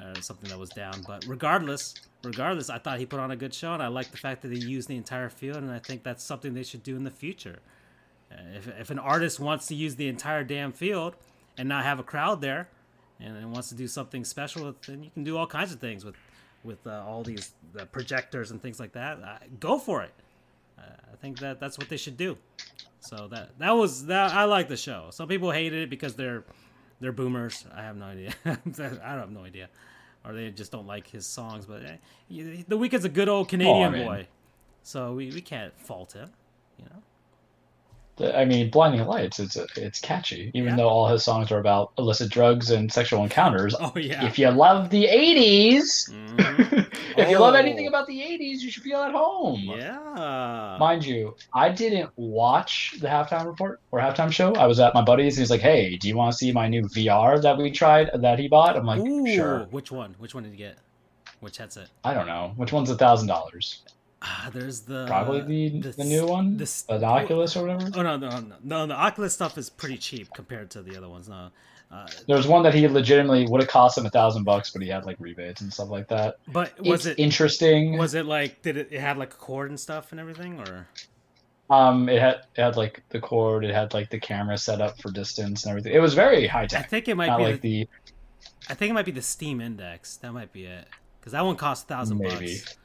uh, 0.00 0.20
something 0.20 0.50
that 0.50 0.58
was 0.58 0.70
down. 0.70 1.02
But 1.06 1.24
regardless, 1.26 1.94
regardless, 2.22 2.70
I 2.70 2.78
thought 2.78 2.98
he 2.98 3.06
put 3.06 3.20
on 3.20 3.30
a 3.30 3.36
good 3.36 3.54
show, 3.54 3.72
and 3.72 3.82
I 3.82 3.88
like 3.88 4.10
the 4.10 4.18
fact 4.18 4.42
that 4.42 4.52
he 4.52 4.58
used 4.58 4.88
the 4.88 4.96
entire 4.96 5.28
field, 5.28 5.58
and 5.58 5.70
I 5.70 5.78
think 5.78 6.02
that's 6.02 6.22
something 6.22 6.54
they 6.54 6.62
should 6.62 6.82
do 6.82 6.96
in 6.96 7.04
the 7.04 7.10
future. 7.10 7.60
Uh, 8.30 8.36
if, 8.54 8.68
if 8.68 8.90
an 8.90 8.98
artist 8.98 9.40
wants 9.40 9.66
to 9.66 9.74
use 9.74 9.96
the 9.96 10.08
entire 10.08 10.44
damn 10.44 10.72
field 10.72 11.16
and 11.58 11.68
not 11.68 11.84
have 11.84 11.98
a 11.98 12.02
crowd 12.02 12.40
there, 12.40 12.68
and 13.18 13.52
wants 13.52 13.68
to 13.68 13.74
do 13.74 13.86
something 13.86 14.24
special, 14.24 14.74
then 14.86 15.02
you 15.02 15.10
can 15.10 15.24
do 15.24 15.36
all 15.36 15.46
kinds 15.46 15.72
of 15.72 15.80
things 15.80 16.04
with 16.04 16.14
with 16.62 16.86
uh, 16.86 17.04
all 17.06 17.22
these 17.22 17.52
the 17.72 17.86
projectors 17.86 18.50
and 18.50 18.62
things 18.62 18.80
like 18.80 18.92
that. 18.92 19.22
Uh, 19.22 19.38
go 19.58 19.78
for 19.78 20.02
it. 20.02 20.12
Uh, 20.78 20.82
I 21.12 21.16
think 21.16 21.38
that 21.40 21.60
that's 21.60 21.76
what 21.76 21.88
they 21.90 21.98
should 21.98 22.16
do. 22.16 22.38
So 23.00 23.28
that 23.28 23.58
that 23.58 23.72
was 23.72 24.06
that. 24.06 24.32
I 24.32 24.44
like 24.44 24.68
the 24.68 24.76
show. 24.76 25.08
Some 25.10 25.28
people 25.28 25.50
hated 25.50 25.82
it 25.82 25.90
because 25.90 26.14
they're 26.14 26.44
they're 27.00 27.12
boomers. 27.12 27.66
I 27.74 27.82
have 27.82 27.96
no 27.96 28.06
idea. 28.06 28.32
I 28.46 28.56
have 29.02 29.30
no 29.30 29.44
idea 29.44 29.68
or 30.24 30.32
they 30.32 30.50
just 30.50 30.72
don't 30.72 30.86
like 30.86 31.08
his 31.08 31.26
songs. 31.26 31.66
But 31.66 31.82
eh, 31.84 32.62
the 32.68 32.78
Weeknd's 32.78 33.04
a 33.04 33.08
good 33.08 33.28
old 33.28 33.48
Canadian 33.48 33.76
oh, 33.76 33.82
I 33.84 33.90
mean, 33.90 34.06
boy, 34.06 34.28
so 34.82 35.12
we, 35.14 35.30
we 35.30 35.40
can't 35.40 35.78
fault 35.78 36.12
him, 36.12 36.30
you 36.78 36.84
know. 36.84 37.02
I 38.22 38.44
mean, 38.44 38.70
Blinding 38.70 39.06
Lights, 39.06 39.38
it's 39.38 39.56
it's 39.56 40.00
catchy, 40.00 40.50
even 40.54 40.70
yeah. 40.70 40.76
though 40.76 40.88
all 40.88 41.08
his 41.08 41.22
songs 41.22 41.50
are 41.50 41.58
about 41.58 41.92
illicit 41.98 42.30
drugs 42.30 42.70
and 42.70 42.92
sexual 42.92 43.22
encounters. 43.22 43.74
Oh 43.80 43.92
yeah. 43.96 44.24
If 44.26 44.38
you 44.38 44.50
love 44.50 44.90
the 44.90 45.04
'80s, 45.04 46.10
mm-hmm. 46.10 46.78
if 47.18 47.26
oh. 47.26 47.30
you 47.30 47.38
love 47.38 47.54
anything 47.54 47.86
oh. 47.86 47.88
about 47.88 48.06
the 48.06 48.18
'80s, 48.18 48.60
you 48.60 48.70
should 48.70 48.82
feel 48.82 49.00
at 49.00 49.12
home. 49.12 49.60
Yeah. 49.60 50.76
Mind 50.78 51.04
you, 51.04 51.36
I 51.54 51.70
didn't 51.70 52.10
watch 52.16 52.94
the 53.00 53.08
halftime 53.08 53.46
report 53.46 53.80
or 53.90 54.00
halftime 54.00 54.32
show. 54.32 54.54
I 54.54 54.66
was 54.66 54.80
at 54.80 54.94
my 54.94 55.02
buddy's, 55.02 55.36
and 55.36 55.42
he's 55.42 55.50
like, 55.50 55.60
"Hey, 55.60 55.96
do 55.96 56.08
you 56.08 56.16
want 56.16 56.32
to 56.32 56.38
see 56.38 56.52
my 56.52 56.68
new 56.68 56.82
VR 56.82 57.40
that 57.42 57.56
we 57.56 57.70
tried 57.70 58.10
that 58.14 58.38
he 58.38 58.48
bought?" 58.48 58.76
I'm 58.76 58.86
like, 58.86 59.00
Ooh, 59.00 59.26
"Sure." 59.26 59.66
Which 59.70 59.90
one? 59.90 60.14
Which 60.18 60.34
one 60.34 60.44
did 60.44 60.52
you 60.52 60.58
get? 60.58 60.78
Which 61.40 61.56
headset? 61.56 61.88
I 62.04 62.12
don't 62.12 62.26
know. 62.26 62.52
Which 62.56 62.72
one's 62.72 62.90
a 62.90 62.96
thousand 62.96 63.28
dollars? 63.28 63.82
Ah, 64.22 64.50
there's 64.52 64.82
the 64.82 65.06
probably 65.06 65.40
the 65.40 65.80
the, 65.80 65.88
the 65.90 66.04
new 66.04 66.26
one, 66.26 66.56
the, 66.58 66.84
the 66.88 67.04
Oculus 67.04 67.56
or 67.56 67.62
whatever. 67.66 67.90
Oh 67.94 68.02
no, 68.02 68.16
no, 68.18 68.28
no, 68.28 68.56
no, 68.62 68.86
the 68.86 68.94
Oculus 68.94 69.32
stuff 69.32 69.56
is 69.56 69.70
pretty 69.70 69.96
cheap 69.96 70.28
compared 70.34 70.70
to 70.72 70.82
the 70.82 70.96
other 70.96 71.08
ones. 71.08 71.28
No, 71.28 71.50
uh, 71.90 72.06
there's 72.28 72.46
one 72.46 72.62
that 72.64 72.74
he 72.74 72.86
legitimately 72.86 73.46
would 73.48 73.62
have 73.62 73.70
cost 73.70 73.96
him 73.96 74.04
a 74.04 74.10
thousand 74.10 74.44
bucks, 74.44 74.70
but 74.70 74.82
he 74.82 74.88
had 74.88 75.06
like 75.06 75.16
rebates 75.20 75.62
and 75.62 75.72
stuff 75.72 75.88
like 75.88 76.06
that. 76.08 76.36
But 76.48 76.78
was 76.80 77.06
it's 77.06 77.18
it 77.18 77.22
interesting? 77.22 77.96
Was 77.96 78.14
it 78.14 78.26
like 78.26 78.60
did 78.60 78.76
it, 78.76 78.88
it 78.90 79.00
had 79.00 79.16
like 79.16 79.32
a 79.32 79.36
cord 79.36 79.70
and 79.70 79.80
stuff 79.80 80.12
and 80.12 80.20
everything, 80.20 80.60
or? 80.60 80.86
Um, 81.70 82.08
it 82.08 82.20
had 82.20 82.42
it 82.56 82.62
had 82.62 82.76
like 82.76 83.02
the 83.08 83.20
cord, 83.20 83.64
it 83.64 83.74
had 83.74 83.94
like 83.94 84.10
the 84.10 84.20
camera 84.20 84.58
set 84.58 84.82
up 84.82 85.00
for 85.00 85.10
distance 85.12 85.64
and 85.64 85.70
everything. 85.70 85.94
It 85.94 86.00
was 86.00 86.12
very 86.12 86.46
high 86.46 86.66
tech. 86.66 86.84
I 86.84 86.88
think 86.88 87.08
it 87.08 87.16
might 87.16 87.34
be 87.38 87.42
like 87.42 87.60
the, 87.62 87.84
the, 87.84 87.88
I 88.68 88.74
think 88.74 88.90
it 88.90 88.94
might 88.94 89.06
be 89.06 89.12
the 89.12 89.22
Steam 89.22 89.62
Index. 89.62 90.16
That 90.18 90.32
might 90.32 90.52
be 90.52 90.66
it, 90.66 90.86
because 91.18 91.32
that 91.32 91.44
one 91.44 91.56
cost 91.56 91.84
a 91.84 91.86
thousand 91.86 92.18
bucks. 92.18 92.76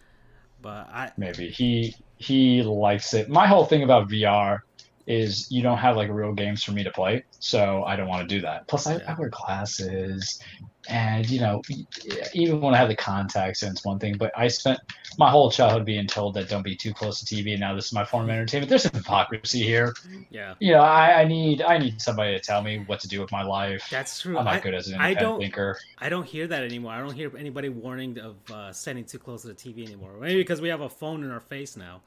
But 0.66 0.89
I 0.91 1.11
maybe 1.16 1.51
he 1.51 1.95
he 2.18 2.63
likes 2.63 3.13
it. 3.13 3.30
My 3.30 3.45
whole 3.45 3.66
thing 3.66 3.84
about 3.84 4.09
VR 4.09 4.61
is 5.05 5.51
you 5.51 5.61
don't 5.61 5.78
have 5.78 5.95
like 5.95 6.09
real 6.09 6.34
games 6.34 6.63
for 6.63 6.72
me 6.72 6.84
to 6.84 6.89
play, 6.89 7.24
so 7.38 7.84
I 7.84 7.95
don't 7.95 8.07
want 8.07 8.28
to 8.28 8.36
do 8.36 8.41
that. 8.41 8.68
Plus, 8.68 8.88
I, 8.88 8.95
I 9.07 9.13
wear 9.13 9.30
glasses. 9.30 10.41
And 10.90 11.30
you 11.30 11.40
know, 11.40 11.62
even 12.34 12.62
when 12.62 12.74
I 12.74 12.78
had 12.78 12.90
the 12.90 12.96
contact 12.96 13.62
it's 13.64 13.86
one 13.86 14.00
thing, 14.00 14.18
but 14.18 14.32
I 14.36 14.48
spent 14.48 14.80
my 15.18 15.30
whole 15.30 15.50
childhood 15.50 15.86
being 15.86 16.08
told 16.08 16.34
that 16.36 16.50
don't 16.50 16.64
be 16.64 16.76
too 16.76 16.94
close 16.94 17.22
to 17.24 17.36
TV, 17.36 17.52
and 17.52 17.60
now 17.60 17.74
this 17.76 17.86
is 17.88 17.94
my 17.94 18.06
form 18.06 18.26
of 18.26 18.30
entertainment. 18.30 18.70
There's 18.70 18.84
some 18.84 18.94
hypocrisy 18.94 19.64
here. 19.64 19.94
Yeah. 20.30 20.56
You 20.60 20.74
know, 20.74 20.82
I, 20.82 21.22
I 21.22 21.26
need 21.26 21.62
I 21.62 21.78
need 21.78 22.02
somebody 22.02 22.34
to 22.34 22.40
tell 22.40 22.62
me 22.62 22.80
what 22.86 23.00
to 23.02 23.08
do 23.08 23.22
with 23.22 23.32
my 23.32 23.44
life. 23.44 23.88
That's 23.90 24.20
true. 24.20 24.38
I'm 24.38 24.46
not 24.46 24.56
I, 24.56 24.60
good 24.60 24.74
as 24.74 24.88
an 24.88 24.96
I 24.96 25.10
independent 25.10 25.20
don't- 25.20 25.40
thinker. 25.40 25.80
I 25.98 26.10
don't 26.10 26.26
hear 26.26 26.48
that 26.48 26.64
anymore. 26.64 26.92
I 26.94 27.00
don't 27.00 27.14
hear 27.14 27.32
anybody 27.38 27.70
warning 27.70 28.20
of 28.20 28.36
uh, 28.52 28.72
standing 28.74 29.06
too 29.06 29.20
close 29.20 29.44
to 29.44 29.50
the 29.50 29.54
TV 29.54 29.86
anymore. 29.86 30.12
Maybe 30.20 30.38
because 30.38 30.62
we 30.62 30.70
have 30.70 30.82
a 30.82 30.90
phone 30.90 31.24
in 31.24 31.32
our 31.32 31.40
face 31.40 31.78
now 31.78 32.02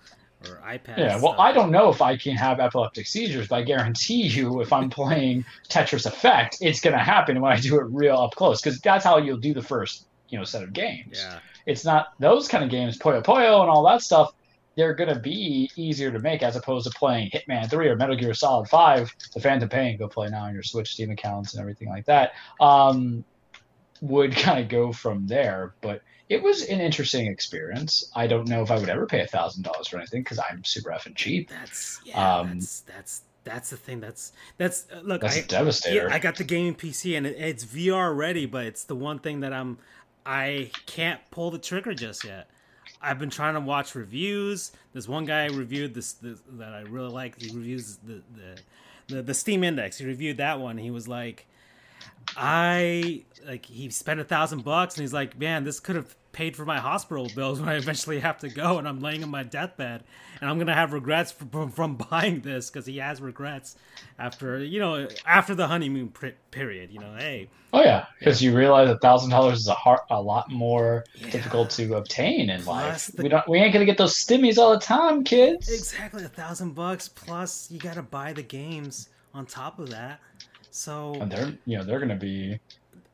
or 0.44 0.60
iPad. 0.64 0.98
Yeah, 0.98 1.20
well. 1.20 1.34
I 1.38 1.52
don't 1.52 1.70
know 1.70 1.88
if 1.88 2.00
I 2.00 2.16
can 2.16 2.36
have 2.36 2.60
epileptic 2.60 3.06
seizures, 3.06 3.48
but 3.48 3.56
I 3.56 3.62
guarantee 3.62 4.22
you, 4.22 4.60
if 4.60 4.72
I'm 4.72 4.90
playing 4.90 5.44
Tetris 5.68 6.06
Effect, 6.06 6.58
it's 6.60 6.80
going 6.80 6.96
to 6.96 7.02
happen 7.02 7.40
when 7.40 7.52
I 7.52 7.60
do 7.60 7.78
it 7.80 7.84
real 7.84 8.16
up 8.16 8.34
close, 8.34 8.60
because 8.60 8.80
that's 8.80 9.04
how 9.04 9.18
you'll 9.18 9.38
do 9.38 9.54
the 9.54 9.62
first, 9.62 10.06
you 10.28 10.38
know, 10.38 10.44
set 10.44 10.62
of 10.62 10.72
games. 10.72 11.18
Yeah. 11.20 11.40
It's 11.66 11.84
not 11.84 12.08
those 12.18 12.48
kind 12.48 12.64
of 12.64 12.70
games, 12.70 12.98
Puyo 12.98 13.22
Puyo 13.22 13.60
and 13.60 13.70
all 13.70 13.84
that 13.86 14.02
stuff. 14.02 14.32
They're 14.76 14.94
going 14.94 15.12
to 15.12 15.18
be 15.18 15.70
easier 15.74 16.12
to 16.12 16.20
make 16.20 16.42
as 16.44 16.54
opposed 16.54 16.90
to 16.90 16.96
playing 16.96 17.30
Hitman 17.30 17.68
3 17.68 17.88
or 17.88 17.96
Metal 17.96 18.14
Gear 18.14 18.32
Solid 18.32 18.68
5, 18.68 19.12
The 19.34 19.40
Phantom 19.40 19.68
Pain, 19.68 19.98
go 19.98 20.06
play 20.06 20.28
now 20.28 20.44
on 20.44 20.54
your 20.54 20.62
Switch 20.62 20.92
Steam 20.92 21.10
accounts 21.10 21.54
and 21.54 21.60
everything 21.60 21.88
like 21.88 22.06
that. 22.06 22.32
Um, 22.60 23.24
would 24.00 24.36
kind 24.36 24.60
of 24.60 24.68
go 24.68 24.92
from 24.92 25.26
there, 25.26 25.74
but 25.80 26.02
it 26.28 26.42
was 26.42 26.62
an 26.64 26.80
interesting 26.80 27.26
experience. 27.26 28.10
I 28.14 28.26
don't 28.26 28.48
know 28.48 28.62
if 28.62 28.70
I 28.70 28.78
would 28.78 28.88
ever 28.88 29.06
pay 29.06 29.20
a 29.20 29.26
thousand 29.26 29.62
dollars 29.62 29.88
for 29.88 29.98
anything 29.98 30.22
because 30.22 30.38
I'm 30.38 30.64
super 30.64 30.90
effing 30.90 31.14
cheap. 31.14 31.50
That's 31.50 32.00
yeah. 32.04 32.38
Um, 32.38 32.54
that's 32.54 32.80
that's 32.80 33.22
that's 33.44 33.70
the 33.70 33.76
thing. 33.76 34.00
That's 34.00 34.32
that's 34.56 34.86
uh, 34.94 35.00
look. 35.02 35.22
That's 35.22 35.38
I, 35.38 35.42
devastator. 35.42 36.08
Yeah, 36.08 36.14
I 36.14 36.18
got 36.18 36.36
the 36.36 36.44
gaming 36.44 36.74
PC 36.74 37.16
and 37.16 37.26
it, 37.26 37.36
it's 37.38 37.64
VR 37.64 38.14
ready, 38.14 38.46
but 38.46 38.66
it's 38.66 38.84
the 38.84 38.96
one 38.96 39.18
thing 39.18 39.40
that 39.40 39.52
I'm 39.52 39.78
I 40.26 40.70
can't 40.86 41.20
pull 41.30 41.50
the 41.50 41.58
trigger 41.58 41.94
just 41.94 42.24
yet. 42.24 42.50
I've 43.00 43.18
been 43.18 43.30
trying 43.30 43.54
to 43.54 43.60
watch 43.60 43.94
reviews. 43.94 44.72
There's 44.92 45.08
one 45.08 45.24
guy 45.24 45.46
reviewed 45.46 45.94
this, 45.94 46.14
this 46.14 46.40
that 46.52 46.74
I 46.74 46.80
really 46.80 47.10
like. 47.10 47.40
He 47.40 47.54
reviews 47.54 47.96
the, 47.96 48.22
the 48.36 49.14
the 49.14 49.22
the 49.22 49.34
Steam 49.34 49.64
Index. 49.64 49.98
He 49.98 50.06
reviewed 50.06 50.36
that 50.38 50.60
one. 50.60 50.76
He 50.76 50.90
was 50.90 51.08
like, 51.08 51.46
I 52.36 53.22
like 53.46 53.66
he 53.66 53.90
spent 53.90 54.20
a 54.20 54.24
thousand 54.24 54.64
bucks 54.64 54.96
and 54.96 55.02
he's 55.02 55.12
like, 55.12 55.38
man, 55.38 55.64
this 55.64 55.80
could 55.80 55.96
have 55.96 56.14
paid 56.32 56.54
for 56.54 56.64
my 56.64 56.78
hospital 56.78 57.28
bills 57.34 57.58
when 57.58 57.68
I 57.68 57.74
eventually 57.76 58.20
have 58.20 58.38
to 58.38 58.48
go 58.48 58.78
and 58.78 58.86
I'm 58.86 59.00
laying 59.00 59.24
on 59.24 59.30
my 59.30 59.42
deathbed 59.42 60.04
and 60.40 60.48
I'm 60.48 60.58
gonna 60.58 60.74
have 60.74 60.92
regrets 60.92 61.32
from, 61.32 61.70
from 61.70 61.96
buying 61.96 62.40
this 62.42 62.70
because 62.70 62.86
he 62.86 62.98
has 62.98 63.20
regrets 63.20 63.76
after 64.18 64.58
you 64.62 64.78
know 64.78 65.08
after 65.26 65.54
the 65.54 65.66
honeymoon 65.66 66.12
period. 66.50 66.90
You 66.92 67.00
know, 67.00 67.14
hey, 67.18 67.48
oh 67.72 67.82
yeah, 67.82 68.06
because 68.18 68.40
you 68.42 68.56
realize 68.56 68.88
a 68.90 68.98
thousand 68.98 69.30
dollars 69.30 69.60
is 69.60 69.68
a 69.68 69.74
hard, 69.74 70.00
a 70.10 70.20
lot 70.20 70.50
more 70.50 71.04
Yeah. 71.14 71.30
difficult 71.30 71.70
to 71.70 71.94
obtain 71.96 72.50
in 72.50 72.62
Plus 72.62 73.08
life. 73.08 73.16
the- 73.16 73.22
we 73.22 73.28
don't, 73.30 73.48
we 73.48 73.58
ain't 73.58 73.72
gonna 73.72 73.84
get 73.86 73.98
those 73.98 74.14
stimmies 74.14 74.58
all 74.58 74.70
the 74.72 74.80
time, 74.84 75.24
kids. 75.24 75.68
exactly 75.70 76.22
a 76.24 76.28
thousand 76.28 76.74
bucks 76.74 77.08
plus 77.08 77.68
you 77.70 77.78
gotta 77.80 78.02
buy 78.02 78.32
the 78.32 78.42
games 78.42 79.08
on 79.34 79.44
top 79.46 79.78
of 79.78 79.88
that. 79.90 80.20
So 80.70 81.14
And 81.20 81.30
they're, 81.30 81.52
you 81.64 81.78
know, 81.78 81.84
they're 81.84 82.00
gonna 82.00 82.16
be 82.16 82.58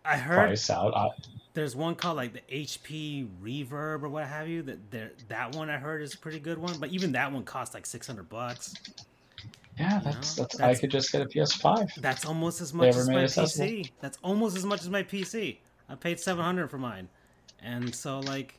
I 0.05 0.17
heard 0.19 0.59
out. 0.71 0.95
I, 0.95 1.09
there's 1.55 1.75
one 1.75 1.95
called 1.95 2.17
like 2.17 2.33
the 2.33 2.43
HP 2.53 3.29
Reverb 3.43 4.03
or 4.03 4.09
what 4.09 4.27
have 4.27 4.49
you. 4.49 4.63
That 4.63 4.91
there 4.91 5.13
that 5.29 5.55
one 5.55 5.71
I 5.71 5.79
heard 5.79 6.03
is 6.03 6.15
a 6.15 6.19
pretty 6.19 6.41
good 6.41 6.59
one, 6.59 6.79
but 6.79 6.91
even 6.91 7.13
that 7.13 7.33
one 7.33 7.45
costs 7.45 7.75
like 7.75 7.87
six 7.87 8.07
hundred 8.07 8.29
bucks. 8.29 8.75
yeah, 9.79 9.99
You 9.99 10.05
that's 10.05 10.35
that's. 10.35 10.61
I 10.61 10.75
could 10.75 10.91
just 10.91 11.11
get 11.11 11.23
a 11.23 11.27
PS5. 11.27 11.95
That's 11.97 12.27
almost 12.27 12.61
as 12.61 12.75
much 12.75 12.95
as 12.97 13.09
my 13.09 13.23
accessible? 13.23 13.67
PC. 13.67 13.91
That's 14.01 14.19
almost 14.23 14.57
as 14.57 14.67
much 14.67 14.83
as 14.83 14.91
my 14.91 15.03
PC. 15.03 15.59
I 15.89 15.95
paid 15.95 16.21
seven 16.21 16.45
hundred 16.45 16.69
for 16.69 16.79
mine, 16.79 17.09
and 17.63 17.95
so 17.95 18.21
like, 18.21 18.59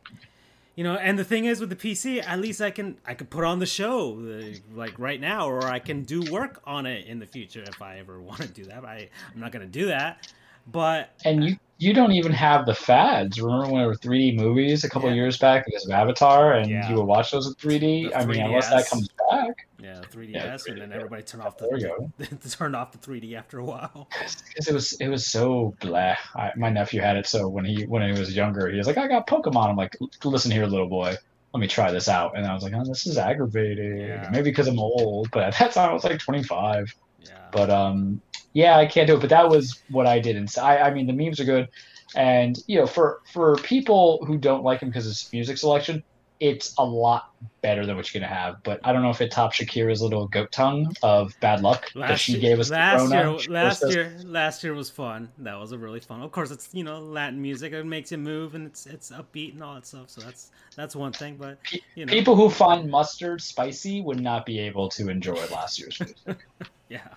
you 0.75 0.83
know, 0.83 0.95
and 0.95 1.17
the 1.17 1.23
thing 1.23 1.45
is 1.45 1.59
with 1.59 1.69
the 1.69 1.75
PC, 1.75 2.23
at 2.25 2.39
least 2.39 2.61
I 2.61 2.69
can 2.69 2.97
I 3.05 3.13
can 3.13 3.27
put 3.27 3.43
on 3.43 3.59
the 3.59 3.65
show 3.65 4.19
uh, 4.19 4.57
like 4.75 4.99
right 4.99 5.19
now, 5.19 5.49
or 5.49 5.65
I 5.65 5.79
can 5.79 6.03
do 6.03 6.21
work 6.31 6.61
on 6.65 6.85
it 6.85 7.07
in 7.07 7.19
the 7.19 7.25
future 7.25 7.63
if 7.65 7.81
I 7.81 7.99
ever 7.99 8.21
want 8.29 8.41
to 8.41 8.47
do 8.47 8.65
that. 8.65 8.83
I 8.83 9.09
I'm 9.33 9.39
not 9.39 9.51
gonna 9.51 9.65
do 9.65 9.87
that, 9.87 10.27
but 10.67 11.11
And 11.23 11.43
you 11.43 11.57
you 11.77 11.93
don't 11.93 12.11
even 12.13 12.31
have 12.31 12.65
the 12.65 12.73
fads. 12.73 13.41
Remember 13.41 13.67
when 13.67 13.79
there 13.79 13.87
were 13.87 13.95
3D 13.95 14.37
movies 14.37 14.83
a 14.83 14.89
couple 14.89 15.09
Yeah. 15.09 15.15
years 15.15 15.37
back 15.37 15.65
because 15.65 15.85
of 15.85 15.91
Avatar, 15.91 16.53
and 16.53 16.69
Yeah. 16.69 16.89
you 16.89 16.95
would 16.97 17.05
watch 17.05 17.31
those 17.31 17.47
in 17.47 17.53
3D. 17.55 18.09
The 18.09 18.17
I 18.17 18.25
mean, 18.25 18.41
unless 18.41 18.69
that 18.69 18.87
comes 18.87 19.07
back, 19.29 19.53
yeah, 19.81 20.01
3ds, 20.09 20.33
Yeah, 20.33 20.41
and 20.43 20.81
then 20.81 20.89
3D, 20.89 20.95
everybody 20.95 21.23
turned 21.23 21.43
off 21.43 21.57
the 21.57 21.67
there 21.67 21.77
you 21.79 21.87
go. 22.19 22.37
turned 22.49 22.75
off 22.75 22.91
the 22.91 22.97
3D 22.97 23.35
after 23.35 23.59
a 23.59 23.65
while. 23.65 24.07
because 24.09 24.67
it 24.67 24.73
was 24.73 24.93
it 25.01 25.07
was 25.09 25.27
so 25.31 25.73
blah. 25.81 26.15
I, 26.35 26.51
my 26.55 26.69
nephew 26.69 27.01
had 27.01 27.17
it, 27.17 27.27
so 27.27 27.47
when 27.49 27.65
he 27.65 27.83
when 27.85 28.01
he 28.03 28.17
was 28.17 28.35
younger, 28.35 28.69
he 28.69 28.77
was 28.77 28.87
like, 28.87 28.97
"I 28.97 29.07
got 29.07 29.27
Pokemon." 29.27 29.69
I'm 29.69 29.75
like, 29.75 29.95
"Listen 30.23 30.51
here, 30.51 30.65
little 30.65 30.89
boy." 30.89 31.15
Let 31.53 31.59
me 31.61 31.67
try 31.67 31.89
this 31.91 32.09
out, 32.09 32.37
and 32.37 32.45
I 32.45 32.53
was 32.53 32.63
like, 32.63 32.73
"Oh, 32.75 32.83
this 32.85 33.05
is 33.07 33.17
aggravating." 33.17 34.25
Maybe 34.31 34.49
because 34.51 34.67
I'm 34.67 34.79
old, 34.79 35.29
but 35.31 35.43
at 35.43 35.55
that 35.59 35.71
time 35.73 35.89
I 35.89 35.93
was 35.93 36.03
like 36.03 36.19
25. 36.19 36.85
Yeah, 37.19 37.47
But 37.51 37.69
um, 37.69 38.21
yeah, 38.55 38.77
I 38.77 38.85
can't 38.85 39.05
do 39.05 39.15
it. 39.15 39.19
But 39.19 39.29
that 39.29 39.49
was 39.49 39.83
what 39.91 40.07
I 40.07 40.19
did. 40.19 40.37
And 40.37 40.51
I, 40.59 40.77
I 40.79 40.93
mean, 40.93 41.05
the 41.05 41.13
memes 41.13 41.39
are 41.41 41.43
good, 41.45 41.67
and 42.15 42.57
you 42.67 42.79
know, 42.79 42.87
for 42.87 43.21
for 43.31 43.57
people 43.57 44.25
who 44.25 44.37
don't 44.37 44.63
like 44.63 44.79
him 44.79 44.89
because 44.89 45.05
of 45.05 45.11
his 45.11 45.29
music 45.33 45.57
selection, 45.57 46.01
it's 46.39 46.73
a 46.77 46.83
lot 46.85 47.33
better 47.61 47.85
than 47.85 47.97
what 47.97 48.13
you're 48.13 48.21
gonna 48.21 48.33
have. 48.33 48.63
But 48.63 48.79
I 48.85 48.93
don't 48.93 49.01
know 49.01 49.09
if 49.09 49.19
it 49.19 49.29
tops 49.29 49.57
Shakira's 49.57 50.01
little 50.01 50.29
goat 50.29 50.53
tongue 50.53 50.93
of 51.03 51.33
bad 51.41 51.63
luck 51.63 51.91
that 51.95 52.17
she 52.17 52.31
year, 52.33 52.41
gave 52.41 52.59
us. 52.61 52.69
last 52.69 53.11
year, 53.11 53.53
last 53.53 53.83
year, 53.89 54.15
last 54.23 54.63
year 54.63 54.73
was 54.73 54.89
fun. 54.89 55.29
That 55.39 55.59
was 55.59 55.73
a 55.73 55.77
really 55.77 55.99
fun. 55.99 56.21
Of 56.21 56.31
course, 56.31 56.49
it's 56.49 56.69
you 56.71 56.85
know 56.85 56.99
Latin 56.99 57.41
music. 57.41 57.73
It 57.73 57.85
makes 57.85 58.09
you 58.09 58.17
move 58.17 58.55
and 58.55 58.67
it's 58.67 58.85
it's 58.85 59.11
upbeat 59.11 59.51
and 59.51 59.63
all 59.63 59.75
that 59.75 59.85
stuff. 59.85 60.09
So 60.09 60.21
that's 60.21 60.51
that's 60.77 60.95
one 60.95 61.11
thing. 61.11 61.35
But 61.35 61.57
you 61.95 62.05
know, 62.05 62.13
People 62.13 62.37
who 62.37 62.49
find 62.49 62.89
mustard 62.89 63.41
spicy 63.41 63.99
would 63.99 64.21
not 64.21 64.45
be 64.45 64.59
able 64.59 64.87
to 64.91 65.09
enjoy 65.09 65.45
last 65.51 65.77
year's 65.77 65.99
music. 65.99 66.37
yeah, 66.89 67.07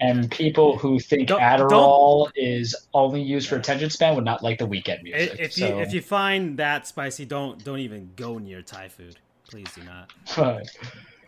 And 0.00 0.30
people 0.30 0.78
who 0.78 0.98
think 1.00 1.28
Don't- 1.28 1.40
Adderall 1.40 2.30
is 2.36 2.74
only 2.94 3.20
used 3.22 3.48
for 3.48 3.56
attention 3.56 3.90
span 3.90 4.14
would 4.14 4.24
not 4.24 4.42
like 4.42 4.58
the 4.58 4.66
Weeknd 4.66 5.02
music. 5.02 5.32
if 5.38 5.58
you 5.58 5.66
so, 5.66 5.80
if 5.80 5.92
you 5.92 6.00
find 6.00 6.58
that 6.58 6.86
spicy, 6.86 7.24
don't 7.24 7.62
don't 7.64 7.80
even 7.80 8.10
go 8.16 8.38
near 8.38 8.62
Thai 8.62 8.88
food. 8.88 9.16
Please 9.48 9.68
do 9.74 9.82
not. 9.84 10.12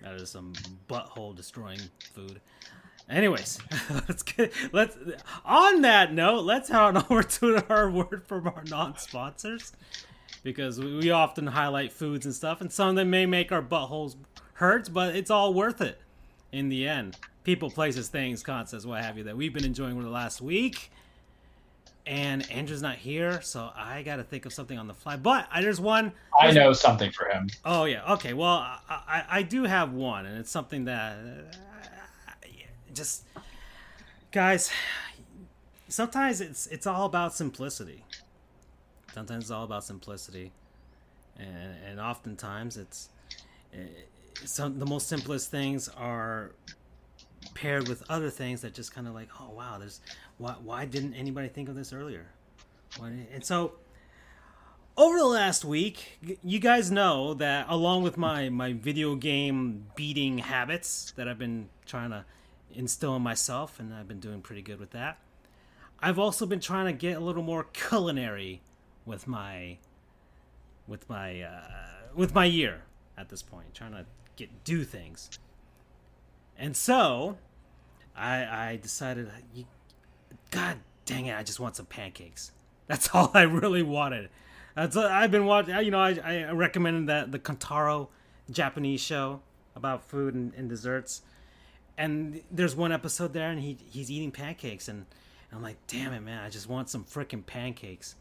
That 0.03 0.15
is 0.17 0.31
some 0.31 0.53
butthole 0.89 1.35
destroying 1.37 1.79
food. 2.13 2.41
Anyways, 3.09 3.61
let's 4.09 4.25
get 4.25 4.53
let's 4.73 4.97
on 5.45 5.83
that 5.83 6.13
note, 6.13 6.41
let's 6.45 6.69
head 6.69 6.81
on 6.81 6.97
over 7.11 7.23
to 7.23 7.65
our 7.73 7.89
word 7.89 8.25
from 8.27 8.49
our 8.49 8.65
non-sponsors 8.69 9.73
because 10.43 10.81
we, 10.81 10.97
we 10.97 11.11
often 11.13 11.47
highlight 11.47 11.93
foods 11.93 12.27
and 12.27 12.35
stuff, 12.35 12.61
and 12.61 12.73
some 12.73 12.89
of 12.89 12.97
them 12.97 13.11
may 13.11 13.27
make 13.27 13.53
our 13.53 13.63
buttholes 13.63 14.17
hurt, 14.55 14.93
but 14.93 15.15
it's 15.15 15.31
all 15.31 15.55
worth 15.55 15.81
it 15.81 16.01
in 16.51 16.69
the 16.69 16.89
end. 16.89 17.17
People, 17.45 17.71
places, 17.71 18.09
things, 18.09 18.43
concepts, 18.43 18.87
what 18.87 19.03
have 19.03 19.19
you 19.19 19.25
that 19.25 19.37
we've 19.37 19.53
been 19.53 19.65
enjoying 19.65 19.95
over 19.95 20.03
the 20.03 20.11
last 20.11 20.41
week. 20.41 20.91
And 22.05 22.49
Andrew's 22.51 22.83
not 22.83 22.97
here, 22.97 23.41
so 23.43 23.71
I 23.77 24.03
got 24.03 24.17
to 24.17 24.25
think 24.25 24.45
of 24.45 24.53
something 24.53 24.77
on 24.77 24.89
the 24.89 24.95
fly. 24.95 25.17
But 25.17 25.47
I, 25.53 25.63
there's 25.63 25.81
one. 25.81 26.13
I 26.39 26.51
know 26.51 26.73
something 26.73 27.13
for 27.13 27.29
him. 27.29 27.49
Oh 27.65 27.85
yeah. 27.85 28.15
Okay. 28.15 28.33
Well, 28.33 28.49
I, 28.49 28.79
I, 28.89 29.25
I 29.31 29.43
do 29.43 29.65
have 29.65 29.93
one, 29.93 30.27
and 30.27 30.37
it's 30.37 30.51
something 30.51 30.87
that 30.87 31.17
uh, 31.17 32.43
just 32.93 33.23
guys. 34.33 34.71
Sometimes 35.89 36.41
it's 36.41 36.67
it's 36.69 36.89
all 36.89 37.07
about 37.07 37.35
simplicity. 37.35 38.05
Sometimes 39.13 39.45
it's 39.45 39.51
all 39.53 39.65
about 39.65 39.85
simplicity, 39.85 40.51
and 41.39 41.77
and 41.87 42.01
oftentimes 42.01 42.77
it's 42.77 43.11
uh, 43.75 43.79
some 44.45 44.79
the 44.81 44.87
most 44.87 45.07
simplest 45.07 45.51
things 45.53 45.89
are 45.89 46.53
paired 47.55 47.89
with 47.89 48.03
other 48.09 48.31
things 48.31 48.63
that 48.63 48.75
just 48.75 48.95
kind 48.95 49.07
of 49.07 49.15
like 49.15 49.29
oh 49.41 49.51
wow 49.51 49.77
there's 49.79 50.01
why 50.39 50.55
why 50.63 50.85
didn't 50.85 51.15
anybody 51.15 51.49
think 51.49 51.69
of 51.69 51.75
this 51.75 51.93
earlier 51.93 52.27
and 53.01 53.45
so 53.45 53.73
over 54.97 55.19
the 55.19 55.25
last 55.25 55.65
week, 55.65 56.19
you 56.43 56.59
guys 56.59 56.91
know 56.91 57.35
that 57.35 57.67
along 57.69 58.03
with 58.03 58.19
my 58.19 58.49
my 58.49 58.73
video 58.73 59.15
game 59.15 59.87
beating 59.95 60.39
habits 60.39 61.13
that 61.17 61.29
I've 61.29 61.39
been 61.39 61.69
trying 61.87 62.11
to 62.11 62.25
instill 62.75 63.17
in 63.17 63.23
myself, 63.23 63.81
and 63.81 63.95
I've 63.95 64.09
been 64.09 64.21
doing 64.21 64.43
pretty 64.43 64.63
good 64.63 64.79
with 64.79 64.91
that. 64.91 65.19
I've 66.01 66.19
also 66.19 66.47
been 66.47 66.61
trying 66.61 66.87
to 66.87 66.93
get 66.93 67.17
a 67.17 67.21
little 67.21 67.43
more 67.43 67.65
culinary 67.73 68.61
with 69.07 69.27
my 69.27 69.79
with 70.87 71.09
my 71.09 71.41
uh, 71.41 71.61
with 72.15 72.35
my 72.35 72.45
year 72.45 72.83
at 73.17 73.29
this 73.29 73.43
point, 73.43 73.73
trying 73.75 73.93
to 73.93 74.05
get 74.37 74.65
do 74.65 74.85
things. 74.85 75.31
And 76.59 76.77
so, 76.77 77.39
I 78.17 78.71
I 78.71 78.79
decided, 78.81 79.31
God 80.51 80.79
dang 81.05 81.27
it, 81.27 81.37
I 81.37 81.43
just 81.43 81.61
want 81.61 81.77
some 81.77 81.87
pancakes. 81.87 82.53
That's 82.87 83.11
all 83.15 83.31
I 83.35 83.43
really 83.43 83.83
wanted. 83.83 84.29
That's 84.75 84.97
I've 84.97 85.31
been 85.31 85.47
watching. 85.47 85.77
You 85.77 85.91
know, 85.91 86.01
I, 86.01 86.19
I 86.25 86.51
recommended 86.53 87.07
that 87.09 87.33
the 87.33 87.39
Kantaro 87.39 88.09
Japanese 88.51 89.01
show 89.01 89.41
about 89.77 90.05
food 90.05 90.35
and, 90.35 90.53
and 90.55 90.69
desserts, 90.69 91.23
and 91.99 92.43
there's 92.51 92.75
one 92.75 92.93
episode 92.93 93.33
there, 93.33 93.51
and 93.51 93.61
he 93.61 93.77
he's 93.91 94.11
eating 94.11 94.31
pancakes, 94.31 94.89
and 94.89 95.07
And 95.51 95.59
I'm 95.59 95.63
like, 95.63 95.77
damn 95.87 96.13
it, 96.13 96.21
man! 96.21 96.43
I 96.43 96.49
just 96.49 96.69
want 96.69 96.89
some 96.89 97.05
freaking 97.05 97.45
pancakes. 97.45 98.15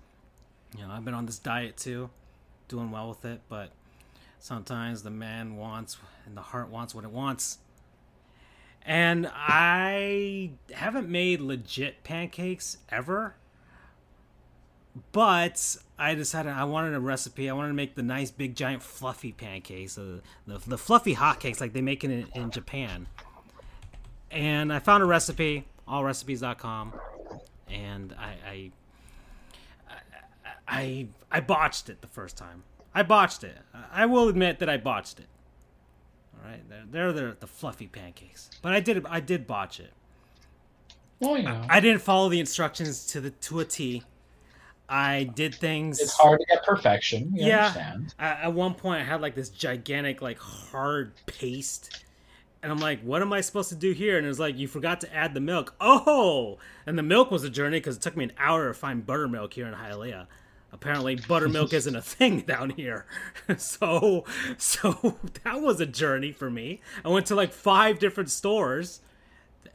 You 0.78 0.86
know, 0.86 0.92
I've 0.92 1.06
been 1.06 1.14
on 1.14 1.26
this 1.26 1.40
diet 1.40 1.78
too, 1.78 2.10
doing 2.68 2.92
well 2.92 3.10
with 3.10 3.26
it, 3.26 3.42
but 3.50 3.72
sometimes 4.40 5.04
the 5.04 5.10
man 5.10 5.56
wants 5.58 5.98
and 6.26 6.36
the 6.36 6.42
heart 6.42 6.70
wants 6.70 6.94
what 6.94 7.04
it 7.04 7.12
wants. 7.12 7.60
And 8.86 9.30
I 9.32 10.52
haven't 10.74 11.08
made 11.08 11.40
legit 11.40 12.04
pancakes 12.04 12.78
ever, 12.90 13.36
but 15.12 15.78
I 16.00 16.16
decided 16.16 16.52
I 16.52 16.64
wanted 16.64 16.96
a 16.96 17.00
recipe. 17.00 17.50
I 17.50 17.54
wanted 17.54 17.70
to 17.70 17.74
make 17.76 17.96
the 17.96 18.04
nice, 18.04 18.32
big, 18.32 18.56
giant, 18.56 18.82
fluffy 18.82 19.32
pancakes, 19.32 19.98
uh, 19.98 20.20
the 20.48 20.58
the 20.66 20.78
fluffy 20.78 21.16
hotcakes 21.16 21.62
like 21.62 21.74
they 21.74 21.82
make 21.82 22.04
it 22.04 22.10
in, 22.10 22.28
in 22.34 22.52
Japan. 22.52 23.08
And 24.32 24.74
I 24.74 24.80
found 24.80 25.04
a 25.04 25.06
recipe, 25.06 25.66
allrecipes.com, 25.88 26.94
and 27.70 28.16
I, 28.18 28.36
I 28.50 28.72
I 30.68 31.08
I 31.32 31.40
botched 31.42 31.90
it 31.90 32.02
the 32.02 32.08
first 32.08 32.38
time. 32.38 32.64
I 32.96 33.04
botched 33.04 33.44
it. 33.44 33.58
I 33.92 34.06
will 34.06 34.28
admit 34.28 34.60
that 34.60 34.70
I 34.70 34.78
botched 34.78 35.20
it. 35.20 35.28
Right, 36.44 36.62
they're 36.70 36.86
they're 36.90 37.14
the, 37.14 37.38
the 37.40 37.48
fluffy 37.48 37.88
pancakes, 37.88 38.50
but 38.62 38.74
I 38.74 38.80
did 38.80 39.06
I 39.06 39.20
did 39.20 39.46
botch 39.46 39.80
it. 39.80 39.94
Well, 41.20 41.38
you 41.38 41.44
know. 41.44 41.62
I, 41.70 41.78
I 41.78 41.80
didn't 41.80 42.02
follow 42.02 42.30
the 42.30 42.40
instructions 42.40 43.06
to 43.08 43.22
the 43.22 43.30
to 43.30 43.60
a 43.60 43.66
T. 43.66 44.04
I 44.90 45.24
did 45.24 45.56
things. 45.56 46.02
It's 46.02 46.14
hard 46.14 46.40
to 46.40 46.46
get 46.48 46.66
perfection. 46.66 47.32
You 47.34 47.46
yeah. 47.46 47.68
Understand. 47.68 48.16
At 48.20 48.54
one 48.54 48.74
point, 48.74 49.02
I 49.02 49.06
had 49.06 49.22
like 49.22 49.36
this 49.36 49.50
gigantic, 49.50 50.22
like 50.22 50.40
hard 50.40 51.14
paste, 51.28 52.04
and 52.62 52.72
I'm 52.72 52.80
like, 52.80 53.02
"What 53.02 53.22
am 53.22 53.32
I 53.32 53.42
supposed 53.42 53.70
to 53.70 53.76
do 53.76 53.92
here?" 53.92 54.18
And 54.18 54.26
it 54.26 54.30
was 54.30 54.40
like, 54.40 54.58
"You 54.58 54.68
forgot 54.68 55.00
to 55.02 55.16
add 55.16 55.34
the 55.34 55.40
milk." 55.40 55.76
Oh, 55.80 56.58
and 56.86 56.98
the 56.98 57.04
milk 57.04 57.32
was 57.32 57.44
a 57.44 57.50
journey 57.50 57.78
because 57.78 57.98
it 57.98 58.02
took 58.02 58.18
me 58.18 58.26
an 58.26 58.34
hour 58.38 58.68
to 58.68 58.74
find 58.74 59.06
buttermilk 59.06 59.54
here 59.54 59.68
in 59.68 59.76
Hialeah. 59.76 60.26
Apparently, 60.82 61.16
buttermilk 61.16 61.74
isn't 61.74 61.96
a 61.96 62.02
thing 62.02 62.42
down 62.48 62.72
here, 62.72 63.06
so 63.58 64.26
so 64.58 65.18
that 65.44 65.62
was 65.62 65.80
a 65.80 65.86
journey 65.86 66.32
for 66.32 66.50
me. 66.50 66.82
I 67.06 67.10
went 67.10 67.28
to 67.28 67.36
like 67.36 67.54
five 67.54 68.00
different 68.00 68.32
stores 68.32 69.02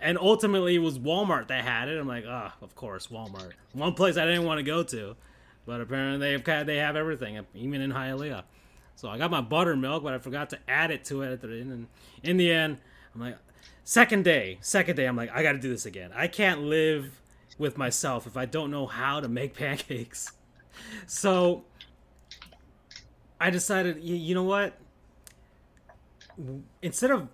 and 0.01 0.19
ultimately 0.19 0.75
it 0.75 0.81
was 0.81 0.99
Walmart 0.99 1.49
that 1.49 1.65
had 1.65 1.89
it. 1.89 1.99
I'm 1.99 2.09
like, 2.09 2.25
oh, 2.27 2.53
of 2.61 2.75
course, 2.75 3.09
Walmart. 3.09 3.53
One 3.73 3.95
place 3.95 4.17
I 4.17 4.27
didn't 4.27 4.45
want 4.45 4.59
to 4.59 4.63
go 4.63 4.83
to, 4.83 5.17
but 5.65 5.81
apparently 5.81 6.19
they 6.19 6.53
have 6.53 6.67
they 6.67 6.77
have 6.77 6.97
everything, 6.97 7.39
uh, 7.39 7.43
even 7.55 7.81
in 7.81 7.93
Hialeah. 7.93 8.45
So 8.95 9.09
I 9.09 9.19
got 9.19 9.31
my 9.31 9.41
buttermilk, 9.41 10.03
but 10.03 10.15
I 10.15 10.19
forgot 10.19 10.51
to 10.51 10.59
add 10.69 10.91
it 10.91 11.05
to 11.07 11.23
it 11.23 11.33
at 11.33 11.41
the 11.41 11.49
end. 11.49 11.73
And 11.73 11.87
in 12.23 12.37
the 12.37 12.51
end, 12.51 12.79
I'm 13.15 13.21
like, 13.21 13.37
second 13.85 14.25
day, 14.25 14.59
second 14.61 14.97
day, 14.97 15.07
I'm 15.07 15.17
like, 15.17 15.31
I 15.35 15.43
got 15.43 15.53
to 15.53 15.59
do 15.59 15.69
this 15.69 15.87
again. 15.87 16.11
I 16.15 16.29
can't 16.29 16.63
live 16.63 17.21
with 17.59 17.77
myself 17.77 18.27
if 18.27 18.37
I 18.37 18.47
don't 18.47 18.71
know 18.71 18.87
how 18.87 19.21
to 19.21 19.29
make 19.29 19.55
pancakes. 19.59 20.33
So 21.07 21.65
I 23.41 23.51
decided, 23.51 24.03
you 24.03 24.35
know 24.35 24.43
what? 24.43 24.79
Instead 26.83 27.11
of 27.11 27.29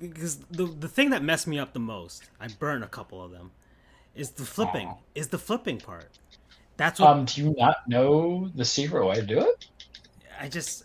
because 0.00 0.38
the 0.50 0.66
the 0.66 0.88
thing 0.88 1.10
that 1.10 1.22
messed 1.22 1.46
me 1.46 1.58
up 1.58 1.72
the 1.72 1.80
most, 1.80 2.30
I 2.40 2.48
burned 2.48 2.84
a 2.84 2.88
couple 2.88 3.22
of 3.22 3.30
them, 3.30 3.50
is 4.14 4.30
the 4.30 4.44
flipping. 4.44 4.88
Aww. 4.88 4.98
Is 5.14 5.28
the 5.28 5.38
flipping 5.38 5.78
part. 5.78 6.18
That's 6.76 7.00
what. 7.00 7.08
Um, 7.10 7.24
do 7.24 7.42
you 7.42 7.54
not 7.58 7.88
know 7.88 8.50
the 8.54 8.64
secret 8.64 9.04
way 9.04 9.16
to 9.16 9.22
do 9.22 9.40
it? 9.40 9.66
I 10.40 10.48
just, 10.48 10.84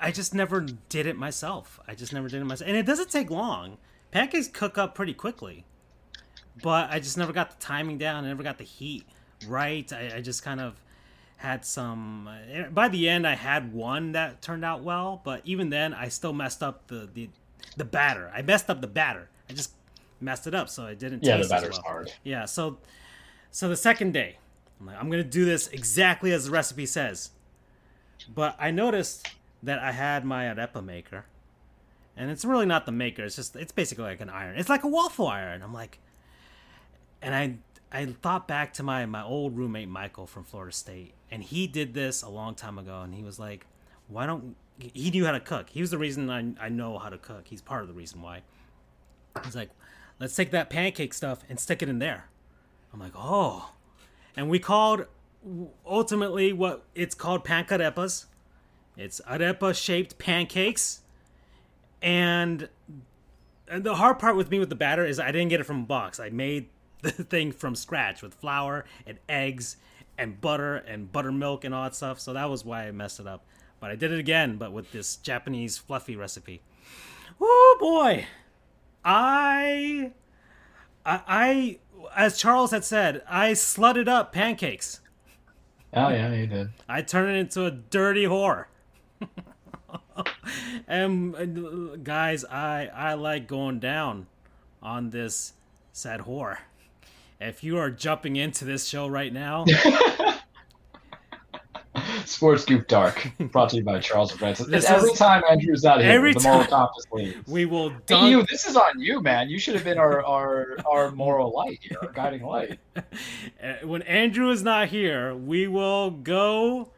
I 0.00 0.10
just 0.10 0.34
never 0.34 0.66
did 0.88 1.06
it 1.06 1.16
myself. 1.16 1.78
I 1.86 1.94
just 1.94 2.12
never 2.12 2.28
did 2.28 2.40
it 2.40 2.44
myself, 2.44 2.68
and 2.68 2.76
it 2.76 2.84
doesn't 2.84 3.10
take 3.10 3.30
long. 3.30 3.78
Pancakes 4.10 4.48
cook 4.48 4.76
up 4.76 4.94
pretty 4.96 5.14
quickly, 5.14 5.64
but 6.62 6.90
I 6.90 6.98
just 6.98 7.16
never 7.16 7.32
got 7.32 7.50
the 7.50 7.64
timing 7.64 7.98
down. 7.98 8.24
I 8.24 8.28
never 8.28 8.42
got 8.42 8.58
the 8.58 8.64
heat 8.64 9.04
right. 9.46 9.90
I, 9.92 10.16
I 10.16 10.20
just 10.20 10.42
kind 10.42 10.60
of 10.60 10.80
had 11.38 11.64
some. 11.64 12.28
Eh, 12.50 12.64
by 12.68 12.88
the 12.88 13.08
end, 13.08 13.26
I 13.26 13.34
had 13.34 13.72
one 13.72 14.12
that 14.12 14.42
turned 14.42 14.64
out 14.64 14.82
well, 14.82 15.20
but 15.24 15.40
even 15.44 15.70
then, 15.70 15.94
I 15.94 16.08
still 16.08 16.32
messed 16.32 16.62
up 16.62 16.86
the 16.88 17.08
the 17.12 17.30
the 17.76 17.84
batter. 17.84 18.30
I 18.34 18.42
messed 18.42 18.68
up 18.68 18.80
the 18.80 18.86
batter. 18.86 19.28
I 19.48 19.54
just 19.54 19.72
messed 20.20 20.46
it 20.46 20.54
up, 20.54 20.68
so 20.68 20.84
I 20.84 20.94
didn't. 20.94 21.24
Yeah, 21.24 21.38
the 21.38 21.48
batter's 21.48 21.78
well. 21.78 21.82
hard. 21.82 22.12
Yeah, 22.22 22.44
so 22.44 22.78
so 23.50 23.68
the 23.68 23.76
second 23.76 24.12
day, 24.12 24.36
I'm 24.80 24.86
like, 24.86 24.96
I'm 24.98 25.10
gonna 25.10 25.24
do 25.24 25.44
this 25.44 25.68
exactly 25.68 26.32
as 26.32 26.46
the 26.46 26.50
recipe 26.50 26.86
says. 26.86 27.30
But 28.34 28.56
I 28.58 28.70
noticed 28.72 29.28
that 29.62 29.78
I 29.78 29.92
had 29.92 30.24
my 30.24 30.44
arepa 30.44 30.84
maker, 30.84 31.24
and 32.16 32.30
it's 32.30 32.44
really 32.44 32.66
not 32.66 32.84
the 32.84 32.92
maker. 32.92 33.24
It's 33.24 33.36
just 33.36 33.54
it's 33.54 33.72
basically 33.72 34.04
like 34.04 34.20
an 34.20 34.28
iron. 34.28 34.58
It's 34.58 34.68
like 34.68 34.82
a 34.82 34.88
waffle 34.88 35.28
iron. 35.28 35.62
I'm 35.62 35.72
like, 35.72 36.00
and 37.22 37.32
I 37.34 37.58
I 37.90 38.04
thought 38.06 38.46
back 38.46 38.74
to 38.74 38.82
my 38.82 39.06
my 39.06 39.22
old 39.22 39.56
roommate 39.56 39.88
Michael 39.88 40.26
from 40.26 40.44
Florida 40.44 40.72
State, 40.72 41.14
and 41.30 41.42
he 41.42 41.66
did 41.66 41.94
this 41.94 42.22
a 42.22 42.28
long 42.28 42.54
time 42.54 42.78
ago, 42.78 43.00
and 43.00 43.14
he 43.14 43.22
was 43.22 43.38
like, 43.38 43.66
why 44.08 44.26
don't 44.26 44.56
he 44.78 45.10
knew 45.10 45.24
how 45.24 45.32
to 45.32 45.40
cook. 45.40 45.70
He 45.70 45.80
was 45.80 45.90
the 45.90 45.98
reason 45.98 46.30
I, 46.30 46.66
I 46.66 46.68
know 46.68 46.98
how 46.98 47.08
to 47.08 47.18
cook. 47.18 47.46
He's 47.46 47.60
part 47.60 47.82
of 47.82 47.88
the 47.88 47.94
reason 47.94 48.22
why. 48.22 48.42
He's 49.44 49.56
like, 49.56 49.70
let's 50.20 50.34
take 50.36 50.50
that 50.52 50.70
pancake 50.70 51.12
stuff 51.14 51.40
and 51.48 51.58
stick 51.58 51.82
it 51.82 51.88
in 51.88 51.98
there. 51.98 52.28
I'm 52.92 53.00
like, 53.00 53.12
oh. 53.16 53.72
And 54.36 54.48
we 54.48 54.58
called 54.58 55.06
ultimately 55.86 56.52
what 56.52 56.84
it's 56.94 57.14
called 57.14 57.44
pancarepas. 57.44 58.26
It's 58.96 59.20
arepa 59.28 59.74
shaped 59.74 60.18
pancakes. 60.18 61.00
And, 62.00 62.68
and 63.68 63.82
the 63.82 63.96
hard 63.96 64.18
part 64.18 64.36
with 64.36 64.50
me 64.50 64.60
with 64.60 64.68
the 64.68 64.76
batter 64.76 65.04
is 65.04 65.18
I 65.18 65.32
didn't 65.32 65.48
get 65.48 65.60
it 65.60 65.64
from 65.64 65.80
a 65.80 65.86
box. 65.86 66.20
I 66.20 66.30
made 66.30 66.68
the 67.02 67.10
thing 67.10 67.52
from 67.52 67.74
scratch 67.74 68.22
with 68.22 68.34
flour 68.34 68.84
and 69.06 69.18
eggs 69.28 69.76
and 70.16 70.40
butter 70.40 70.76
and 70.76 71.12
buttermilk 71.12 71.64
and 71.64 71.74
all 71.74 71.84
that 71.84 71.94
stuff. 71.94 72.18
So 72.20 72.32
that 72.32 72.50
was 72.50 72.64
why 72.64 72.86
I 72.86 72.90
messed 72.90 73.20
it 73.20 73.26
up. 73.26 73.44
But 73.80 73.90
I 73.90 73.96
did 73.96 74.10
it 74.10 74.18
again, 74.18 74.56
but 74.56 74.72
with 74.72 74.90
this 74.90 75.16
Japanese 75.16 75.78
fluffy 75.78 76.16
recipe. 76.16 76.62
Oh 77.40 77.76
boy, 77.78 78.26
I, 79.04 80.12
I, 81.06 81.20
I, 81.28 81.78
as 82.16 82.36
Charles 82.36 82.72
had 82.72 82.84
said, 82.84 83.22
I 83.28 83.52
slutted 83.52 84.08
up 84.08 84.32
pancakes. 84.32 85.00
Oh 85.94 86.08
yeah, 86.08 86.32
you 86.32 86.46
did. 86.48 86.70
I 86.88 87.02
turned 87.02 87.30
it 87.30 87.38
into 87.38 87.64
a 87.64 87.70
dirty 87.70 88.24
whore. 88.24 88.66
and 90.88 91.34
uh, 91.36 91.96
guys, 92.02 92.44
I 92.44 92.90
I 92.92 93.14
like 93.14 93.46
going 93.46 93.78
down 93.78 94.26
on 94.82 95.10
this 95.10 95.52
sad 95.92 96.20
whore. 96.20 96.58
If 97.40 97.62
you 97.62 97.78
are 97.78 97.90
jumping 97.90 98.34
into 98.34 98.64
this 98.64 98.88
show 98.88 99.06
right 99.06 99.32
now, 99.32 99.64
Sports 102.24 102.64
Goofs 102.64 102.88
Dark, 102.88 103.30
brought 103.52 103.70
to 103.70 103.76
you 103.76 103.84
by 103.84 104.00
Charles 104.00 104.32
Francis. 104.32 104.66
This 104.66 104.90
every 104.90 105.10
is, 105.10 105.18
time 105.18 105.44
Andrew's 105.48 105.84
not 105.84 106.00
here, 106.00 106.10
every 106.10 106.34
the 106.34 106.40
moral 106.40 106.64
compass 106.64 107.04
leaves. 107.12 107.46
We 107.46 107.64
will. 107.64 107.90
Dunk... 108.06 108.24
Hey, 108.24 108.30
you, 108.30 108.42
this 108.42 108.66
is 108.66 108.76
on 108.76 108.98
you, 108.98 109.20
man. 109.20 109.48
You 109.48 109.60
should 109.60 109.76
have 109.76 109.84
been 109.84 109.98
our 109.98 110.24
our 110.24 110.78
our 110.90 111.12
moral 111.12 111.52
light 111.54 111.78
here, 111.80 111.98
our 112.02 112.10
guiding 112.12 112.44
light. 112.44 112.78
Uh, 113.62 113.74
when 113.84 114.02
Andrew 114.02 114.50
is 114.50 114.62
not 114.62 114.88
here, 114.88 115.34
we 115.34 115.66
will 115.66 116.10
go 116.10 116.90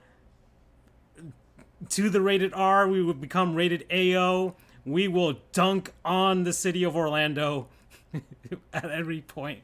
to 1.89 2.11
the 2.11 2.21
rated 2.21 2.53
R. 2.55 2.87
We 2.89 3.03
will 3.03 3.15
become 3.15 3.55
rated 3.55 3.87
AO. 3.91 4.55
We 4.85 5.09
will 5.09 5.39
dunk 5.53 5.93
on 6.05 6.45
the 6.45 6.53
city 6.53 6.85
of 6.85 6.97
Orlando 6.97 7.69
at 8.73 8.91
every 8.91 9.21
point. 9.23 9.61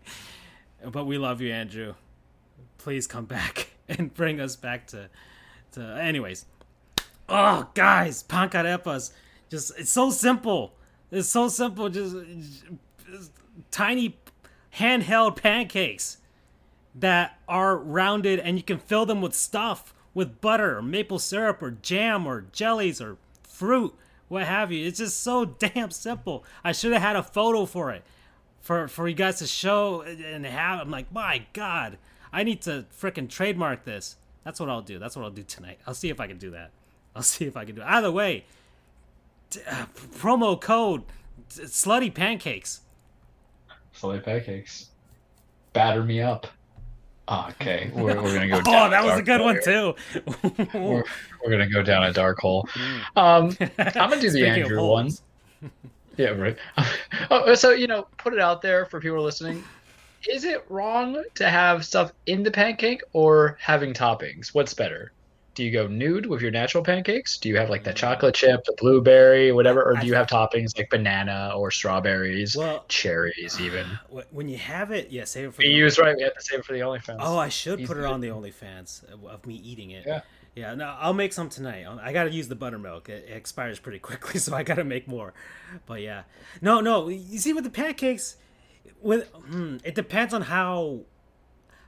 But 0.91 1.05
we 1.07 1.19
love 1.19 1.41
you, 1.41 1.53
Andrew. 1.53 1.95
Please 2.79 3.07
come 3.07 3.25
back 3.25 3.71
and 3.89 4.13
bring 4.15 4.41
us 4.41 4.57
back 4.57 4.87
to 4.89 5.09
to, 5.73 5.83
anyways, 6.01 6.47
oh 7.29 7.69
guys, 7.75 8.23
pancarepas, 8.23 9.13
just 9.51 9.79
it's 9.79 9.91
so 9.91 10.11
simple. 10.11 10.75
It's 11.11 11.29
so 11.29 11.49
simple. 11.49 11.89
Just, 11.89 12.17
just 13.11 13.33
tiny 13.71 14.19
handheld 14.75 15.37
pancakes 15.37 16.19
that 16.95 17.39
are 17.49 17.77
rounded, 17.77 18.41
and 18.41 18.57
you 18.57 18.63
can 18.63 18.79
fill 18.79 19.07
them 19.07 19.21
with 19.21 19.35
stuff, 19.35 19.95
with 20.15 20.41
butter, 20.41 20.79
or 20.79 20.83
maple 20.83 21.19
syrup, 21.19 21.63
or 21.63 21.71
jam, 21.71 22.27
or 22.27 22.47
jellies, 22.53 23.01
or 23.01 23.19
fruit, 23.43 23.95
what 24.29 24.45
have 24.45 24.73
you. 24.73 24.87
It's 24.87 24.99
just 24.99 25.23
so 25.23 25.45
damn 25.59 25.91
simple. 25.91 26.45
I 26.65 26.73
should 26.73 26.93
have 26.93 27.03
had 27.03 27.17
a 27.17 27.23
photo 27.23 27.67
for 27.67 27.91
it, 27.91 28.03
for 28.67 28.89
for 28.89 29.07
you 29.07 29.15
guys 29.15 29.39
to 29.39 29.47
show 29.47 30.03
and 30.03 30.45
have. 30.45 30.81
I'm 30.81 30.91
like, 30.91 31.13
my 31.13 31.47
god, 31.53 31.99
I 32.33 32.43
need 32.43 32.63
to 32.63 32.85
freaking 33.01 33.29
trademark 33.29 33.85
this. 33.85 34.17
That's 34.45 34.59
what 34.59 34.69
I'll 34.69 34.83
do. 34.83 34.99
That's 34.99 35.15
what 35.15 35.25
I'll 35.25 35.31
do 35.31 35.45
tonight. 35.45 35.79
I'll 35.87 35.95
see 35.95 36.11
if 36.11 36.21
I 36.21 36.27
can 36.27 36.37
do 36.37 36.51
that. 36.51 36.73
I'll 37.15 37.23
see 37.35 37.47
if 37.47 37.57
I 37.57 37.65
can 37.65 37.77
do 37.77 37.83
it. 37.83 37.87
Either 37.87 38.11
way, 38.11 38.45
t- 39.51 39.61
uh, 39.71 39.87
promo 40.17 40.61
code 40.61 41.05
t- 41.49 41.63
slutty 41.63 42.13
pancakes. 42.13 42.81
Slutty 43.97 44.25
pancakes. 44.25 44.89
Batter 45.73 46.03
me 46.03 46.21
up. 46.21 46.49
Okay, 47.29 47.91
we're, 47.95 48.21
we're 48.21 48.35
gonna 48.35 48.49
go. 48.49 48.59
oh, 48.67 48.91
that 48.91 49.05
was 49.05 49.19
a 49.19 49.23
good 49.23 49.41
one 49.41 49.61
too. 49.63 49.95
we're, 50.75 51.05
we're 51.43 51.51
gonna 51.51 51.69
go 51.69 51.83
down 51.83 52.05
a 52.05 52.13
dark 52.13 52.39
hole. 52.39 52.69
Um, 53.17 53.57
I'm 53.79 54.11
gonna 54.11 54.21
do 54.21 54.31
the 54.31 54.47
Andrew 54.47 54.85
one. 54.85 55.11
Yeah, 56.17 56.31
right. 56.31 56.57
oh, 57.31 57.55
so 57.55 57.71
you 57.71 57.87
know, 57.87 58.07
put 58.17 58.33
it 58.33 58.41
out 58.41 58.63
there 58.63 58.87
for 58.87 59.01
people 59.01 59.23
listening 59.23 59.63
is 60.29 60.45
it 60.45 60.65
wrong 60.69 61.23
to 61.35 61.49
have 61.49 61.85
stuff 61.85 62.13
in 62.27 62.43
the 62.43 62.51
pancake 62.51 63.03
or 63.13 63.59
having 63.61 63.93
toppings? 63.93 64.49
What's 64.49 64.75
better? 64.75 65.13
Do 65.55 65.65
you 65.65 65.71
go 65.73 65.87
nude 65.87 66.27
with 66.27 66.43
your 66.43 66.51
natural 66.51 66.85
pancakes? 66.85 67.39
Do 67.39 67.49
you 67.49 67.57
have 67.57 67.71
like 67.71 67.83
the 67.83 67.93
mm. 67.93 67.97
chocolate 67.97 68.35
chip, 68.35 68.65
the 68.65 68.75
blueberry, 68.77 69.53
whatever, 69.53 69.83
or 69.83 69.95
do 69.95 70.07
you 70.07 70.15
have 70.15 70.27
toppings 70.27 70.77
like 70.77 70.91
banana 70.91 71.53
or 71.57 71.71
strawberries, 71.71 72.55
Well- 72.55 72.85
cherries, 72.89 73.59
uh, 73.59 73.63
even? 73.63 73.87
When 74.31 74.51
you 74.51 74.59
have 74.59 74.91
it, 74.91 75.11
yeah, 75.11 75.25
save 75.25 75.49
it 75.49 75.55
for 75.55 75.63
We 75.63 75.69
the 75.69 75.75
use 75.75 75.99
right. 75.99 76.15
We 76.15 76.25
have 76.25 76.35
to 76.35 76.43
save 76.43 76.59
it 76.61 76.65
for 76.67 76.75
the 76.75 76.81
OnlyFans. 76.81 77.19
Oh, 77.21 77.39
I 77.39 77.49
should 77.49 77.79
He's 77.79 77.89
put 77.89 77.97
it 77.97 78.01
good. 78.01 78.11
on 78.11 78.21
the 78.21 78.29
OnlyFans 78.29 79.11
of- 79.11 79.25
of 79.25 79.47
me 79.47 79.55
eating 79.55 79.93
it. 79.93 80.05
Yeah. 80.07 80.21
Yeah, 80.57 80.75
no, 80.75 80.97
I'll 80.99 81.13
make 81.13 81.35
some 81.35 81.51
tonight. 81.51 81.85
I 82.03 82.15
got 82.15 82.25
to 82.25 82.31
use 82.31 82.49
the 82.49 82.55
buttermilk. 82.55 83.11
It, 83.11 83.27
it 83.29 83.37
expires 83.37 83.79
pretty 83.79 83.99
quickly, 83.99 84.41
so 84.41 84.57
I 84.57 84.63
got 84.63 84.77
to 84.77 84.85
make 84.85 85.07
more. 85.07 85.35
But 85.85 86.01
yeah, 86.01 86.23
no, 86.63 86.81
no. 86.81 87.09
You 87.09 87.39
see, 87.39 87.53
with 87.53 87.65
the 87.65 87.71
pancakes, 87.71 88.37
with 89.03 89.29
hmm, 89.29 89.77
it 89.85 89.95
depends 89.95 90.33
on 90.33 90.43
how 90.43 91.01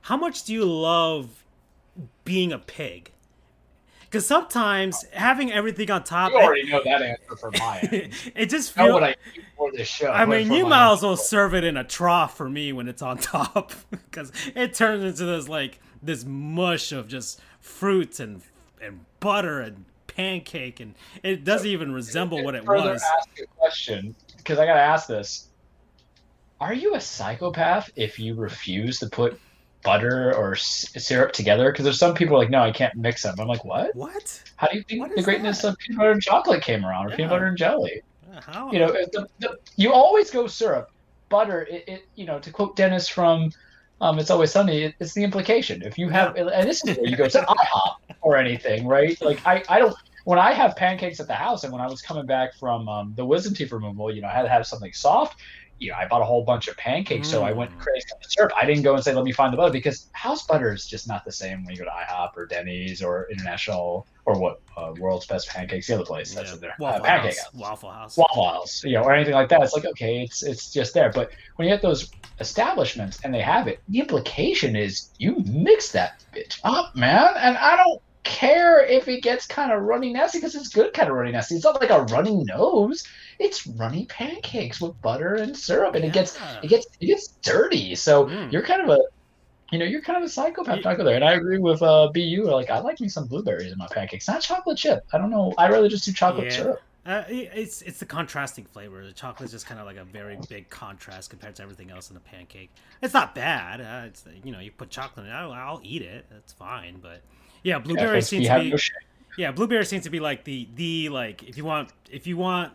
how 0.02 0.18
much 0.18 0.44
do 0.44 0.52
you 0.52 0.66
love 0.66 1.44
being 2.24 2.52
a 2.52 2.58
pig. 2.58 3.10
Because 4.02 4.26
sometimes 4.26 5.04
having 5.12 5.52
everything 5.52 5.90
on 5.90 6.04
top, 6.04 6.32
you 6.32 6.38
already 6.38 6.70
know 6.70 6.82
that 6.84 7.02
answer 7.02 7.36
for 7.36 7.50
my 7.52 7.78
end. 7.92 8.12
it 8.34 8.46
just 8.50 8.72
feels. 8.72 8.92
what 8.92 9.02
I 9.02 9.14
for 9.56 9.72
this 9.72 9.88
show. 9.88 10.10
I 10.10 10.26
mean, 10.26 10.52
you 10.52 10.66
might 10.66 10.92
as 10.92 11.02
well 11.02 11.16
serve 11.16 11.54
it 11.54 11.64
in 11.64 11.78
a 11.78 11.84
trough 11.84 12.36
for 12.36 12.48
me 12.48 12.74
when 12.74 12.86
it's 12.86 13.02
on 13.02 13.16
top, 13.18 13.72
because 13.90 14.30
it 14.54 14.74
turns 14.74 15.04
into 15.04 15.24
this 15.24 15.48
like 15.48 15.80
this 16.02 16.24
mush 16.26 16.92
of 16.92 17.08
just 17.08 17.40
fruits 17.60 18.20
and 18.20 18.42
and 18.82 19.04
butter 19.20 19.60
and 19.60 19.84
pancake, 20.06 20.80
and 20.80 20.94
it 21.22 21.44
doesn't 21.44 21.68
even 21.68 21.92
resemble 21.92 22.42
what 22.42 22.54
it 22.54 22.64
Further 22.64 22.92
was. 22.92 23.02
Ask 23.02 23.28
a 23.40 23.46
question 23.56 24.14
because 24.36 24.58
I 24.58 24.66
gotta 24.66 24.80
ask 24.80 25.06
this: 25.06 25.48
Are 26.60 26.74
you 26.74 26.94
a 26.94 27.00
psychopath 27.00 27.90
if 27.96 28.18
you 28.18 28.34
refuse 28.34 28.98
to 29.00 29.08
put 29.08 29.38
butter 29.82 30.34
or 30.34 30.56
syrup 30.56 31.32
together? 31.32 31.70
Because 31.70 31.84
there's 31.84 31.98
some 31.98 32.14
people 32.14 32.36
like, 32.36 32.50
no, 32.50 32.60
I 32.62 32.72
can't 32.72 32.94
mix 32.96 33.22
them. 33.22 33.34
I'm 33.38 33.46
like, 33.46 33.64
what? 33.64 33.94
What? 33.94 34.42
How 34.56 34.66
do 34.68 34.76
you 34.76 34.82
think 34.88 35.14
the 35.14 35.22
greatness 35.22 35.62
that? 35.62 35.68
of 35.68 35.78
peanut 35.78 35.98
butter 35.98 36.10
and 36.12 36.22
chocolate 36.22 36.62
came 36.62 36.84
around, 36.84 37.06
or 37.06 37.10
Yeah. 37.10 37.16
peanut 37.16 37.30
butter 37.30 37.46
and 37.46 37.56
jelly? 37.56 38.02
How? 38.40 38.70
You 38.72 38.80
know, 38.80 38.92
the, 38.92 39.26
the, 39.38 39.56
you 39.76 39.92
always 39.92 40.30
go 40.30 40.46
syrup, 40.46 40.88
butter. 41.28 41.62
It, 41.70 41.84
it 41.88 42.02
you 42.14 42.26
know, 42.26 42.38
to 42.40 42.50
quote 42.50 42.76
Dennis 42.76 43.08
from 43.08 43.50
um, 44.00 44.18
"It's 44.18 44.30
Always 44.30 44.52
Sunny," 44.52 44.84
it, 44.84 44.94
it's 45.00 45.14
the 45.14 45.24
implication. 45.24 45.82
If 45.82 45.98
you 45.98 46.08
have, 46.08 46.36
and 46.36 46.68
this 46.68 46.84
is 46.84 46.96
where 46.96 47.06
you 47.06 47.16
go 47.16 47.28
to 47.28 47.38
IHOP 47.38 47.96
or 48.20 48.36
anything, 48.36 48.86
right? 48.86 49.20
Like 49.20 49.44
I, 49.46 49.62
I 49.68 49.78
don't. 49.78 49.94
When 50.24 50.38
I 50.38 50.52
have 50.52 50.76
pancakes 50.76 51.20
at 51.20 51.26
the 51.26 51.34
house, 51.34 51.64
and 51.64 51.72
when 51.72 51.80
I 51.80 51.86
was 51.86 52.02
coming 52.02 52.26
back 52.26 52.54
from 52.54 52.88
um, 52.88 53.14
the 53.16 53.24
wisdom 53.24 53.54
teeth 53.54 53.72
removal, 53.72 54.14
you 54.14 54.20
know, 54.20 54.28
I 54.28 54.32
had 54.32 54.42
to 54.42 54.48
have 54.50 54.66
something 54.66 54.92
soft. 54.92 55.40
You 55.78 55.90
know, 55.90 55.96
I 55.98 56.06
bought 56.08 56.22
a 56.22 56.24
whole 56.24 56.44
bunch 56.44 56.68
of 56.68 56.76
pancakes, 56.76 57.28
so 57.30 57.42
I 57.44 57.52
went 57.52 57.70
Mm. 57.70 57.78
crazy 57.78 58.06
on 58.12 58.18
the 58.22 58.28
syrup. 58.30 58.52
I 58.60 58.66
didn't 58.66 58.82
go 58.82 58.94
and 58.94 59.02
say, 59.04 59.14
"Let 59.14 59.24
me 59.24 59.32
find 59.32 59.52
the 59.52 59.56
butter," 59.56 59.72
because 59.72 60.08
house 60.12 60.44
butter 60.46 60.72
is 60.72 60.86
just 60.86 61.06
not 61.08 61.24
the 61.24 61.32
same 61.32 61.64
when 61.64 61.74
you 61.74 61.78
go 61.78 61.84
to 61.84 61.90
IHOP 61.90 62.30
or 62.36 62.46
Denny's 62.46 63.02
or 63.02 63.28
International 63.30 64.06
or 64.26 64.38
what 64.38 64.56
uh, 64.76 64.92
World's 64.96 65.26
Best 65.26 65.48
Pancakes, 65.48 65.86
the 65.86 65.94
other 65.94 66.04
place 66.04 66.34
that's 66.34 66.50
Yeah, 66.50 66.54
in 66.54 66.60
there, 66.60 66.74
Waffle 66.78 67.02
uh, 67.04 67.06
Pancake 67.06 67.38
House. 67.38 67.38
House. 67.38 67.54
Waffle 67.54 67.90
House. 67.90 68.16
Waffle 68.16 68.44
House, 68.44 68.80
you 68.84 68.94
know, 68.94 69.02
or 69.04 69.14
anything 69.14 69.34
like 69.34 69.48
that. 69.50 69.62
It's 69.62 69.74
like 69.74 69.84
okay, 69.86 70.22
it's 70.22 70.42
it's 70.42 70.70
just 70.72 70.94
there. 70.94 71.10
But 71.12 71.30
when 71.56 71.68
you 71.68 71.74
get 71.74 71.82
those 71.82 72.08
establishments 72.40 73.18
and 73.24 73.32
they 73.34 73.40
have 73.40 73.68
it, 73.68 73.78
the 73.88 74.00
implication 74.00 74.76
is 74.76 75.10
you 75.18 75.36
mix 75.44 75.92
that 75.92 76.12
bitch 76.34 76.58
up, 76.64 76.94
man. 76.94 77.34
And 77.36 77.56
I 77.56 77.76
don't 77.76 78.00
care 78.24 78.84
if 78.84 79.08
it 79.08 79.22
gets 79.22 79.46
kind 79.46 79.72
of 79.72 79.82
runny 79.82 80.12
nasty 80.12 80.38
because 80.38 80.54
it's 80.54 80.68
good 80.68 80.92
kind 80.92 81.08
of 81.08 81.16
runny 81.16 81.32
nasty. 81.32 81.54
It's 81.56 81.64
not 81.64 81.80
like 81.80 81.90
a 81.90 82.02
runny 82.02 82.44
nose. 82.44 83.02
It's 83.38 83.66
runny 83.66 84.06
pancakes 84.06 84.80
with 84.80 85.00
butter 85.00 85.36
and 85.36 85.56
syrup, 85.56 85.94
and 85.94 86.04
it 86.04 86.12
gets 86.12 86.38
it 86.62 86.68
gets 86.68 86.86
it 87.00 87.06
gets 87.06 87.38
dirty. 87.42 87.94
So 87.94 88.30
Mm. 88.30 88.50
you're 88.50 88.62
kind 88.64 88.82
of 88.82 88.88
a 88.90 89.00
you 89.72 89.78
know, 89.78 89.84
you're 89.84 90.02
kind 90.02 90.16
of 90.18 90.22
a 90.24 90.28
psychopath 90.30 90.82
taco 90.82 91.04
there, 91.04 91.16
and 91.16 91.24
I 91.24 91.34
agree 91.34 91.58
with 91.58 91.82
uh, 91.82 92.08
BU. 92.12 92.44
Like, 92.50 92.70
I 92.70 92.80
like 92.80 93.00
me 93.00 93.08
some 93.08 93.28
blueberries 93.28 93.72
in 93.72 93.78
my 93.78 93.88
pancakes, 93.92 94.28
not 94.28 94.40
chocolate 94.42 94.78
chip. 94.78 95.00
I 95.12 95.18
don't 95.18 95.30
know. 95.30 95.54
I'd 95.58 95.70
rather 95.72 95.88
just 95.88 96.04
do 96.06 96.12
chocolate 96.12 96.46
Yeah. 96.46 96.52
syrup. 96.52 96.78
Uh, 97.06 97.24
it's 97.28 97.80
it's 97.82 98.00
the 98.00 98.06
contrasting 98.06 98.66
flavor. 98.66 99.06
The 99.06 99.14
chocolate's 99.14 99.52
just 99.52 99.64
kind 99.64 99.80
of 99.80 99.86
like 99.86 99.96
a 99.96 100.04
very 100.04 100.36
big 100.36 100.68
contrast 100.68 101.30
compared 101.30 101.54
to 101.56 101.62
everything 101.62 101.90
else 101.90 102.10
in 102.10 102.14
the 102.14 102.20
pancake. 102.20 102.74
It's 103.00 103.14
not 103.14 103.34
bad. 103.34 103.80
Uh, 103.80 104.06
it's 104.08 104.24
you 104.44 104.52
know 104.52 104.58
you 104.58 104.70
put 104.70 104.90
chocolate 104.90 105.24
in 105.24 105.32
it, 105.32 105.34
I'll, 105.34 105.52
I'll 105.52 105.80
eat 105.82 106.02
it. 106.02 106.26
That's 106.30 106.52
fine. 106.52 106.98
But 107.00 107.22
yeah, 107.62 107.82
Yeah, 107.94 108.20
seems 108.20 108.46
to 108.48 108.52
be 108.52 108.70
no 108.70 108.78
yeah 109.36 109.52
blueberry 109.52 109.86
seems 109.86 110.04
to 110.04 110.10
be 110.10 110.20
like 110.20 110.44
the 110.44 110.68
the 110.74 111.08
like 111.08 111.42
if 111.44 111.56
you 111.56 111.64
want 111.64 111.90
if 112.10 112.26
you 112.26 112.36
want. 112.36 112.72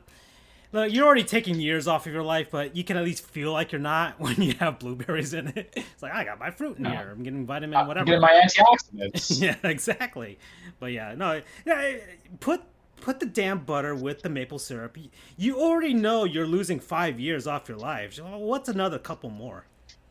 Look, 0.74 0.92
you're 0.92 1.06
already 1.06 1.24
taking 1.24 1.60
years 1.60 1.88
off 1.88 2.08
of 2.08 2.12
your 2.14 2.24
life, 2.24 2.48
but 2.52 2.76
you 2.76 2.84
can 2.84 2.98
at 2.98 3.06
least 3.06 3.26
feel 3.28 3.54
like 3.54 3.72
you're 3.72 3.80
not 3.80 4.20
when 4.20 4.42
you 4.42 4.54
have 4.56 4.80
blueberries 4.80 5.34
in 5.34 5.48
it. 5.50 5.72
It's 5.78 6.02
like 6.04 6.12
I 6.14 6.26
got 6.26 6.40
my 6.40 6.52
fruit 6.52 6.78
in 6.78 6.84
No. 6.84 6.90
here. 6.90 7.10
I'm 7.12 7.24
getting 7.24 7.46
vitamin, 7.46 7.78
I'm 7.78 7.88
whatever. 7.88 8.06
getting 8.06 8.22
my 8.22 8.44
antioxidants. 8.46 9.40
yeah, 9.42 9.56
exactly. 9.64 10.40
But 10.80 10.88
yeah, 10.92 11.14
no, 11.16 11.42
yeah, 11.66 11.98
put 12.40 12.62
put 13.02 13.20
the 13.20 13.26
damn 13.26 13.60
butter 13.60 13.94
with 13.96 14.22
the 14.24 14.30
maple 14.30 14.58
syrup. 14.58 14.98
You, 15.38 15.60
already 15.60 15.94
know 15.94 16.24
you're 16.24 16.48
losing 16.48 16.80
five 16.80 17.20
years 17.20 17.46
off 17.48 17.68
your 17.70 17.78
life. 17.78 18.18
What's 18.20 18.70
another 18.70 18.98
couple 18.98 19.30
more? 19.30 19.66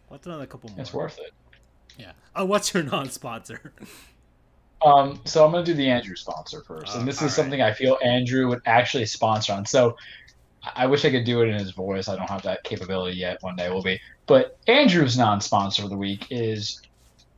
What's 0.08 0.26
another 0.26 0.44
couple 0.46 0.70
more? 0.70 0.80
It's 0.80 0.92
worth 0.92 1.18
it. 1.18 1.32
Yeah. 1.96 2.12
Oh, 2.36 2.44
what's 2.44 2.72
your 2.74 2.82
non-sponsor? 2.82 3.72
Um, 4.84 5.20
so 5.24 5.44
I'm 5.44 5.52
gonna 5.52 5.64
do 5.64 5.74
the 5.74 5.88
Andrew 5.88 6.16
sponsor 6.16 6.60
first, 6.62 6.94
Uh, 6.94 6.98
and 6.98 7.08
this 7.08 7.20
all 7.20 7.28
is 7.28 7.34
something 7.34 7.62
I 7.62 7.72
feel 7.72 7.98
Andrew 8.02 8.48
would 8.48 8.62
actually 8.66 9.06
sponsor 9.06 9.52
on. 9.52 9.64
So 9.64 9.96
I 10.76 10.86
wish 10.86 11.04
I 11.04 11.10
could 11.10 11.24
do 11.24 11.42
it 11.42 11.48
in 11.48 11.58
his 11.58 11.72
voice. 11.72 12.08
I 12.08 12.16
don't 12.16 12.30
have 12.30 12.42
that 12.42 12.62
capability 12.64 13.16
yet. 13.16 13.38
One 13.42 13.56
day 13.56 13.68
will 13.70 13.82
be. 13.82 14.00
But 14.26 14.58
Andrew's 14.68 15.18
non-sponsor 15.18 15.82
of 15.84 15.90
the 15.90 15.96
week 15.96 16.28
is 16.30 16.80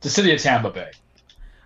the 0.01 0.09
city 0.09 0.33
of 0.33 0.39
Tampa 0.41 0.69
Bay. 0.69 0.91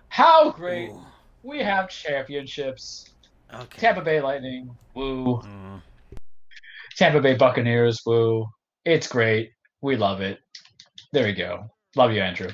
How 0.08 0.50
great 0.52 0.90
Ooh, 0.90 1.04
we 1.42 1.58
have 1.58 1.88
championships. 1.90 3.10
okay. 3.52 3.78
Tampa 3.78 4.00
Bay 4.02 4.20
Lightning, 4.20 4.74
woo. 4.94 5.40
Mm, 5.42 5.82
Tampa 6.96 7.20
Bay 7.20 7.34
Buccaneers, 7.34 8.00
woo. 8.06 8.46
It's 8.84 9.06
great. 9.06 9.50
We 9.82 9.96
love 9.96 10.20
it. 10.20 10.38
There 11.12 11.28
you 11.28 11.34
go. 11.36 11.70
Love 11.96 12.12
you, 12.12 12.20
Andrew. 12.20 12.50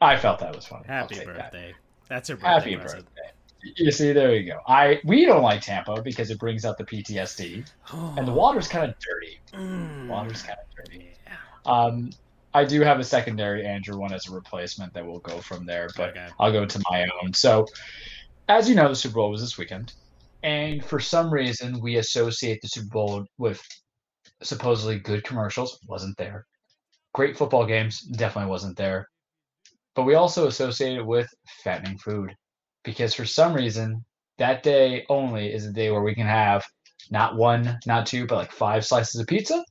I 0.00 0.16
felt 0.16 0.40
that 0.40 0.54
was 0.54 0.66
funny. 0.66 0.84
Happy 0.86 1.14
take 1.14 1.26
that. 1.26 1.36
birthday. 1.36 1.74
That's 2.08 2.28
your 2.28 2.36
birthday 2.38 2.48
Happy 2.48 2.76
present. 2.76 3.04
birthday. 3.04 3.30
You 3.76 3.90
see, 3.92 4.12
there 4.12 4.34
you 4.34 4.50
go. 4.52 4.58
I 4.66 5.00
we 5.04 5.24
don't 5.24 5.42
like 5.42 5.60
Tampa 5.62 6.02
because 6.02 6.30
it 6.30 6.38
brings 6.38 6.64
out 6.64 6.78
the 6.78 6.84
PTSD, 6.84 7.64
and 7.92 8.26
the 8.26 8.32
water's 8.32 8.68
kind 8.68 8.90
of 8.90 8.94
dirty. 8.98 9.38
Mm, 9.54 10.08
Water's 10.08 10.42
kind 10.42 10.58
of 10.58 10.84
dirty. 10.84 11.12
yeah. 11.26 11.36
Um, 11.64 12.10
I 12.54 12.64
do 12.64 12.80
have 12.82 12.98
a 12.98 13.04
secondary 13.04 13.64
Andrew 13.64 13.98
one 13.98 14.12
as 14.12 14.26
a 14.28 14.32
replacement 14.32 14.92
that 14.94 15.06
will 15.06 15.20
go 15.20 15.40
from 15.40 15.64
there, 15.64 15.88
but 15.96 16.10
Okay. 16.10 16.26
I'll 16.38 16.52
go 16.52 16.66
to 16.66 16.82
my 16.90 17.06
own. 17.22 17.32
So, 17.32 17.66
as 18.48 18.68
you 18.68 18.74
know, 18.74 18.88
the 18.88 18.96
Super 18.96 19.14
Bowl 19.14 19.30
was 19.30 19.40
this 19.40 19.56
weekend, 19.56 19.92
and 20.42 20.84
for 20.84 20.98
some 21.00 21.32
reason, 21.32 21.80
we 21.80 21.96
associate 21.96 22.60
the 22.62 22.68
Super 22.68 22.88
Bowl 22.88 23.26
with 23.38 23.62
supposedly 24.42 24.98
good 24.98 25.24
commercials. 25.24 25.78
Wasn't 25.88 26.16
there? 26.18 26.46
Great 27.14 27.36
football 27.36 27.64
games. 27.66 28.00
Definitely 28.00 28.50
wasn't 28.50 28.76
there. 28.76 29.06
But 29.94 30.04
we 30.04 30.14
also 30.14 30.46
associate 30.46 30.96
it 30.96 31.06
with 31.06 31.28
fattening 31.62 31.98
food, 31.98 32.34
because 32.84 33.14
for 33.14 33.24
some 33.24 33.54
reason, 33.54 34.04
that 34.38 34.62
day 34.62 35.04
only 35.08 35.52
is 35.52 35.66
a 35.66 35.72
day 35.72 35.90
where 35.90 36.02
we 36.02 36.14
can 36.14 36.26
have 36.26 36.64
not 37.10 37.36
one, 37.36 37.78
not 37.86 38.06
two, 38.06 38.26
but 38.26 38.36
like 38.36 38.52
five 38.52 38.84
slices 38.84 39.20
of 39.20 39.26
pizza, 39.26 39.64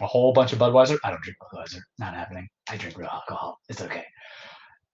a 0.00 0.06
whole 0.06 0.32
bunch 0.32 0.52
of 0.52 0.58
Budweiser. 0.58 0.98
I 1.04 1.10
don't 1.10 1.22
drink 1.22 1.36
Budweiser. 1.42 1.80
Not 1.98 2.14
happening. 2.14 2.48
I 2.70 2.76
drink 2.76 2.96
real 2.96 3.08
alcohol. 3.08 3.58
It's 3.68 3.82
okay. 3.82 4.04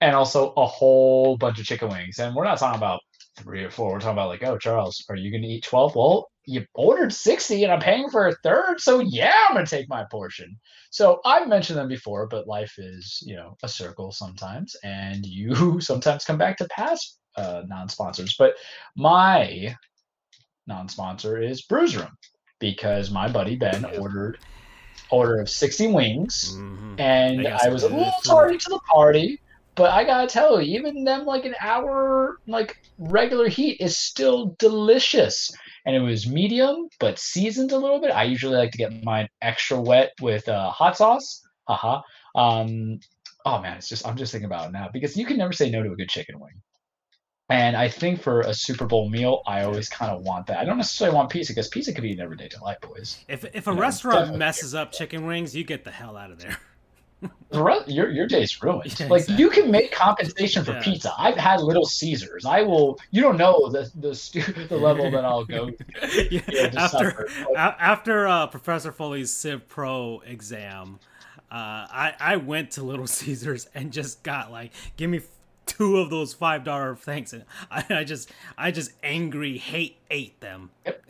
And 0.01 0.15
also 0.15 0.53
a 0.57 0.65
whole 0.65 1.37
bunch 1.37 1.59
of 1.59 1.65
chicken 1.65 1.89
wings. 1.89 2.19
And 2.19 2.35
we're 2.35 2.43
not 2.43 2.57
talking 2.57 2.77
about 2.77 3.01
three 3.37 3.63
or 3.63 3.69
four. 3.69 3.91
We're 3.93 3.99
talking 3.99 4.13
about 4.13 4.29
like, 4.29 4.43
oh, 4.43 4.57
Charles, 4.57 5.03
are 5.09 5.15
you 5.15 5.31
going 5.31 5.43
to 5.43 5.47
eat 5.47 5.63
12? 5.63 5.95
Well, 5.95 6.27
you 6.45 6.65
ordered 6.73 7.13
60 7.13 7.63
and 7.63 7.73
I'm 7.73 7.79
paying 7.79 8.09
for 8.09 8.27
a 8.27 8.35
third. 8.43 8.79
So 8.79 8.99
yeah, 8.99 9.33
I'm 9.47 9.55
going 9.55 9.65
to 9.65 9.69
take 9.69 9.89
my 9.89 10.05
portion. 10.11 10.57
So 10.91 11.19
I've 11.25 11.47
mentioned 11.47 11.79
them 11.79 11.87
before, 11.87 12.27
but 12.27 12.47
life 12.47 12.73
is, 12.77 13.21
you 13.25 13.35
know, 13.35 13.57
a 13.63 13.67
circle 13.67 14.11
sometimes. 14.11 14.75
And 14.83 15.25
you 15.25 15.79
sometimes 15.81 16.25
come 16.25 16.37
back 16.37 16.57
to 16.57 16.67
past 16.69 17.19
uh, 17.35 17.63
non 17.67 17.89
sponsors. 17.89 18.35
But 18.37 18.55
my 18.95 19.75
non 20.67 20.87
sponsor 20.87 21.41
is 21.41 21.63
Bru's 21.63 21.95
Room 21.97 22.15
because 22.59 23.11
my 23.11 23.27
buddy 23.27 23.55
Ben 23.55 23.85
ordered 23.97 24.37
order 25.09 25.39
of 25.39 25.49
60 25.49 25.87
wings 25.87 26.55
Mhm. 26.57 26.99
and 26.99 27.43
got 27.43 27.63
I 27.63 27.69
was 27.69 27.83
a 27.83 27.89
little 27.89 28.13
tardy 28.23 28.57
to 28.57 28.69
the 28.69 28.79
party, 28.91 29.39
but 29.75 29.91
I 29.91 30.03
gotta 30.03 30.27
tell 30.27 30.61
you, 30.61 30.77
even 30.77 31.03
them 31.03 31.25
like 31.25 31.45
an 31.45 31.55
hour 31.59 32.37
like 32.47 32.77
regular 32.97 33.47
heat 33.47 33.77
is 33.79 33.97
still 33.97 34.55
delicious. 34.59 35.51
And 35.85 35.95
it 35.95 35.99
was 35.99 36.27
medium 36.27 36.87
but 36.99 37.19
seasoned 37.19 37.71
a 37.71 37.77
little 37.77 37.99
bit. 38.01 38.09
I 38.11 38.23
usually 38.23 38.55
like 38.55 38.71
to 38.71 38.77
get 38.77 39.03
mine 39.03 39.27
extra 39.41 39.79
wet 39.79 40.13
with 40.21 40.49
uh, 40.49 40.71
hot 40.71 40.97
sauce. 40.97 41.41
Haha. 41.67 42.01
Um, 42.35 42.99
oh 43.45 43.61
man, 43.61 43.77
it's 43.77 43.89
just 43.89 44.07
I'm 44.07 44.17
just 44.17 44.31
thinking 44.31 44.45
about 44.45 44.69
it 44.69 44.71
now 44.71 44.89
because 44.91 45.15
you 45.15 45.25
can 45.25 45.37
never 45.37 45.53
say 45.53 45.69
no 45.69 45.83
to 45.83 45.91
a 45.91 45.95
good 45.95 46.09
chicken 46.09 46.39
wing. 46.39 46.61
And 47.49 47.77
I 47.77 47.89
think 47.89 48.21
for 48.21 48.41
a 48.41 48.55
Super 48.55 48.85
Bowl 48.87 49.07
meal, 49.07 49.43
I 49.45 49.61
always 49.61 49.87
kind 49.87 50.11
of 50.11 50.23
want 50.23 50.47
that. 50.47 50.57
I 50.57 50.65
don't 50.65 50.77
necessarily 50.77 51.15
want 51.15 51.29
pizza 51.29 51.53
because 51.53 51.67
pizza 51.67 51.93
could 51.93 52.01
be 52.01 52.13
an 52.13 52.19
everyday 52.19 52.47
delight, 52.47 52.81
boys. 52.81 53.23
If 53.27 53.45
if 53.53 53.67
a 53.67 53.73
No, 53.73 53.79
restaurant 53.81 54.19
definitely. 54.21 54.39
messes 54.39 54.73
up 54.73 54.91
chicken 54.91 55.27
wings, 55.27 55.55
you 55.55 55.63
get 55.63 55.83
the 55.83 55.91
hell 55.91 56.17
out 56.17 56.31
of 56.31 56.39
there. 56.39 56.57
Your 57.87 58.11
your 58.11 58.27
day's 58.27 58.61
ruined. 58.61 58.99
Yeah, 58.99 59.07
like 59.07 59.21
exactly. 59.21 59.43
you 59.43 59.49
can 59.49 59.71
make 59.71 59.91
compensation 59.91 60.63
for 60.63 60.71
yeah. 60.73 60.83
pizza. 60.83 61.13
I've 61.17 61.37
had 61.37 61.61
Little 61.61 61.85
Caesars. 61.85 62.45
I 62.45 62.61
will. 62.61 62.99
You 63.11 63.21
don't 63.21 63.37
know 63.37 63.69
the 63.69 63.89
the 63.95 64.67
the 64.69 64.77
level 64.77 65.09
that 65.11 65.25
I'll 65.25 65.45
go. 65.45 65.71
yeah, 66.31 66.71
after 66.77 67.27
after 67.55 68.27
uh, 68.27 68.47
Professor 68.47 68.91
Foley's 68.91 69.31
Civ 69.31 69.67
Pro 69.67 70.21
exam, 70.25 70.99
uh, 71.51 71.87
I 71.89 72.13
I 72.19 72.35
went 72.37 72.71
to 72.71 72.83
Little 72.83 73.07
Caesars 73.07 73.67
and 73.73 73.91
just 73.91 74.23
got 74.23 74.51
like, 74.51 74.71
give 74.97 75.09
me 75.09 75.21
two 75.65 75.97
of 75.97 76.09
those 76.09 76.33
five 76.33 76.63
dollar 76.63 76.95
things, 76.95 77.33
and 77.33 77.43
I, 77.71 77.85
I, 77.89 78.03
just 78.03 78.31
I 78.57 78.71
just 78.71 78.91
angry 79.03 79.57
hate 79.57 79.97
ate 80.09 80.39
them. 80.41 80.69
Yep. 80.85 81.03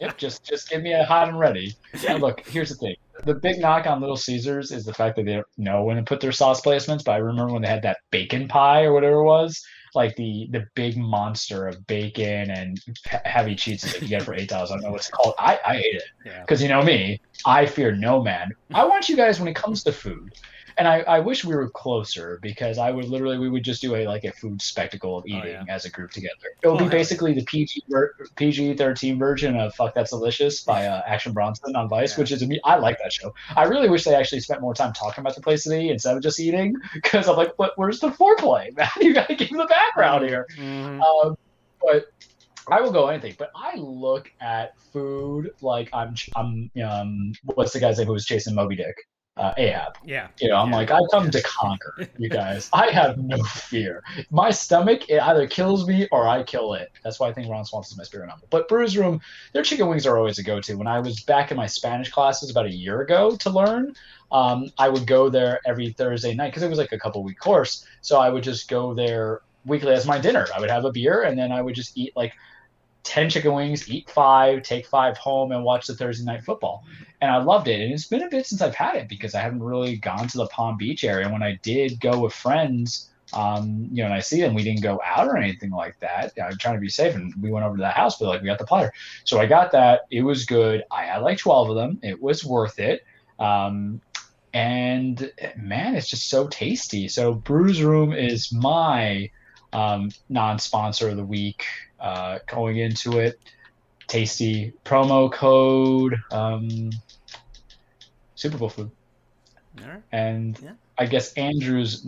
yep. 0.00 0.18
Just 0.18 0.44
just 0.44 0.68
give 0.68 0.82
me 0.82 0.92
a 0.92 1.04
hot 1.04 1.28
and 1.28 1.38
ready. 1.38 1.74
Yeah. 2.02 2.14
Look, 2.14 2.46
here's 2.46 2.70
the 2.70 2.76
thing. 2.76 2.96
The 3.24 3.34
big 3.34 3.58
knock 3.58 3.86
on 3.86 4.00
Little 4.00 4.16
Caesars 4.16 4.72
is 4.72 4.84
the 4.84 4.94
fact 4.94 5.16
that 5.16 5.26
they 5.26 5.34
don't 5.34 5.46
know 5.58 5.84
when 5.84 5.96
to 5.96 6.02
put 6.02 6.20
their 6.20 6.32
sauce 6.32 6.60
placements. 6.60 7.04
But 7.04 7.12
I 7.12 7.16
remember 7.18 7.52
when 7.52 7.62
they 7.62 7.68
had 7.68 7.82
that 7.82 7.98
bacon 8.10 8.48
pie 8.48 8.84
or 8.84 8.92
whatever 8.92 9.16
it 9.16 9.24
was, 9.24 9.62
like 9.94 10.16
the 10.16 10.48
the 10.50 10.66
big 10.74 10.96
monster 10.96 11.66
of 11.66 11.86
bacon 11.86 12.50
and 12.50 12.80
heavy 13.06 13.54
cheese 13.54 13.82
that 13.82 14.00
you 14.00 14.08
get 14.08 14.22
for 14.22 14.34
eight 14.34 14.48
dollars. 14.48 14.70
I 14.70 14.74
don't 14.74 14.84
know 14.84 14.90
what 14.90 15.00
it's 15.00 15.10
called. 15.10 15.34
I 15.38 15.58
I 15.64 15.76
ate 15.76 15.84
it 15.96 16.04
because 16.40 16.60
yeah. 16.60 16.68
you 16.68 16.74
know 16.74 16.82
me. 16.82 17.20
I 17.44 17.66
fear 17.66 17.92
no 17.92 18.22
man. 18.22 18.52
I 18.74 18.84
want 18.84 19.08
you 19.08 19.16
guys 19.16 19.38
when 19.38 19.48
it 19.48 19.54
comes 19.54 19.82
to 19.84 19.92
food 19.92 20.32
and 20.80 20.88
I, 20.88 21.00
I 21.00 21.20
wish 21.20 21.44
we 21.44 21.54
were 21.54 21.68
closer 21.68 22.38
because 22.40 22.78
I 22.78 22.90
would 22.90 23.04
literally 23.04 23.36
we 23.36 23.50
would 23.50 23.62
just 23.62 23.82
do 23.82 23.96
a 23.96 24.06
like 24.06 24.24
a 24.24 24.32
food 24.32 24.62
spectacle 24.62 25.18
of 25.18 25.26
eating 25.26 25.42
oh, 25.44 25.46
yeah. 25.46 25.64
as 25.68 25.84
a 25.84 25.90
group 25.90 26.10
together. 26.10 26.32
It 26.62 26.68
would 26.68 26.80
oh, 26.80 26.84
be 26.86 26.90
basically 26.90 27.34
the 27.34 27.44
PG 27.44 27.84
PG 28.36 28.74
thirteen 28.74 29.18
version 29.18 29.60
of 29.60 29.74
"Fuck 29.74 29.92
That's 29.92 30.08
Delicious" 30.08 30.62
by 30.62 30.86
uh, 30.86 31.02
Action 31.06 31.34
Bronson 31.34 31.76
on 31.76 31.86
Vice, 31.90 32.12
yeah. 32.12 32.22
which 32.22 32.32
is 32.32 32.42
I 32.64 32.76
like 32.76 32.96
that 33.02 33.12
show. 33.12 33.34
I 33.54 33.64
really 33.64 33.90
wish 33.90 34.04
they 34.04 34.14
actually 34.14 34.40
spent 34.40 34.62
more 34.62 34.72
time 34.72 34.94
talking 34.94 35.20
about 35.20 35.34
the 35.34 35.42
place 35.42 35.64
to 35.64 35.78
eat 35.78 35.90
instead 35.90 36.16
of 36.16 36.22
just 36.22 36.40
eating 36.40 36.74
because 36.94 37.28
I'm 37.28 37.36
like, 37.36 37.52
what? 37.58 37.74
Where's 37.76 38.00
the 38.00 38.08
foreplay? 38.08 38.74
Man, 38.74 38.88
you 39.02 39.12
got 39.12 39.28
to 39.28 39.34
give 39.34 39.50
the 39.50 39.66
background 39.66 40.24
here. 40.24 40.46
Mm-hmm. 40.56 41.02
Um, 41.02 41.36
but 41.82 42.06
I 42.70 42.80
will 42.80 42.92
go 42.92 43.08
anything, 43.08 43.34
but 43.38 43.50
I 43.54 43.76
look 43.76 44.32
at 44.40 44.80
food 44.94 45.50
like 45.60 45.90
I'm 45.92 46.14
I'm 46.34 46.70
um 46.82 47.32
what's 47.42 47.74
the 47.74 47.80
guy's 47.80 47.98
name 47.98 48.06
who 48.06 48.14
was 48.14 48.24
chasing 48.24 48.54
Moby 48.54 48.76
Dick? 48.76 48.96
Uh, 49.40 49.54
Ahab. 49.56 49.96
Yeah. 50.04 50.28
You 50.38 50.48
know, 50.48 50.56
I'm 50.56 50.68
yeah. 50.68 50.76
like, 50.76 50.90
I 50.90 51.00
come 51.10 51.30
to 51.30 51.42
conquer, 51.42 52.06
you 52.18 52.28
guys. 52.28 52.68
I 52.74 52.90
have 52.90 53.16
no 53.16 53.42
fear. 53.42 54.02
My 54.30 54.50
stomach, 54.50 55.08
it 55.08 55.22
either 55.22 55.46
kills 55.46 55.88
me 55.88 56.06
or 56.12 56.28
I 56.28 56.42
kill 56.42 56.74
it. 56.74 56.92
That's 57.02 57.18
why 57.18 57.30
I 57.30 57.32
think 57.32 57.48
Ron 57.48 57.64
Swanson 57.64 57.94
is 57.94 57.98
my 57.98 58.04
spirit 58.04 58.24
animal. 58.24 58.46
But 58.50 58.68
Bru's 58.68 58.98
Room, 58.98 59.18
their 59.54 59.62
chicken 59.62 59.88
wings 59.88 60.06
are 60.06 60.18
always 60.18 60.38
a 60.38 60.42
go 60.42 60.60
to. 60.60 60.74
When 60.74 60.86
I 60.86 61.00
was 61.00 61.22
back 61.22 61.50
in 61.50 61.56
my 61.56 61.66
Spanish 61.66 62.10
classes 62.10 62.50
about 62.50 62.66
a 62.66 62.70
year 62.70 63.00
ago 63.00 63.34
to 63.36 63.48
learn, 63.48 63.94
um, 64.30 64.70
I 64.78 64.90
would 64.90 65.06
go 65.06 65.30
there 65.30 65.60
every 65.64 65.90
Thursday 65.92 66.34
night 66.34 66.48
because 66.48 66.62
it 66.62 66.68
was 66.68 66.78
like 66.78 66.92
a 66.92 66.98
couple 66.98 67.24
week 67.24 67.38
course. 67.38 67.86
So 68.02 68.20
I 68.20 68.28
would 68.28 68.44
just 68.44 68.68
go 68.68 68.92
there 68.92 69.40
weekly 69.64 69.94
as 69.94 70.06
my 70.06 70.18
dinner. 70.18 70.46
I 70.54 70.60
would 70.60 70.70
have 70.70 70.84
a 70.84 70.92
beer 70.92 71.22
and 71.22 71.38
then 71.38 71.50
I 71.50 71.62
would 71.62 71.74
just 71.74 71.96
eat 71.96 72.12
like 72.14 72.34
10 73.02 73.30
chicken 73.30 73.52
wings, 73.52 73.90
eat 73.90 74.10
five, 74.10 74.62
take 74.62 74.86
five 74.86 75.16
home, 75.16 75.52
and 75.52 75.64
watch 75.64 75.86
the 75.86 75.94
Thursday 75.94 76.24
night 76.24 76.44
football. 76.44 76.84
And 77.20 77.30
I 77.30 77.38
loved 77.38 77.68
it. 77.68 77.80
And 77.80 77.92
it's 77.92 78.06
been 78.06 78.22
a 78.22 78.28
bit 78.28 78.46
since 78.46 78.60
I've 78.60 78.74
had 78.74 78.96
it 78.96 79.08
because 79.08 79.34
I 79.34 79.40
haven't 79.40 79.62
really 79.62 79.96
gone 79.96 80.28
to 80.28 80.38
the 80.38 80.46
Palm 80.46 80.76
Beach 80.76 81.04
area. 81.04 81.30
When 81.30 81.42
I 81.42 81.58
did 81.62 82.00
go 82.00 82.20
with 82.20 82.32
friends, 82.32 83.10
um, 83.32 83.88
you 83.92 84.02
know, 84.02 84.06
and 84.06 84.14
I 84.14 84.20
see 84.20 84.40
them, 84.40 84.54
we 84.54 84.64
didn't 84.64 84.82
go 84.82 85.00
out 85.04 85.28
or 85.28 85.36
anything 85.36 85.70
like 85.70 85.98
that. 86.00 86.32
I'm 86.42 86.56
trying 86.58 86.74
to 86.74 86.80
be 86.80 86.88
safe. 86.88 87.14
And 87.14 87.32
we 87.40 87.50
went 87.50 87.64
over 87.64 87.76
to 87.76 87.82
that 87.82 87.96
house, 87.96 88.18
but 88.18 88.26
like 88.26 88.42
we 88.42 88.46
got 88.46 88.58
the 88.58 88.66
platter. 88.66 88.92
So 89.24 89.38
I 89.38 89.46
got 89.46 89.72
that. 89.72 90.02
It 90.10 90.22
was 90.22 90.44
good. 90.44 90.84
I 90.90 91.04
had 91.04 91.18
like 91.18 91.38
12 91.38 91.70
of 91.70 91.76
them. 91.76 92.00
It 92.02 92.20
was 92.20 92.44
worth 92.44 92.78
it. 92.78 93.04
Um, 93.38 94.00
and 94.52 95.30
man, 95.56 95.94
it's 95.94 96.08
just 96.08 96.28
so 96.28 96.48
tasty. 96.48 97.08
So 97.08 97.32
Bru's 97.32 97.82
Room 97.82 98.12
is 98.12 98.52
my 98.52 99.30
um, 99.72 100.10
non-sponsor 100.28 101.10
of 101.10 101.16
the 101.16 101.24
week 101.24 101.64
uh, 102.00 102.38
going 102.46 102.78
into 102.78 103.18
it. 103.18 103.38
Tasty 104.06 104.72
promo 104.84 105.32
code 105.32 106.16
um, 106.32 106.90
Super 108.34 108.58
Bowl 108.58 108.70
food. 108.70 108.90
And 110.10 110.58
yeah. 110.60 110.72
I 110.98 111.06
guess 111.06 111.32
Andrew's 111.34 112.04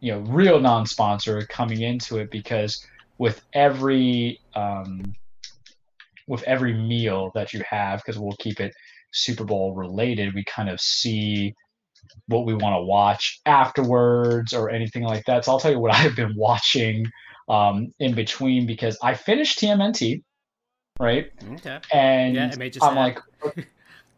you 0.00 0.12
know 0.12 0.18
real 0.20 0.60
non-sponsor 0.60 1.46
coming 1.46 1.80
into 1.80 2.18
it 2.18 2.30
because 2.30 2.86
with 3.18 3.40
every 3.54 4.40
um, 4.54 5.14
with 6.26 6.42
every 6.42 6.74
meal 6.74 7.30
that 7.34 7.52
you 7.52 7.62
have 7.68 8.00
because 8.00 8.18
we'll 8.18 8.36
keep 8.38 8.60
it 8.60 8.74
Super 9.12 9.44
Bowl 9.44 9.74
related, 9.74 10.34
we 10.34 10.44
kind 10.44 10.68
of 10.68 10.80
see 10.80 11.54
what 12.28 12.46
we 12.46 12.54
want 12.54 12.74
to 12.74 12.84
watch 12.84 13.40
afterwards 13.46 14.52
or 14.52 14.70
anything 14.70 15.02
like 15.02 15.24
that. 15.24 15.44
So 15.44 15.52
I'll 15.52 15.60
tell 15.60 15.70
you 15.70 15.78
what 15.78 15.94
I've 15.94 16.16
been 16.16 16.34
watching 16.36 17.06
um, 17.48 17.92
in 17.98 18.14
between 18.14 18.66
because 18.66 18.98
I 19.02 19.14
finished 19.14 19.58
TMNT, 19.58 20.22
right? 20.98 21.30
Okay. 21.54 21.78
And 21.92 22.34
yeah, 22.34 22.52
it 22.52 22.58
made 22.58 22.74
you 22.74 22.80
I'm 22.82 22.94
sad. 22.94 23.22
like, 23.46 23.66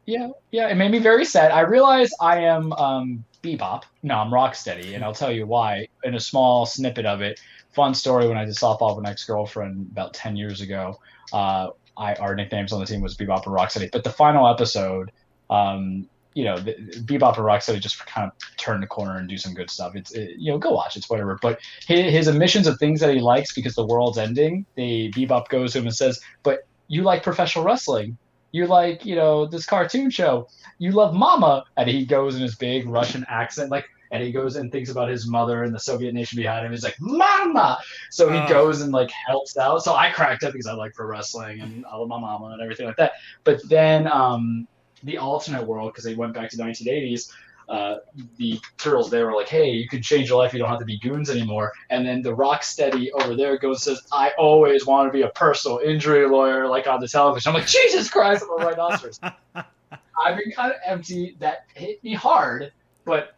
yeah, 0.06 0.28
yeah, 0.50 0.68
it 0.68 0.76
made 0.76 0.90
me 0.90 0.98
very 0.98 1.24
sad. 1.24 1.50
I 1.50 1.60
realize 1.60 2.10
I 2.20 2.40
am 2.40 2.72
um, 2.72 3.24
Bebop. 3.42 3.84
No, 4.02 4.16
I'm 4.16 4.30
Rocksteady, 4.30 4.94
and 4.94 5.04
I'll 5.04 5.14
tell 5.14 5.32
you 5.32 5.46
why 5.46 5.88
in 6.04 6.14
a 6.14 6.20
small 6.20 6.66
snippet 6.66 7.06
of 7.06 7.20
it. 7.20 7.40
Fun 7.72 7.94
story 7.94 8.26
when 8.26 8.36
I 8.36 8.44
did 8.44 8.54
softball 8.54 8.96
with 8.96 9.04
an 9.04 9.10
ex 9.10 9.24
girlfriend 9.24 9.88
about 9.92 10.14
10 10.14 10.36
years 10.36 10.60
ago. 10.60 10.98
Uh, 11.32 11.68
I, 11.96 12.14
our 12.14 12.34
nicknames 12.34 12.72
on 12.72 12.80
the 12.80 12.86
team 12.86 13.00
was 13.00 13.16
Bebop 13.16 13.46
and 13.46 13.54
Rocksteady. 13.54 13.90
But 13.90 14.04
the 14.04 14.10
final 14.10 14.48
episode, 14.48 15.12
um, 15.50 16.08
you 16.34 16.44
know, 16.44 16.58
the, 16.58 16.74
Bebop 17.04 17.36
and 17.36 17.44
Rocksteady 17.44 17.80
just 17.80 18.04
kind 18.06 18.30
of 18.30 18.56
turn 18.56 18.80
the 18.80 18.86
corner 18.86 19.18
and 19.18 19.28
do 19.28 19.36
some 19.36 19.54
good 19.54 19.70
stuff. 19.70 19.96
It's 19.96 20.12
it, 20.12 20.36
you 20.38 20.52
know, 20.52 20.58
go 20.58 20.70
watch. 20.70 20.96
It's 20.96 21.10
whatever. 21.10 21.38
But 21.40 21.60
his, 21.86 22.12
his 22.12 22.28
omissions 22.28 22.66
of 22.66 22.78
things 22.78 23.00
that 23.00 23.12
he 23.14 23.20
likes 23.20 23.54
because 23.54 23.74
the 23.74 23.86
world's 23.86 24.18
ending. 24.18 24.66
The 24.76 25.10
Bebop 25.12 25.48
goes 25.48 25.72
to 25.72 25.78
him 25.78 25.86
and 25.86 25.94
says, 25.94 26.20
"But 26.42 26.66
you 26.86 27.02
like 27.02 27.22
professional 27.22 27.64
wrestling." 27.64 28.18
you 28.52 28.66
like 28.66 29.04
you 29.04 29.14
know 29.14 29.46
this 29.46 29.66
cartoon 29.66 30.10
show 30.10 30.48
you 30.78 30.92
love 30.92 31.14
mama 31.14 31.64
and 31.76 31.88
he 31.88 32.04
goes 32.04 32.34
in 32.34 32.42
his 32.42 32.54
big 32.54 32.88
russian 32.88 33.24
accent 33.28 33.70
like 33.70 33.84
and 34.10 34.22
he 34.22 34.32
goes 34.32 34.56
and 34.56 34.72
thinks 34.72 34.90
about 34.90 35.08
his 35.08 35.26
mother 35.26 35.64
and 35.64 35.74
the 35.74 35.78
soviet 35.78 36.14
nation 36.14 36.36
behind 36.36 36.64
him 36.64 36.72
he's 36.72 36.84
like 36.84 36.96
mama 37.00 37.78
so 38.10 38.30
he 38.30 38.38
uh. 38.38 38.48
goes 38.48 38.80
and 38.80 38.92
like 38.92 39.10
helps 39.10 39.56
out 39.58 39.82
so 39.82 39.94
i 39.94 40.10
cracked 40.10 40.44
up 40.44 40.52
because 40.52 40.66
i 40.66 40.72
like 40.72 40.94
pro 40.94 41.06
wrestling 41.06 41.60
and 41.60 41.84
i 41.86 41.96
love 41.96 42.08
my 42.08 42.18
mama 42.18 42.46
and 42.46 42.62
everything 42.62 42.86
like 42.86 42.96
that 42.96 43.12
but 43.44 43.60
then 43.68 44.06
um 44.06 44.66
the 45.02 45.18
alternate 45.18 45.66
world 45.66 45.92
because 45.92 46.04
they 46.04 46.14
went 46.14 46.34
back 46.34 46.50
to 46.50 46.56
the 46.56 46.62
1980s. 46.62 47.30
Uh, 47.68 47.96
the 48.38 48.58
turtles 48.78 49.10
they 49.10 49.22
were 49.22 49.34
like, 49.34 49.48
"Hey, 49.48 49.70
you 49.70 49.86
can 49.86 50.00
change 50.00 50.30
your 50.30 50.38
life. 50.38 50.54
You 50.54 50.58
don't 50.58 50.70
have 50.70 50.78
to 50.78 50.86
be 50.86 50.98
goons 50.98 51.28
anymore." 51.28 51.72
And 51.90 52.06
then 52.06 52.22
the 52.22 52.34
Rocksteady 52.34 53.08
over 53.12 53.36
there 53.36 53.58
goes 53.58 53.86
and 53.86 53.96
says, 53.96 54.06
"I 54.10 54.32
always 54.38 54.86
want 54.86 55.08
to 55.08 55.12
be 55.12 55.22
a 55.22 55.28
personal 55.28 55.78
injury 55.84 56.26
lawyer, 56.26 56.66
like 56.66 56.86
on 56.86 57.00
the 57.00 57.08
television." 57.08 57.50
I'm 57.50 57.54
like, 57.54 57.66
Jesus 57.66 58.08
Christ, 58.08 58.44
I'm 58.44 58.62
a 58.62 58.66
rhinoceros. 58.66 59.20
I've 59.54 60.36
been 60.36 60.50
kind 60.50 60.72
of 60.72 60.78
empty. 60.86 61.36
That 61.40 61.66
hit 61.74 62.02
me 62.02 62.14
hard, 62.14 62.72
but 63.04 63.34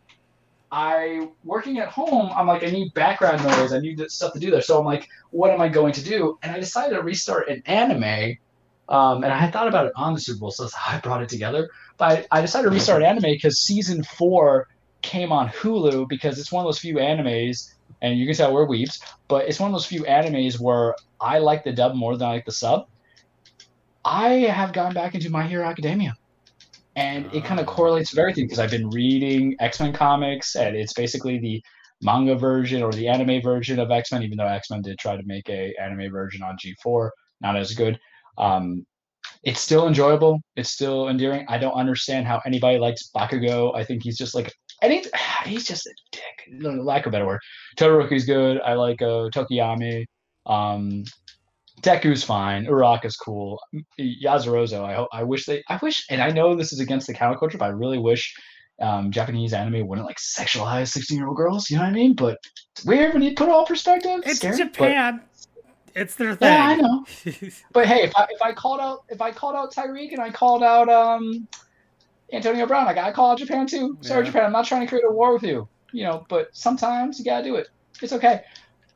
I 0.70 1.28
working 1.45 1.78
at 1.78 1.89
home. 1.89 2.31
I'm 2.35 2.47
like, 2.47 2.62
I 2.62 2.70
need 2.70 2.95
background 2.95 3.43
noise. 3.43 3.73
I 3.73 3.81
need 3.81 4.01
stuff 4.11 4.32
to 4.35 4.39
do 4.39 4.51
there. 4.51 4.62
So 4.62 4.78
I'm 4.78 4.85
like, 4.85 5.09
what 5.31 5.51
am 5.51 5.61
I 5.61 5.69
going 5.69 5.93
to 5.95 6.05
do? 6.05 6.39
And 6.43 6.53
I 6.53 6.61
decided 6.61 6.95
to 6.95 7.03
restart 7.03 7.49
an 7.49 7.62
anime 7.66 8.37
um, 8.90 9.22
and 9.22 9.32
I 9.32 9.38
had 9.38 9.52
thought 9.52 9.68
about 9.68 9.86
it 9.86 9.92
on 9.94 10.14
the 10.14 10.20
Super 10.20 10.40
Bowl, 10.40 10.50
so 10.50 10.64
that's 10.64 10.74
how 10.74 10.96
I 10.96 11.00
brought 11.00 11.22
it 11.22 11.28
together. 11.28 11.70
But 11.96 12.26
I, 12.32 12.38
I 12.38 12.40
decided 12.40 12.64
to 12.64 12.70
restart 12.70 13.02
anime 13.02 13.22
because 13.22 13.60
season 13.60 14.02
four 14.02 14.66
came 15.02 15.30
on 15.30 15.48
Hulu 15.48 16.08
because 16.08 16.38
it's 16.38 16.50
one 16.50 16.64
of 16.64 16.68
those 16.68 16.80
few 16.80 16.96
animes, 16.96 17.72
and 18.02 18.18
you 18.18 18.26
can 18.26 18.34
tell 18.34 18.52
we're 18.52 18.66
weeps, 18.66 19.00
but 19.28 19.48
it's 19.48 19.60
one 19.60 19.70
of 19.70 19.74
those 19.74 19.86
few 19.86 20.02
animes 20.04 20.58
where 20.58 20.96
I 21.20 21.38
like 21.38 21.62
the 21.62 21.72
dub 21.72 21.94
more 21.94 22.16
than 22.16 22.28
I 22.28 22.32
like 22.32 22.44
the 22.44 22.52
sub. 22.52 22.88
I 24.04 24.30
have 24.30 24.72
gone 24.72 24.92
back 24.92 25.14
into 25.14 25.30
My 25.30 25.46
Hero 25.46 25.66
Academia. 25.66 26.14
And 26.96 27.32
it 27.32 27.44
kind 27.44 27.60
of 27.60 27.68
ah. 27.68 27.72
correlates 27.72 28.10
with 28.10 28.18
everything 28.18 28.46
because 28.46 28.58
I've 28.58 28.72
been 28.72 28.90
reading 28.90 29.54
X 29.60 29.78
Men 29.78 29.92
comics, 29.92 30.56
and 30.56 30.74
it's 30.74 30.92
basically 30.92 31.38
the 31.38 31.62
manga 32.02 32.34
version 32.34 32.82
or 32.82 32.90
the 32.92 33.06
anime 33.06 33.40
version 33.40 33.78
of 33.78 33.92
X 33.92 34.10
Men, 34.10 34.24
even 34.24 34.36
though 34.36 34.46
X 34.46 34.68
Men 34.70 34.82
did 34.82 34.98
try 34.98 35.16
to 35.16 35.22
make 35.24 35.48
a 35.48 35.72
anime 35.80 36.10
version 36.10 36.42
on 36.42 36.56
G4, 36.56 37.10
not 37.40 37.56
as 37.56 37.72
good. 37.74 38.00
Um, 38.40 38.84
it's 39.42 39.60
still 39.60 39.86
enjoyable. 39.86 40.40
It's 40.56 40.70
still 40.70 41.08
endearing. 41.08 41.46
I 41.48 41.58
don't 41.58 41.72
understand 41.72 42.26
how 42.26 42.40
anybody 42.44 42.78
likes 42.78 43.10
Bakugo. 43.14 43.74
I 43.74 43.84
think 43.84 44.02
he's 44.02 44.18
just 44.18 44.34
like 44.34 44.52
any. 44.82 45.04
He's 45.46 45.64
just 45.64 45.86
a 45.86 45.94
dick. 46.12 46.62
Lack 46.62 47.06
of 47.06 47.10
a 47.10 47.12
better 47.12 47.26
word. 47.26 47.40
Todoroki's 47.78 48.26
good. 48.26 48.60
I 48.60 48.74
like 48.74 49.00
uh, 49.00 49.30
Tokoyami. 49.34 50.04
Um, 50.44 51.04
Deku's 51.80 52.22
fine. 52.22 52.66
Uraraka's 52.66 53.16
cool. 53.16 53.58
Yaoyorozu. 53.98 54.84
I 54.84 54.94
hope. 54.94 55.08
I 55.12 55.22
wish 55.22 55.46
they. 55.46 55.62
I 55.68 55.78
wish, 55.82 56.04
and 56.10 56.20
I 56.20 56.30
know 56.30 56.54
this 56.54 56.74
is 56.74 56.80
against 56.80 57.06
the 57.06 57.14
counterculture, 57.14 57.58
but 57.58 57.66
I 57.66 57.68
really 57.68 57.98
wish 57.98 58.34
um, 58.80 59.10
Japanese 59.10 59.54
anime 59.54 59.86
wouldn't 59.86 60.06
like 60.06 60.18
sexualize 60.18 60.88
sixteen-year-old 60.88 61.36
girls. 61.36 61.70
You 61.70 61.76
know 61.76 61.84
what 61.84 61.90
I 61.90 61.92
mean? 61.92 62.14
But 62.14 62.36
it's 62.74 62.84
weird 62.84 63.14
when 63.14 63.22
you 63.22 63.34
put 63.34 63.48
all 63.48 63.64
perspective. 63.64 64.20
It's 64.24 64.36
scary, 64.36 64.58
Japan. 64.58 65.22
It's 65.94 66.14
their 66.14 66.34
thing. 66.34 66.52
Yeah, 66.52 66.66
I 66.66 66.76
know. 66.76 67.04
but 67.72 67.86
hey, 67.86 68.02
if 68.02 68.12
I 68.16 68.26
if 68.30 68.42
I 68.42 68.52
called 68.52 68.80
out 68.80 69.04
if 69.08 69.20
I 69.20 69.30
called 69.30 69.56
out 69.56 69.72
Tyreek 69.72 70.12
and 70.12 70.20
I 70.20 70.30
called 70.30 70.62
out 70.62 70.88
um 70.88 71.48
Antonio 72.32 72.66
Brown, 72.66 72.86
I 72.86 72.94
gotta 72.94 73.12
call 73.12 73.32
out 73.32 73.38
Japan 73.38 73.66
too. 73.66 73.98
Sorry, 74.00 74.24
Yeah. 74.24 74.26
Japan, 74.30 74.44
I'm 74.44 74.52
not 74.52 74.66
trying 74.66 74.82
to 74.82 74.86
create 74.86 75.04
a 75.06 75.10
war 75.10 75.32
with 75.32 75.42
you. 75.42 75.68
You 75.92 76.04
know, 76.04 76.26
but 76.28 76.48
sometimes 76.52 77.18
you 77.18 77.24
gotta 77.24 77.44
do 77.44 77.56
it. 77.56 77.68
It's 78.02 78.12
okay. 78.12 78.42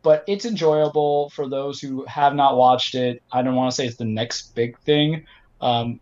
But 0.02 0.22
it's 0.28 0.44
enjoyable 0.44 1.30
for 1.30 1.48
those 1.48 1.80
who 1.80 2.04
have 2.06 2.34
not 2.34 2.56
watched 2.56 2.94
it. 2.94 3.22
I 3.32 3.42
don't 3.42 3.54
want 3.54 3.70
to 3.70 3.74
say 3.74 3.86
it's 3.86 3.96
the 3.96 4.04
next 4.04 4.54
big 4.54 4.78
thing. 4.80 5.24
Um, 5.60 5.98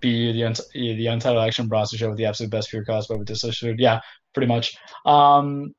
be 0.00 0.32
the 0.32 0.64
the 0.74 1.06
Untitled 1.06 1.44
Action 1.44 1.66
Bronson 1.66 1.98
Show 1.98 2.08
with 2.10 2.18
the 2.18 2.26
absolute 2.26 2.50
best 2.50 2.70
pure 2.70 2.84
cosplay 2.84 3.18
with 3.18 3.28
this 3.28 3.44
issue. 3.44 3.74
Yeah, 3.78 4.00
pretty 4.34 4.46
much. 4.46 4.76
Um, 5.04 5.74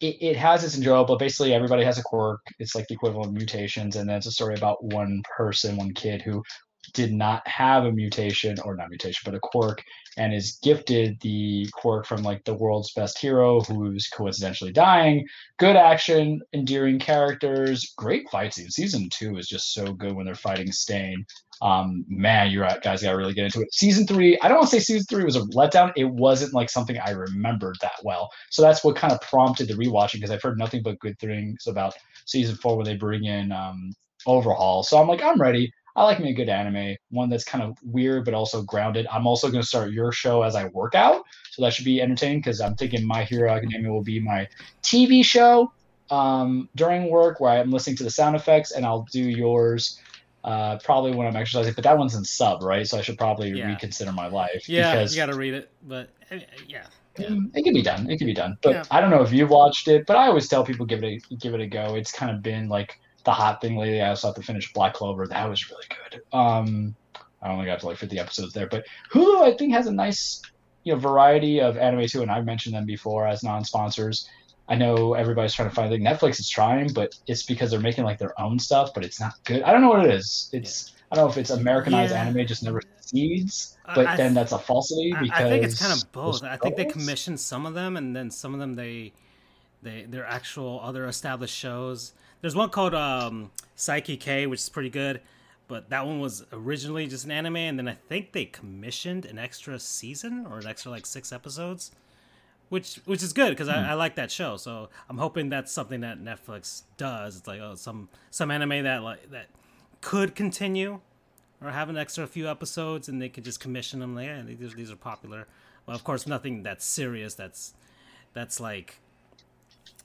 it, 0.00 0.16
it 0.20 0.36
has 0.36 0.64
its 0.64 0.76
enjoyable, 0.76 1.14
but 1.14 1.18
basically 1.18 1.54
everybody 1.54 1.84
has 1.84 1.98
a 1.98 2.02
quirk. 2.02 2.40
It's 2.58 2.74
like 2.74 2.86
the 2.88 2.94
equivalent 2.94 3.28
of 3.28 3.34
mutations, 3.34 3.96
and 3.96 4.08
then 4.08 4.16
it's 4.16 4.26
a 4.26 4.32
story 4.32 4.54
about 4.54 4.82
one 4.82 5.22
person, 5.36 5.76
one 5.76 5.92
kid 5.92 6.22
who 6.22 6.42
did 6.94 7.12
not 7.12 7.46
have 7.46 7.84
a 7.84 7.92
mutation 7.92 8.56
or 8.64 8.76
not 8.76 8.88
mutation, 8.88 9.20
but 9.24 9.34
a 9.34 9.40
quirk, 9.40 9.82
and 10.16 10.34
is 10.34 10.58
gifted 10.62 11.20
the 11.20 11.68
quirk 11.72 12.06
from 12.06 12.22
like 12.22 12.44
the 12.44 12.54
world's 12.54 12.92
best 12.92 13.18
hero 13.18 13.60
who's 13.60 14.08
coincidentally 14.08 14.72
dying. 14.72 15.26
Good 15.58 15.76
action, 15.76 16.40
endearing 16.52 16.98
characters, 16.98 17.92
great 17.96 18.28
fight 18.30 18.54
scene. 18.54 18.70
Season 18.70 19.08
two 19.10 19.38
is 19.38 19.48
just 19.48 19.72
so 19.72 19.92
good 19.92 20.14
when 20.14 20.26
they're 20.26 20.34
fighting 20.34 20.72
Stain. 20.72 21.24
Um, 21.62 22.04
man, 22.08 22.50
you 22.50 22.60
guys 22.60 23.02
got 23.02 23.10
to 23.10 23.16
really 23.16 23.34
get 23.34 23.44
into 23.44 23.60
it. 23.60 23.72
Season 23.72 24.06
three, 24.06 24.38
I 24.40 24.48
don't 24.48 24.58
want 24.58 24.70
to 24.70 24.76
say 24.76 24.80
season 24.80 25.06
three 25.10 25.24
was 25.24 25.36
a 25.36 25.40
letdown. 25.40 25.92
It 25.94 26.04
wasn't 26.04 26.54
like 26.54 26.70
something 26.70 26.98
I 26.98 27.10
remembered 27.10 27.76
that 27.82 28.00
well. 28.02 28.30
So 28.50 28.62
that's 28.62 28.82
what 28.82 28.96
kind 28.96 29.12
of 29.12 29.20
prompted 29.20 29.68
the 29.68 29.74
rewatching 29.74 30.14
because 30.14 30.30
I've 30.30 30.42
heard 30.42 30.58
nothing 30.58 30.82
but 30.82 30.98
good 31.00 31.18
things 31.18 31.66
about 31.66 31.94
season 32.24 32.56
four 32.56 32.76
when 32.76 32.86
they 32.86 32.96
bring 32.96 33.24
in 33.24 33.52
um, 33.52 33.92
Overhaul. 34.26 34.82
So 34.82 34.98
I'm 34.98 35.08
like, 35.08 35.22
I'm 35.22 35.40
ready. 35.40 35.70
I 35.96 36.04
like 36.04 36.20
me 36.20 36.30
a 36.30 36.34
good 36.34 36.48
anime, 36.48 36.96
one 37.10 37.28
that's 37.28 37.44
kind 37.44 37.62
of 37.64 37.76
weird 37.82 38.24
but 38.24 38.34
also 38.34 38.62
grounded. 38.62 39.06
I'm 39.10 39.26
also 39.26 39.50
going 39.50 39.62
to 39.62 39.66
start 39.66 39.90
your 39.92 40.12
show 40.12 40.42
as 40.42 40.54
I 40.54 40.66
work 40.68 40.94
out, 40.94 41.22
so 41.52 41.62
that 41.62 41.72
should 41.72 41.84
be 41.84 42.00
entertaining 42.00 42.38
because 42.38 42.60
I'm 42.60 42.74
thinking 42.76 43.06
My 43.06 43.24
Hero 43.24 43.50
Academia 43.50 43.90
will 43.90 44.02
be 44.04 44.20
my 44.20 44.46
TV 44.82 45.22
show 45.22 45.68
um, 46.10 46.68
during 46.74 47.10
work 47.10 47.40
where 47.40 47.52
I'm 47.52 47.70
listening 47.70 47.96
to 47.98 48.04
the 48.04 48.10
sound 48.10 48.36
effects, 48.36 48.72
and 48.72 48.84
I'll 48.84 49.06
do 49.12 49.22
yours 49.22 49.98
uh, 50.44 50.78
probably 50.82 51.12
when 51.12 51.26
I'm 51.26 51.36
exercising. 51.36 51.74
But 51.74 51.84
that 51.84 51.98
one's 51.98 52.14
in 52.14 52.24
sub, 52.24 52.62
right? 52.62 52.86
So 52.86 52.98
I 52.98 53.02
should 53.02 53.18
probably 53.18 53.52
Yeah. 53.52 53.66
reconsider 53.66 54.12
my 54.12 54.28
life. 54.28 54.62
Yeah, 54.68 54.92
because 54.92 55.14
you 55.14 55.20
got 55.22 55.26
to 55.26 55.34
read 55.34 55.54
it, 55.54 55.70
but 55.82 56.10
uh, 56.30 56.36
yeah, 56.66 56.86
yeah. 57.18 57.26
Mm, 57.30 57.50
It 57.54 57.62
can 57.64 57.74
be 57.74 57.82
done. 57.82 58.10
It 58.10 58.18
can 58.18 58.26
be 58.26 58.34
done. 58.34 58.56
But 58.62 58.76
Yeah. 58.76 58.84
I 58.90 59.00
don't 59.00 59.10
know 59.10 59.22
if 59.22 59.32
you've 59.32 59.50
watched 59.50 59.88
it, 59.88 60.04
but 60.06 60.16
I 60.16 60.26
always 60.28 60.48
tell 60.48 60.64
people 60.64 60.86
give 60.86 61.02
it 61.04 61.22
a 61.30 61.36
give 61.36 61.54
it 61.54 61.60
a 61.60 61.66
go. 61.66 61.94
It's 61.94 62.12
kind 62.12 62.34
of 62.34 62.42
been 62.42 62.68
like 62.68 62.94
the 63.24 63.32
hot 63.32 63.60
thing 63.60 63.76
lately. 63.76 64.00
I 64.02 64.08
also 64.10 64.28
have 64.28 64.36
to 64.36 64.42
finish 64.42 64.72
Black 64.72 64.94
Clover. 64.94 65.26
That 65.26 65.48
was 65.48 65.70
really 65.70 65.84
good. 66.10 66.22
Um, 66.32 66.94
I 67.42 67.50
only 67.50 67.66
got 67.66 67.80
to 67.80 67.86
like 67.86 67.96
50 67.96 68.18
episodes 68.18 68.52
there, 68.52 68.66
but 68.66 68.84
Hulu 69.12 69.42
I 69.42 69.56
think 69.56 69.72
has 69.72 69.86
a 69.86 69.92
nice 69.92 70.42
you 70.84 70.92
know 70.94 70.98
variety 70.98 71.60
of 71.60 71.76
anime 71.76 72.06
too, 72.06 72.22
and 72.22 72.30
I've 72.30 72.44
mentioned 72.44 72.74
them 72.74 72.86
before 72.86 73.26
as 73.26 73.42
non-sponsors. 73.42 74.28
I 74.68 74.76
know 74.76 75.14
everybody's 75.14 75.52
trying 75.54 75.68
to 75.68 75.74
find 75.74 75.90
like 75.90 76.00
Netflix 76.00 76.38
is 76.38 76.48
trying, 76.48 76.92
but 76.92 77.14
it's 77.26 77.42
because 77.44 77.70
they're 77.70 77.80
making 77.80 78.04
like 78.04 78.18
their 78.18 78.38
own 78.40 78.58
stuff, 78.58 78.90
but 78.94 79.04
it's 79.04 79.18
not 79.20 79.34
good. 79.44 79.62
I 79.62 79.72
don't 79.72 79.80
know 79.80 79.88
what 79.88 80.06
it 80.06 80.14
is. 80.14 80.48
It's 80.52 80.92
I 81.10 81.16
don't 81.16 81.24
know 81.26 81.30
if 81.30 81.38
it's 81.38 81.50
Americanized 81.50 82.12
Yeah. 82.12 82.22
anime 82.22 82.46
just 82.46 82.62
never 82.62 82.80
succeeds, 82.98 83.76
but 83.96 84.06
I 84.06 84.16
then 84.16 84.32
that's 84.32 84.52
a 84.52 84.58
falsity 84.58 85.12
I- 85.16 85.20
because 85.22 85.40
I 85.40 85.48
think 85.48 85.64
it's 85.64 85.78
kind 85.80 85.92
of 85.92 86.12
both. 86.12 86.44
I 86.44 86.56
think 86.56 86.76
they 86.76 86.84
troubles. 86.84 86.92
commission 87.04 87.36
some 87.36 87.66
of 87.66 87.74
them, 87.74 87.96
and 87.96 88.14
then 88.14 88.30
some 88.30 88.54
of 88.54 88.60
them 88.60 88.74
they 88.74 89.12
they 89.82 90.06
they're 90.08 90.26
actual 90.26 90.80
other 90.84 91.06
established 91.06 91.56
shows. 91.56 92.12
There's 92.40 92.54
one 92.56 92.70
called 92.70 92.94
um, 92.94 93.50
Saiki 93.76 94.18
K, 94.18 94.46
which 94.46 94.60
is 94.60 94.68
pretty 94.68 94.90
good, 94.90 95.20
but 95.68 95.90
that 95.90 96.06
one 96.06 96.20
was 96.20 96.44
originally 96.52 97.06
just 97.06 97.24
an 97.24 97.30
anime, 97.30 97.56
and 97.56 97.78
then 97.78 97.88
I 97.88 97.94
think 98.08 98.32
they 98.32 98.46
commissioned 98.46 99.24
an 99.26 99.38
extra 99.38 99.78
season 99.78 100.46
or 100.50 100.58
an 100.58 100.66
extra 100.66 100.90
like 100.90 101.04
six 101.06 101.32
episodes, 101.32 101.90
which 102.70 102.96
which 103.04 103.22
is 103.22 103.32
good 103.32 103.50
because 103.50 103.68
Hmm. 103.68 103.74
I, 103.74 103.90
I 103.90 103.94
like 103.94 104.14
that 104.16 104.30
show. 104.30 104.56
So 104.56 104.88
I'm 105.08 105.18
hoping 105.18 105.48
that's 105.50 105.70
something 105.70 106.00
that 106.00 106.18
Netflix 106.22 106.82
does. 106.96 107.36
It's 107.36 107.46
like 107.46 107.60
oh 107.60 107.74
some 107.74 108.08
some 108.30 108.50
anime 108.50 108.84
that 108.84 109.02
like 109.02 109.30
that 109.30 109.46
could 110.00 110.34
continue 110.34 111.00
or 111.62 111.70
have 111.70 111.90
an 111.90 111.98
extra 111.98 112.26
few 112.26 112.48
episodes 112.48 113.06
and 113.08 113.20
they 113.20 113.28
could 113.28 113.44
just 113.44 113.60
commission 113.60 114.00
them 114.00 114.14
like 114.14 114.24
yeah 114.24 114.40
these, 114.40 114.72
these 114.74 114.90
are 114.90 114.96
popular 114.96 115.46
well 115.84 115.94
of 115.94 116.02
course 116.04 116.26
nothing 116.26 116.62
that's 116.62 116.86
serious 116.86 117.34
that's 117.34 117.74
that's 118.32 118.58
like 118.60 118.98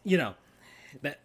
you 0.03 0.18
know 0.18 0.34
that 1.02 1.22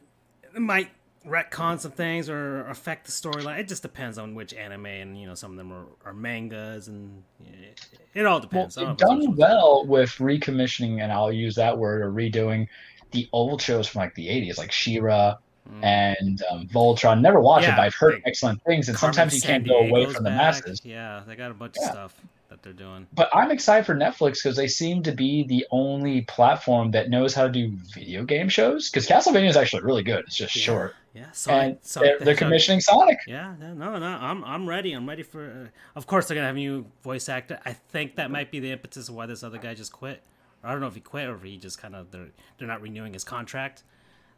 might 0.57 0.91
retcon 1.27 1.79
some 1.79 1.91
things 1.91 2.31
or 2.31 2.67
affect 2.69 3.05
the 3.05 3.13
storyline 3.13 3.59
it 3.59 3.69
just 3.69 3.83
depends 3.83 4.17
on 4.17 4.35
which 4.35 4.55
anime 4.55 4.87
and 4.87 5.21
you 5.21 5.27
know 5.27 5.35
some 5.35 5.51
of 5.51 5.57
them 5.59 5.71
are, 5.71 5.85
are 6.07 6.15
mangas 6.15 6.89
and 6.89 7.23
it, 7.45 7.79
it 8.15 8.25
all 8.25 8.41
depends 8.41 8.79
I 8.79 8.87
they've 8.87 8.97
don't 8.97 9.19
know 9.19 9.31
if 9.33 9.37
done 9.37 9.37
well 9.37 9.85
with 9.87 10.11
recommissioning, 10.13 11.03
and 11.03 11.13
I'll 11.13 11.31
use 11.33 11.55
that 11.57 11.77
word, 11.77 12.01
or 12.03 12.11
redoing 12.11 12.67
the 13.11 13.29
old 13.33 13.61
shows 13.61 13.87
from 13.87 14.01
like 14.01 14.15
the 14.15 14.27
80s, 14.29 14.57
like 14.59 14.73
She-Ra 14.73 15.37
Mm. 15.71 15.85
and 15.85 16.43
um, 16.51 16.67
Voltron. 16.69 17.21
Never 17.21 17.39
watched 17.39 17.65
Yeah, 17.67 17.75
it, 17.75 17.77
but 17.77 17.83
I've 17.83 17.95
heard 17.95 18.15
they- 18.15 18.23
excellent 18.25 18.61
things, 18.65 18.89
and 18.89 18.97
Carmen 18.97 19.15
sometimes 19.15 19.35
you 19.37 19.43
can't 19.43 19.69
go 19.69 19.79
away 19.81 20.07
from 20.07 20.25
the 20.25 20.31
back. 20.31 20.55
masses. 20.65 20.81
yeah 20.85 21.23
they 21.29 21.37
got 21.37 21.51
a 21.53 21.55
bunch 21.55 21.77
Yeah. 21.79 21.87
of 21.87 21.93
stuff 21.93 22.15
that 22.63 22.77
they're 22.77 22.87
doing 22.87 23.07
But 23.13 23.31
I'm 23.35 23.51
excited 23.51 23.87
for 23.87 23.95
Netflix 23.95 24.43
because 24.43 24.57
they 24.57 24.69
seem 24.69 25.03
to 25.05 25.13
be 25.13 25.45
the 25.45 25.67
only 25.71 26.23
platform 26.23 26.91
that 26.93 27.11
knows 27.11 27.35
how 27.35 27.45
to 27.47 27.53
do 27.53 27.77
video 27.95 28.25
game 28.25 28.49
shows. 28.49 28.91
Because 28.91 29.07
Castlevania 29.07 29.49
is 29.49 29.57
actually 29.57 29.83
really 29.83 30.03
good. 30.03 30.25
It's 30.27 30.37
just 30.37 30.55
Yeah. 30.57 30.63
short, 30.63 30.95
yeah 31.15 31.31
Sonic, 31.33 31.63
and 31.63 31.79
Sonic 31.83 32.19
they're, 32.19 32.25
they're 32.27 32.35
commissioning 32.35 32.81
Sonic. 32.81 33.19
Yeah, 33.27 33.55
no, 33.59 33.75
no, 33.75 33.99
no. 33.99 34.07
I'm 34.07 34.45
I'm 34.45 34.69
ready. 34.69 34.93
I'm 34.93 35.09
ready 35.09 35.23
for. 35.23 35.45
Uh, 35.45 35.99
of 35.99 36.07
course, 36.07 36.29
they're 36.29 36.35
gonna 36.35 36.47
have 36.47 36.57
a 36.57 36.59
new 36.59 36.87
voice 37.03 37.29
actor. 37.29 37.59
I 37.65 37.73
think 37.73 38.17
that 38.17 38.31
might 38.31 38.51
be 38.51 38.61
the 38.61 38.73
impetus 38.73 39.09
of 39.09 39.15
why 39.15 39.27
this 39.27 39.43
other 39.43 39.59
guy 39.59 39.75
just 39.75 39.93
quit. 39.93 40.23
I 40.63 40.73
don't 40.73 40.81
know 40.81 40.87
if 40.89 40.95
he 40.95 41.01
quit 41.01 41.29
or 41.29 41.37
if 41.37 41.43
he 41.43 41.57
just 41.57 41.79
kind 41.79 41.95
of 41.97 42.11
they're 42.11 42.29
they're 42.59 42.69
not 42.69 42.83
renewing 42.83 43.13
his 43.15 43.25
contract. 43.25 43.83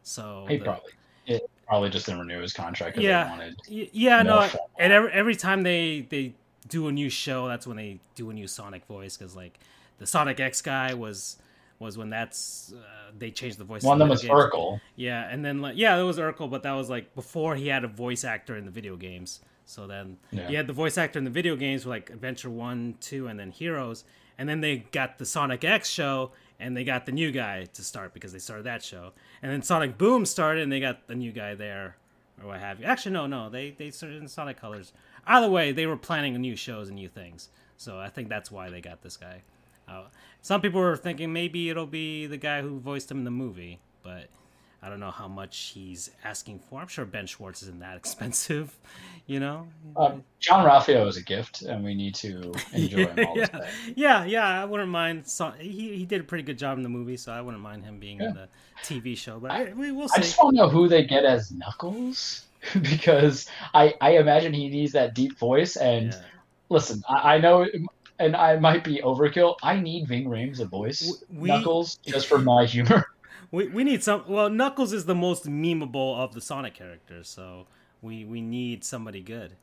So 0.03 0.45
He 0.49 0.57
the- 0.57 0.65
probably, 0.65 0.91
it 1.27 1.49
probably 1.67 1.89
just 1.89 2.05
didn't 2.05 2.21
renew 2.21 2.41
his 2.41 2.53
contract 2.53 2.97
Yeah. 2.97 3.23
they 3.23 3.29
wanted. 3.29 3.59
Yeah, 3.93 4.21
no. 4.23 4.49
And 4.79 4.91
every 4.93 5.11
every 5.11 5.35
time 5.35 5.63
they 5.63 6.07
they 6.09 6.33
do 6.67 6.87
a 6.87 6.91
new 6.91 7.09
show, 7.09 7.47
that's 7.47 7.67
when 7.67 7.77
they 7.77 7.99
do 8.15 8.29
a 8.29 8.33
new 8.33 8.47
Sonic 8.47 8.85
voice 8.85 9.17
because 9.17 9.35
like 9.35 9.59
the 9.99 10.07
Sonic 10.07 10.39
X 10.39 10.61
guy 10.61 10.93
was 10.93 11.37
was 11.79 11.97
when 11.97 12.09
that's 12.09 12.73
uh, 12.75 13.11
they 13.17 13.31
changed 13.31 13.57
the 13.57 13.63
voice. 13.63 13.83
One 13.83 13.95
of 13.95 13.99
them 13.99 14.09
was 14.09 14.21
games. 14.21 14.33
Urkel. 14.33 14.79
Yeah, 14.95 15.27
and 15.29 15.43
then 15.43 15.61
like 15.61 15.75
yeah, 15.77 15.97
it 15.97 16.03
was 16.03 16.17
Urkel, 16.17 16.49
but 16.49 16.63
that 16.63 16.71
was 16.73 16.89
like 16.89 17.13
before 17.15 17.55
he 17.55 17.67
had 17.67 17.83
a 17.83 17.87
voice 17.87 18.23
actor 18.23 18.55
in 18.55 18.65
the 18.65 18.71
video 18.71 18.95
games. 18.95 19.41
So 19.65 19.87
then 19.87 20.17
Yeah. 20.31 20.47
he 20.47 20.55
had 20.55 20.67
the 20.67 20.73
voice 20.73 20.97
actor 20.97 21.17
in 21.19 21.25
the 21.25 21.31
video 21.31 21.55
games 21.55 21.85
like 21.85 22.09
Adventure 22.09 22.49
One, 22.49 22.95
Two, 22.99 23.27
and 23.27 23.39
then 23.39 23.51
Heroes, 23.51 24.03
and 24.37 24.47
then 24.47 24.61
they 24.61 24.77
got 24.91 25.17
the 25.17 25.25
Sonic 25.25 25.63
X 25.63 25.89
show, 25.89 26.31
and 26.59 26.75
they 26.75 26.83
got 26.83 27.05
the 27.05 27.11
new 27.13 27.31
guy 27.31 27.65
to 27.73 27.83
start 27.83 28.13
because 28.13 28.33
they 28.33 28.39
started 28.39 28.63
that 28.65 28.83
show, 28.83 29.11
and 29.41 29.51
then 29.51 29.61
Sonic 29.61 29.97
Boom 29.97 30.25
started, 30.25 30.63
and 30.63 30.71
they 30.71 30.79
got 30.79 31.07
the 31.07 31.15
new 31.15 31.31
guy 31.31 31.55
there, 31.55 31.95
or 32.41 32.47
what 32.49 32.59
have 32.59 32.79
you. 32.79 32.85
Actually, 32.85 33.13
no, 33.13 33.25
no, 33.25 33.49
they 33.49 33.71
they 33.71 33.89
started 33.89 34.21
in 34.21 34.27
Sonic 34.27 34.59
Colors. 34.59 34.91
Either 35.25 35.49
way, 35.49 35.71
they 35.71 35.85
were 35.85 35.97
planning 35.97 36.33
new 36.41 36.55
shows 36.55 36.87
and 36.89 36.95
new 36.95 37.09
things, 37.09 37.49
so 37.77 37.99
I 37.99 38.09
think 38.09 38.29
that's 38.29 38.51
why 38.51 38.69
they 38.69 38.81
got 38.81 39.01
this 39.01 39.17
guy. 39.17 39.41
Uh, 39.87 40.03
some 40.41 40.61
people 40.61 40.79
were 40.81 40.95
thinking 40.97 41.31
maybe 41.33 41.69
it'll 41.69 41.85
be 41.85 42.25
the 42.25 42.37
guy 42.37 42.61
who 42.61 42.79
voiced 42.79 43.09
him 43.11 43.19
in 43.19 43.23
the 43.23 43.31
movie, 43.31 43.79
but 44.03 44.27
I 44.81 44.89
don't 44.89 44.99
know 44.99 45.11
how 45.11 45.29
much 45.29 45.71
he's 45.73 46.09
asking 46.25 46.59
for. 46.59 46.81
I'm 46.81 46.87
sure 46.87 47.05
Ben 47.05 47.25
Schwartz 47.25 47.61
isn't 47.63 47.79
that 47.79 47.95
expensive, 48.03 48.77
you 49.27 49.39
know. 49.39 49.67
Um, 49.95 50.23
Jean-Ralphio 50.41 51.07
is 51.07 51.15
a 51.15 51.21
gift, 51.23 51.61
and 51.61 51.83
we 51.85 51.95
need 51.95 52.15
to 52.15 52.53
enjoy 52.73 53.05
him 53.05 53.27
all 53.27 53.33
the 53.35 53.39
yeah, 53.39 53.45
time. 53.45 53.63
yeah, 53.95 54.25
yeah. 54.25 54.61
I 54.61 54.65
wouldn't 54.65 54.89
mind. 54.89 55.25
So, 55.27 55.51
he 55.51 55.95
he 55.95 56.05
did 56.05 56.19
a 56.21 56.23
pretty 56.25 56.43
good 56.43 56.57
job 56.57 56.77
in 56.77 56.83
the 56.83 56.89
movie, 56.89 57.15
so 57.15 57.31
I 57.31 57.39
wouldn't 57.39 57.63
mind 57.63 57.85
him 57.85 57.97
being 57.99 58.19
in 58.19 58.33
the 58.33 58.49
TV 58.83 59.17
show. 59.17 59.39
But 59.39 59.51
I- 59.51 59.73
we 59.73 59.91
will 59.93 60.09
I 60.13 60.19
just 60.19 60.37
want 60.41 60.55
to 60.57 60.63
know 60.63 60.69
who 60.69 60.89
they 60.89 61.03
get 61.05 61.23
as 61.23 61.51
Knuckles, 61.51 62.45
because 62.81 63.47
I 63.73 63.93
I 64.01 64.17
imagine 64.17 64.53
he 64.53 64.69
needs 64.69 64.93
that 64.93 65.13
deep 65.15 65.37
voice. 65.37 65.75
And 65.75 66.13
Yeah. 66.13 66.19
listen, 66.69 67.03
I, 67.09 67.35
I 67.35 67.37
know, 67.39 67.65
and 68.19 68.35
I 68.35 68.57
might 68.57 68.83
be 68.83 69.01
overkill. 69.03 69.55
I 69.63 69.79
need 69.79 70.07
Ving 70.07 70.25
Rhames 70.25 70.59
a 70.59 70.65
voice 70.65 71.23
we- 71.31 71.49
Knuckles 71.49 71.97
just 72.05 72.27
for 72.27 72.39
my 72.39 72.65
humor. 72.65 73.05
We, 73.51 73.67
we 73.67 73.83
need 73.83 74.03
some. 74.03 74.23
Well, 74.27 74.49
Knuckles 74.49 74.93
is 74.93 75.05
the 75.05 75.13
most 75.13 75.45
memeable 75.45 76.17
of 76.17 76.33
the 76.33 76.41
Sonic 76.41 76.73
characters, 76.73 77.29
so 77.29 77.67
we 78.01 78.25
we 78.25 78.41
need 78.41 78.83
somebody 78.83 79.21
good. 79.21 79.53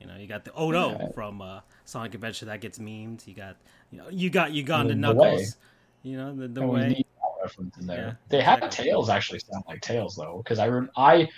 You 0.00 0.06
know, 0.06 0.14
you 0.14 0.28
got 0.28 0.44
the 0.44 0.52
Odo 0.52 0.90
Yeah. 0.92 1.08
from 1.16 1.42
uh, 1.42 1.62
Sonic 1.84 2.14
Adventure 2.14 2.46
that 2.46 2.60
gets 2.60 2.78
memed. 2.78 3.26
You 3.26 3.34
got 3.34 3.56
you 3.90 3.98
know 3.98 4.08
you 4.08 4.30
got 4.30 4.52
Uganda 4.52 4.94
Knuckles. 4.94 5.56
You 6.04 6.16
know 6.16 6.32
the 6.32 6.46
the 6.46 6.64
way. 6.64 6.88
need 6.90 7.06
reference 7.42 7.76
in 7.78 7.86
there. 7.88 7.98
Yeah, 8.06 8.12
they 8.28 8.40
have 8.40 8.70
tails 8.70 9.08
actually 9.08 9.40
sound 9.40 9.64
like 9.66 9.80
tails 9.80 10.14
though, 10.14 10.40
because 10.44 10.60
I 10.60 10.68
rem- 10.68 10.90
I 10.96 11.28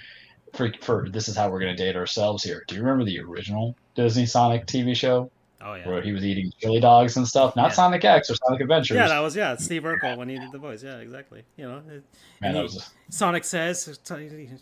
for 0.54 0.72
for 0.80 1.08
this 1.10 1.28
is 1.28 1.36
how 1.36 1.50
we're 1.50 1.60
gonna 1.60 1.76
date 1.76 1.96
ourselves 1.96 2.42
here. 2.42 2.64
Do 2.68 2.74
you 2.74 2.82
remember 2.82 3.04
the 3.04 3.20
original 3.20 3.76
Disney 3.94 4.26
Sonic 4.26 4.66
TV 4.66 4.94
show 4.96 5.30
Oh 5.62 5.74
yeah. 5.74 5.86
where 5.88 6.00
he 6.02 6.12
was 6.12 6.24
eating 6.24 6.52
chili 6.60 6.80
dogs 6.80 7.16
and 7.16 7.26
stuff? 7.26 7.54
Not 7.56 7.66
Yeah. 7.70 7.74
Sonic 7.74 8.04
X 8.04 8.30
or 8.30 8.34
Sonic 8.36 8.60
Adventures. 8.60 8.96
Yeah, 8.96 9.08
that 9.08 9.20
was 9.20 9.36
yeah. 9.36 9.56
Steve 9.56 9.82
Urkel 9.82 10.16
when 10.16 10.28
he 10.28 10.38
did 10.38 10.52
the 10.52 10.58
voice. 10.58 10.82
Yeah, 10.82 10.96
exactly. 10.98 11.42
You 11.56 11.68
know, 11.68 11.82
it- 11.88 12.02
Man, 12.40 12.52
that 12.54 12.58
he- 12.58 12.62
was 12.62 12.90
Sonic 13.10 13.44
says, 13.44 13.98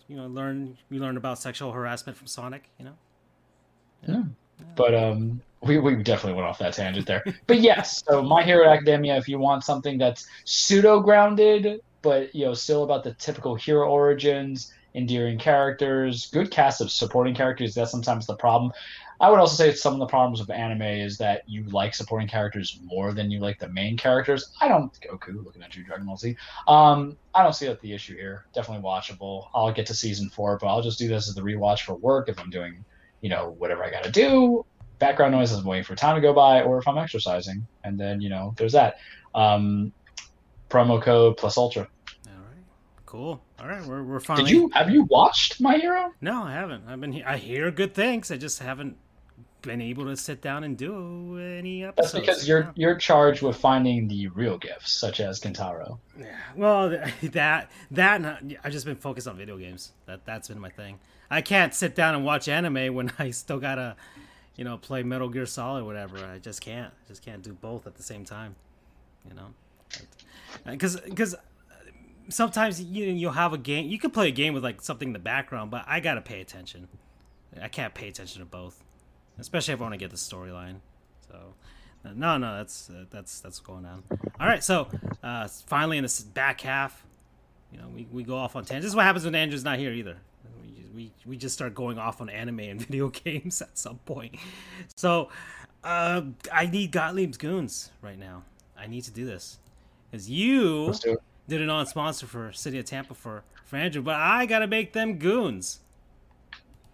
you 0.09 0.17
know, 0.17 0.27
learn 0.27 0.77
you 0.91 1.01
learn 1.01 1.17
about 1.17 1.39
sexual 1.39 1.73
harassment 1.73 2.17
from 2.19 2.27
Sonic. 2.27 2.65
You 2.79 2.87
know. 2.87 2.95
Yeah. 4.07 4.23
But 4.75 4.95
um, 4.95 5.41
we, 5.63 5.79
we 5.79 6.03
definitely 6.03 6.35
went 6.35 6.47
off 6.49 6.59
that 6.59 6.75
tangent 6.75 7.07
there. 7.07 7.25
But 7.47 7.61
yes, 7.61 8.03
so 8.09 8.23
My 8.23 8.43
Hero 8.43 8.69
Academia, 8.69 9.17
if 9.17 9.29
you 9.29 9.39
want 9.39 9.65
something 9.65 9.99
that's 9.99 10.27
pseudo 10.45 11.01
grounded, 11.01 11.81
but 12.03 12.35
you 12.35 12.45
know, 12.47 12.55
still 12.55 12.85
about 12.85 13.05
the 13.05 13.15
typical 13.15 13.55
hero 13.55 13.89
origins, 13.89 14.73
endearing 14.95 15.39
characters, 15.39 16.29
good 16.33 16.51
cast 16.51 16.81
of 16.81 16.91
supporting 16.91 17.35
characters, 17.35 17.75
that's 17.75 17.91
sometimes 17.91 18.27
the 18.27 18.37
problem. 18.37 18.73
I 19.21 19.31
would 19.31 19.41
also 19.41 19.57
say 19.57 19.75
some 19.75 19.95
of 19.95 19.99
the 19.99 20.07
problems 20.07 20.39
with 20.39 20.51
anime 20.51 20.83
is 20.83 21.19
that 21.19 21.43
you 21.47 21.65
like 21.65 21.95
supporting 21.95 22.29
characters 22.29 22.79
more 22.85 23.13
than 23.13 23.33
you 23.33 23.41
like 23.41 23.59
the 23.59 23.69
main 23.69 23.97
characters. 23.97 24.53
I 24.61 24.69
don't 24.69 24.93
Goku 25.01 25.45
looking 25.45 25.63
at 25.63 25.75
you, 25.75 25.85
Dragon 25.85 26.07
Ball 26.07 26.17
Z. 26.17 26.37
Um, 26.69 27.17
I 27.35 27.43
don't 27.43 27.55
see 27.55 27.67
that 27.67 27.81
the 27.81 27.93
issue 27.93 28.17
here. 28.17 28.47
Definitely 28.55 28.85
watchable. 28.85 29.49
I'll 29.55 29.73
get 29.73 29.87
to 29.87 29.95
season 29.95 30.31
four, 30.31 30.57
but 30.61 30.69
I'll 30.69 30.83
just 30.83 30.99
do 30.99 31.09
this 31.09 31.29
as 31.29 31.35
the 31.35 31.41
rewatch 31.41 31.81
for 31.81 31.95
work 31.95 32.29
if 32.29 32.39
I'm 32.39 32.51
doing, 32.51 32.85
you 33.21 33.29
know, 33.29 33.57
whatever 33.59 33.83
I 33.83 33.91
got 33.91 34.05
to 34.05 34.13
do 34.13 34.65
background 34.99 35.33
noise 35.33 35.53
I'm 35.53 35.65
waiting 35.65 35.85
for 35.85 35.95
time 35.95 36.17
to 36.17 36.21
go 36.21 36.33
by, 36.33 36.63
or 36.63 36.79
if 36.79 36.89
I'm 36.89 36.99
exercising. 36.99 37.67
And 37.85 37.99
then 37.99 38.21
you 38.21 38.29
know, 38.29 38.55
there's 38.57 38.73
that. 38.73 38.97
Um, 39.35 39.93
promo 40.69 41.01
code 41.01 41.37
plus 41.37 41.57
ultra. 41.57 41.89
Cool. 43.09 43.41
All 43.59 43.67
right, 43.67 43.83
we're 43.87 44.03
we're 44.03 44.21
finally. 44.21 44.51
Did 44.51 44.55
you 44.55 44.71
have 44.75 44.91
you 44.91 45.05
watched 45.05 45.63
My 45.63 45.79
Hero? 45.79 46.13
No, 46.21 46.43
I 46.43 46.53
haven't. 46.53 46.85
I've 46.87 47.01
been. 47.01 47.23
I 47.23 47.39
hear 47.39 47.71
good 47.71 47.95
things. 47.95 48.31
I 48.31 48.37
just 48.37 48.59
haven't 48.59 48.99
been 49.63 49.81
able 49.81 50.05
to 50.05 50.15
sit 50.15 50.43
down 50.43 50.63
and 50.63 50.77
do 50.77 51.39
any 51.39 51.85
episodes. 51.85 52.13
That's 52.13 52.21
because 52.21 52.47
you're 52.47 52.65
yeah. 52.65 52.73
you're 52.75 52.97
charged 52.97 53.41
with 53.41 53.57
finding 53.57 54.09
the 54.09 54.29
real 54.29 54.59
gifts, 54.59 54.93
such 54.93 55.21
as 55.21 55.41
Kantaro. 55.41 55.99
Yeah. 56.21 56.37
Well, 56.55 56.91
that 57.23 57.71
that 57.93 58.43
I've 58.63 58.73
just 58.73 58.85
been 58.85 58.97
focused 58.97 59.27
on 59.27 59.39
video 59.39 59.57
games. 59.57 59.93
That 60.05 60.27
that's 60.27 60.49
been 60.49 60.61
my 60.61 60.69
thing. 60.69 61.01
I 61.31 61.41
can't 61.41 61.73
sit 61.73 61.95
down 61.95 62.15
and 62.15 62.27
watch 62.27 62.47
anime 62.47 62.95
when 62.95 63.11
I 63.19 63.31
still 63.31 63.59
gotta 63.59 63.97
you 64.57 64.65
know, 64.65 64.77
play 64.77 65.03
Metal 65.03 65.31
Gear 65.31 65.47
Solid, 65.47 65.85
or 65.85 65.87
whatever. 65.87 66.19
I 66.27 66.41
just 66.41 66.61
can't, 66.61 66.93
just 67.07 67.25
can't 67.25 67.43
do 67.43 67.55
both 67.55 67.87
at 67.87 67.95
the 67.95 68.03
same 68.03 68.27
time. 68.27 68.55
You 69.27 69.35
know, 69.35 69.55
because 70.67 71.01
because 71.01 71.35
sometimes 72.29 72.83
you 72.83 73.07
you'll 73.07 73.33
have 73.33 73.53
a 73.53 73.59
game. 73.59 73.89
You 73.89 73.99
can 73.99 74.11
play 74.11 74.29
a 74.29 74.33
game 74.33 74.55
with 74.55 74.65
like 74.65 74.81
something 74.81 75.09
in 75.09 75.13
the 75.13 75.19
background, 75.19 75.71
but 75.71 75.85
I 75.87 76.01
gotta 76.01 76.21
pay 76.21 76.41
attention. 76.41 76.89
I 77.61 77.69
can't 77.69 77.95
pay 77.95 78.09
attention 78.09 78.41
to 78.41 78.47
both, 78.47 78.83
especially 79.39 79.75
if 79.75 79.81
I 79.81 79.83
want 79.83 79.95
to 79.95 79.99
get 79.99 80.11
the 80.11 80.17
storyline. 80.17 80.77
So. 81.29 81.55
No, 82.15 82.39
no, 82.39 82.57
that's 82.57 82.89
uh, 82.89 83.05
that's 83.11 83.41
that's 83.41 83.59
going 83.59 83.85
on. 83.85 84.03
All 84.41 84.47
right, 84.47 84.65
so 84.65 84.89
uh, 85.23 85.47
finally 85.67 85.99
in 85.99 86.05
this 86.05 86.21
back 86.21 86.63
half, 86.63 87.05
you 87.71 87.79
know, 87.79 87.89
we, 87.95 88.07
we 88.11 88.23
go 88.23 88.37
off 88.37 88.57
on 88.57 88.65
tangents. 88.65 88.85
This 88.85 88.93
is 88.93 88.97
what 88.97 89.05
happens 89.05 89.27
when 89.27 89.35
Andrew's 89.35 89.65
not 89.65 89.79
here 89.79 89.93
either 89.93 90.17
we 90.99 91.13
we 91.25 91.37
just 91.37 91.55
start 91.55 91.75
going 91.75 91.97
off 91.97 92.21
on 92.21 92.29
anime 92.29 92.61
and 92.61 92.81
video 92.87 93.09
games 93.09 93.63
at 93.63 93.79
some 93.79 93.99
point. 93.99 94.35
So 94.97 95.31
uh, 95.85 96.23
I 96.53 96.67
need 96.67 96.93
Gottlieb's 96.93 97.39
goons 97.39 97.91
right 98.03 98.19
now. 98.19 98.43
I 98.77 98.89
need 98.89 99.05
to 99.05 99.13
do 99.13 99.25
this 99.25 99.59
because 100.11 100.29
you 100.29 100.93
did 101.49 101.61
a 101.63 101.67
non-sponsor 101.67 102.27
for 102.27 102.53
City 102.53 102.79
of 102.79 102.85
Tampa 102.85 103.15
for 103.15 103.43
for 103.65 103.77
Andrew, 103.77 104.03
but 104.03 104.17
I 104.17 104.47
gotta 104.47 104.67
make 104.67 104.93
them 104.93 105.19
goons. 105.19 105.81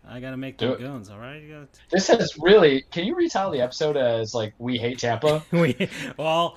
I 0.06 0.20
gotta 0.20 0.36
make 0.36 0.58
them 0.58 0.76
goons. 0.76 1.10
All 1.10 1.18
right. 1.18 1.42
Gotta... 1.48 1.68
This 1.90 2.10
is 2.10 2.38
really. 2.38 2.82
Can 2.90 3.04
you 3.04 3.14
retell 3.14 3.50
the 3.50 3.60
episode 3.60 3.96
as 3.96 4.34
like 4.34 4.54
we 4.58 4.78
hate 4.78 4.98
Tampa? 4.98 5.42
we 5.50 5.88
well. 6.16 6.56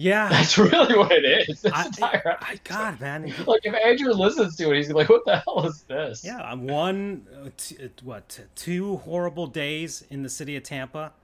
Yeah, 0.00 0.28
that's 0.28 0.56
really 0.56 0.96
what 0.96 1.10
it 1.10 1.24
is. 1.24 1.62
This 1.62 1.72
I, 1.72 1.86
entire 1.86 2.38
I, 2.40 2.60
God, 2.62 3.00
man. 3.00 3.34
Like 3.48 3.62
if 3.64 3.74
Andrew 3.74 4.12
listens 4.12 4.54
to 4.54 4.70
it, 4.70 4.76
he's 4.76 4.92
like, 4.92 5.08
"What 5.08 5.24
the 5.24 5.38
hell 5.38 5.66
is 5.66 5.82
this?" 5.82 6.24
Yeah, 6.24 6.40
I'm 6.40 6.68
one, 6.68 7.26
uh, 7.34 7.48
t- 7.56 7.76
uh, 7.82 7.88
what, 8.04 8.38
two 8.54 8.98
horrible 8.98 9.48
days 9.48 10.04
in 10.08 10.22
the 10.22 10.28
city 10.28 10.54
of 10.54 10.62
Tampa. 10.62 11.14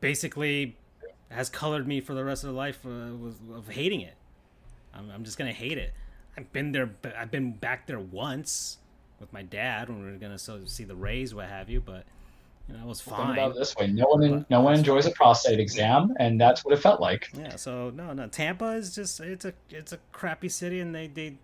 Basically, 0.00 0.76
has 1.34 1.50
colored 1.50 1.86
me 1.86 2.00
for 2.00 2.14
the 2.14 2.24
rest 2.24 2.44
of 2.44 2.50
the 2.50 2.56
life 2.56 2.78
uh, 2.86 3.54
of, 3.54 3.68
hating 3.68 4.00
it. 4.00 4.14
I'm, 4.94 5.10
I'm 5.10 5.24
just 5.24 5.36
gonna 5.38 5.52
hate 5.52 5.78
it. 5.78 5.92
I've 6.36 6.52
been 6.52 6.72
there. 6.72 6.90
I've 7.16 7.30
been 7.30 7.52
back 7.52 7.86
there 7.86 8.00
once 8.00 8.78
with 9.20 9.32
my 9.32 9.42
dad 9.42 9.88
when 9.88 10.04
we 10.04 10.10
were 10.10 10.18
gonna 10.18 10.38
so, 10.38 10.64
see 10.64 10.84
the 10.84 10.96
Rays, 10.96 11.34
what 11.34 11.48
have 11.48 11.68
you, 11.68 11.80
but 11.80 12.04
you 12.68 12.74
know, 12.76 12.82
it 12.82 12.86
was 12.86 13.00
fine. 13.00 13.26
Think 13.26 13.38
about 13.38 13.54
this 13.54 13.76
way: 13.76 13.88
no 13.88 14.06
one, 14.06 14.46
no 14.48 14.60
one 14.60 14.74
enjoys 14.74 15.06
a 15.06 15.10
prostate 15.10 15.60
exam, 15.60 16.14
and 16.18 16.40
that's 16.40 16.64
what 16.64 16.72
it 16.72 16.80
felt 16.80 17.00
like. 17.00 17.30
Yeah. 17.36 17.56
So 17.56 17.90
no, 17.90 18.12
no. 18.12 18.26
Tampa 18.28 18.70
is 18.72 18.94
just 18.94 19.20
it's 19.20 19.44
a 19.44 19.52
it's 19.70 19.92
a 19.92 19.98
crappy 20.12 20.48
city, 20.48 20.80
and 20.80 20.94
they 20.94 21.08
they 21.08 21.36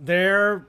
their 0.00 0.66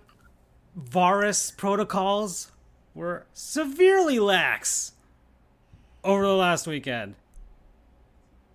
virus 0.75 1.51
protocols 1.51 2.51
were 2.93 3.25
severely 3.33 4.19
lax 4.19 4.93
over 6.03 6.25
the 6.25 6.33
last 6.33 6.67
weekend. 6.67 7.15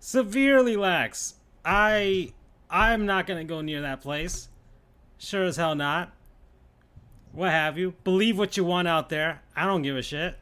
Severely 0.05 0.75
lax. 0.75 1.33
I 1.65 2.31
I'm 2.69 3.07
not 3.07 3.25
gonna 3.25 3.43
go 3.43 3.61
near 3.61 3.81
that 3.81 4.01
place. 4.01 4.49
Sure 5.17 5.45
as 5.45 5.57
hell 5.57 5.73
not. 5.73 6.13
What 7.31 7.49
have 7.49 7.79
you? 7.79 7.95
Believe 8.03 8.37
what 8.37 8.55
you 8.55 8.63
want 8.63 8.87
out 8.87 9.09
there. 9.09 9.41
I 9.55 9.65
don't 9.65 9.81
give 9.81 9.97
a 9.97 10.03
shit. 10.03 10.37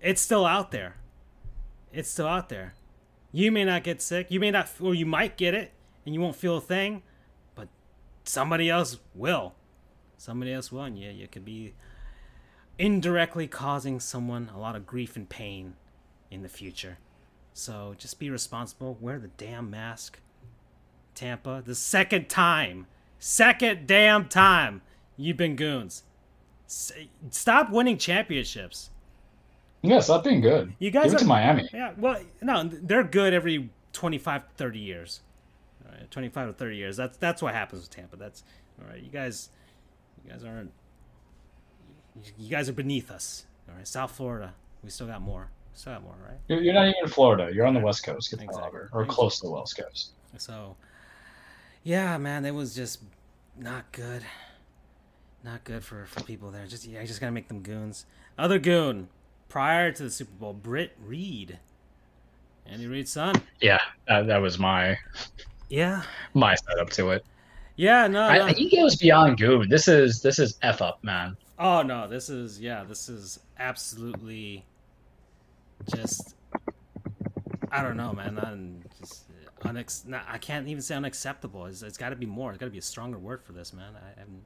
It's 0.00 0.22
still 0.22 0.46
out 0.46 0.70
there. 0.70 0.94
It's 1.92 2.08
still 2.08 2.28
out 2.28 2.50
there. 2.50 2.74
You 3.32 3.50
may 3.50 3.64
not 3.64 3.82
get 3.82 4.00
sick. 4.00 4.30
You 4.30 4.38
may 4.38 4.52
not, 4.52 4.70
or 4.80 4.94
you 4.94 5.06
might 5.06 5.36
get 5.36 5.54
it 5.54 5.72
and 6.06 6.14
you 6.14 6.20
won't 6.20 6.36
feel 6.36 6.58
a 6.58 6.60
thing, 6.60 7.02
but 7.56 7.66
somebody 8.22 8.70
else 8.70 9.00
will. 9.12 9.54
Somebody 10.18 10.52
else 10.52 10.70
will, 10.70 10.84
and 10.84 10.96
yeah, 10.96 11.10
you 11.10 11.26
could 11.26 11.44
be 11.44 11.74
indirectly 12.78 13.48
causing 13.48 13.98
someone 13.98 14.52
a 14.54 14.58
lot 14.60 14.76
of 14.76 14.86
grief 14.86 15.16
and 15.16 15.28
pain 15.28 15.74
in 16.30 16.42
the 16.42 16.48
future. 16.48 16.98
So 17.54 17.94
just 17.98 18.18
be 18.18 18.30
responsible. 18.30 18.96
Wear 19.00 19.18
the 19.18 19.28
damn 19.28 19.70
mask. 19.70 20.18
Tampa, 21.14 21.62
the 21.64 21.74
second 21.74 22.28
time, 22.28 22.86
second 23.18 23.86
damn 23.86 24.28
time 24.28 24.80
you've 25.16 25.36
been 25.36 25.56
goons. 25.56 26.04
Stop 26.66 27.70
winning 27.70 27.98
championships. 27.98 28.90
Yes, 29.82 30.08
I've 30.08 30.24
been 30.24 30.40
good. 30.40 30.72
You 30.78 30.90
guys 30.90 31.06
Give 31.06 31.16
are, 31.16 31.18
to 31.18 31.24
Miami. 31.26 31.68
Yeah, 31.72 31.92
well, 31.98 32.20
no, 32.40 32.64
they're 32.64 33.04
good 33.04 33.34
every 33.34 33.68
25, 33.92 34.44
30 34.56 34.78
years. 34.78 35.20
All 35.84 35.92
right, 35.92 36.10
25 36.10 36.46
to 36.48 36.52
30 36.54 36.76
years. 36.76 36.96
That's 36.96 37.16
that's 37.18 37.42
what 37.42 37.52
happens 37.52 37.82
with 37.82 37.90
Tampa. 37.90 38.16
That's 38.16 38.44
all 38.80 38.88
right. 38.88 39.02
You 39.02 39.10
guys, 39.10 39.50
you 40.24 40.30
guys 40.30 40.44
aren't. 40.44 40.70
You 42.38 42.48
guys 42.48 42.68
are 42.68 42.74
beneath 42.74 43.10
us. 43.10 43.44
All 43.68 43.74
right, 43.74 43.86
South 43.86 44.12
Florida. 44.12 44.54
We 44.84 44.90
still 44.90 45.06
got 45.06 45.20
more. 45.20 45.48
Still 45.74 45.92
right? 45.94 46.38
You're, 46.48 46.60
you're 46.60 46.74
not 46.74 46.88
even 46.88 46.94
in 47.02 47.08
Florida. 47.08 47.50
You're 47.52 47.66
on 47.66 47.74
the 47.74 47.80
West 47.80 48.04
Coast. 48.04 48.30
Get 48.30 48.42
exactly. 48.42 48.80
or 48.92 49.06
close 49.06 49.40
to 49.40 49.46
the 49.46 49.52
West 49.52 49.76
Coast. 49.76 50.10
So, 50.36 50.76
yeah, 51.82 52.18
man, 52.18 52.44
it 52.44 52.54
was 52.54 52.74
just 52.74 53.00
not 53.58 53.90
good. 53.92 54.22
Not 55.44 55.64
good 55.64 55.82
for, 55.82 56.06
for 56.06 56.22
people 56.22 56.50
there. 56.50 56.66
Just 56.66 56.84
yeah, 56.84 57.00
I 57.00 57.06
just 57.06 57.20
gotta 57.20 57.32
make 57.32 57.48
them 57.48 57.62
goons. 57.62 58.06
Other 58.38 58.58
goon, 58.58 59.08
prior 59.48 59.90
to 59.92 60.02
the 60.04 60.10
Super 60.10 60.32
Bowl, 60.38 60.52
Britt 60.52 60.92
Reid, 61.04 61.58
Andy 62.66 62.86
Reid's 62.86 63.10
son. 63.10 63.42
Yeah, 63.60 63.80
that, 64.06 64.26
that 64.28 64.38
was 64.38 64.58
my 64.58 64.96
yeah 65.68 66.02
my 66.34 66.54
setup 66.54 66.90
to 66.90 67.10
it. 67.10 67.24
Yeah, 67.76 68.06
no, 68.06 68.22
I, 68.22 68.38
no. 68.38 68.46
he 68.46 68.74
goes 68.74 68.96
beyond 68.96 69.38
good. 69.38 69.68
This 69.68 69.88
is 69.88 70.22
this 70.22 70.38
is 70.38 70.58
f 70.62 70.80
up, 70.80 71.02
man. 71.02 71.36
Oh 71.58 71.82
no, 71.82 72.06
this 72.06 72.28
is 72.28 72.60
yeah, 72.60 72.84
this 72.84 73.08
is 73.08 73.40
absolutely 73.58 74.64
just 75.86 76.34
I 77.70 77.82
don't 77.82 77.96
know, 77.96 78.12
man. 78.12 78.38
I'm 78.38 78.82
just 79.00 79.24
uh, 79.30 79.68
unex- 79.68 80.06
not, 80.06 80.26
I 80.28 80.36
can't 80.38 80.68
even 80.68 80.82
say 80.82 80.94
unacceptable. 80.94 81.66
It's, 81.66 81.82
it's 81.82 81.96
got 81.96 82.10
to 82.10 82.16
be 82.16 82.26
more. 82.26 82.50
It's 82.50 82.58
got 82.58 82.66
to 82.66 82.72
be 82.72 82.78
a 82.78 82.82
stronger 82.82 83.18
word 83.18 83.42
for 83.42 83.52
this, 83.52 83.72
man. 83.72 83.94
I, 83.96 84.20
am 84.20 84.42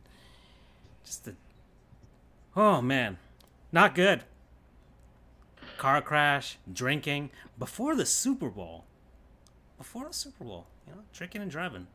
just 1.04 1.24
the 1.24 1.34
oh 2.54 2.80
man, 2.80 3.18
not 3.72 3.94
good 3.94 4.24
car 5.76 6.00
crash, 6.00 6.58
drinking 6.72 7.30
before 7.58 7.94
the 7.94 8.06
Super 8.06 8.48
Bowl. 8.48 8.84
Before 9.78 10.06
the 10.06 10.14
Super 10.14 10.44
Bowl, 10.44 10.66
you 10.86 10.94
know, 10.94 11.00
drinking 11.12 11.42
and 11.42 11.50
driving. 11.50 11.86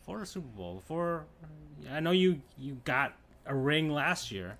Before 0.00 0.18
the 0.18 0.26
Super 0.26 0.48
Bowl, 0.48 0.76
before 0.76 1.26
I 1.90 2.00
know 2.00 2.10
you 2.10 2.40
you 2.58 2.80
got 2.84 3.14
a 3.46 3.54
ring 3.54 3.90
last 3.90 4.32
year, 4.32 4.58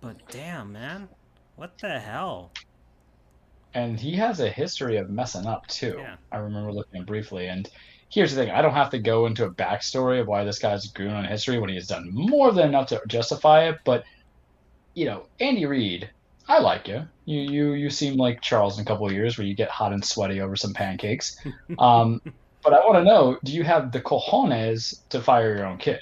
but 0.00 0.16
damn, 0.30 0.72
man, 0.72 1.08
what 1.56 1.78
the 1.78 1.98
hell? 1.98 2.50
And 3.74 3.98
he 3.98 4.12
has 4.16 4.40
a 4.40 4.50
history 4.50 4.96
of 4.98 5.08
messing 5.10 5.46
up 5.46 5.66
too. 5.66 5.96
Yeah. 5.98 6.16
I 6.30 6.38
remember 6.38 6.72
looking 6.72 7.00
at 7.00 7.06
briefly, 7.06 7.48
and 7.48 7.68
here's 8.10 8.34
the 8.34 8.42
thing: 8.42 8.50
I 8.50 8.62
don't 8.62 8.74
have 8.74 8.90
to 8.90 8.98
go 8.98 9.26
into 9.26 9.44
a 9.44 9.50
backstory 9.50 10.20
of 10.20 10.28
why 10.28 10.44
this 10.44 10.58
guy's 10.58 10.86
a 10.86 10.92
goon 10.92 11.12
on 11.12 11.24
history 11.24 11.58
when 11.58 11.70
he 11.70 11.76
has 11.76 11.86
done 11.86 12.08
more 12.12 12.52
than 12.52 12.68
enough 12.68 12.88
to 12.88 13.00
justify 13.06 13.68
it. 13.68 13.78
But 13.84 14.04
you 14.94 15.06
know, 15.06 15.26
Andy 15.40 15.64
Reid 15.64 16.10
I 16.48 16.58
like 16.58 16.88
you. 16.88 17.08
You 17.24 17.40
you 17.40 17.72
you 17.74 17.90
seem 17.90 18.16
like 18.16 18.40
Charles 18.40 18.78
in 18.78 18.82
a 18.82 18.86
couple 18.86 19.06
of 19.06 19.12
years 19.12 19.38
where 19.38 19.46
you 19.46 19.54
get 19.54 19.70
hot 19.70 19.92
and 19.92 20.04
sweaty 20.04 20.40
over 20.40 20.56
some 20.56 20.74
pancakes. 20.74 21.36
Um, 21.78 22.20
but 22.62 22.74
I 22.74 22.78
want 22.86 22.98
to 22.98 23.04
know: 23.04 23.38
Do 23.42 23.52
you 23.52 23.64
have 23.64 23.90
the 23.90 24.00
cojones 24.00 25.08
to 25.08 25.20
fire 25.20 25.56
your 25.56 25.66
own 25.66 25.78
kid? 25.78 26.00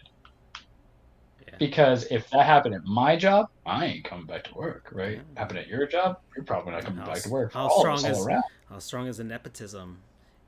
Because 1.61 2.05
if 2.11 2.28
that 2.31 2.47
happened 2.47 2.74
at 2.74 2.85
my 2.87 3.15
job, 3.16 3.51
I 3.66 3.85
ain't 3.85 4.05
coming 4.05 4.24
back 4.27 4.45
to 4.45 4.55
work, 4.55 4.89
right? 4.93 5.16
Yeah. 5.19 5.39
Happen 5.41 5.59
at 5.59 5.69
your 5.69 5.87
job, 5.87 6.19
you're 6.35 6.45
probably 6.45 6.73
not 6.73 6.85
coming 6.87 7.01
How 7.01 7.07
back 7.07 7.23
to 7.23 7.28
work. 7.28 7.53
How 7.53 7.69
all 7.69 7.81
strong 7.81 8.05
is- 8.05 8.27
around. 8.27 8.43
How 8.70 8.78
strong 8.78 9.07
is 9.09 9.19
the 9.19 9.24
nepotism 9.24 9.99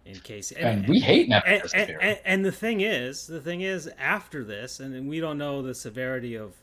in 0.06 0.14
case? 0.20 0.52
And, 0.52 0.88
we 0.88 1.00
hate 1.00 1.22
and, 1.22 1.42
nepotism 1.44 1.80
and, 1.80 1.88
here. 1.88 1.98
and, 2.00 2.18
and 2.24 2.44
the 2.44 2.52
thing 2.52 2.80
is, 2.80 3.26
the 3.26 3.40
thing 3.40 3.60
is, 3.60 3.90
after 3.98 4.42
this, 4.42 4.80
and 4.80 5.06
we 5.08 5.20
don't 5.20 5.38
know 5.38 5.60
the 5.62 5.74
severity 5.74 6.34
of. 6.34 6.54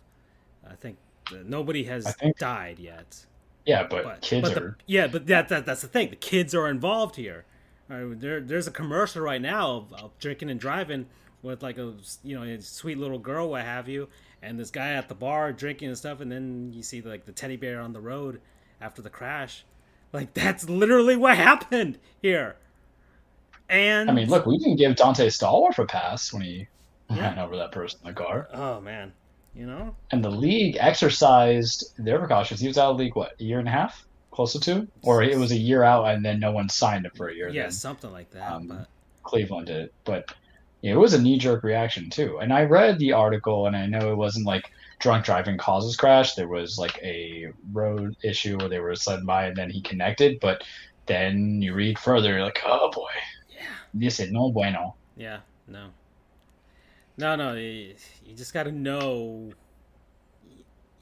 I 0.69 0.73
think 0.75 0.97
nobody 1.45 1.83
has 1.83 2.11
think- 2.15 2.37
died 2.39 2.79
yet. 2.79 3.25
yeah, 3.65 3.83
but, 3.87 4.03
But, 4.03 4.21
kids 4.21 4.49
but 4.49 4.55
the- 4.55 4.61
are. 4.63 4.77
yeah, 4.87 5.05
but 5.07 5.27
that, 5.27 5.47
that 5.49 5.65
that's 5.65 5.81
the 5.81 5.87
thing. 5.87 6.09
The 6.09 6.15
kids 6.15 6.55
are 6.55 6.67
involved 6.67 7.17
here. 7.17 7.45
Uh, 7.89 8.05
there, 8.11 8.39
there's 8.41 8.67
a 8.67 8.71
commercial 8.71 9.21
right 9.21 9.41
now 9.41 9.71
of, 9.71 9.93
of 9.93 10.11
drinking 10.19 10.49
and 10.49 10.59
driving 10.59 11.05
with 11.41 11.61
like 11.63 11.77
a 11.77 11.93
you 12.23 12.35
know 12.35 12.43
a 12.43 12.59
sweet 12.61 12.97
little 12.97 13.19
girl, 13.19 13.49
what 13.51 13.63
have 13.63 13.87
you, 13.87 14.07
and 14.41 14.59
this 14.59 14.71
guy 14.71 14.93
at 14.93 15.09
the 15.09 15.15
bar 15.15 15.51
drinking 15.53 15.89
and 15.89 15.97
stuff, 15.97 16.21
and 16.21 16.31
then 16.31 16.71
you 16.73 16.83
see 16.83 17.01
like 17.01 17.25
the 17.25 17.31
teddy 17.31 17.57
bear 17.57 17.79
on 17.81 17.93
the 17.93 17.99
road 17.99 18.41
after 18.81 19.01
the 19.01 19.09
crash. 19.09 19.65
Like 20.13 20.33
that's 20.33 20.67
literally 20.69 21.15
what 21.15 21.37
happened 21.37 21.99
here. 22.21 22.55
And 23.69 24.09
I 24.09 24.13
mean, 24.13 24.29
look, 24.29 24.45
we 24.45 24.57
didn't 24.57 24.77
give 24.77 24.95
Dante 24.95 25.27
Stallworth 25.27 25.77
a 25.77 25.85
pass 25.85 26.33
when 26.33 26.41
he 26.41 26.67
Yeah. 27.09 27.21
ran 27.21 27.39
over 27.39 27.55
that 27.57 27.71
person 27.71 27.99
in 28.03 28.07
the 28.09 28.13
car. 28.13 28.47
oh 28.53 28.81
man, 28.81 29.13
you 29.55 29.65
know, 29.67 29.95
And 30.11 30.23
the 30.23 30.31
league 30.31 30.77
exercised 30.79 31.93
their 31.97 32.19
precautions. 32.19 32.59
He 32.59 32.67
was 32.67 32.77
out 32.77 32.91
of 32.91 32.97
the 32.97 33.03
league, 33.03 33.15
what, 33.15 33.33
a 33.39 33.43
year 33.43 33.59
and 33.59 33.67
a 33.67 33.71
half? 33.71 34.05
Close 34.31 34.53
to 34.53 34.59
two? 34.59 34.87
Or 35.03 35.21
it 35.21 35.37
was 35.37 35.51
a 35.51 35.57
year 35.57 35.83
out 35.83 36.05
and 36.05 36.23
then 36.25 36.39
no 36.39 36.51
one 36.51 36.69
signed 36.69 37.05
him 37.05 37.11
for 37.15 37.27
a 37.29 37.35
year. 37.35 37.49
yeah, 37.49 37.63
then. 37.63 37.71
something 37.71 38.11
like 38.11 38.31
that. 38.31 38.51
Um, 38.51 38.67
but 38.67 38.87
Cleveland 39.23 39.67
did 39.67 39.77
it. 39.77 39.93
But 40.05 40.33
it 40.81 40.95
was 40.95 41.13
a 41.13 41.21
knee 41.21 41.37
jerk 41.37 41.63
reaction 41.63 42.09
too. 42.09 42.39
And 42.39 42.53
I 42.53 42.63
read 42.63 42.99
the 42.99 43.13
article 43.13 43.67
and 43.67 43.75
I 43.75 43.85
know 43.85 44.11
it 44.11 44.15
wasn't 44.15 44.45
like 44.45 44.71
drunk 44.99 45.25
driving 45.25 45.57
causes 45.57 45.95
crash. 45.97 46.35
There 46.35 46.47
was 46.47 46.77
like 46.77 46.97
a 47.03 47.47
road 47.71 48.15
issue 48.23 48.57
where 48.57 48.69
they 48.69 48.79
were 48.79 48.95
sliding 48.95 49.25
by 49.25 49.45
and 49.47 49.55
then 49.57 49.69
he 49.69 49.81
connected. 49.81 50.39
But 50.39 50.63
then 51.05 51.61
you 51.61 51.73
read 51.73 51.97
further, 51.99 52.31
you're 52.33 52.43
like, 52.43 52.61
oh 52.65 52.91
boy, 52.91 53.09
yeah, 53.49 53.65
this 53.93 54.19
is 54.19 54.31
no 54.31 54.51
bueno. 54.51 54.95
yeah, 55.17 55.39
no, 55.67 55.89
no, 57.17 57.35
no. 57.35 57.53
You, 57.53 57.95
you 58.25 58.35
just 58.35 58.53
got 58.53 58.63
to 58.63 58.71
know. 58.71 59.51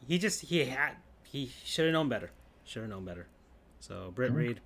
He 0.07 0.17
just 0.17 0.41
he 0.41 0.63
had 0.65 0.93
he 1.23 1.51
should 1.63 1.85
have 1.85 1.93
known 1.93 2.09
better. 2.09 2.31
Should 2.63 2.81
have 2.83 2.89
known 2.89 3.05
better. 3.05 3.27
So 3.79 4.11
Britt 4.15 4.31
Mhm. 4.31 4.35
Reid. 4.35 4.59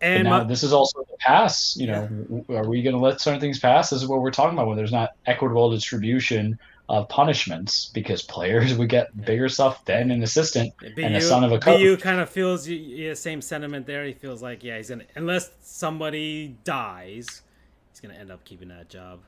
And 0.00 0.24
now 0.24 0.38
my, 0.38 0.44
this 0.44 0.62
is 0.62 0.72
also 0.72 1.00
the 1.00 1.16
pass. 1.18 1.76
You 1.76 1.86
know, 1.86 2.06
w- 2.06 2.44
are 2.50 2.68
we 2.68 2.82
going 2.82 2.94
to 2.94 3.00
let 3.00 3.20
certain 3.20 3.40
things 3.40 3.58
pass? 3.58 3.90
This 3.90 4.02
is 4.02 4.08
what 4.08 4.20
we're 4.20 4.30
talking 4.30 4.56
about 4.56 4.68
when 4.68 4.76
there's 4.76 4.92
not 4.92 5.10
equitable 5.26 5.70
distribution 5.70 6.58
of 6.88 7.08
punishments 7.08 7.90
because 7.94 8.22
players 8.36 8.74
would 8.74 8.88
get 8.88 9.24
bigger 9.24 9.48
stuff 9.48 9.84
than 9.84 10.10
an 10.10 10.22
assistant 10.22 10.72
and 10.82 11.16
a 11.16 11.20
son 11.20 11.44
of 11.44 11.52
a 11.52 11.58
coach. 11.58 11.78
BU 11.78 11.96
kind 11.98 12.20
of 12.20 12.28
feels 12.28 12.66
the 12.66 12.74
yeah, 12.74 13.14
same 13.14 13.40
sentiment 13.40 13.86
there. 13.86 14.04
He 14.04 14.12
feels 14.12 14.42
like 14.42 14.62
yeah, 14.62 14.76
he's 14.76 14.90
gonna 14.90 15.04
unless 15.14 15.50
somebody 15.62 16.56
dies, 16.64 17.42
he's 17.90 18.00
gonna 18.00 18.14
end 18.14 18.30
up 18.30 18.44
keeping 18.44 18.68
that 18.68 18.88
job. 18.90 19.20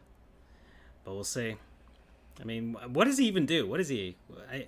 But 1.04 1.14
we'll 1.14 1.24
see. 1.24 1.56
I 2.40 2.44
mean, 2.44 2.76
what 2.92 3.04
does 3.04 3.16
he 3.16 3.26
even 3.26 3.46
do? 3.46 3.66
What 3.66 3.80
is 3.80 3.88
he? 3.88 4.16
I, 4.50 4.66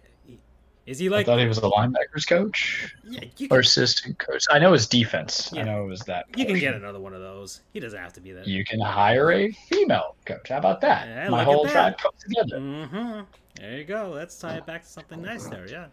is 0.89 0.98
he 0.98 1.10
like? 1.10 1.28
I 1.28 1.32
thought 1.32 1.39
he 1.39 1.47
was 1.47 1.59
a 1.59 1.60
linebackers 1.60 2.27
coach 2.27 2.97
yeah, 3.05 3.24
you 3.36 3.47
or 3.48 3.48
can, 3.48 3.60
assistant 3.60 4.19
coach. 4.19 4.47
I 4.51 4.59
know 4.59 4.73
his 4.73 4.86
defense. 4.86 5.51
Yeah. 5.52 5.60
I 5.60 5.65
know 5.65 5.85
it 5.85 5.86
was 5.86 6.01
that. 6.02 6.24
you 6.35 6.47
can 6.47 6.59
get 6.59 6.74
another 6.74 6.98
one 6.98 7.12
of 7.12 7.20
those. 7.20 7.60
He 7.74 7.78
doesn't 7.78 7.98
have 7.98 8.15
to 8.15 8.23
be 8.23 8.32
that. 8.32 8.47
You 8.47 8.65
can 8.65 8.81
hire 8.81 9.31
a 9.31 9.51
female 9.51 10.16
coach. 10.24 10.48
How 10.48 10.56
about 10.56 10.81
that? 10.81 11.06
Yeah, 11.06 11.28
My 11.28 11.44
whole 11.44 11.69
tribe 11.69 11.98
comes 11.98 12.23
together. 12.23 12.59
Mm-hmm. 12.59 13.20
There 13.56 13.77
you 13.77 13.85
go. 13.85 14.12
Let's 14.15 14.39
tie 14.39 14.56
it 14.56 14.65
back 14.65 14.82
to 14.85 14.89
something 14.89 15.20
nice 15.20 15.47
there. 15.47 15.69
Yeah. 15.69 15.89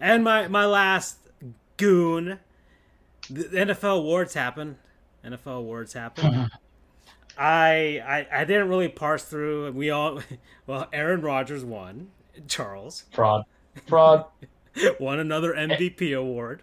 And 0.00 0.24
my 0.24 0.48
my 0.48 0.66
last 0.66 1.18
goon, 1.76 2.40
the 3.30 3.44
NFL 3.44 3.98
awards 3.98 4.34
happen. 4.34 4.78
NFL 5.24 5.58
awards 5.58 5.92
happen. 5.92 6.50
I, 7.38 8.02
I 8.04 8.26
I 8.40 8.44
didn't 8.44 8.68
really 8.68 8.88
parse 8.88 9.22
through. 9.22 9.70
We 9.70 9.90
all 9.90 10.20
well, 10.66 10.88
Aaron 10.92 11.20
Rodgers 11.20 11.64
won. 11.64 12.08
Charles 12.48 13.04
Fraud. 13.12 13.44
Fraud. 13.86 14.24
won 15.00 15.18
another 15.18 15.54
MVP 15.54 16.16
award. 16.16 16.62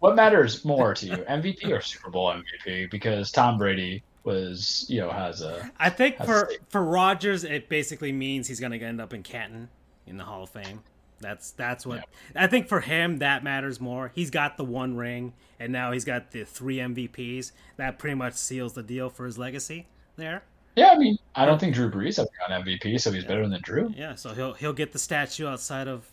What 0.00 0.16
matters 0.16 0.64
more 0.64 0.94
to 0.94 1.06
you, 1.06 1.16
MVP 1.16 1.68
or 1.70 1.80
Super 1.80 2.10
Bowl 2.10 2.32
MVP? 2.32 2.90
Because 2.90 3.30
Tom 3.30 3.58
Brady 3.58 4.02
was, 4.24 4.86
you 4.88 5.00
know, 5.00 5.10
has 5.10 5.42
a 5.42 5.70
I 5.78 5.90
think 5.90 6.16
for 6.16 6.50
for 6.68 6.82
Rodgers, 6.82 7.44
it 7.44 7.68
basically 7.68 8.12
means 8.12 8.48
he's 8.48 8.60
gonna 8.60 8.76
end 8.76 9.00
up 9.00 9.12
in 9.12 9.22
Canton 9.22 9.68
in 10.06 10.16
the 10.16 10.24
Hall 10.24 10.42
of 10.42 10.50
Fame. 10.50 10.80
That's 11.20 11.50
that's 11.50 11.84
what 11.84 12.06
I 12.34 12.46
think 12.46 12.66
for 12.66 12.80
him 12.80 13.18
that 13.18 13.44
matters 13.44 13.78
more. 13.78 14.10
He's 14.14 14.30
got 14.30 14.56
the 14.56 14.64
one 14.64 14.96
ring, 14.96 15.34
and 15.58 15.70
now 15.70 15.92
he's 15.92 16.06
got 16.06 16.30
the 16.30 16.44
three 16.44 16.76
MVPs. 16.76 17.52
That 17.76 17.98
pretty 17.98 18.14
much 18.14 18.34
seals 18.34 18.72
the 18.72 18.82
deal 18.82 19.10
for 19.10 19.26
his 19.26 19.36
legacy 19.36 19.86
there. 20.16 20.44
Yeah, 20.76 20.90
I 20.92 20.98
mean, 20.98 21.18
I 21.34 21.44
don't 21.44 21.58
think 21.58 21.74
Drew 21.74 21.90
Brees 21.90 22.18
ever 22.18 22.28
got 22.38 22.64
MVP, 22.64 22.98
so 23.00 23.12
he's 23.12 23.24
better 23.24 23.46
than 23.46 23.60
Drew. 23.60 23.92
Yeah, 23.94 24.14
so 24.14 24.32
he'll 24.32 24.54
he'll 24.54 24.72
get 24.72 24.92
the 24.92 24.98
statue 24.98 25.46
outside 25.46 25.88
of 25.88 26.10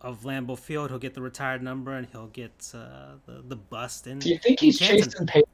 of 0.00 0.22
Lambeau 0.22 0.58
Field. 0.58 0.90
He'll 0.90 0.98
get 0.98 1.14
the 1.14 1.22
retired 1.22 1.62
number, 1.62 1.92
and 1.92 2.06
he'll 2.12 2.28
get 2.28 2.70
uh, 2.74 3.16
the 3.26 3.42
the 3.46 3.56
bust 3.56 4.06
in. 4.06 4.18
Do 4.18 4.28
you 4.30 4.38
think 4.38 4.60
he's 4.60 4.78
chasing 4.78 5.26
Peyton? 5.26 5.48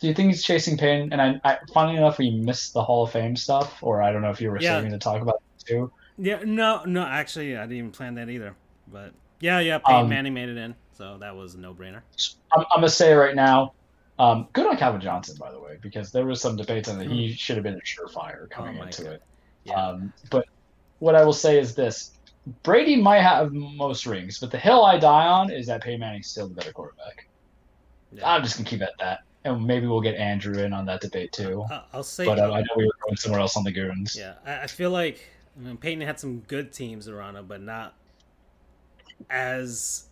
Do 0.00 0.06
you 0.06 0.14
think 0.14 0.28
he's 0.30 0.44
chasing 0.44 0.76
Peyton? 0.76 1.12
And 1.12 1.20
I, 1.20 1.40
I, 1.44 1.58
funny 1.74 1.96
enough, 1.96 2.18
we 2.18 2.30
missed 2.30 2.72
the 2.72 2.82
Hall 2.82 3.04
of 3.04 3.10
Fame 3.12 3.34
stuff, 3.36 3.78
or 3.82 4.00
I 4.02 4.12
don't 4.12 4.22
know 4.22 4.30
if 4.30 4.40
you 4.40 4.50
were 4.50 4.60
Yeah. 4.60 4.76
saving 4.76 4.92
to 4.92 4.98
talk 4.98 5.20
about 5.22 5.36
it 5.36 5.66
too. 5.66 5.90
Yeah, 6.18 6.40
no, 6.44 6.84
no, 6.84 7.02
actually, 7.04 7.56
I 7.56 7.62
didn't 7.62 7.76
even 7.78 7.90
plan 7.90 8.14
that 8.14 8.28
either. 8.28 8.54
But 8.92 9.12
yeah, 9.40 9.58
yeah, 9.60 9.78
Peyton 9.78 10.02
Um, 10.02 10.08
Manning 10.08 10.34
made 10.34 10.48
it 10.48 10.56
in, 10.56 10.74
so 10.96 11.18
that 11.18 11.34
was 11.34 11.54
a 11.54 11.58
no 11.58 11.74
brainer. 11.74 12.02
I'm, 12.52 12.60
I'm 12.60 12.66
gonna 12.76 12.88
say 12.88 13.12
right 13.14 13.34
now. 13.34 13.72
Um, 14.20 14.48
good 14.52 14.66
on 14.66 14.76
Calvin 14.76 15.00
Johnson, 15.00 15.36
by 15.38 15.52
the 15.52 15.60
way, 15.60 15.78
because 15.80 16.10
there 16.10 16.26
was 16.26 16.40
some 16.40 16.56
debates 16.56 16.88
on 16.88 16.98
that 16.98 17.06
he 17.06 17.32
should 17.32 17.56
have 17.56 17.62
been 17.62 17.74
a 17.74 17.80
surefire 17.80 18.50
coming 18.50 18.74
Hmm. 18.74 18.80
Oh 18.80 18.84
into 18.86 19.04
God. 19.04 19.12
it. 19.12 19.22
Yeah. 19.64 19.74
Um, 19.86 20.12
but 20.30 20.44
what 20.98 21.14
I 21.14 21.24
will 21.24 21.32
say 21.32 21.58
is 21.60 21.74
this: 21.76 22.17
Brady 22.62 22.96
might 22.96 23.20
have 23.22 23.52
most 23.52 24.06
rings, 24.06 24.38
but 24.38 24.50
the 24.50 24.58
hill 24.58 24.84
I 24.84 24.98
die 24.98 25.26
on 25.26 25.50
is 25.50 25.66
that 25.66 25.82
Peyton 25.82 26.00
Manning's 26.00 26.28
still 26.28 26.48
the 26.48 26.54
better 26.54 26.72
quarterback. 26.72 27.26
Yeah. 28.12 28.28
I'm 28.30 28.42
just 28.42 28.56
gonna 28.56 28.68
keep 28.68 28.80
at 28.82 28.92
that, 29.00 29.20
and 29.44 29.66
maybe 29.66 29.86
we'll 29.86 30.00
get 30.00 30.14
Andrew 30.14 30.62
in 30.62 30.72
on 30.72 30.86
that 30.86 31.00
debate 31.00 31.32
too. 31.32 31.64
I- 31.70 31.82
I'll 31.92 32.02
say, 32.02 32.24
But 32.24 32.38
uh, 32.38 32.52
I 32.52 32.60
know 32.60 32.66
we 32.76 32.84
were 32.86 32.92
going 33.04 33.16
somewhere 33.16 33.40
else 33.40 33.56
on 33.56 33.64
the 33.64 33.72
goons. 33.72 34.16
yeah, 34.18 34.34
I, 34.46 34.62
I 34.62 34.66
feel 34.66 34.90
like 34.90 35.24
I 35.56 35.60
mean, 35.66 35.76
Peyton 35.76 36.00
had 36.00 36.18
some 36.20 36.38
good 36.40 36.72
teams 36.72 37.08
around 37.08 37.36
him, 37.36 37.46
but 37.46 37.60
not 37.60 37.94
as 39.30 40.04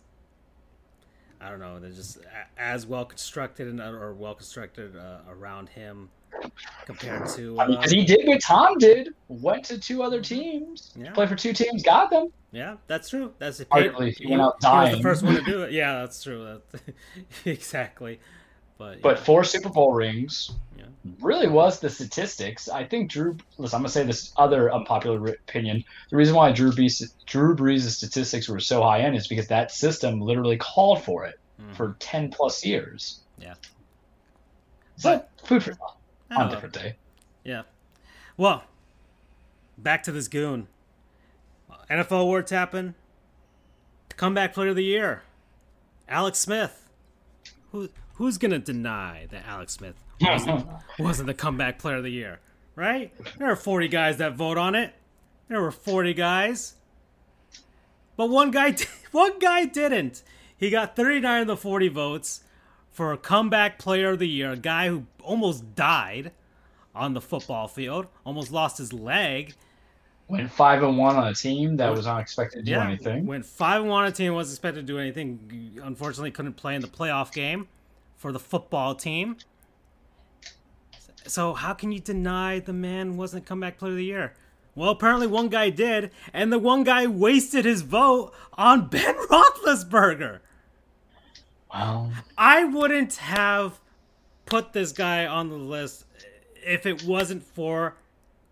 I 1.39 1.49
don't 1.49 1.59
know. 1.59 1.79
They're 1.79 1.91
just 1.91 2.19
as 2.57 2.85
well 2.85 3.05
constructed 3.05 3.67
and 3.67 3.79
or 3.79 4.13
well 4.13 4.35
constructed 4.35 4.95
uh, 4.95 5.19
around 5.29 5.69
him 5.69 6.09
compared 6.85 7.27
to. 7.29 7.59
I 7.59 7.67
mean, 7.67 7.77
Uh, 7.77 7.87
he 7.89 8.05
did 8.05 8.27
what 8.27 8.39
Tom 8.41 8.77
did. 8.77 9.09
Went 9.27 9.63
to 9.65 9.77
two 9.79 10.03
other 10.03 10.21
teams, 10.21 10.93
Yeah. 10.95 11.11
played 11.11 11.29
for 11.29 11.35
two 11.35 11.53
teams, 11.53 11.83
got 11.83 12.09
them. 12.09 12.27
yeah, 12.51 12.75
that's 12.87 13.09
true. 13.09 13.33
That's 13.39 13.59
Arguably, 13.65 14.15
he 14.17 14.27
went 14.27 14.41
out 14.41 14.55
was 14.61 14.91
the 14.95 15.01
first 15.01 15.23
one 15.23 15.35
to 15.35 15.41
do 15.41 15.63
it. 15.63 15.71
Yeah, 15.81 15.99
that's 15.99 16.21
true. 16.23 16.59
That, 16.71 16.81
exactly. 17.45 18.19
But 18.77 19.01
But 19.01 19.17
four 19.19 19.43
Super 19.43 19.69
Bowl 19.69 19.91
rings 19.93 20.51
Yeah. 20.77 20.85
really 21.19 21.47
was 21.47 21.79
the 21.79 21.89
statistics. 21.89 22.69
I 22.69 22.83
think 22.83 23.09
Drew. 23.09 23.35
Listen, 23.57 23.77
I'm 23.77 23.81
gonna 23.81 23.89
say 23.89 24.03
this 24.03 24.31
other 24.37 24.71
unpopular 24.71 25.25
opinion. 25.29 25.83
The 26.11 26.15
reason 26.15 26.35
why 26.35 26.51
Drew 26.51 26.71
Brees, 26.71 27.01
Drew 27.25 27.55
Brees' 27.55 27.89
statistics 27.89 28.47
were 28.47 28.59
so 28.59 28.83
high 28.83 28.99
end 29.01 29.15
is 29.15 29.27
because 29.27 29.47
that 29.47 29.71
system 29.71 30.21
literally 30.21 30.57
called 30.57 31.01
for 31.03 31.25
it 31.25 31.39
Mhm. 31.59 31.75
for 31.75 31.95
ten 31.99 32.29
plus 32.29 32.63
years. 32.63 33.21
Yeah. 33.39 33.55
So 34.97 35.23
food 35.43 35.63
for 35.63 35.73
thought 35.73 35.96
on 36.31 36.41
Oh, 36.43 36.47
a 36.47 36.51
different 36.51 36.73
day. 36.73 36.95
Yeah. 37.43 37.63
Well, 38.35 38.63
back 39.77 40.03
to 40.03 40.11
this 40.11 40.27
goon. 40.27 40.67
NFL 41.89 42.21
awards 42.21 42.51
happen. 42.51 42.95
Comeback 44.15 44.53
player 44.53 44.69
of 44.69 44.75
the 44.75 44.83
year. 44.83 45.23
Alex 46.09 46.39
Smith. 46.39 46.89
Who 47.71 47.89
who's 48.15 48.37
gonna 48.37 48.59
deny 48.59 49.27
that 49.31 49.45
Alex 49.45 49.73
Smith 49.73 49.95
wasn't, 50.21 50.65
wasn't 50.97 51.27
the 51.27 51.33
comeback 51.33 51.77
player 51.79 51.97
of 51.97 52.03
the 52.03 52.11
year? 52.11 52.39
Right? 52.75 53.11
There 53.37 53.49
are 53.49 53.55
40 53.55 53.87
guys 53.87 54.17
that 54.17 54.35
vote 54.35 54.57
on 54.57 54.75
it. 54.75 54.93
There 55.47 55.61
were 55.61 55.71
40 55.71 56.13
guys. 56.13 56.75
But 58.15 58.29
one 58.29 58.51
guy 58.51 58.75
one 59.11 59.37
guy 59.39 59.65
didn't. 59.65 60.23
He 60.57 60.69
got 60.71 60.95
39 60.95 61.41
of 61.41 61.47
the 61.47 61.57
40 61.57 61.87
votes 61.89 62.41
for 62.97 63.13
a 63.13 63.17
comeback 63.17 63.77
player 63.77 64.13
of 64.13 64.17
the 64.17 64.27
year, 64.27 64.53
a 64.53 64.57
guy 64.57 64.87
who 64.87 65.05
almost 65.21 65.75
died 65.75 66.31
on 66.95 67.13
the 67.13 67.21
football 67.21 67.67
field, 67.67 68.07
almost 68.25 68.51
lost 68.51 68.79
his 68.79 68.91
leg. 68.91 69.53
Went 70.27 70.49
five 70.49 70.81
and 70.81 70.97
one 70.97 71.15
on 71.15 71.27
a 71.27 71.35
team 71.35 71.77
that 71.77 71.91
was 71.91 72.07
not 72.07 72.19
expected 72.19 72.65
to 72.65 72.71
do 72.71 72.79
anything. 72.79 73.27
Went 73.27 73.45
five 73.45 73.81
and 73.81 73.89
one 73.91 74.05
on 74.05 74.09
a 74.09 74.11
team, 74.11 74.33
wasn't 74.33 74.55
expected 74.55 74.87
to 74.87 74.93
do 74.93 74.97
anything. 74.97 75.79
Unfortunately, 75.83 76.31
couldn't 76.31 76.55
play 76.55 76.73
in 76.73 76.81
the 76.81 76.87
playoff 76.87 77.31
game 77.31 77.67
for 78.15 78.31
the 78.31 78.39
football 78.39 78.95
team. 78.95 79.37
So 81.27 81.53
how 81.53 81.75
can 81.75 81.91
you 81.91 81.99
deny 81.99 82.57
the 82.57 82.73
man 82.73 83.15
wasn't 83.15 83.45
comeback 83.45 83.77
player 83.77 83.91
of 83.91 83.97
the 83.97 84.05
year? 84.05 84.33
Well, 84.73 84.89
apparently 84.89 85.27
one 85.27 85.49
guy 85.49 85.69
did, 85.69 86.09
and 86.33 86.51
the 86.51 86.57
one 86.57 86.83
guy 86.83 87.05
wasted 87.05 87.63
his 87.63 87.83
vote 87.83 88.33
on 88.53 88.87
Ben 88.87 89.13
Roethlisberger. 89.29 90.39
Wow. 91.73 92.11
I 92.37 92.63
wouldn't 92.65 93.15
have 93.15 93.79
put 94.45 94.73
this 94.73 94.91
guy 94.91 95.25
on 95.25 95.49
the 95.49 95.55
list 95.55 96.05
if 96.55 96.85
it 96.85 97.03
wasn't 97.03 97.43
for 97.43 97.95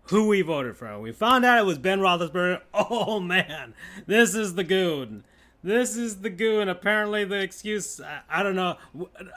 who 0.04 0.28
we 0.28 0.42
voted 0.42 0.76
for. 0.76 0.98
We 1.00 1.12
found 1.12 1.44
out 1.44 1.58
it 1.58 1.66
was 1.66 1.78
Ben 1.78 2.00
Roethlisberger. 2.00 2.60
Oh 2.74 3.20
man, 3.20 3.74
this 4.06 4.34
is 4.34 4.54
the 4.54 4.64
goon. 4.64 5.24
This 5.64 5.96
is 5.96 6.20
the 6.20 6.30
goon. 6.30 6.68
Apparently, 6.68 7.24
the 7.24 7.40
excuse. 7.40 8.00
I, 8.00 8.20
I 8.28 8.42
don't 8.44 8.54
know. 8.54 8.76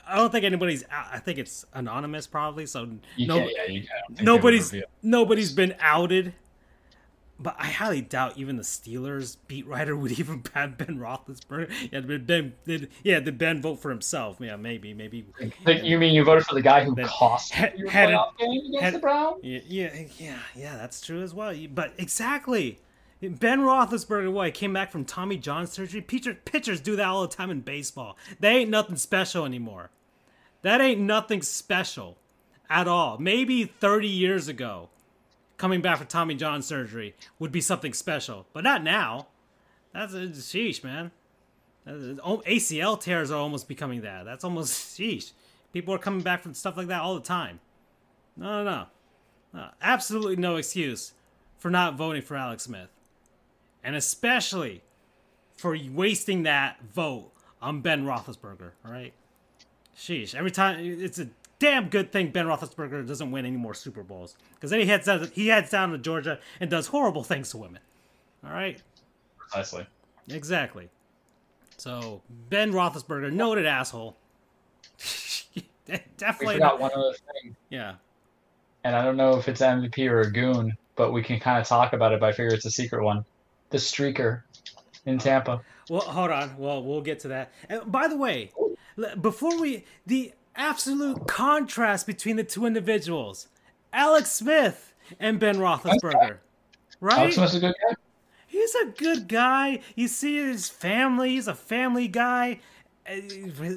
I 0.07 0.15
don't 0.17 0.31
think 0.31 0.45
anybody's. 0.45 0.83
I 0.91 1.17
think 1.17 1.39
it's 1.39 1.65
anonymous, 1.73 2.27
probably. 2.27 2.67
So 2.67 2.87
You 3.15 3.27
no, 3.27 3.49
yeah, 3.67 3.81
nobody's 4.21 4.75
nobody's 5.01 5.51
been 5.51 5.75
outed. 5.79 6.33
But 7.41 7.55
I 7.57 7.67
highly 7.67 8.01
doubt 8.01 8.37
even 8.37 8.57
the 8.57 8.63
Steelers 8.63 9.37
beat 9.47 9.65
writer 9.65 9.95
would 9.95 10.11
even 10.19 10.43
have 10.53 10.77
Ben 10.77 10.97
Roethlisberger. 10.99 11.71
Yeah, 11.91 12.01
did 12.01 12.27
Ben 12.27 12.53
did 12.65 12.89
yeah 13.03 13.19
did 13.21 13.37
Ben 13.37 13.61
vote 13.61 13.79
for 13.79 13.89
himself? 13.89 14.37
Yeah, 14.39 14.57
maybe 14.57 14.93
maybe. 14.93 15.25
Like, 15.65 15.83
you 15.83 15.97
mean 15.97 16.13
you 16.13 16.23
voted 16.25 16.45
for 16.45 16.55
the 16.55 16.61
guy 16.61 16.83
who 16.83 16.93
cost 17.05 17.53
had- 17.53 17.77
your 17.77 17.89
had 17.89 18.09
it- 18.09 18.13
playoff 18.13 18.37
game 18.37 18.59
against 18.67 18.81
had- 18.83 18.93
the 18.95 18.99
Browns? 18.99 19.39
Yeah, 19.43 19.59
yeah, 19.67 20.03
yeah, 20.17 20.39
yeah, 20.55 20.75
that's 20.75 20.99
true 20.99 21.21
as 21.21 21.33
well. 21.33 21.55
But 21.73 21.93
exactly, 21.97 22.79
Ben 23.21 23.61
Roethlisberger, 23.61 24.31
what? 24.33 24.53
Came 24.53 24.73
back 24.73 24.91
from 24.91 25.05
Tommy 25.05 25.37
John 25.37 25.65
surgery. 25.65 26.01
Pitcher, 26.01 26.33
pitchers 26.33 26.81
do 26.81 26.97
that 26.97 27.05
all 27.07 27.21
the 27.21 27.33
time 27.33 27.49
in 27.51 27.61
baseball. 27.61 28.17
They 28.41 28.49
ain't 28.57 28.69
nothing 28.69 28.97
special 28.97 29.45
anymore. 29.45 29.91
That 30.61 30.81
ain't 30.81 30.99
nothing 30.99 31.41
special 31.41 32.17
at 32.69 32.87
all. 32.87 33.17
Maybe 33.17 33.63
30 33.63 34.07
years 34.09 34.49
ago, 34.49 34.89
coming 35.59 35.81
back 35.81 35.97
from 35.97 36.07
Tommy 36.07 36.33
John 36.33 36.63
surgery 36.63 37.13
would 37.37 37.51
be 37.51 37.61
something 37.61 37.93
special, 37.93 38.47
but 38.53 38.63
not 38.63 38.81
now. 38.81 39.27
That's 39.93 40.13
a 40.13 40.27
sheesh, 40.27 40.83
man. 40.83 41.11
Uh, 41.85 42.15
oh, 42.23 42.41
ACL 42.47 42.99
tears 42.99 43.29
are 43.29 43.39
almost 43.39 43.67
becoming 43.67 44.01
that. 44.01 44.25
That's 44.25 44.43
almost 44.43 44.73
sheesh. 44.97 45.33
People 45.71 45.93
are 45.93 45.99
coming 45.99 46.21
back 46.21 46.41
from 46.41 46.55
stuff 46.55 46.77
like 46.77 46.87
that 46.87 47.01
all 47.01 47.13
the 47.13 47.21
time. 47.21 47.59
No, 48.35 48.63
no, 48.63 48.71
no. 48.71 48.85
No, 49.51 49.67
absolutely 49.81 50.35
no 50.35 50.55
excuse 50.55 51.13
for 51.57 51.69
not 51.69 51.95
voting 51.95 52.21
for 52.21 52.37
Alex 52.37 52.63
Smith. 52.63 52.89
And 53.83 53.95
especially 53.95 54.83
for 55.57 55.77
wasting 55.91 56.43
that 56.43 56.77
vote 56.93 57.31
on 57.61 57.81
Ben 57.81 58.05
Roethlisberger, 58.05 58.71
all 58.85 58.91
right? 58.91 59.13
Sheesh. 59.97 60.35
Every 60.35 60.51
time, 60.51 60.79
it's 60.79 61.19
a 61.19 61.27
damn 61.59 61.89
good 61.89 62.11
thing 62.11 62.31
Ben 62.31 62.45
Roethlisberger 62.45 63.05
doesn't 63.07 63.31
win 63.31 63.45
any 63.45 63.57
more 63.57 63.73
Super 63.73 64.03
Bowls. 64.03 64.35
Because 64.55 64.71
then 64.71 64.79
he 64.79 64.85
heads, 64.87 65.05
down, 65.05 65.29
he 65.33 65.47
heads 65.47 65.69
down 65.69 65.91
to 65.91 65.97
Georgia 65.97 66.39
and 66.59 66.69
does 66.69 66.87
horrible 66.87 67.23
things 67.23 67.49
to 67.51 67.57
women. 67.57 67.81
All 68.45 68.51
right? 68.51 68.81
Precisely. 69.37 69.85
Exactly. 70.29 70.89
So, 71.77 72.21
Ben 72.49 72.71
Roethlisberger, 72.71 73.31
noted 73.31 73.65
asshole. 73.65 74.17
We 75.87 75.97
Definitely. 76.17 76.55
forgot 76.55 76.79
one 76.79 76.91
other 76.95 77.13
thing, 77.41 77.55
Yeah. 77.71 77.95
and 78.83 78.95
I 78.95 79.03
don't 79.03 79.17
know 79.17 79.37
if 79.37 79.47
it's 79.49 79.59
MVP 79.59 80.07
or 80.07 80.21
a 80.21 80.31
goon, 80.31 80.77
but 80.95 81.11
we 81.13 81.23
can 81.23 81.39
kind 81.39 81.59
of 81.59 81.67
talk 81.67 81.93
about 81.93 82.13
it. 82.13 82.19
But 82.19 82.27
I 82.29 82.31
figure 82.33 82.53
it's 82.53 82.65
a 82.65 82.69
secret 82.71 83.03
one. 83.03 83.25
The 83.71 83.77
streaker 83.79 84.43
in 85.07 85.17
Tampa. 85.17 85.61
Well, 85.89 86.01
hold 86.01 86.29
on. 86.29 86.55
Well, 86.59 86.83
we'll 86.83 87.01
get 87.01 87.19
to 87.21 87.29
that. 87.29 87.51
And 87.69 87.91
by 87.91 88.07
the 88.07 88.17
way, 88.17 88.51
before 89.19 89.59
we 89.59 89.83
the 90.05 90.31
absolute 90.55 91.27
contrast 91.27 92.05
between 92.07 92.35
the 92.35 92.43
two 92.43 92.65
individuals, 92.65 93.47
Alex 93.93 94.31
Smith 94.31 94.93
and 95.19 95.39
Ben 95.39 95.57
Roethlisberger, 95.57 96.37
right? 96.99 97.17
Alex 97.17 97.35
Smith's 97.35 97.55
a 97.55 97.59
good 97.59 97.75
guy. 97.87 97.95
He's 98.47 98.75
a 98.75 98.85
good 98.85 99.27
guy. 99.27 99.81
You 99.95 100.07
see 100.07 100.37
his 100.37 100.69
family. 100.69 101.31
He's 101.31 101.47
a 101.47 101.55
family 101.55 102.07
guy. 102.07 102.59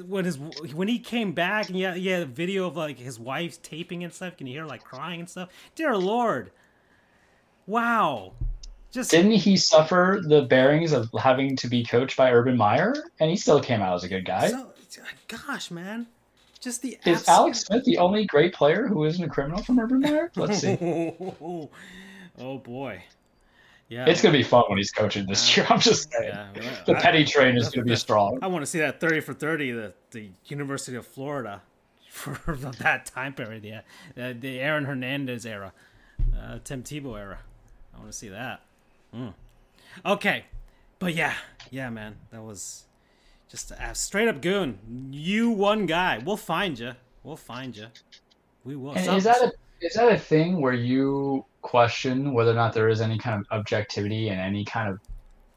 When 0.07 0.25
his 0.25 0.37
when 0.37 0.87
he 0.87 0.99
came 0.99 1.31
back 1.31 1.69
and 1.69 1.77
yeah, 1.77 1.95
yeah, 1.95 2.25
video 2.25 2.67
of 2.67 2.77
like 2.77 2.99
his 2.99 3.19
wife's 3.19 3.57
taping 3.57 4.03
and 4.03 4.13
stuff. 4.13 4.37
Can 4.37 4.47
you 4.47 4.53
hear 4.53 4.65
like 4.65 4.83
crying 4.83 5.21
and 5.21 5.29
stuff? 5.29 5.49
Dear 5.75 5.97
Lord, 5.97 6.51
wow, 7.65 8.33
just 8.93 9.09
Didn't 9.09 9.31
he 9.31 9.57
suffer 9.57 10.21
the 10.23 10.43
bearings 10.43 10.91
of 10.91 11.09
having 11.19 11.55
to 11.57 11.67
be 11.67 11.83
coached 11.83 12.15
by 12.15 12.31
Urban 12.31 12.55
Meyer? 12.55 12.93
And 13.19 13.29
he 13.31 13.35
still 13.35 13.59
came 13.59 13.81
out 13.81 13.95
as 13.95 14.03
a 14.03 14.07
good 14.07 14.23
guy. 14.23 14.49
so, 14.49 14.67
gosh, 15.27 15.71
man, 15.71 16.05
just 16.63 16.81
the 16.81 16.97
Is 17.05 17.19
absolute- 17.21 17.27
Alex 17.35 17.59
Smith 17.61 17.83
the 17.85 17.97
only 17.97 18.25
great 18.25 18.53
player 18.53 18.87
who 18.87 19.03
isn't 19.05 19.23
a 19.23 19.29
criminal 19.29 19.61
from 19.63 19.79
Urban 19.79 19.99
Meyer? 20.01 20.31
Let's 20.35 20.59
see. 20.59 20.77
oh 22.39 22.57
boy. 22.63 23.03
Yeah. 23.89 24.05
It's 24.07 24.21
gonna 24.21 24.37
be 24.37 24.43
fun 24.43 24.63
when 24.69 24.77
he's 24.77 24.91
coaching 24.91 25.27
this 25.27 25.55
year. 25.55 25.65
I'm 25.69 25.79
just 25.79 26.11
saying. 26.11 26.29
yeah, 26.33 26.47
well, 26.55 26.83
The 26.87 26.95
I- 26.97 27.01
petty 27.01 27.25
train 27.25 27.57
is 27.57 27.69
gonna 27.69 27.85
be 27.85 27.95
strong. 27.95 28.39
I 28.41 28.47
want 28.47 28.63
to 28.63 28.65
see 28.65 28.79
that 28.79 28.99
30 28.99 29.19
for 29.21 29.33
30 29.33 29.71
the 29.71 29.93
the 30.11 30.29
University 30.47 30.97
of 30.97 31.05
Florida 31.05 31.61
for 32.09 32.55
that 32.55 33.05
time 33.05 33.33
period. 33.33 33.63
Yeah. 33.63 33.81
The, 34.15 34.35
the 34.39 34.59
Aaron 34.59 34.85
Hernandez 34.85 35.45
era. 35.45 35.73
Uh, 36.37 36.59
Tim 36.63 36.83
Tebow 36.83 37.17
era. 37.19 37.39
I 37.93 37.97
want 37.99 38.11
to 38.11 38.17
see 38.17 38.29
that. 38.29 38.61
Mm. 39.15 39.33
Okay. 40.05 40.45
But 40.99 41.13
yeah. 41.15 41.33
Yeah, 41.69 41.89
man. 41.89 42.15
That 42.31 42.41
was 42.43 42.85
just 43.53 43.69
a 43.71 43.93
straight 43.93 44.27
up 44.27 44.41
goon. 44.41 44.79
You 45.11 45.51
one 45.51 45.85
guy. 45.85 46.17
We'll 46.25 46.37
find 46.37 46.77
you. 46.79 46.93
We'll 47.23 47.37
find 47.37 47.77
you. 47.77 47.85
We 48.63 48.75
will. 48.75 48.93
And 48.93 49.05
Some- 49.05 49.17
is 49.17 49.23
that 49.25 49.41
a 49.43 49.51
is 49.79 49.93
that 49.93 50.11
a 50.11 50.17
thing 50.17 50.59
where 50.59 50.73
you 50.73 51.45
question 51.61 52.33
whether 52.33 52.49
or 52.51 52.55
not 52.55 52.73
there 52.73 52.89
is 52.89 52.99
any 52.99 53.19
kind 53.19 53.39
of 53.39 53.57
objectivity 53.59 54.29
and 54.29 54.39
any 54.41 54.65
kind 54.65 54.89
of 54.89 54.99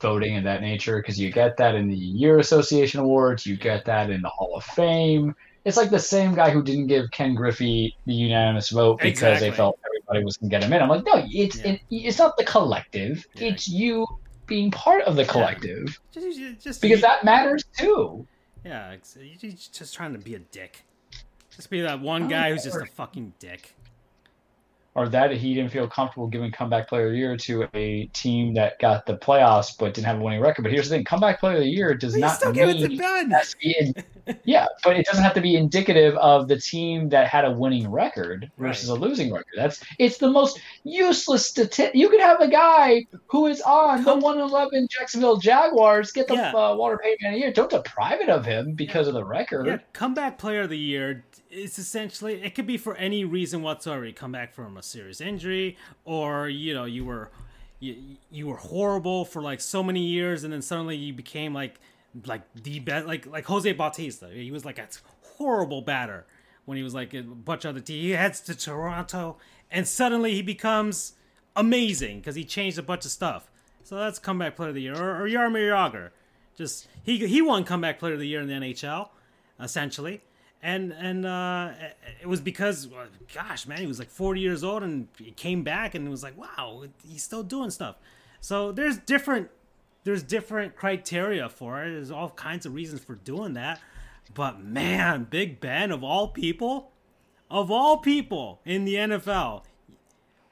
voting 0.01 0.37
of 0.37 0.45
that 0.45 0.61
nature? 0.61 0.99
Because 0.99 1.19
you 1.19 1.33
get 1.33 1.57
that 1.57 1.75
in 1.75 1.89
the 1.89 1.97
Year 1.97 2.39
Association 2.39 3.01
Awards, 3.01 3.47
you 3.47 3.57
get 3.57 3.87
that 3.87 4.11
in 4.11 4.21
the 4.21 4.29
Hall 4.29 4.55
of 4.57 4.65
Fame. 4.65 5.35
It's 5.65 5.79
like 5.79 5.89
the 5.91 5.99
same 5.99 6.35
guy 6.35 6.51
who 6.51 6.63
didn't 6.63 6.89
give 6.89 7.11
Ken 7.13 7.35
Griffey 7.35 7.97
the 8.05 8.13
unanimous 8.15 8.69
vote 8.71 8.99
because 8.99 9.11
Exactly. 9.13 9.49
they 9.51 9.57
felt 9.57 9.79
everybody 9.87 10.23
was 10.25 10.37
going 10.37 10.51
to 10.51 10.55
get 10.55 10.63
him 10.65 10.73
in. 10.75 10.83
I'm 10.83 10.89
like, 10.91 11.05
no, 11.07 11.25
it's 11.29 11.57
Yeah. 11.59 11.73
it, 11.73 11.81
it's 11.91 12.19
not 12.19 12.37
the 12.37 12.45
collective. 12.45 13.27
Yeah. 13.37 13.49
It's 13.49 13.67
you 13.69 14.07
being 14.47 14.71
part 14.71 15.03
of 15.03 15.17
the 15.17 15.25
collective 15.25 16.01
just, 16.13 16.39
just- 16.39 16.61
just 16.63 16.81
because 16.83 17.01
that 17.01 17.25
matters 17.25 17.65
too. 17.77 18.27
Yeah, 18.65 18.97
you're 19.21 19.53
just 19.53 19.95
trying 19.95 20.13
to 20.13 20.19
be 20.19 20.35
a 20.35 20.41
dick. 20.41 20.83
Just 21.55 21.71
be 21.71 21.81
that 21.83 22.01
one 22.01 22.27
guy 22.27 22.51
who's 22.51 22.65
just 22.65 22.77
a 22.77 22.85
fucking 22.87 23.33
dick. 23.39 23.75
Or 24.99 25.11
that 25.11 25.31
he 25.31 25.53
didn't 25.53 25.73
feel 25.73 25.87
comfortable 25.87 26.27
giving 26.27 26.51
comeback 26.51 26.89
player 26.89 27.09
of 27.09 27.13
the 27.13 27.19
year 27.19 27.37
to 27.37 27.69
a 27.75 28.07
team 28.15 28.55
that 28.55 28.79
got 28.79 29.05
the 29.05 29.15
playoffs 29.19 29.77
but 29.79 29.93
didn't 29.93 30.07
have 30.07 30.19
a 30.19 30.23
winning 30.23 30.41
record. 30.41 30.63
But 30.63 30.73
here's 30.73 30.89
the 30.89 30.97
thing: 30.97 31.05
comeback 31.05 31.39
player 31.39 31.57
of 31.57 31.63
the 31.65 31.69
year 31.69 31.93
does 31.93 32.15
You 32.15 32.23
not 32.23 32.37
still 32.37 32.51
give 32.51 32.71
it 32.71 32.79
to 32.79 32.89
mean 32.89 32.97
Ben. 32.97 33.31
has 33.31 33.51
to 33.51 33.59
be 33.59 33.77
in, 33.79 33.95
yeah, 34.45 34.65
but 34.83 34.97
it 34.97 35.05
doesn't 35.05 35.23
have 35.23 35.35
to 35.35 35.43
be 35.43 35.55
indicative 35.55 36.17
of 36.17 36.49
the 36.49 36.59
team 36.59 37.11
that 37.11 37.29
had 37.29 37.45
a 37.45 37.51
winning 37.53 37.91
record 37.91 38.51
versus 38.57 38.89
Right. 38.91 38.97
a 38.99 39.01
losing 39.03 39.31
record. 39.31 39.53
That's 39.55 39.85
it's 39.99 40.17
the 40.17 40.31
most 40.31 40.61
useless 40.85 41.45
statistic. 41.47 41.95
You 41.95 42.09
could 42.09 42.21
have 42.23 42.41
a 42.41 42.49
guy 42.49 43.05
who 43.27 43.49
is 43.49 43.61
on 43.61 43.99
the 43.99 44.05
Come- 44.13 44.21
111 44.21 44.89
Jacksonville 44.91 45.37
Jaguars 45.37 46.11
get 46.11 46.27
the 46.27 46.37
Yeah. 46.37 46.53
uh, 46.53 46.75
Walter 46.75 46.97
Payton 46.97 47.19
Man 47.21 47.33
of 47.33 47.37
the 47.37 47.41
year. 47.45 47.53
Don't 47.53 47.69
deprive 47.71 48.21
it 48.23 48.31
of 48.31 48.47
him 48.47 48.73
because 48.73 49.09
of 49.09 49.13
the 49.13 49.25
record. 49.27 49.67
Yeah, 49.67 49.77
comeback 49.93 50.39
player 50.39 50.63
of 50.63 50.71
the 50.71 50.79
year 50.79 51.23
is 51.57 51.79
essentially 51.79 52.43
it 52.43 52.55
could 52.55 52.67
be 52.67 52.77
for 52.77 52.95
any 52.97 53.25
reason 53.25 53.63
whatsoever. 53.63 54.05
You 54.05 54.13
come 54.13 54.33
back 54.33 54.53
from 54.53 54.77
a 54.77 54.83
serious 54.83 55.21
injury, 55.21 55.77
or 56.05 56.49
you 56.49 56.75
know 56.75 56.85
you 56.85 57.05
were 57.05 57.31
you, 57.81 58.17
you 58.31 58.47
were 58.47 58.57
horrible 58.57 59.25
for 59.25 59.43
like 59.43 59.61
so 59.61 59.83
many 59.83 60.01
years, 60.01 60.45
and 60.45 60.53
then 60.53 60.63
suddenly 60.63 60.97
you 60.97 61.13
became 61.13 61.55
like 61.55 61.81
like 62.25 62.43
the 62.55 62.81
best, 62.81 63.07
like 63.07 63.27
like 63.27 63.45
Jose 63.47 63.71
Bautista. 63.73 64.29
He 64.29 64.51
was 64.51 64.65
like 64.65 64.79
a 64.79 64.89
horrible 65.37 65.83
batter 65.83 66.27
when 66.65 66.77
he 66.77 66.83
was 66.83 66.95
like 66.95 67.15
a 67.15 67.23
bunch 67.23 67.65
of 67.65 67.71
other 67.71 67.81
teams. 67.81 68.03
He 68.03 68.11
heads 68.11 68.41
to 68.41 68.55
Toronto, 68.55 69.39
and 69.71 69.89
suddenly 69.89 70.35
he 70.35 70.43
becomes 70.43 71.15
amazing 71.55 72.19
because 72.19 72.35
he 72.35 72.45
changed 72.45 72.79
a 72.79 72.83
bunch 72.83 73.05
of 73.05 73.11
stuff. 73.11 73.51
So 73.83 73.97
that's 73.97 74.19
comeback 74.19 74.57
player 74.57 74.71
of 74.71 74.75
the 74.75 74.83
year, 74.83 74.97
or, 74.97 75.23
or 75.23 75.29
Jaromir 75.29 75.71
Jagr. 75.71 76.11
Just 76.57 76.89
he 77.03 77.27
he 77.27 77.41
won 77.41 77.65
comeback 77.65 77.99
player 77.99 78.15
of 78.15 78.21
the 78.21 78.29
year 78.29 78.41
in 78.41 78.49
the 78.49 78.55
NHL, 78.55 79.09
essentially, 79.61 80.23
and 80.63 80.93
and 80.93 81.27
uh, 81.27 81.73
it 82.21 82.27
was 82.27 82.41
because, 82.41 82.89
gosh, 83.33 83.67
man, 83.67 83.79
he 83.79 83.87
was 83.87 83.99
like 83.99 84.11
40 84.11 84.41
years 84.41 84.65
old 84.65 84.83
and 84.83 85.09
he 85.19 85.31
came 85.31 85.63
back 85.63 85.95
and 85.95 86.07
it 86.07 86.11
was 86.11 86.23
like, 86.23 86.37
wow, 86.37 86.85
he's 87.07 87.23
still 87.23 87.43
doing 87.43 87.71
stuff. 87.71 87.97
So 88.41 88.73
there's 88.73 88.99
different 88.99 89.51
there's 90.05 90.23
different 90.23 90.77
criteria 90.77 91.49
for 91.49 91.83
it. 91.83 91.91
There's 91.91 92.11
all 92.11 92.31
kinds 92.31 92.65
of 92.65 92.75
reasons 92.75 93.03
for 93.03 93.17
doing 93.17 93.55
that, 93.55 93.81
but 94.35 94.63
man, 94.63 95.27
Big 95.29 95.61
Ben 95.61 95.91
of 95.91 96.03
all 96.03 96.29
people, 96.29 96.93
of 97.51 97.71
all 97.71 97.99
people 97.99 98.61
in 98.65 98.85
the 98.85 98.95
NFL, 98.95 99.65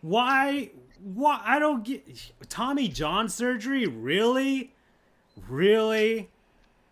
why 0.01 0.71
why 1.03 1.41
I 1.45 1.59
don't 1.59 1.85
get 1.85 2.33
Tommy 2.49 2.89
John 2.89 3.29
surgery 3.29 3.87
really 3.87 4.75
really 5.49 6.31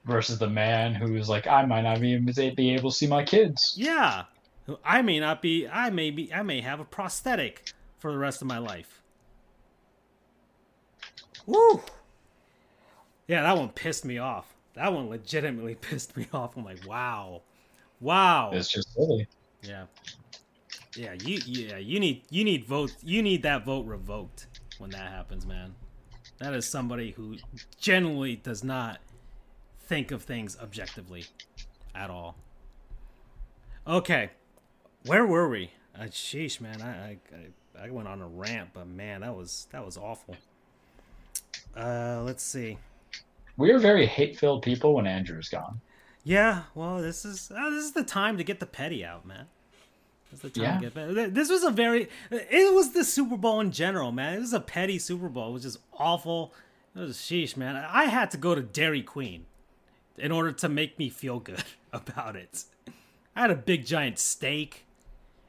Versus 0.04 0.38
the 0.38 0.48
man 0.48 0.94
who's 0.94 1.28
like, 1.28 1.46
I 1.46 1.64
might 1.64 1.82
not 1.82 2.02
even 2.02 2.24
be 2.54 2.74
able 2.74 2.90
to 2.90 2.96
see 2.96 3.06
my 3.06 3.24
kids. 3.24 3.74
yeah 3.76 4.24
I 4.84 5.02
may 5.02 5.20
not 5.20 5.42
be 5.42 5.68
I 5.68 5.90
may 5.90 6.10
be 6.10 6.32
I 6.32 6.42
may 6.42 6.60
have 6.60 6.80
a 6.80 6.84
prosthetic 6.84 7.72
for 7.98 8.10
the 8.12 8.18
rest 8.18 8.42
of 8.42 8.48
my 8.48 8.58
life 8.58 9.02
Woo! 11.46 11.82
Yeah, 13.26 13.42
that 13.42 13.56
one 13.56 13.70
pissed 13.70 14.04
me 14.04 14.18
off. 14.18 14.54
That 14.74 14.92
one 14.92 15.08
legitimately 15.08 15.74
pissed 15.80 16.16
me 16.16 16.26
off. 16.32 16.56
I'm 16.56 16.64
like, 16.64 16.86
wow, 16.86 17.42
wow. 18.00 18.50
It's 18.52 18.68
just 18.70 18.92
silly. 18.94 19.26
Yeah, 19.62 19.84
yeah. 20.96 21.14
You 21.14 21.40
yeah 21.46 21.78
you 21.78 22.00
need 22.00 22.22
you 22.30 22.44
need 22.44 22.64
vote 22.64 22.94
you 23.02 23.22
need 23.22 23.42
that 23.42 23.64
vote 23.64 23.86
revoked 23.86 24.46
when 24.78 24.90
that 24.90 25.10
happens, 25.10 25.46
man. 25.46 25.74
That 26.38 26.54
is 26.54 26.66
somebody 26.66 27.12
who 27.12 27.36
generally 27.78 28.36
does 28.36 28.64
not 28.64 28.98
think 29.92 30.10
of 30.10 30.22
things 30.22 30.56
objectively 30.62 31.26
at 31.94 32.08
all. 32.08 32.34
Okay, 33.86 34.30
where 35.04 35.26
were 35.26 35.50
we? 35.50 35.70
Uh, 35.94 36.04
sheesh, 36.04 36.62
man. 36.62 36.80
I, 36.80 37.18
I 37.36 37.84
I 37.84 37.90
went 37.90 38.08
on 38.08 38.22
a 38.22 38.26
rant, 38.26 38.70
but 38.72 38.86
man, 38.86 39.20
that 39.20 39.36
was 39.36 39.68
that 39.70 39.84
was 39.84 39.98
awful. 39.98 40.36
Uh, 41.76 42.22
let's 42.24 42.42
see. 42.42 42.78
We 43.58 43.70
are 43.70 43.78
very 43.78 44.06
hate-filled 44.06 44.62
people 44.62 44.94
when 44.94 45.06
Andrew's 45.06 45.50
gone. 45.50 45.82
Yeah, 46.24 46.62
well, 46.74 47.02
this 47.02 47.26
is 47.26 47.52
uh, 47.54 47.68
this 47.68 47.84
is 47.84 47.92
the 47.92 48.04
time 48.04 48.38
to 48.38 48.44
get 48.44 48.60
the 48.60 48.66
petty 48.66 49.04
out, 49.04 49.26
man. 49.26 49.44
This 50.30 50.42
is 50.42 50.52
the 50.52 50.60
time 50.60 50.64
yeah. 50.64 50.74
to 50.78 50.80
get 50.84 50.94
petty. 50.94 51.30
This 51.30 51.50
was 51.50 51.64
a 51.64 51.70
very. 51.70 52.08
It 52.30 52.74
was 52.74 52.94
the 52.94 53.04
Super 53.04 53.36
Bowl 53.36 53.60
in 53.60 53.72
general, 53.72 54.10
man. 54.10 54.38
It 54.38 54.40
was 54.40 54.54
a 54.54 54.60
petty 54.60 54.98
Super 54.98 55.28
Bowl. 55.28 55.50
It 55.50 55.52
was 55.52 55.64
just 55.64 55.80
awful. 55.92 56.54
It 56.96 57.00
was 57.00 57.18
sheesh, 57.18 57.58
man. 57.58 57.76
I 57.76 58.04
had 58.04 58.30
to 58.30 58.38
go 58.38 58.54
to 58.54 58.62
Dairy 58.62 59.02
Queen 59.02 59.44
in 60.18 60.32
order 60.32 60.52
to 60.52 60.68
make 60.68 60.98
me 60.98 61.08
feel 61.08 61.40
good 61.40 61.64
about 61.92 62.36
it. 62.36 62.64
I 63.34 63.42
had 63.42 63.50
a 63.50 63.56
big 63.56 63.86
giant 63.86 64.18
steak. 64.18 64.86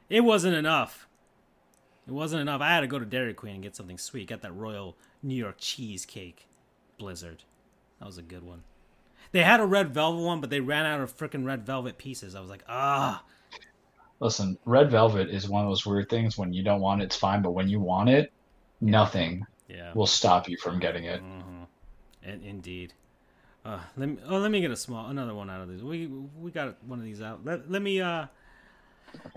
It 0.09 0.21
wasn't 0.21 0.55
enough. 0.55 1.07
It 2.07 2.11
wasn't 2.11 2.41
enough. 2.41 2.61
I 2.61 2.69
had 2.69 2.81
to 2.81 2.87
go 2.87 2.99
to 2.99 3.05
Dairy 3.05 3.33
Queen 3.33 3.55
and 3.55 3.63
get 3.63 3.75
something 3.75 3.97
sweet. 3.97 4.27
Got 4.27 4.41
that 4.41 4.55
royal 4.55 4.97
New 5.21 5.35
York 5.35 5.55
cheesecake 5.57 6.47
blizzard. 6.97 7.43
That 7.99 8.05
was 8.05 8.17
a 8.17 8.21
good 8.21 8.43
one. 8.43 8.63
They 9.31 9.43
had 9.43 9.59
a 9.59 9.65
red 9.65 9.93
velvet 9.93 10.21
one, 10.21 10.41
but 10.41 10.49
they 10.49 10.59
ran 10.59 10.85
out 10.85 11.01
of 11.01 11.15
freaking 11.15 11.45
red 11.45 11.65
velvet 11.65 11.97
pieces. 11.97 12.35
I 12.35 12.41
was 12.41 12.49
like, 12.49 12.63
ah. 12.67 13.23
Listen, 14.19 14.57
red 14.65 14.91
velvet 14.91 15.29
is 15.29 15.49
one 15.49 15.63
of 15.63 15.69
those 15.69 15.85
weird 15.85 16.09
things. 16.09 16.37
When 16.37 16.53
you 16.53 16.63
don't 16.63 16.81
want 16.81 17.01
it, 17.01 17.05
it's 17.05 17.15
fine, 17.15 17.41
but 17.41 17.51
when 17.51 17.67
you 17.67 17.79
want 17.79 18.09
it, 18.09 18.31
nothing 18.79 19.45
yeah. 19.67 19.91
will 19.93 20.07
stop 20.07 20.47
you 20.47 20.57
from 20.57 20.79
getting 20.79 21.05
it. 21.05 21.21
Mm-hmm. 21.21 21.63
And 22.23 22.43
indeed. 22.43 22.93
Uh, 23.65 23.79
let 23.95 24.09
me. 24.09 24.17
Oh, 24.27 24.37
let 24.39 24.51
me 24.51 24.59
get 24.59 24.71
a 24.71 24.75
small 24.75 25.09
another 25.09 25.33
one 25.33 25.49
out 25.49 25.61
of 25.61 25.69
these. 25.69 25.81
We 25.81 26.07
we 26.07 26.51
got 26.51 26.83
one 26.83 26.99
of 26.99 27.05
these 27.05 27.21
out. 27.21 27.45
Let, 27.45 27.71
let 27.71 27.81
me. 27.81 28.01
Uh, 28.01 28.25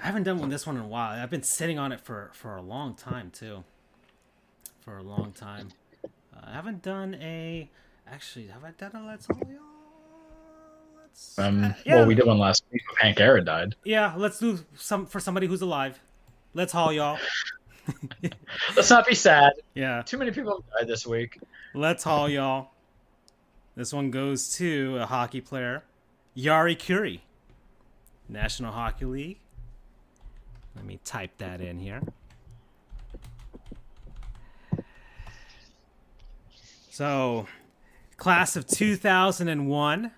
I 0.01 0.07
haven't 0.07 0.24
done 0.24 0.39
one 0.39 0.48
this 0.48 0.66
one 0.66 0.77
in 0.77 0.82
a 0.82 0.89
while. 0.89 1.20
I've 1.20 1.31
been 1.31 1.44
sitting 1.44 1.78
on 1.78 1.93
it 1.93 2.01
for 2.01 2.31
for 2.32 2.57
a 2.57 2.62
long 2.62 2.94
time 2.94 3.31
too. 3.31 3.62
For 4.81 4.98
a 4.98 5.03
long 5.03 5.32
time. 5.32 5.69
Uh, 6.05 6.40
I 6.44 6.53
haven't 6.53 6.82
done 6.82 7.15
a. 7.20 7.70
Actually, 8.09 8.48
have 8.48 8.65
I 8.65 8.70
done 8.73 8.93
a 8.94 9.07
Let's 9.07 9.27
Haul 9.27 9.40
Y'all? 9.48 9.61
Let's. 11.01 11.39
Um. 11.39 11.65
Uh, 11.65 11.73
yeah. 11.85 11.97
Well, 11.97 12.07
we 12.07 12.16
did 12.16 12.27
one 12.27 12.39
last 12.39 12.65
week. 12.73 12.82
Hank 12.98 13.20
Aaron 13.20 13.44
died. 13.44 13.77
Yeah. 13.85 14.15
Let's 14.16 14.40
do 14.40 14.59
some 14.74 15.07
for 15.07 15.20
somebody 15.20 15.47
who's 15.47 15.62
alive. 15.62 16.01
Let's 16.53 16.73
haul 16.73 16.93
y'all. 16.93 17.19
let's 18.74 18.90
not 18.90 19.07
be 19.07 19.15
sad. 19.15 19.53
Yeah. 19.74 20.03
Too 20.03 20.16
many 20.16 20.31
people 20.31 20.65
died 20.77 20.89
this 20.89 21.07
week. 21.07 21.39
Let's 21.74 22.03
haul 22.03 22.31
y'all. 22.31 22.70
This 23.77 23.93
one 23.93 24.11
goes 24.11 24.57
to 24.57 24.97
a 24.97 25.05
hockey 25.05 25.43
player, 25.43 25.85
Jari 26.35 26.77
Kurri, 26.77 27.20
National 28.27 28.73
Hockey 28.73 29.05
League. 29.05 29.39
Let 30.74 30.86
me 30.86 30.98
type 31.05 31.36
that 31.39 31.61
in 31.61 31.78
here. 31.78 32.01
So, 36.90 37.47
class 38.16 38.57
of 38.57 38.66
2001, 38.66 40.11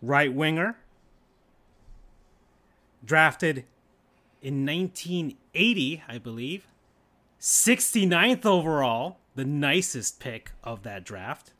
right 0.00 0.32
winger, 0.32 0.76
drafted 3.04 3.64
in 4.40 4.64
1980, 4.64 6.04
I 6.06 6.18
believe, 6.18 6.68
69th 7.40 8.46
overall, 8.46 9.18
the 9.34 9.44
nicest 9.44 10.20
pick 10.20 10.52
of 10.62 10.82
that 10.82 11.04
draft. 11.04 11.52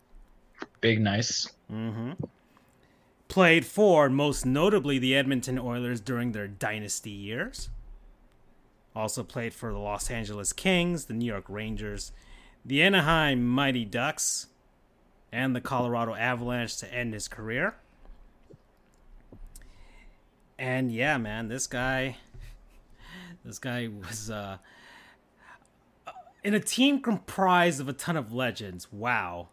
Big 0.81 1.01
nice. 1.01 1.51
Mm-hmm 1.73 2.13
played 3.35 3.67
for 3.67 4.09
most 4.09 4.47
notably 4.47 4.97
the 4.97 5.13
Edmonton 5.13 5.59
Oilers 5.59 6.01
during 6.01 6.31
their 6.31 6.47
dynasty 6.47 7.11
years. 7.11 7.69
Also 8.95 9.25
played 9.25 9.53
for 9.53 9.73
the 9.73 9.79
Los 9.79 10.09
Angeles 10.09 10.53
Kings, 10.53 11.07
the 11.07 11.15
New 11.15 11.27
York 11.27 11.47
Rangers, 11.49 12.13
the 12.65 12.81
Anaheim 12.81 13.45
Mighty 13.45 13.85
Ducks, 13.85 14.49
and 15.33 15.57
the 15.57 15.61
Colorado 15.61 16.15
Avalanche 16.15 16.77
to 16.77 16.95
end 16.95 17.13
his 17.13 17.27
career. 17.27 17.75
And 20.57 20.93
yeah, 20.93 21.19
man, 21.19 21.49
this 21.49 21.67
guy 21.67 22.19
this 23.45 23.59
guy 23.59 23.89
was 23.89 24.31
uh 24.31 24.59
in 26.45 26.55
a 26.55 26.61
team 26.61 27.01
comprised 27.01 27.81
of 27.81 27.89
a 27.89 27.93
ton 27.95 28.17
of 28.17 28.33
legends. 28.33 28.93
Wow. 28.93 29.49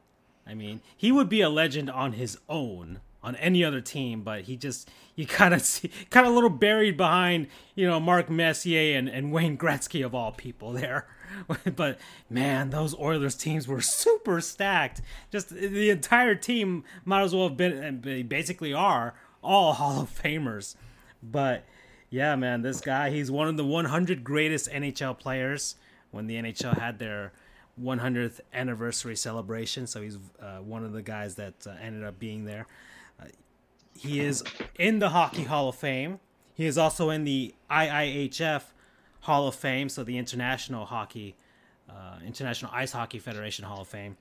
I 0.45 0.53
mean, 0.53 0.81
he 0.95 1.11
would 1.11 1.29
be 1.29 1.41
a 1.41 1.49
legend 1.49 1.89
on 1.89 2.13
his 2.13 2.37
own 2.49 2.99
on 3.23 3.35
any 3.37 3.63
other 3.63 3.81
team, 3.81 4.21
but 4.21 4.41
he 4.43 4.57
just 4.57 4.89
you 5.15 5.25
kind 5.25 5.53
of 5.53 5.61
see 5.61 5.89
kind 6.09 6.25
of 6.25 6.33
a 6.33 6.35
little 6.35 6.49
buried 6.49 6.97
behind 6.97 7.47
you 7.75 7.87
know 7.87 7.99
Mark 7.99 8.29
Messier 8.29 8.97
and, 8.97 9.07
and 9.07 9.31
Wayne 9.31 9.57
Gretzky 9.57 10.05
of 10.05 10.13
all 10.13 10.31
people 10.31 10.73
there. 10.73 11.07
but 11.75 11.97
man, 12.29 12.71
those 12.71 12.97
Oilers 12.99 13.35
teams 13.35 13.67
were 13.67 13.81
super 13.81 14.41
stacked. 14.41 15.01
Just 15.31 15.49
the 15.49 15.89
entire 15.89 16.35
team 16.35 16.83
might 17.05 17.23
as 17.23 17.33
well 17.33 17.47
have 17.47 17.57
been, 17.57 17.71
and 17.71 18.03
they 18.03 18.21
basically 18.23 18.73
are 18.73 19.13
all 19.41 19.73
Hall 19.73 20.01
of 20.01 20.21
Famers. 20.21 20.75
But 21.23 21.63
yeah, 22.09 22.35
man, 22.35 22.63
this 22.63 22.81
guy 22.81 23.11
he's 23.11 23.31
one 23.31 23.47
of 23.47 23.55
the 23.55 23.65
100 23.65 24.23
greatest 24.23 24.69
NHL 24.69 25.17
players 25.17 25.75
when 26.11 26.27
the 26.27 26.35
NHL 26.35 26.77
had 26.77 26.99
their 26.99 27.31
100th 27.81 28.39
anniversary 28.53 29.15
celebration. 29.15 29.87
So 29.87 30.01
he's 30.01 30.17
uh, 30.41 30.57
one 30.57 30.83
of 30.83 30.93
the 30.93 31.01
guys 31.01 31.35
that 31.35 31.65
uh, 31.65 31.71
ended 31.81 32.03
up 32.03 32.19
being 32.19 32.45
there. 32.45 32.67
He 34.01 34.19
is 34.19 34.43
in 34.79 34.99
the 34.99 35.09
Hockey 35.09 35.43
Hall 35.43 35.69
of 35.69 35.75
Fame. 35.75 36.19
He 36.53 36.65
is 36.65 36.77
also 36.77 37.09
in 37.09 37.23
the 37.23 37.53
IIHF 37.69 38.63
Hall 39.21 39.47
of 39.47 39.55
Fame, 39.55 39.89
so 39.89 40.03
the 40.03 40.17
International 40.17 40.85
Hockey, 40.85 41.35
uh, 41.89 42.15
International 42.25 42.71
Ice 42.73 42.93
Hockey 42.93 43.19
Federation 43.19 43.65
Hall 43.65 43.81
of 43.81 43.87
Fame. 43.87 44.17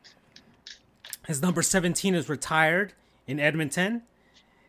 His 1.27 1.41
number 1.41 1.63
17 1.63 2.15
is 2.15 2.29
retired 2.29 2.93
in 3.27 3.41
Edmonton. 3.41 4.03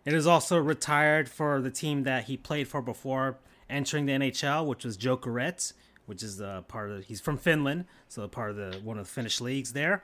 It 0.06 0.14
is 0.14 0.26
also 0.26 0.57
retired 0.57 1.30
for 1.30 1.61
the 1.61 1.72
team 1.72 2.03
that 2.03 2.26
he 2.26 2.38
played 2.38 2.68
for 2.68 2.81
before 2.81 3.38
entering 3.69 4.06
the 4.06 4.14
NHL, 4.14 4.65
which 4.65 4.84
was 4.84 4.98
Joe 4.98 5.18
Jokerit, 5.18 5.73
which 6.12 6.24
is 6.24 6.38
the 6.38 6.64
part 6.68 6.92
of 6.92 7.06
he's 7.06 7.22
from 7.22 7.38
Finland, 7.38 7.86
so 8.10 8.28
part 8.28 8.52
of 8.52 8.58
the 8.58 8.80
one 8.84 8.98
of 9.00 9.06
the 9.06 9.12
Finnish 9.12 9.40
leagues 9.40 9.74
there 9.74 10.04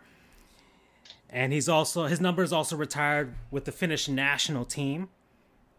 and 1.29 1.51
he's 1.51 1.67
also 1.67 2.05
his 2.05 2.21
number 2.21 2.43
is 2.43 2.53
also 2.53 2.75
retired 2.75 3.33
with 3.51 3.65
the 3.65 3.71
Finnish 3.71 4.07
national 4.07 4.65
team. 4.65 5.09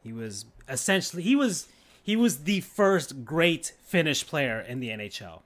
He 0.03 0.13
was 0.13 0.47
essentially 0.69 1.23
he 1.23 1.35
was 1.35 1.69
he 2.03 2.17
was 2.17 2.45
the 2.45 2.61
first 2.61 3.25
great 3.25 3.75
Finnish 3.83 4.27
player 4.27 4.61
in 4.61 4.81
the 4.81 4.89
NHL. 4.89 5.41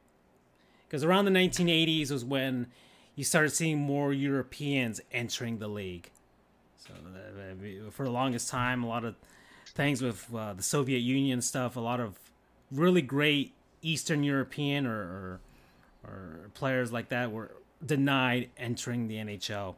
Because 0.87 1.05
around 1.05 1.25
the 1.25 1.31
1980s 1.31 2.11
was 2.11 2.25
when 2.25 2.67
you 3.15 3.25
started 3.25 3.51
seeing 3.51 3.79
more 3.79 4.13
Europeans 4.13 5.01
entering 5.11 5.59
the 5.59 5.69
league. 5.69 6.11
So 6.77 6.93
uh, 6.93 7.91
for 7.91 8.05
the 8.05 8.11
longest 8.11 8.51
time, 8.51 8.83
a 8.83 8.89
lot 8.89 9.05
of 9.05 9.15
things 9.75 10.03
with 10.03 10.27
uh, 10.35 10.53
the 10.53 10.63
Soviet 10.63 10.99
Union 10.99 11.41
stuff, 11.41 11.77
a 11.77 11.81
lot 11.81 12.01
of 12.01 12.19
really 12.71 13.03
great 13.03 13.55
Eastern 13.83 14.23
European 14.23 14.87
or, 14.87 15.01
or, 15.01 15.41
or 16.05 16.51
players 16.55 16.93
like 16.93 17.09
that 17.11 17.33
were 17.33 17.53
denied 17.85 18.49
entering 18.57 19.09
the 19.09 19.17
NHL 19.17 19.75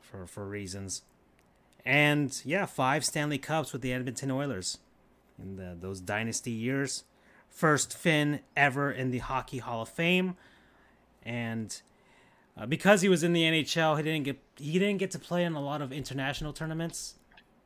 for 0.00 0.26
for 0.26 0.46
reasons. 0.46 1.02
And 1.84 2.40
yeah, 2.44 2.66
five 2.66 3.04
Stanley 3.04 3.38
Cups 3.38 3.72
with 3.72 3.82
the 3.82 3.92
Edmonton 3.92 4.30
Oilers 4.30 4.78
in 5.40 5.56
the, 5.56 5.76
those 5.78 6.00
dynasty 6.00 6.50
years. 6.50 7.04
First 7.48 7.96
Finn 7.96 8.40
ever 8.56 8.92
in 8.92 9.10
the 9.10 9.18
Hockey 9.18 9.58
Hall 9.58 9.82
of 9.82 9.88
Fame, 9.88 10.36
and 11.24 11.80
uh, 12.56 12.66
because 12.66 13.00
he 13.00 13.08
was 13.08 13.24
in 13.24 13.32
the 13.32 13.42
NHL, 13.42 13.96
he 13.96 14.02
didn't 14.02 14.24
get 14.24 14.38
he 14.56 14.78
didn't 14.78 14.98
get 14.98 15.10
to 15.12 15.18
play 15.18 15.44
in 15.44 15.54
a 15.54 15.60
lot 15.60 15.82
of 15.82 15.92
international 15.92 16.52
tournaments 16.52 17.14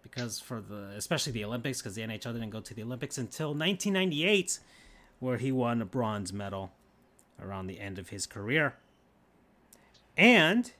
because 0.02 0.40
for 0.40 0.60
the 0.60 0.92
especially 0.96 1.32
the 1.32 1.44
Olympics 1.44 1.82
because 1.82 1.94
the 1.94 2.02
NHL 2.02 2.32
didn't 2.32 2.50
go 2.50 2.60
to 2.60 2.74
the 2.74 2.82
Olympics 2.82 3.18
until 3.18 3.48
1998, 3.48 4.58
where 5.24 5.38
he 5.38 5.50
won 5.50 5.80
a 5.80 5.86
bronze 5.86 6.32
medal 6.32 6.70
around 7.40 7.66
the 7.66 7.80
end 7.80 7.98
of 7.98 8.10
his 8.10 8.26
career. 8.26 8.74
And 10.16 10.70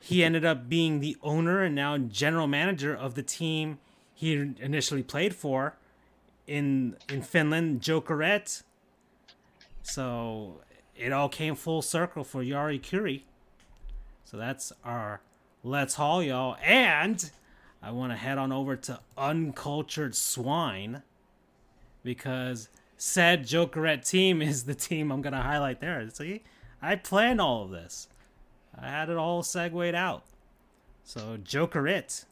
he 0.00 0.24
ended 0.24 0.44
up 0.44 0.68
being 0.68 1.00
the 1.00 1.16
owner 1.22 1.62
and 1.62 1.74
now 1.74 1.96
general 1.98 2.46
manager 2.46 2.94
of 2.94 3.14
the 3.14 3.22
team 3.22 3.78
he 4.12 4.32
initially 4.58 5.02
played 5.02 5.34
for 5.34 5.76
in 6.46 6.96
in 7.08 7.22
Finland, 7.22 7.80
Jokerit. 7.80 8.62
So 9.82 10.60
it 10.96 11.12
all 11.12 11.28
came 11.28 11.54
full 11.54 11.82
circle 11.82 12.24
for 12.24 12.42
Jari 12.42 12.80
Kurri. 12.80 13.22
So 14.24 14.36
that's 14.36 14.72
our 14.84 15.20
Let's 15.62 15.94
Haul 15.94 16.22
Y'all. 16.22 16.56
And 16.62 17.30
I 17.82 17.90
want 17.92 18.12
to 18.12 18.16
head 18.16 18.38
on 18.38 18.52
over 18.52 18.74
to 18.76 19.00
Uncultured 19.16 20.16
Swine 20.16 21.02
because 22.02 22.68
said 22.96 23.46
Jokerit 23.46 24.08
team 24.08 24.40
is 24.40 24.64
the 24.64 24.74
team 24.74 25.10
I'm 25.10 25.22
going 25.22 25.32
to 25.32 25.40
highlight 25.40 25.80
there. 25.80 26.08
See, 26.10 26.42
I 26.80 26.96
planned 26.96 27.40
all 27.40 27.64
of 27.64 27.70
this, 27.70 28.08
I 28.78 28.88
had 28.88 29.08
it 29.08 29.16
all 29.16 29.42
segued 29.42 29.94
out. 29.94 30.24
So, 31.04 31.38
Jokerit, 31.42 32.24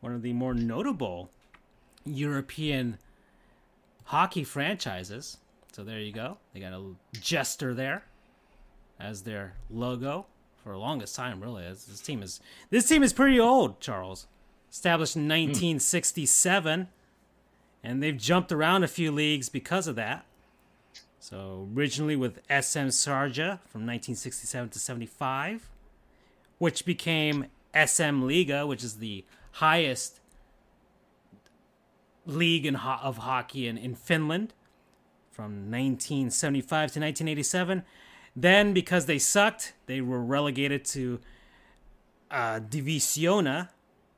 one 0.00 0.12
of 0.12 0.22
the 0.22 0.32
more 0.32 0.54
notable 0.54 1.30
European 2.04 2.98
hockey 4.04 4.44
franchises. 4.44 5.38
So 5.72 5.84
there 5.84 6.00
you 6.00 6.12
go. 6.12 6.38
They 6.52 6.60
got 6.60 6.72
a 6.72 6.94
jester 7.12 7.72
there 7.74 8.04
as 9.00 9.22
their 9.22 9.54
logo 9.70 10.26
for 10.62 10.72
the 10.72 10.78
longest 10.78 11.16
time. 11.16 11.40
Really, 11.40 11.64
this 11.64 12.00
team 12.00 12.22
is 12.22 12.40
this 12.70 12.86
team 12.86 13.02
is 13.02 13.12
pretty 13.12 13.40
old. 13.40 13.80
Charles, 13.80 14.26
established 14.70 15.16
in 15.16 15.22
1967, 15.22 16.80
mm. 16.80 16.86
And 17.82 18.02
they've 18.02 18.16
jumped 18.16 18.52
around 18.52 18.84
a 18.84 18.88
few 18.88 19.10
leagues 19.10 19.48
because 19.48 19.86
of 19.86 19.96
that. 19.96 20.24
So 21.18 21.68
originally 21.74 22.16
with 22.16 22.38
SM-sarja 22.48 23.60
from 23.68 23.86
1967 23.86 24.70
to 24.70 24.78
75, 24.78 25.68
which 26.58 26.84
became 26.84 27.46
SM 27.74 28.22
Liiga, 28.22 28.66
which 28.66 28.84
is 28.84 28.96
the 28.96 29.24
highest 29.52 30.20
league 32.26 32.66
in 32.66 32.74
ho- 32.74 32.98
of 33.02 33.18
hockey 33.18 33.66
in, 33.66 33.76
in 33.76 33.94
Finland 33.94 34.54
from 35.30 35.70
1975 35.70 36.68
to 36.68 37.00
1987. 37.00 37.82
Then, 38.34 38.72
because 38.72 39.06
they 39.06 39.18
sucked, 39.18 39.74
they 39.86 40.00
were 40.00 40.22
relegated 40.22 40.84
to 40.86 41.20
uh, 42.30 42.60
Divisiona, 42.60 43.68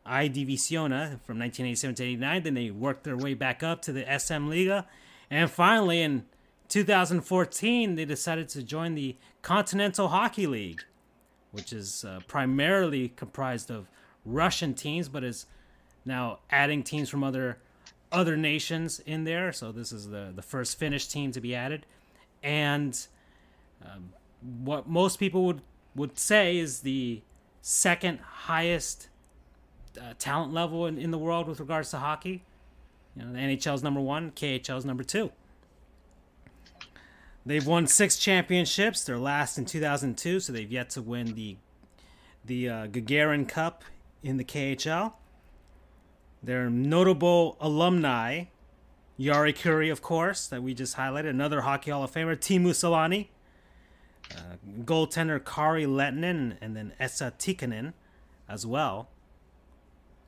I 0.07 0.29
Divisiona 0.29 1.21
from 1.23 1.39
1987 1.39 1.95
to 1.97 2.05
89. 2.05 2.43
Then 2.43 2.55
they 2.55 2.71
worked 2.71 3.05
their 3.05 3.17
way 3.17 3.35
back 3.35 3.63
up 3.63 3.83
to 3.83 3.93
the 3.93 4.03
SM 4.03 4.49
Liiga. 4.49 4.85
And 5.31 5.51
finally, 5.51 6.03
in 6.03 6.25
2014, 6.69 7.95
they 7.95 8.05
decided 8.05 8.49
to 8.51 8.63
join 8.63 8.95
the 8.95 9.17
Continental 9.43 10.09
Hockey 10.09 10.47
League, 10.47 10.83
which 11.53 11.73
is 11.73 12.05
uh, 12.05 12.21
primarily 12.27 13.09
comprised 13.17 13.71
of 13.71 13.89
Russian 14.25 14.75
teams, 14.75 15.09
but 15.09 15.25
is 15.25 15.47
now 16.05 16.41
adding 16.51 16.83
teams 16.83 17.09
from 17.09 17.25
other 17.25 17.59
other 18.13 18.37
nations 18.37 19.01
in 19.01 19.25
there. 19.25 19.53
So 19.53 19.73
this 19.73 19.93
is 19.93 20.09
the 20.09 20.33
the 20.35 20.43
first 20.43 20.79
Finnish 20.79 21.09
team 21.09 21.33
to 21.33 21.41
be 21.41 21.55
added, 21.55 21.87
and 22.43 23.07
um, 23.85 24.11
what 24.41 24.89
most 24.89 25.19
people 25.19 25.45
would 25.47 25.63
would 25.95 26.19
say 26.19 26.59
is 26.59 26.81
the 26.81 27.23
second 27.61 28.19
highest 28.21 29.09
uh, 30.01 30.15
talent 30.19 30.53
level 30.53 30.87
in, 30.87 30.99
in 30.99 31.11
the 31.11 31.19
world 31.19 31.49
with 31.49 31.61
regards 31.61 31.91
to 31.91 31.99
hockey. 31.99 32.43
You 33.17 33.25
know, 33.25 33.33
the 33.33 33.39
NHL's 33.39 33.83
number 33.83 34.01
one, 34.01 34.33
KHL's 34.33 34.85
number 34.85 35.05
two. 35.05 35.31
They've 37.47 37.67
won 37.67 37.87
six 37.87 38.17
championships. 38.17 39.05
Their 39.05 39.19
last 39.19 39.59
in 39.59 39.67
2002, 39.67 40.41
so 40.41 40.53
they've 40.53 40.71
yet 40.71 40.91
to 40.91 41.03
win 41.03 41.35
the 41.35 41.57
the 42.45 42.69
uh, 42.69 42.87
Gagarin 42.89 43.49
Cup 43.49 43.85
in 44.23 44.37
the 44.37 44.45
KHL. 44.45 45.13
Their 46.43 46.69
notable 46.69 47.57
alumni, 47.61 48.45
Jari 49.19 49.55
Kurri, 49.55 49.91
of 49.91 50.03
course, 50.03 50.47
that 50.49 50.63
we 50.63 50.75
just 50.75 50.97
highlighted, 50.97 51.31
another 51.31 51.63
Hockey 51.63 51.91
Hall 51.91 52.05
of 52.05 52.13
Famer, 52.13 52.37
Teemu 52.37 52.71
Selanne, 52.71 53.29
uh, 54.31 54.57
goaltender 54.83 55.43
Kari 55.43 55.87
Lehtonen, 55.87 56.59
and 56.61 56.77
then 56.77 56.93
Esa 57.01 57.33
Tikkanen 57.39 57.95
as 58.47 58.67
well, 58.67 59.09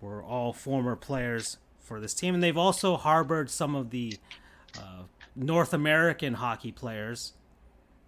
were 0.01 0.23
all 0.23 0.53
former 0.53 0.97
players 0.97 1.59
for 1.81 2.01
this 2.01 2.15
team. 2.15 2.35
And 2.35 2.43
they've 2.43 2.57
also 2.57 2.97
harbored 2.97 3.51
some 3.51 3.75
of 3.75 3.91
the 3.91 4.19
uh, 4.77 5.05
North 5.35 5.73
American 5.73 6.35
hockey 6.35 6.73
players 6.73 7.33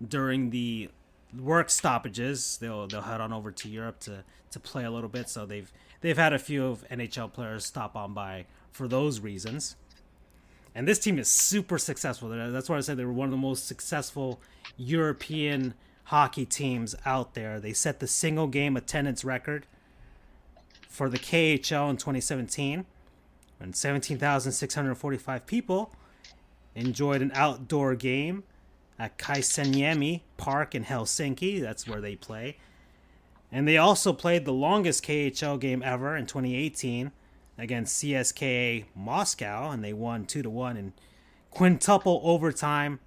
during 0.07 0.51
the 0.51 0.91
work 1.37 1.71
stoppages. 1.71 2.59
They'll 2.59 2.87
they'll 2.87 3.03
head 3.03 3.21
on 3.21 3.33
over 3.33 3.51
to 3.51 3.69
Europe 3.69 4.01
to 4.01 4.25
to 4.51 4.61
play 4.61 4.85
a 4.85 4.91
little 4.91 5.09
bit. 5.09 5.29
So 5.29 5.47
they've 5.47 5.71
they've 6.01 6.19
had 6.19 6.33
a 6.33 6.39
few 6.39 6.67
of 6.67 6.87
NHL 6.89 7.33
players 7.33 7.65
stop 7.65 7.97
on 7.97 8.15
by 8.15 8.47
for 8.73 8.89
those 8.89 9.21
reasons. 9.21 9.77
And 10.75 10.87
this 10.87 10.99
team 10.99 11.19
is 11.19 11.29
super 11.29 11.79
successful. 11.79 12.29
That's 12.29 12.69
why 12.69 12.77
I 12.77 12.81
said 12.81 12.97
they 12.97 13.05
were 13.05 13.13
one 13.13 13.27
of 13.27 13.33
the 13.33 13.37
most 13.37 13.67
successful 13.67 14.41
European 14.77 15.75
hockey 16.05 16.47
teams 16.47 16.95
out 17.05 17.35
there. 17.35 17.59
They 17.59 17.73
set 17.73 18.01
the 18.01 18.07
single 18.07 18.47
game 18.47 18.77
attendance 18.77 19.25
record 19.25 19.67
for 20.99 21.09
the 21.09 21.17
KHL 21.17 21.91
in 21.91 21.97
2017 21.97 22.85
when 23.59 23.73
17,645 23.73 25.47
people 25.47 25.95
enjoyed 26.75 27.23
an 27.23 27.31
outdoor 27.37 27.95
game 27.95 28.43
at 28.99 29.17
Kaisaniemi 29.17 30.23
Park 30.37 30.75
in 30.75 30.85
Helsinki. 30.85 31.61
That's 31.61 31.87
where 31.87 32.01
they 32.01 32.17
play. 32.17 32.57
And 33.53 33.67
they 33.69 33.77
also 33.77 34.13
played 34.13 34.45
the 34.45 34.53
longest 34.53 35.05
KHL 35.05 35.61
game 35.61 35.85
ever 35.85 36.17
in 36.17 36.27
2018 36.27 37.13
against 37.57 38.03
CSKA 38.03 38.87
Moscow, 38.97 39.71
and 39.71 39.85
they 39.85 39.93
won 39.93 40.25
2 40.25 40.43
to 40.43 40.51
1 40.51 40.77
in 40.77 40.95
quintuple 41.53 42.21
overtime 42.25 42.99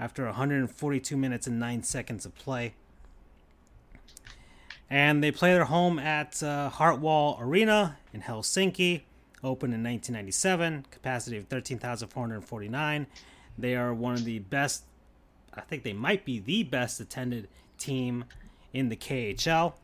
after 0.00 0.24
142 0.24 1.16
minutes 1.16 1.46
and 1.46 1.60
9 1.60 1.84
seconds 1.84 2.26
of 2.26 2.34
play. 2.34 2.74
And 4.90 5.22
they 5.22 5.30
play 5.30 5.52
their 5.52 5.66
home 5.66 5.98
at 5.98 6.42
uh, 6.42 6.70
Hartwall 6.70 7.40
Arena 7.40 7.98
in 8.12 8.22
Helsinki, 8.22 9.02
opened 9.44 9.74
in 9.74 9.82
1997, 9.82 10.86
capacity 10.90 11.36
of 11.36 11.44
13,449. 11.48 13.06
They 13.58 13.76
are 13.76 13.92
one 13.92 14.14
of 14.14 14.24
the 14.24 14.38
best, 14.38 14.84
I 15.52 15.60
think 15.60 15.82
they 15.82 15.92
might 15.92 16.24
be 16.24 16.38
the 16.38 16.62
best 16.62 17.00
attended 17.00 17.48
team 17.76 18.24
in 18.72 18.88
the 18.88 18.96
KHL. 18.96 19.74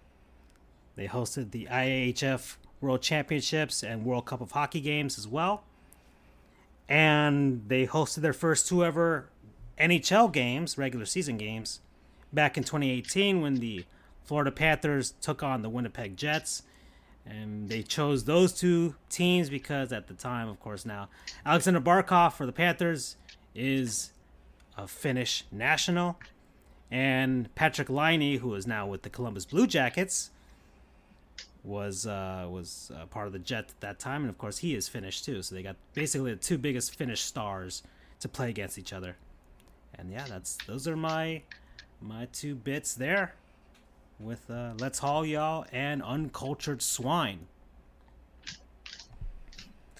They 0.96 1.06
hosted 1.06 1.50
the 1.50 1.66
IIHF 1.70 2.56
World 2.80 3.02
Championships 3.02 3.82
and 3.82 4.04
World 4.04 4.26
Cup 4.26 4.40
of 4.40 4.52
Hockey 4.52 4.80
games 4.80 5.18
as 5.18 5.26
well. 5.26 5.64
And 6.88 7.64
they 7.68 7.86
hosted 7.86 8.18
their 8.18 8.32
first 8.32 8.68
two 8.68 8.84
ever 8.84 9.28
NHL 9.78 10.32
games, 10.32 10.78
regular 10.78 11.06
season 11.06 11.36
games, 11.36 11.80
back 12.32 12.56
in 12.56 12.64
2018 12.64 13.40
when 13.40 13.56
the 13.56 13.84
Florida 14.24 14.50
Panthers 14.50 15.14
took 15.20 15.42
on 15.42 15.62
the 15.62 15.68
Winnipeg 15.68 16.16
Jets. 16.16 16.62
And 17.26 17.68
they 17.70 17.82
chose 17.82 18.24
those 18.24 18.52
two 18.52 18.96
teams 19.08 19.48
because 19.48 19.92
at 19.92 20.08
the 20.08 20.14
time, 20.14 20.48
of 20.48 20.60
course, 20.60 20.84
now 20.84 21.08
Aleksander 21.46 21.80
Barkov 21.80 22.34
for 22.34 22.44
the 22.44 22.52
Panthers 22.52 23.16
is 23.54 24.12
a 24.76 24.86
Finnish 24.86 25.44
national. 25.50 26.18
And 26.90 27.54
Patrik 27.54 27.88
Laine, 27.88 28.38
who 28.40 28.54
is 28.54 28.66
now 28.66 28.86
with 28.86 29.02
the 29.02 29.10
Columbus 29.10 29.46
Blue 29.46 29.66
Jackets, 29.66 30.30
was 31.62 32.06
uh, 32.06 32.46
was 32.50 32.92
uh, 32.94 33.06
part 33.06 33.26
of 33.26 33.32
the 33.32 33.38
Jet 33.38 33.70
at 33.70 33.80
that 33.80 33.98
time, 33.98 34.20
and 34.20 34.28
of 34.28 34.36
course 34.36 34.58
he 34.58 34.74
is 34.74 34.86
Finnish 34.86 35.22
too. 35.22 35.40
So 35.40 35.54
they 35.54 35.62
got 35.62 35.76
basically 35.94 36.32
the 36.32 36.36
two 36.36 36.58
biggest 36.58 36.94
Finnish 36.94 37.22
stars 37.22 37.82
to 38.20 38.28
play 38.28 38.50
against 38.50 38.78
each 38.78 38.92
other. 38.92 39.16
And 39.94 40.10
yeah, 40.10 40.26
that's 40.28 40.58
those 40.66 40.86
are 40.86 40.96
my 40.96 41.42
my 42.02 42.28
two 42.32 42.54
bits 42.54 42.94
there 42.94 43.34
with 44.18 44.50
uh, 44.50 44.72
Let's 44.78 44.98
Haul 44.98 45.24
Y'all 45.24 45.66
and 45.72 46.02
Uncultured 46.02 46.82
Swine. 46.82 47.46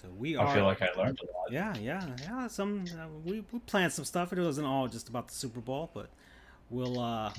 So 0.01 0.09
we 0.17 0.35
are. 0.35 0.47
I 0.47 0.53
feel 0.53 0.65
like 0.65 0.81
I 0.81 0.89
learned 0.97 1.19
a 1.21 1.25
lot. 1.25 1.51
Yeah, 1.51 1.75
yeah, 1.77 2.05
yeah. 2.21 2.47
Some 2.47 2.85
uh, 2.99 3.07
we 3.23 3.43
we 3.51 3.59
planned 3.59 3.93
some 3.93 4.05
stuff. 4.05 4.31
It 4.33 4.39
wasn't 4.39 4.67
all 4.67 4.87
just 4.87 5.09
about 5.09 5.27
the 5.27 5.33
Super 5.33 5.59
Bowl, 5.59 5.89
but 5.93 6.09
we'll 6.69 6.99
uh 6.99 7.31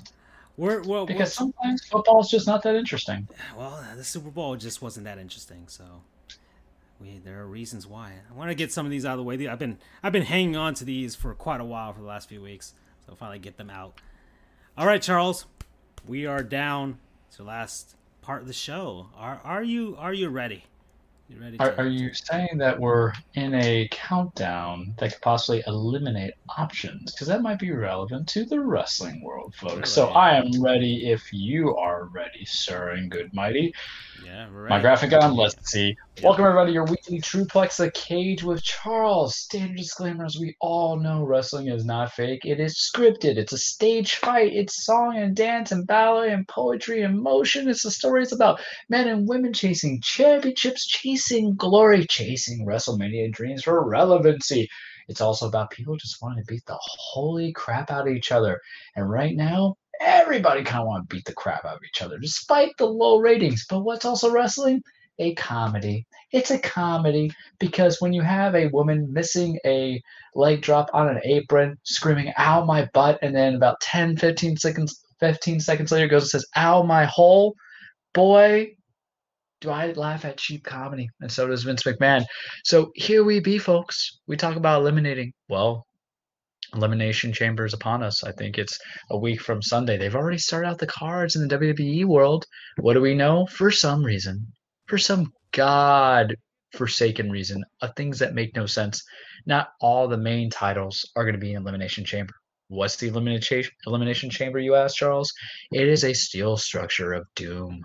we're, 0.56 0.82
we're 0.82 1.04
because 1.04 1.28
we're, 1.38 1.52
sometimes 1.52 1.84
football 1.84 2.20
is 2.20 2.28
just 2.28 2.46
not 2.46 2.62
that 2.62 2.74
interesting. 2.74 3.28
Well, 3.56 3.84
the 3.94 4.04
Super 4.04 4.30
Bowl 4.30 4.56
just 4.56 4.80
wasn't 4.80 5.04
that 5.04 5.18
interesting, 5.18 5.64
so 5.66 5.84
we 7.00 7.20
there 7.24 7.40
are 7.40 7.46
reasons 7.46 7.86
why. 7.86 8.12
I 8.30 8.34
want 8.34 8.50
to 8.50 8.54
get 8.54 8.72
some 8.72 8.86
of 8.86 8.90
these 8.90 9.04
out 9.04 9.12
of 9.12 9.18
the 9.18 9.24
way. 9.24 9.46
I've 9.46 9.58
been 9.58 9.78
I've 10.02 10.12
been 10.12 10.22
hanging 10.22 10.56
on 10.56 10.74
to 10.74 10.84
these 10.84 11.14
for 11.14 11.34
quite 11.34 11.60
a 11.60 11.64
while 11.64 11.92
for 11.92 12.00
the 12.00 12.06
last 12.06 12.28
few 12.28 12.40
weeks, 12.40 12.74
so 13.04 13.12
I'll 13.12 13.16
finally 13.16 13.38
get 13.38 13.58
them 13.58 13.70
out. 13.70 14.00
All 14.78 14.86
right, 14.86 15.00
Charles, 15.00 15.46
we 16.06 16.26
are 16.26 16.42
down 16.42 16.98
to 17.32 17.38
the 17.38 17.44
last 17.44 17.96
part 18.22 18.42
of 18.42 18.46
the 18.46 18.54
show. 18.54 19.08
Are 19.16 19.40
are 19.44 19.62
you 19.62 19.96
are 19.98 20.12
you 20.12 20.28
ready? 20.28 20.64
You 21.28 21.40
ready? 21.40 21.58
Are, 21.58 21.74
are 21.78 21.88
you 21.88 22.14
saying 22.14 22.58
that 22.58 22.78
we're 22.78 23.12
in 23.34 23.52
a 23.54 23.88
countdown 23.90 24.94
that 24.98 25.12
could 25.12 25.22
possibly 25.22 25.64
eliminate 25.66 26.34
options? 26.56 27.12
Because 27.12 27.26
that 27.26 27.42
might 27.42 27.58
be 27.58 27.72
relevant 27.72 28.28
to 28.28 28.44
the 28.44 28.60
wrestling 28.60 29.22
world, 29.24 29.54
folks. 29.56 29.90
So 29.90 30.08
I 30.08 30.36
am 30.36 30.62
ready 30.62 31.10
if 31.10 31.32
you 31.32 31.76
are 31.76 32.04
ready, 32.04 32.44
sir 32.44 32.90
and 32.90 33.10
good 33.10 33.34
mighty. 33.34 33.74
Yeah, 34.26 34.48
right. 34.50 34.70
My 34.70 34.80
graphic 34.80 35.12
on. 35.12 35.36
Let's 35.36 35.70
see. 35.70 35.96
Welcome 36.20 36.46
everybody 36.46 36.70
to 36.70 36.74
your 36.74 36.84
weekly 36.86 37.20
Truplex, 37.20 37.76
the 37.76 37.92
cage 37.92 38.42
with 38.42 38.60
Charles. 38.60 39.36
Standard 39.36 39.76
disclaimers: 39.76 40.36
We 40.36 40.56
all 40.60 40.98
know 40.98 41.22
wrestling 41.22 41.68
is 41.68 41.84
not 41.84 42.12
fake. 42.12 42.40
It 42.44 42.58
is 42.58 42.74
scripted. 42.74 43.36
It's 43.36 43.52
a 43.52 43.58
stage 43.58 44.16
fight. 44.16 44.52
It's 44.52 44.84
song 44.84 45.16
and 45.16 45.36
dance 45.36 45.70
and 45.70 45.86
ballet 45.86 46.32
and 46.32 46.48
poetry 46.48 47.02
and 47.02 47.22
motion. 47.22 47.68
It's 47.68 47.84
the 47.84 47.90
stories 47.92 48.32
about 48.32 48.60
men 48.88 49.06
and 49.06 49.28
women 49.28 49.52
chasing 49.52 50.00
championships, 50.02 50.84
chasing 50.88 51.54
glory, 51.54 52.04
chasing 52.04 52.66
WrestleMania 52.66 53.30
dreams 53.30 53.62
for 53.62 53.88
relevancy. 53.88 54.68
It's 55.06 55.20
also 55.20 55.46
about 55.46 55.70
people 55.70 55.96
just 55.96 56.20
wanting 56.20 56.42
to 56.42 56.52
beat 56.52 56.66
the 56.66 56.78
holy 56.80 57.52
crap 57.52 57.92
out 57.92 58.08
of 58.08 58.12
each 58.12 58.32
other. 58.32 58.60
And 58.96 59.08
right 59.08 59.36
now, 59.36 59.76
everybody 60.26 60.64
kind 60.64 60.80
of 60.80 60.88
want 60.88 61.08
to 61.08 61.14
beat 61.14 61.24
the 61.24 61.32
crap 61.32 61.64
out 61.64 61.76
of 61.76 61.84
each 61.88 62.02
other, 62.02 62.18
despite 62.18 62.76
the 62.78 62.86
low 62.86 63.18
ratings. 63.18 63.64
But 63.68 63.80
what's 63.80 64.04
also 64.04 64.30
wrestling? 64.30 64.82
A 65.18 65.34
comedy. 65.34 66.04
It's 66.32 66.50
a 66.50 66.58
comedy 66.58 67.30
because 67.60 68.00
when 68.00 68.12
you 68.12 68.22
have 68.22 68.54
a 68.54 68.66
woman 68.66 69.12
missing 69.12 69.58
a 69.64 70.02
leg 70.34 70.60
drop 70.60 70.90
on 70.92 71.08
an 71.08 71.20
apron, 71.24 71.78
screaming, 71.84 72.32
ow, 72.38 72.64
my 72.64 72.88
butt, 72.92 73.20
and 73.22 73.34
then 73.34 73.54
about 73.54 73.80
10, 73.80 74.16
15 74.16 74.56
seconds, 74.56 75.00
15 75.20 75.60
seconds 75.60 75.92
later 75.92 76.08
goes 76.08 76.24
and 76.24 76.30
says, 76.30 76.46
ow, 76.56 76.82
my 76.82 77.04
hole, 77.04 77.54
boy, 78.12 78.72
do 79.60 79.70
I 79.70 79.92
laugh 79.92 80.24
at 80.24 80.36
cheap 80.36 80.64
comedy? 80.64 81.08
And 81.20 81.30
so 81.32 81.46
does 81.46 81.62
Vince 81.62 81.84
McMahon. 81.84 82.24
So 82.64 82.90
here 82.94 83.24
we 83.24 83.40
be, 83.40 83.58
folks. 83.58 84.18
We 84.26 84.36
talk 84.36 84.56
about 84.56 84.80
eliminating. 84.80 85.32
Well, 85.48 85.85
Elimination 86.74 87.32
Chamber 87.32 87.64
is 87.64 87.74
upon 87.74 88.02
us. 88.02 88.24
I 88.24 88.32
think 88.32 88.58
it's 88.58 88.78
a 89.10 89.18
week 89.18 89.40
from 89.40 89.62
Sunday. 89.62 89.96
They've 89.96 90.14
already 90.14 90.38
started 90.38 90.68
out 90.68 90.78
the 90.78 90.86
cards 90.86 91.36
in 91.36 91.46
the 91.46 91.58
WWE 91.58 92.04
world. 92.04 92.44
What 92.78 92.94
do 92.94 93.00
we 93.00 93.14
know? 93.14 93.46
For 93.46 93.70
some 93.70 94.04
reason, 94.04 94.46
for 94.86 94.98
some 94.98 95.32
god 95.52 96.36
forsaken 96.72 97.30
reason, 97.30 97.64
of 97.80 97.94
things 97.96 98.18
that 98.18 98.34
make 98.34 98.54
no 98.54 98.66
sense, 98.66 99.02
not 99.46 99.68
all 99.80 100.08
the 100.08 100.16
main 100.16 100.50
titles 100.50 101.10
are 101.16 101.24
going 101.24 101.34
to 101.34 101.40
be 101.40 101.52
in 101.52 101.62
Elimination 101.62 102.04
Chamber. 102.04 102.34
What's 102.68 102.96
the 102.96 103.08
elimination 103.08 103.70
elimination 103.86 104.28
chamber? 104.28 104.58
You 104.58 104.74
ask, 104.74 104.96
Charles. 104.96 105.32
It 105.70 105.86
is 105.86 106.02
a 106.04 106.12
steel 106.12 106.56
structure 106.56 107.12
of 107.12 107.24
doom, 107.36 107.80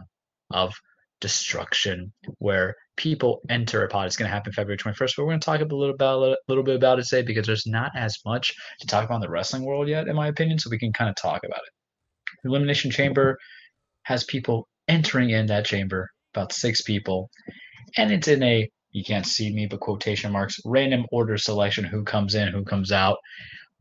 of 0.49 0.73
destruction, 1.22 2.11
where 2.39 2.76
people 2.98 3.41
enter 3.49 3.84
a 3.84 3.88
pod. 3.88 4.07
It's 4.07 4.18
going 4.18 4.27
to 4.30 4.34
happen 4.34 4.52
February 4.52 4.77
21st, 4.77 5.14
but 5.15 5.19
we're 5.19 5.31
going 5.31 5.39
to 5.39 5.45
talk 5.45 5.61
a 5.61 5.64
little 5.64 5.95
about 5.95 6.22
a 6.23 6.38
little 6.49 6.64
bit 6.64 6.76
about 6.76 6.99
it 6.99 7.06
today 7.06 7.22
because 7.22 7.48
there's 7.48 7.65
not 7.65 7.91
as 7.95 8.18
much 8.26 8.53
to 8.81 8.88
talk 8.88 9.06
about 9.06 9.15
in 9.15 9.22
the 9.22 9.30
wrestling 9.30 9.64
world 9.64 9.88
yet, 9.88 10.07
in 10.07 10.15
my 10.15 10.27
opinion. 10.27 10.60
So 10.60 10.69
we 10.69 10.80
can 10.80 10.91
kind 10.91 11.10
of 11.10 11.15
talk 11.15 11.41
about 11.45 11.60
it. 11.60 11.73
The 12.43 12.49
Elimination 12.49 12.91
Chamber 12.91 13.38
has 14.03 14.23
people 14.26 14.68
entering 14.88 15.30
in 15.30 15.45
that 15.45 15.65
chamber, 15.65 16.10
about 16.34 16.52
six 16.52 16.81
people, 16.81 17.30
and 17.98 18.11
it's 18.11 18.27
in 18.27 18.43
a 18.43 18.69
you 18.91 19.06
can't 19.06 19.26
see 19.26 19.53
me, 19.53 19.68
but 19.68 19.80
quotation 19.80 20.31
marks 20.34 20.60
random 20.65 21.06
order 21.11 21.38
selection: 21.38 21.84
who 21.84 22.03
comes 22.03 22.35
in, 22.35 22.49
who 22.49 22.64
comes 22.64 22.91
out, 22.91 23.18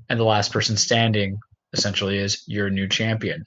and 0.09 0.21
the 0.21 0.25
last 0.25 0.53
person 0.53 0.77
standing 0.77 1.39
essentially 1.73 2.19
is 2.19 2.43
your 2.47 2.71
new 2.71 2.89
champion. 2.89 3.45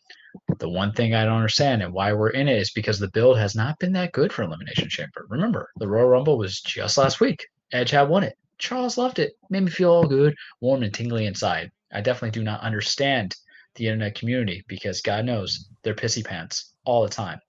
The 0.60 0.69
one 0.69 0.93
thing 0.93 1.14
I 1.14 1.26
don't 1.26 1.35
understand 1.35 1.81
and 1.81 1.93
why 1.93 2.14
we're 2.14 2.30
in 2.30 2.47
it 2.47 2.57
is 2.57 2.72
because 2.72 2.99
the 2.99 3.10
build 3.11 3.38
has 3.38 3.55
not 3.55 3.80
been 3.80 3.93
that 3.93 4.14
good 4.14 4.31
for 4.31 4.43
Elimination 4.43 4.89
Chamber. 4.89 5.26
Remember, 5.30 5.69
the 5.77 5.88
Royal 5.88 6.07
Rumble 6.07 6.38
was 6.38 6.61
just 6.61 6.97
last 6.97 7.19
week. 7.19 7.45
Edge 7.72 7.91
had 7.91 8.10
won 8.10 8.23
it. 8.23 8.38
Charles 8.57 8.97
loved 8.97 9.19
it. 9.19 9.34
Made 9.49 9.64
me 9.64 9.72
feel 9.72 9.91
all 9.91 10.07
good, 10.07 10.35
warm, 10.61 10.84
and 10.84 10.93
tingly 10.93 11.26
inside. 11.26 11.72
I 11.91 12.01
definitely 12.01 12.31
do 12.31 12.43
not 12.43 12.61
understand 12.61 13.35
the 13.76 13.88
internet 13.88 14.15
community 14.15 14.64
because 14.68 15.01
God 15.01 15.26
knows 15.26 15.69
they're 15.84 15.93
pissy 15.93 16.23
pants 16.23 16.73
all 16.85 17.03
the 17.03 17.10
time. 17.10 17.39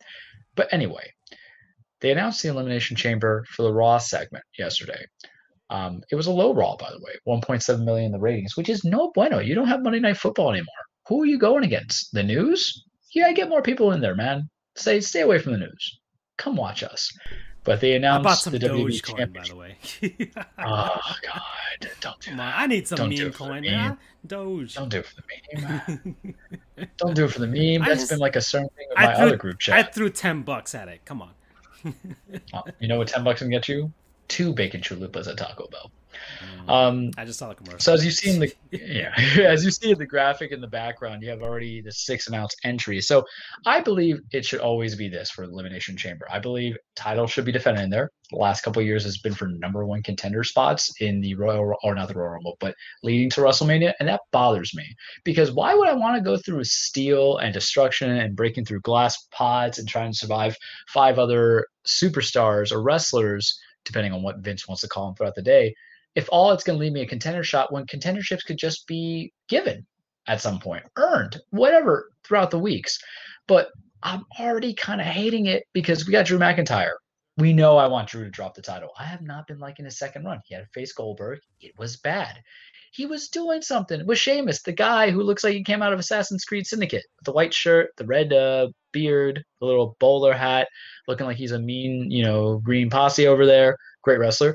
But 0.55 0.73
anyway, 0.73 1.13
they 2.01 2.11
announced 2.11 2.43
the 2.43 2.49
Elimination 2.49 2.97
Chamber 2.97 3.45
for 3.49 3.63
the 3.63 3.73
Raw 3.73 3.99
segment 3.99 4.45
yesterday. 4.59 5.05
Um, 5.71 6.03
it 6.11 6.17
was 6.17 6.27
a 6.27 6.33
low 6.33 6.55
Raw, 6.55 6.77
by 6.77 6.91
the 6.91 7.01
way, 7.01 7.13
1.7 7.27 7.85
million 7.85 8.07
in 8.07 8.13
the 8.13 8.19
ratings, 8.19 8.57
which 8.57 8.69
is 8.69 8.85
no 8.85 9.11
bueno. 9.15 9.39
You 9.39 9.55
don't 9.55 9.69
have 9.69 9.83
Monday 9.83 10.01
Night 10.01 10.17
Football 10.17 10.51
anymore. 10.51 10.67
Who 11.09 11.23
are 11.23 11.27
you 11.27 11.39
going 11.39 11.65
against? 11.65 12.13
The 12.13 12.23
news? 12.23 12.85
Yeah, 13.13 13.33
get 13.33 13.49
more 13.49 13.63
people 13.63 13.93
in 13.93 14.01
there, 14.01 14.15
man. 14.15 14.49
Stay 14.75 15.01
stay 15.01 15.21
away 15.21 15.39
from 15.39 15.53
the 15.53 15.59
news. 15.59 16.01
Come 16.37 16.57
watch 16.57 16.83
us. 16.83 17.13
But 17.65 17.81
they 17.81 17.95
announced 17.95 18.51
the 18.51 18.59
WWE 18.59 19.03
coin, 19.03 19.33
by 19.33 19.45
the 19.49 19.57
way. 19.57 19.79
oh 20.59 21.01
God! 21.23 21.91
Don't 22.01 22.21
do 22.21 22.37
that. 22.37 22.55
I 22.59 22.67
need 22.67 22.87
some 22.87 22.97
don't 22.97 23.09
meme 23.09 23.33
coin, 23.33 23.63
man. 23.63 23.99
Doge. 24.27 24.75
Don't 24.75 24.91
do 24.91 24.99
it 24.99 25.07
for 25.07 25.15
the 25.17 25.23
meme. 25.55 26.37
don't 26.99 27.15
do 27.15 27.25
it 27.25 27.33
for 27.33 27.41
the 27.41 27.47
meme. 27.47 27.87
That's 27.87 28.01
just, 28.01 28.11
been 28.11 28.19
like 28.19 28.37
a 28.37 28.41
certain 28.43 28.69
thing 28.77 28.87
with 28.91 28.99
I 28.99 29.07
my 29.07 29.15
threw, 29.15 29.27
other 29.27 29.37
group 29.37 29.59
chat. 29.59 29.75
I 29.75 29.83
threw 29.91 30.11
ten 30.11 30.43
bucks 30.43 30.75
at 30.75 30.89
it. 30.89 31.05
Come 31.07 31.23
on. 31.23 31.31
oh, 32.53 32.65
you 32.81 32.89
know 32.89 32.99
what 32.99 33.09
ten 33.09 33.25
bucks 33.25 33.41
can 33.41 33.51
get 33.51 33.67
you? 33.69 33.91
Two 34.29 34.53
bacon 34.53 34.83
chalupas 34.83 35.27
at 35.27 35.39
Taco 35.39 35.67
Bell. 35.69 35.91
Mm. 36.67 36.71
Um, 36.71 37.11
I 37.17 37.25
just 37.25 37.39
saw 37.39 37.49
the 37.49 37.55
commercial. 37.55 37.81
So 37.81 37.93
as 37.93 38.05
you 38.05 38.11
see 38.11 38.31
in 38.31 38.41
the 38.41 38.53
yeah, 38.71 39.13
as 39.45 39.65
you 39.65 39.71
see 39.71 39.91
in 39.91 39.99
the 39.99 40.07
graphic 40.07 40.53
in 40.53 40.61
the 40.61 40.69
background, 40.69 41.23
you 41.23 41.31
have 41.31 41.43
already 41.43 41.81
the 41.81 41.93
six 41.93 42.29
announced 42.29 42.59
entries. 42.65 43.07
So 43.07 43.25
I 43.67 43.81
believe 43.81 44.21
it 44.33 44.45
should 44.45 44.61
always 44.61 44.97
be 44.97 45.09
this 45.09 45.31
for 45.31 45.45
Elimination 45.45 45.97
Chamber. 45.97 46.27
I 46.31 46.39
believe 46.39 46.77
title 46.97 47.27
should 47.27 47.45
be 47.45 47.53
defended 47.53 47.85
in 47.85 47.91
there. 47.91 48.11
The 48.31 48.39
last 48.39 48.63
couple 48.63 48.81
years 48.83 49.05
has 49.05 49.19
been 49.19 49.35
for 49.35 49.49
number 49.49 49.85
one 49.85 50.03
contender 50.03 50.45
spots 50.45 50.93
in 51.01 51.21
the 51.21 51.35
Royal 51.35 51.75
or 51.83 51.95
not 51.95 52.09
the 52.09 52.15
Royal 52.15 52.31
Rumble, 52.31 52.57
but 52.59 52.75
leading 53.03 53.29
to 53.31 53.41
WrestleMania, 53.43 53.93
and 54.01 54.09
that 54.09 54.21
bothers 54.33 54.75
me 54.75 54.85
because 55.25 55.53
why 55.53 55.75
would 55.75 55.89
I 55.89 55.95
want 55.95 56.17
to 56.17 56.23
go 56.23 56.37
through 56.37 56.65
steel 56.65 57.39
and 57.39 57.53
destruction 57.53 58.11
and 58.11 58.37
breaking 58.37 58.65
through 58.65 58.81
glass 58.81 59.27
pods 59.31 59.79
and 59.79 59.89
trying 59.89 60.13
to 60.13 60.19
survive 60.19 60.57
five 60.89 61.19
other 61.19 61.67
superstars 61.87 62.73
or 62.73 62.83
wrestlers, 62.83 63.61
depending 63.85 64.13
on 64.13 64.23
what 64.23 64.39
Vince 64.39 64.67
wants 64.67 64.81
to 64.83 64.89
call 64.89 65.07
them 65.07 65.15
throughout 65.15 65.35
the 65.35 65.43
day? 65.43 65.75
If 66.15 66.29
all 66.31 66.53
it's 66.53 66.65
going 66.65 66.79
to 66.79 66.81
leave 66.81 66.93
me 66.93 67.03
a 67.03 67.07
contender 67.07 67.43
shot 67.43 67.73
when 67.73 67.87
contenderships 67.87 68.45
could 68.45 68.59
just 68.59 68.87
be 68.87 69.33
given 69.49 69.87
at 70.27 70.41
some 70.41 70.59
point, 70.59 70.85
earned, 70.97 71.41
whatever 71.51 72.11
throughout 72.25 72.51
the 72.51 72.59
weeks. 72.59 72.99
But 73.47 73.71
I'm 74.03 74.25
already 74.39 74.75
kind 74.75 75.01
of 75.01 75.07
hating 75.07 75.47
it 75.47 75.65
because 75.73 76.07
we 76.07 76.13
got 76.13 76.27
Drew 76.27 76.39
McIntyre. 76.39 76.95
We 77.37 77.53
know 77.53 77.77
I 77.77 77.89
want 77.89 78.09
Drew 78.09 78.25
to 78.25 78.31
drop 78.31 78.55
the 78.55 78.63
title. 78.63 78.91
I 78.99 79.05
have 79.05 79.23
not 79.23 79.47
been 79.47 79.59
liking 79.59 79.87
his 79.87 79.99
second 79.99 80.25
run. 80.25 80.41
He 80.47 80.55
had 80.55 80.63
to 80.63 80.71
face 80.73 80.93
Goldberg. 80.93 81.41
It 81.61 81.73
was 81.79 81.97
bad. 81.97 82.41
He 82.93 83.07
was 83.07 83.29
doing 83.29 83.61
something 83.61 84.07
with 84.07 84.19
Sheamus, 84.19 84.63
the 84.63 84.71
guy 84.71 85.11
who 85.11 85.25
looks 85.25 85.43
like 85.43 85.55
he 85.55 85.65
came 85.65 85.83
out 85.83 85.93
of 85.93 85.99
Assassin's 85.99 86.45
Creed 86.45 86.65
Syndicate. 86.65 87.03
The 87.25 87.33
white 87.33 87.53
shirt, 87.53 87.91
the 87.97 88.07
red 88.07 88.33
uh, 88.33 88.69
beard, 88.93 89.43
the 89.59 89.67
little 89.67 89.97
bowler 89.99 90.33
hat, 90.33 90.69
looking 91.09 91.27
like 91.27 91.37
he's 91.37 91.51
a 91.51 91.59
mean, 91.59 92.09
you 92.09 92.23
know, 92.23 92.59
green 92.59 92.89
posse 92.89 93.27
over 93.27 93.47
there. 93.47 93.77
Great 94.05 94.21
wrestler 94.21 94.55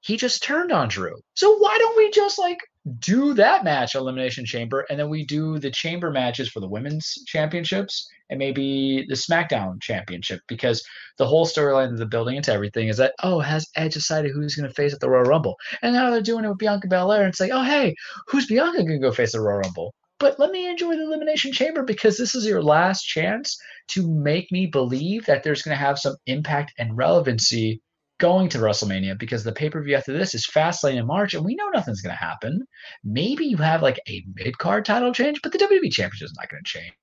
he 0.00 0.16
just 0.16 0.42
turned 0.42 0.72
on 0.72 0.88
Drew. 0.88 1.16
So 1.34 1.56
why 1.58 1.76
don't 1.78 1.96
we 1.96 2.10
just 2.10 2.38
like 2.38 2.58
do 2.98 3.34
that 3.34 3.64
match 3.64 3.94
elimination 3.94 4.46
chamber 4.46 4.86
and 4.88 4.98
then 4.98 5.08
we 5.10 5.24
do 5.24 5.58
the 5.58 5.70
chamber 5.70 6.10
matches 6.10 6.48
for 6.48 6.60
the 6.60 6.68
women's 6.68 7.12
championships 7.26 8.08
and 8.30 8.38
maybe 8.38 9.04
the 9.08 9.14
SmackDown 9.14 9.80
championship? 9.80 10.40
Because 10.48 10.82
the 11.18 11.26
whole 11.26 11.46
storyline 11.46 11.92
of 11.92 11.98
the 11.98 12.06
building 12.06 12.36
into 12.36 12.52
everything 12.52 12.88
is 12.88 12.96
that 12.98 13.14
oh 13.22 13.40
has 13.40 13.68
Edge 13.76 13.94
decided 13.94 14.32
who's 14.32 14.54
going 14.54 14.68
to 14.68 14.74
face 14.74 14.94
at 14.94 15.00
the 15.00 15.10
Royal 15.10 15.24
Rumble? 15.24 15.56
And 15.82 15.92
now 15.94 16.10
they're 16.10 16.22
doing 16.22 16.44
it 16.44 16.48
with 16.48 16.58
Bianca 16.58 16.88
Belair 16.88 17.24
and 17.24 17.34
like 17.40 17.50
oh 17.52 17.64
hey 17.64 17.94
who's 18.28 18.46
Bianca 18.46 18.78
going 18.78 19.00
to 19.00 19.06
go 19.06 19.12
face 19.12 19.34
at 19.34 19.38
the 19.38 19.44
Royal 19.44 19.60
Rumble? 19.60 19.94
But 20.20 20.38
let 20.40 20.50
me 20.50 20.68
enjoy 20.68 20.96
the 20.96 21.04
elimination 21.04 21.52
chamber 21.52 21.84
because 21.84 22.16
this 22.16 22.34
is 22.34 22.44
your 22.44 22.62
last 22.62 23.04
chance 23.04 23.56
to 23.88 24.10
make 24.10 24.50
me 24.50 24.66
believe 24.66 25.26
that 25.26 25.44
there's 25.44 25.62
going 25.62 25.76
to 25.76 25.84
have 25.84 25.98
some 25.98 26.16
impact 26.26 26.74
and 26.76 26.96
relevancy 26.96 27.80
going 28.18 28.48
to 28.50 28.58
WrestleMania 28.58 29.18
because 29.18 29.44
the 29.44 29.52
pay 29.52 29.70
per 29.70 29.82
view 29.82 29.96
after 29.96 30.12
this 30.12 30.34
is 30.34 30.46
Fastlane 30.46 30.96
in 30.96 31.06
March, 31.06 31.34
and 31.34 31.44
we 31.44 31.54
know 31.54 31.68
nothing's 31.68 32.02
going 32.02 32.14
to 32.14 32.24
happen. 32.24 32.62
Maybe 33.04 33.46
you 33.46 33.56
have 33.58 33.82
like 33.82 34.00
a 34.08 34.24
mid 34.34 34.58
card 34.58 34.84
title 34.84 35.12
change, 35.12 35.40
but 35.42 35.52
the 35.52 35.58
WWE 35.58 35.92
Championship 35.92 36.26
is 36.26 36.36
not 36.36 36.48
going 36.48 36.62
to 36.62 36.70
change 36.70 36.94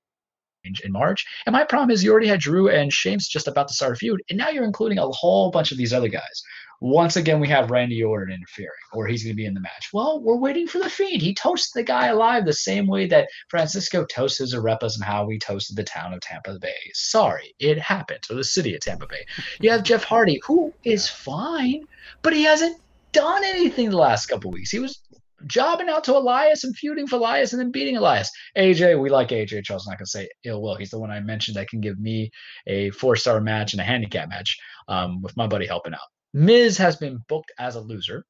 in 0.83 0.91
March. 0.91 1.25
And 1.45 1.53
my 1.53 1.63
problem 1.63 1.91
is 1.91 2.03
you 2.03 2.11
already 2.11 2.27
had 2.27 2.39
Drew 2.39 2.69
and 2.69 2.91
Sheamus 2.91 3.27
just 3.27 3.47
about 3.47 3.67
to 3.67 3.73
start 3.73 3.93
a 3.93 3.95
feud, 3.95 4.21
and 4.29 4.37
now 4.37 4.49
you're 4.49 4.63
including 4.63 4.97
a 4.97 5.07
whole 5.07 5.51
bunch 5.51 5.71
of 5.71 5.77
these 5.77 5.93
other 5.93 6.09
guys. 6.09 6.43
Once 6.81 7.15
again, 7.15 7.39
we 7.39 7.47
have 7.47 7.71
Randy 7.71 8.03
Orton 8.03 8.33
interfering, 8.33 8.71
or 8.93 9.07
he's 9.07 9.23
going 9.23 9.33
to 9.33 9.37
be 9.37 9.45
in 9.45 9.53
the 9.53 9.59
match. 9.59 9.89
Well, 9.93 10.21
we're 10.21 10.37
waiting 10.37 10.67
for 10.67 10.79
the 10.79 10.89
feed. 10.89 11.21
He 11.21 11.33
toasts 11.33 11.71
the 11.71 11.83
guy 11.83 12.07
alive 12.07 12.45
the 12.45 12.53
same 12.53 12.87
way 12.87 13.07
that 13.07 13.27
Francisco 13.49 14.05
toasts 14.05 14.35
toasted 14.37 14.59
Arepas 14.59 14.95
and 14.95 15.03
how 15.03 15.25
we 15.25 15.39
toasted 15.39 15.75
the 15.75 15.83
town 15.83 16.13
of 16.13 16.19
Tampa 16.21 16.57
Bay. 16.59 16.75
Sorry, 16.93 17.53
it 17.59 17.79
happened, 17.79 18.25
or 18.29 18.35
the 18.35 18.43
city 18.43 18.75
of 18.75 18.81
Tampa 18.81 19.07
Bay. 19.07 19.25
You 19.59 19.71
have 19.71 19.83
Jeff 19.83 20.03
Hardy, 20.03 20.41
who 20.45 20.73
is 20.83 21.07
fine, 21.07 21.85
but 22.21 22.33
he 22.33 22.43
hasn't 22.43 22.81
done 23.11 23.43
anything 23.43 23.89
the 23.89 23.97
last 23.97 24.27
couple 24.27 24.51
weeks. 24.51 24.71
He 24.71 24.79
was 24.79 25.01
jobbing 25.47 25.89
out 25.89 26.03
to 26.05 26.17
Elias 26.17 26.63
and 26.63 26.75
feuding 26.75 27.07
for 27.07 27.17
Elias 27.17 27.53
and 27.53 27.59
then 27.59 27.71
beating 27.71 27.97
Elias. 27.97 28.31
AJ, 28.57 28.99
we 28.99 29.09
like 29.09 29.29
AJ. 29.29 29.63
Charles 29.63 29.87
not 29.87 29.97
gonna 29.97 30.07
say 30.07 30.27
ill 30.43 30.61
will. 30.61 30.75
He's 30.75 30.91
the 30.91 30.99
one 30.99 31.11
I 31.11 31.19
mentioned 31.19 31.57
that 31.57 31.69
can 31.69 31.81
give 31.81 31.99
me 31.99 32.31
a 32.67 32.89
four 32.91 33.15
star 33.15 33.41
match 33.41 33.73
and 33.73 33.81
a 33.81 33.85
handicap 33.85 34.29
match 34.29 34.57
um, 34.87 35.21
with 35.21 35.35
my 35.37 35.47
buddy 35.47 35.67
helping 35.67 35.93
out. 35.93 35.99
Miz 36.35 36.77
has 36.77 36.97
been 36.97 37.23
booked 37.29 37.53
as 37.57 37.75
a 37.75 37.79
loser. 37.79 38.25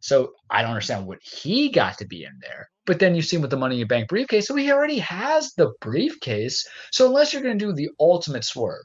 So 0.00 0.32
I 0.50 0.60
don't 0.60 0.72
understand 0.72 1.06
what 1.06 1.18
he 1.22 1.70
got 1.70 1.96
to 1.98 2.06
be 2.06 2.22
in 2.22 2.38
there. 2.42 2.68
But 2.84 2.98
then 2.98 3.14
you 3.14 3.22
see 3.22 3.36
him 3.36 3.42
with 3.42 3.50
the 3.50 3.56
Money 3.56 3.80
in 3.80 3.88
Bank 3.88 4.08
briefcase. 4.08 4.46
So 4.46 4.54
he 4.54 4.70
already 4.70 4.98
has 4.98 5.54
the 5.54 5.72
briefcase. 5.80 6.64
So 6.92 7.06
unless 7.06 7.32
you're 7.32 7.42
going 7.42 7.58
to 7.58 7.64
do 7.64 7.72
the 7.72 7.88
ultimate 7.98 8.44
swerve, 8.44 8.84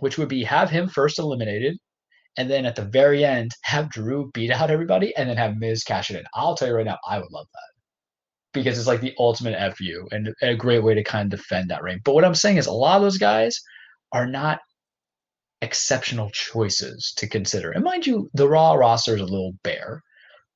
which 0.00 0.18
would 0.18 0.28
be 0.28 0.42
have 0.42 0.68
him 0.68 0.88
first 0.88 1.20
eliminated, 1.20 1.78
and 2.36 2.50
then 2.50 2.66
at 2.66 2.74
the 2.74 2.84
very 2.84 3.24
end 3.24 3.52
have 3.62 3.90
Drew 3.90 4.28
beat 4.34 4.50
out 4.50 4.72
everybody, 4.72 5.14
and 5.16 5.30
then 5.30 5.36
have 5.36 5.56
Miz 5.56 5.84
cash 5.84 6.10
it 6.10 6.16
in. 6.16 6.24
I'll 6.34 6.56
tell 6.56 6.68
you 6.68 6.74
right 6.74 6.84
now, 6.84 6.98
I 7.08 7.18
would 7.18 7.30
love 7.30 7.46
that 7.52 8.58
because 8.58 8.76
it's 8.76 8.88
like 8.88 9.00
the 9.00 9.14
ultimate 9.18 9.76
fu 9.76 10.08
and 10.10 10.34
a 10.42 10.56
great 10.56 10.82
way 10.82 10.94
to 10.94 11.04
kind 11.04 11.32
of 11.32 11.38
defend 11.38 11.70
that 11.70 11.82
reign. 11.84 12.00
But 12.04 12.14
what 12.14 12.24
I'm 12.24 12.34
saying 12.34 12.56
is, 12.56 12.66
a 12.66 12.72
lot 12.72 12.96
of 12.96 13.02
those 13.02 13.18
guys 13.18 13.60
are 14.12 14.26
not 14.26 14.58
exceptional 15.62 16.30
choices 16.30 17.12
to 17.16 17.28
consider. 17.28 17.70
And 17.70 17.84
mind 17.84 18.06
you, 18.06 18.30
the 18.34 18.48
Raw 18.48 18.74
roster 18.74 19.14
is 19.14 19.20
a 19.20 19.24
little 19.24 19.54
bare, 19.62 20.02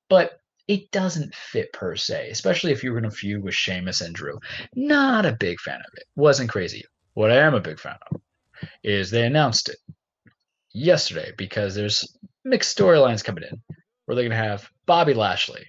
but 0.08 0.38
it 0.68 0.90
doesn't 0.90 1.34
fit 1.34 1.72
per 1.72 1.96
se, 1.96 2.30
especially 2.30 2.72
if 2.72 2.82
you're 2.82 2.98
going 2.98 3.10
to 3.10 3.16
feud 3.16 3.42
with 3.42 3.54
Sheamus 3.54 4.00
and 4.00 4.14
Drew. 4.14 4.38
Not 4.74 5.26
a 5.26 5.32
big 5.32 5.60
fan 5.60 5.80
of 5.80 5.92
it. 5.96 6.04
Wasn't 6.14 6.50
crazy. 6.50 6.84
What 7.14 7.30
I 7.30 7.36
am 7.36 7.54
a 7.54 7.60
big 7.60 7.78
fan 7.78 7.96
of 8.10 8.20
is 8.82 9.10
they 9.10 9.26
announced 9.26 9.68
it 9.68 9.78
yesterday 10.72 11.32
because 11.36 11.74
there's 11.74 12.16
mixed 12.44 12.76
storylines 12.76 13.24
coming 13.24 13.44
in 13.44 13.60
where 14.04 14.14
they're 14.14 14.28
going 14.28 14.38
to 14.38 14.48
have 14.48 14.68
Bobby 14.86 15.14
Lashley, 15.14 15.66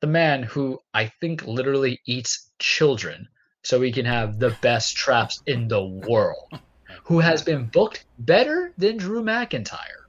the 0.00 0.06
man 0.06 0.42
who 0.42 0.78
I 0.94 1.12
think 1.20 1.46
literally 1.46 2.00
eats 2.06 2.50
children 2.58 3.28
so 3.62 3.80
he 3.80 3.92
can 3.92 4.06
have 4.06 4.38
the 4.38 4.56
best 4.62 4.96
traps 4.96 5.42
in 5.46 5.66
the 5.68 5.84
world, 5.84 6.60
who 7.06 7.20
has 7.20 7.40
been 7.42 7.66
booked 7.66 8.04
better 8.18 8.72
than 8.78 8.96
Drew 8.96 9.22
McIntyre 9.22 10.06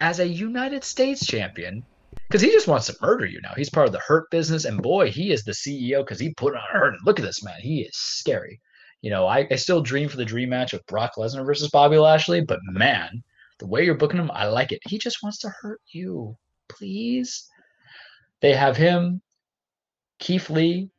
as 0.00 0.20
a 0.20 0.28
United 0.28 0.84
States 0.84 1.26
champion 1.26 1.82
because 2.26 2.42
he 2.42 2.50
just 2.50 2.68
wants 2.68 2.86
to 2.86 2.96
murder 3.00 3.24
you 3.24 3.40
now. 3.40 3.54
He's 3.56 3.70
part 3.70 3.86
of 3.86 3.92
the 3.92 3.98
Hurt 3.98 4.30
business, 4.30 4.66
and 4.66 4.82
boy, 4.82 5.10
he 5.10 5.32
is 5.32 5.44
the 5.44 5.52
CEO 5.52 6.00
because 6.00 6.20
he 6.20 6.34
put 6.34 6.54
on 6.54 6.60
Hurt. 6.70 6.96
Look 7.06 7.18
at 7.18 7.24
this 7.24 7.42
man; 7.42 7.58
he 7.60 7.80
is 7.80 7.96
scary. 7.96 8.60
You 9.00 9.10
know, 9.10 9.26
I, 9.26 9.46
I 9.50 9.56
still 9.56 9.80
dream 9.80 10.10
for 10.10 10.18
the 10.18 10.26
dream 10.26 10.50
match 10.50 10.74
of 10.74 10.84
Brock 10.86 11.12
Lesnar 11.16 11.46
versus 11.46 11.70
Bobby 11.70 11.96
Lashley, 11.96 12.42
but 12.42 12.60
man, 12.64 13.22
the 13.58 13.66
way 13.66 13.84
you're 13.84 13.94
booking 13.94 14.20
him, 14.20 14.30
I 14.30 14.46
like 14.48 14.72
it. 14.72 14.80
He 14.86 14.98
just 14.98 15.22
wants 15.22 15.38
to 15.38 15.48
hurt 15.48 15.80
you, 15.90 16.36
please. 16.68 17.48
They 18.42 18.54
have 18.54 18.76
him, 18.76 19.22
Keith 20.18 20.50
Lee, 20.50 20.90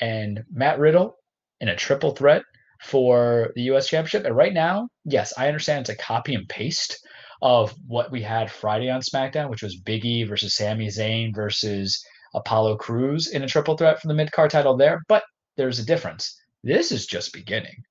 and 0.00 0.42
Matt 0.50 0.80
Riddle 0.80 1.16
in 1.60 1.68
a 1.68 1.76
triple 1.76 2.10
threat 2.10 2.42
for 2.86 3.52
the 3.54 3.62
U.S. 3.62 3.88
Championship. 3.88 4.24
And 4.24 4.36
right 4.36 4.54
now, 4.54 4.88
yes, 5.04 5.32
I 5.36 5.48
understand 5.48 5.80
it's 5.80 5.90
a 5.90 5.96
copy 5.96 6.34
and 6.34 6.48
paste 6.48 6.98
of 7.42 7.74
what 7.86 8.10
we 8.10 8.22
had 8.22 8.50
Friday 8.50 8.88
on 8.88 9.00
SmackDown, 9.00 9.50
which 9.50 9.62
was 9.62 9.80
Big 9.80 10.04
E 10.04 10.22
versus 10.24 10.54
Sami 10.54 10.86
Zayn 10.86 11.34
versus 11.34 12.02
Apollo 12.34 12.76
Crews 12.76 13.28
in 13.28 13.42
a 13.42 13.48
triple 13.48 13.76
threat 13.76 14.00
for 14.00 14.08
the 14.08 14.14
mid 14.14 14.30
card 14.32 14.50
title 14.50 14.76
there. 14.76 15.02
But 15.08 15.24
there's 15.56 15.78
a 15.78 15.84
difference. 15.84 16.40
This 16.62 16.92
is 16.92 17.06
just 17.06 17.32
beginning. 17.32 17.82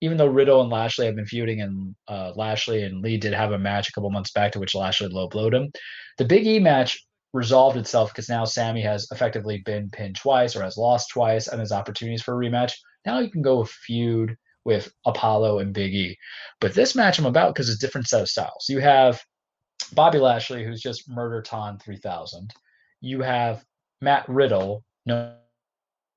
Even 0.00 0.16
though 0.16 0.26
Riddle 0.26 0.62
and 0.62 0.70
Lashley 0.70 1.06
have 1.06 1.16
been 1.16 1.26
feuding, 1.26 1.60
and 1.60 1.94
uh, 2.06 2.32
Lashley 2.36 2.84
and 2.84 3.02
Lee 3.02 3.16
did 3.18 3.34
have 3.34 3.52
a 3.52 3.58
match 3.58 3.88
a 3.88 3.92
couple 3.92 4.10
months 4.10 4.30
back 4.30 4.52
to 4.52 4.60
which 4.60 4.74
Lashley 4.74 5.08
low 5.08 5.28
blowed 5.28 5.54
him, 5.54 5.70
the 6.18 6.24
Big 6.24 6.46
E 6.46 6.58
match 6.58 6.98
resolved 7.32 7.76
itself 7.76 8.10
because 8.10 8.28
now 8.28 8.44
Sami 8.44 8.80
has 8.82 9.06
effectively 9.10 9.60
been 9.64 9.90
pinned 9.90 10.16
twice 10.16 10.56
or 10.56 10.62
has 10.62 10.78
lost 10.78 11.10
twice 11.10 11.48
and 11.48 11.60
has 11.60 11.72
opportunities 11.72 12.22
for 12.22 12.34
a 12.34 12.48
rematch. 12.48 12.72
Now 13.08 13.20
you 13.20 13.30
can 13.30 13.40
go 13.40 13.64
feud 13.64 14.36
with 14.66 14.92
Apollo 15.06 15.60
and 15.60 15.72
Big 15.72 15.94
E. 15.94 16.18
But 16.60 16.74
this 16.74 16.94
match 16.94 17.18
I'm 17.18 17.24
about 17.24 17.54
because 17.54 17.70
it's 17.70 17.82
a 17.82 17.86
different 17.86 18.06
set 18.06 18.20
of 18.20 18.28
styles. 18.28 18.66
You 18.68 18.80
have 18.80 19.18
Bobby 19.94 20.18
Lashley, 20.18 20.62
who's 20.62 20.82
just 20.82 21.08
murder 21.08 21.40
Ton 21.40 21.78
3000. 21.78 22.52
You 23.00 23.22
have 23.22 23.64
Matt 24.02 24.28
Riddle, 24.28 24.84
known 25.06 25.32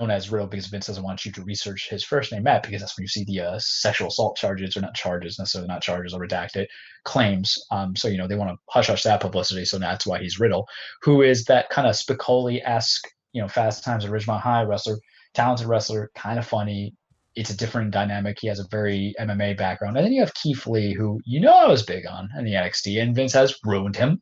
as 0.01 0.29
Riddle 0.29 0.47
because 0.47 0.67
Vince 0.67 0.87
doesn't 0.87 1.01
want 1.01 1.23
you 1.23 1.31
to 1.31 1.43
research 1.43 1.87
his 1.89 2.03
first 2.03 2.33
name, 2.33 2.43
Matt, 2.43 2.63
because 2.63 2.81
that's 2.81 2.97
when 2.97 3.03
you 3.03 3.07
see 3.07 3.23
the 3.23 3.39
uh, 3.39 3.59
sexual 3.59 4.09
assault 4.09 4.35
charges, 4.35 4.75
or 4.75 4.81
not 4.81 4.93
charges, 4.93 5.39
necessarily 5.39 5.69
not 5.69 5.81
charges, 5.81 6.13
or 6.13 6.19
redacted 6.19 6.65
claims. 7.05 7.57
Um, 7.71 7.95
so, 7.95 8.09
you 8.09 8.17
know, 8.17 8.27
they 8.27 8.35
want 8.35 8.51
to 8.51 8.57
hush 8.67 8.87
hush 8.87 9.03
that 9.03 9.21
publicity. 9.21 9.63
So 9.63 9.79
that's 9.79 10.05
why 10.05 10.19
he's 10.19 10.41
Riddle, 10.41 10.67
who 11.03 11.21
is 11.21 11.45
that 11.45 11.69
kind 11.69 11.87
of 11.87 11.95
Spicoli 11.95 12.59
esque, 12.65 13.07
you 13.31 13.41
know, 13.41 13.47
Fast 13.47 13.85
Times 13.85 14.03
at 14.03 14.11
Ridgemont 14.11 14.41
High 14.41 14.63
wrestler, 14.63 14.97
talented 15.33 15.67
wrestler, 15.67 16.11
kind 16.15 16.39
of 16.39 16.47
funny, 16.47 16.93
it's 17.35 17.49
a 17.49 17.57
different 17.57 17.91
dynamic. 17.91 18.37
He 18.39 18.47
has 18.47 18.59
a 18.59 18.67
very 18.69 19.13
MMA 19.19 19.57
background. 19.57 19.97
And 19.97 20.05
then 20.05 20.13
you 20.13 20.21
have 20.21 20.33
Keith 20.33 20.67
Lee, 20.67 20.93
who 20.93 21.19
you 21.25 21.39
know 21.39 21.53
I 21.53 21.67
was 21.67 21.83
big 21.83 22.05
on 22.05 22.29
in 22.37 22.45
the 22.45 22.53
NXT, 22.53 23.01
and 23.01 23.15
Vince 23.15 23.33
has 23.33 23.55
ruined 23.63 23.95
him. 23.95 24.21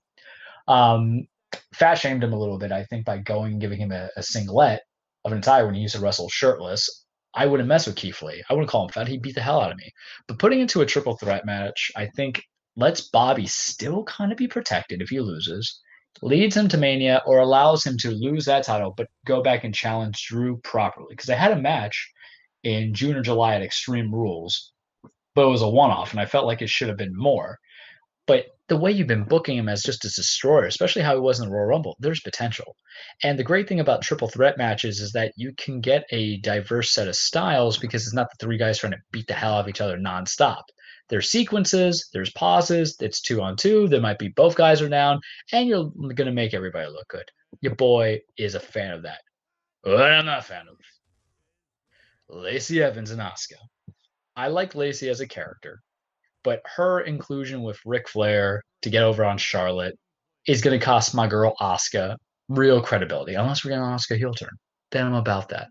Um, 0.67 1.27
fat 1.73 1.95
shamed 1.95 2.23
him 2.23 2.33
a 2.33 2.39
little 2.39 2.59
bit, 2.59 2.71
I 2.71 2.83
think, 2.85 3.05
by 3.05 3.17
going 3.17 3.53
and 3.53 3.61
giving 3.61 3.79
him 3.79 3.91
a, 3.91 4.09
a 4.15 4.23
singlet 4.23 4.81
of 5.25 5.31
an 5.31 5.37
entire 5.37 5.65
when 5.65 5.75
he 5.75 5.81
used 5.81 5.95
to 5.95 6.01
wrestle 6.01 6.29
shirtless. 6.29 7.05
I 7.33 7.45
wouldn't 7.45 7.69
mess 7.69 7.87
with 7.87 7.95
Keith 7.95 8.21
Lee. 8.21 8.43
I 8.49 8.53
wouldn't 8.53 8.69
call 8.69 8.83
him 8.83 8.89
fat. 8.89 9.07
He'd 9.07 9.21
beat 9.21 9.35
the 9.35 9.41
hell 9.41 9.61
out 9.61 9.71
of 9.71 9.77
me. 9.77 9.91
But 10.27 10.39
putting 10.39 10.59
into 10.59 10.81
a 10.81 10.85
triple 10.85 11.17
threat 11.17 11.45
match, 11.45 11.91
I 11.95 12.07
think 12.07 12.43
lets 12.75 13.01
Bobby 13.01 13.45
still 13.45 14.03
kind 14.05 14.31
of 14.31 14.37
be 14.37 14.47
protected 14.47 15.01
if 15.01 15.09
he 15.09 15.19
loses, 15.19 15.79
leads 16.21 16.55
him 16.55 16.67
to 16.69 16.77
Mania, 16.77 17.21
or 17.25 17.39
allows 17.39 17.85
him 17.85 17.97
to 17.99 18.11
lose 18.11 18.45
that 18.45 18.63
title, 18.63 18.93
but 18.95 19.07
go 19.25 19.41
back 19.41 19.63
and 19.63 19.73
challenge 19.73 20.25
Drew 20.27 20.57
properly. 20.57 21.07
Because 21.09 21.27
they 21.27 21.35
had 21.35 21.51
a 21.51 21.61
match 21.61 22.11
in 22.63 22.93
June 22.93 23.15
or 23.15 23.21
July 23.21 23.55
at 23.55 23.61
Extreme 23.61 24.13
Rules, 24.13 24.73
but 25.35 25.45
it 25.45 25.49
was 25.49 25.61
a 25.61 25.69
one 25.69 25.91
off, 25.91 26.11
and 26.11 26.19
I 26.19 26.25
felt 26.25 26.45
like 26.45 26.61
it 26.61 26.69
should 26.69 26.89
have 26.89 26.97
been 26.97 27.15
more. 27.15 27.59
But 28.27 28.45
the 28.67 28.77
way 28.77 28.91
you've 28.91 29.07
been 29.07 29.23
booking 29.23 29.57
him 29.57 29.67
as 29.67 29.81
just 29.81 30.05
a 30.05 30.09
destroyer, 30.09 30.65
especially 30.65 31.01
how 31.01 31.15
he 31.15 31.19
was 31.19 31.39
in 31.39 31.47
the 31.47 31.51
Royal 31.51 31.65
Rumble, 31.65 31.97
there's 31.99 32.19
potential. 32.19 32.75
And 33.23 33.39
the 33.39 33.43
great 33.43 33.67
thing 33.67 33.79
about 33.79 34.03
triple 34.03 34.27
threat 34.27 34.57
matches 34.57 34.99
is 34.99 35.13
that 35.13 35.33
you 35.35 35.53
can 35.57 35.81
get 35.81 36.03
a 36.11 36.37
diverse 36.41 36.93
set 36.93 37.07
of 37.07 37.15
styles 37.15 37.79
because 37.79 38.03
it's 38.03 38.13
not 38.13 38.27
the 38.29 38.45
three 38.45 38.57
guys 38.57 38.77
trying 38.77 38.91
to 38.91 38.99
beat 39.11 39.25
the 39.25 39.33
hell 39.33 39.55
out 39.55 39.61
of 39.61 39.69
each 39.69 39.81
other 39.81 39.97
nonstop. 39.97 40.61
There's 41.09 41.31
sequences, 41.31 42.09
there's 42.13 42.31
pauses, 42.31 42.95
it's 42.99 43.21
two 43.21 43.41
on 43.41 43.55
two, 43.55 43.87
there 43.87 44.01
might 44.01 44.19
be 44.19 44.27
both 44.29 44.55
guys 44.55 44.81
are 44.81 44.89
down, 44.89 45.19
and 45.51 45.67
you're 45.67 45.89
going 45.89 46.27
to 46.27 46.31
make 46.31 46.53
everybody 46.53 46.87
look 46.87 47.07
good. 47.07 47.29
Your 47.61 47.75
boy 47.75 48.21
is 48.37 48.55
a 48.55 48.59
fan 48.59 48.91
of 48.91 49.03
that. 49.03 49.21
I'm 49.85 50.25
not 50.25 50.39
a 50.39 50.43
fan 50.43 50.65
of 50.69 50.77
Lacey 52.29 52.83
Evans 52.83 53.11
and 53.11 53.21
Asuka. 53.21 53.57
I 54.35 54.49
like 54.49 54.75
Lacey 54.75 55.09
as 55.09 55.19
a 55.19 55.27
character, 55.27 55.81
but 56.43 56.61
her 56.75 57.01
inclusion 57.01 57.63
with 57.63 57.79
Ric 57.85 58.07
Flair 58.07 58.63
to 58.83 58.89
get 58.89 59.03
over 59.03 59.25
on 59.25 59.37
Charlotte 59.37 59.97
is 60.47 60.61
going 60.61 60.79
to 60.79 60.85
cost 60.85 61.15
my 61.15 61.27
girl 61.27 61.55
Asuka 61.59 62.17
real 62.49 62.81
credibility. 62.81 63.33
Unless 63.33 63.65
we're 63.65 63.71
getting 63.71 63.83
Asuka 63.83 64.17
heel 64.17 64.33
turn, 64.33 64.57
then 64.91 65.07
I'm 65.07 65.15
about 65.15 65.49
that. 65.49 65.69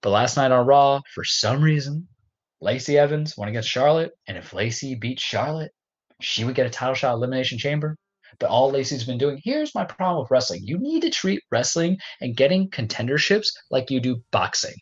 But 0.00 0.10
last 0.10 0.36
night 0.36 0.52
on 0.52 0.66
Raw, 0.66 1.00
for 1.14 1.24
some 1.24 1.60
reason, 1.60 2.06
Lacey 2.60 2.98
Evans 2.98 3.36
went 3.36 3.50
against 3.50 3.68
Charlotte, 3.68 4.12
and 4.26 4.36
if 4.36 4.52
Lacey 4.52 4.94
beat 4.94 5.20
Charlotte, 5.20 5.72
she 6.20 6.44
would 6.44 6.54
get 6.54 6.66
a 6.66 6.70
title 6.70 6.94
shot 6.94 7.14
elimination 7.14 7.58
chamber. 7.58 7.96
But 8.38 8.50
all 8.50 8.70
Lacey's 8.70 9.04
been 9.04 9.18
doing, 9.18 9.40
here's 9.42 9.74
my 9.74 9.84
problem 9.84 10.20
with 10.20 10.30
wrestling. 10.30 10.60
You 10.64 10.78
need 10.78 11.00
to 11.02 11.10
treat 11.10 11.42
wrestling 11.50 11.98
and 12.20 12.36
getting 12.36 12.68
contenderships 12.70 13.48
like 13.70 13.90
you 13.90 14.00
do 14.00 14.22
boxing. 14.30 14.74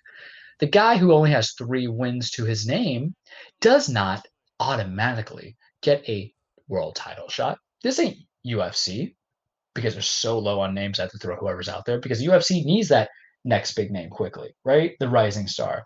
The 0.60 0.66
guy 0.66 0.96
who 0.96 1.12
only 1.12 1.30
has 1.30 1.52
three 1.52 1.88
wins 1.88 2.30
to 2.32 2.44
his 2.44 2.66
name 2.66 3.14
does 3.60 3.88
not 3.88 4.26
automatically 4.60 5.56
get 5.82 6.08
a 6.08 6.32
world 6.68 6.94
title 6.94 7.28
shot. 7.28 7.58
This 7.82 7.98
ain't 7.98 8.18
UFC 8.46 9.14
because 9.74 9.94
they're 9.94 10.02
so 10.02 10.38
low 10.38 10.60
on 10.60 10.74
names. 10.74 10.98
I 10.98 11.02
have 11.02 11.10
to 11.12 11.18
throw 11.18 11.36
whoever's 11.36 11.68
out 11.68 11.84
there 11.84 12.00
because 12.00 12.22
UFC 12.22 12.64
needs 12.64 12.88
that 12.88 13.10
next 13.44 13.74
big 13.74 13.90
name 13.90 14.10
quickly, 14.10 14.54
right? 14.64 14.92
The 15.00 15.08
rising 15.08 15.48
star. 15.48 15.84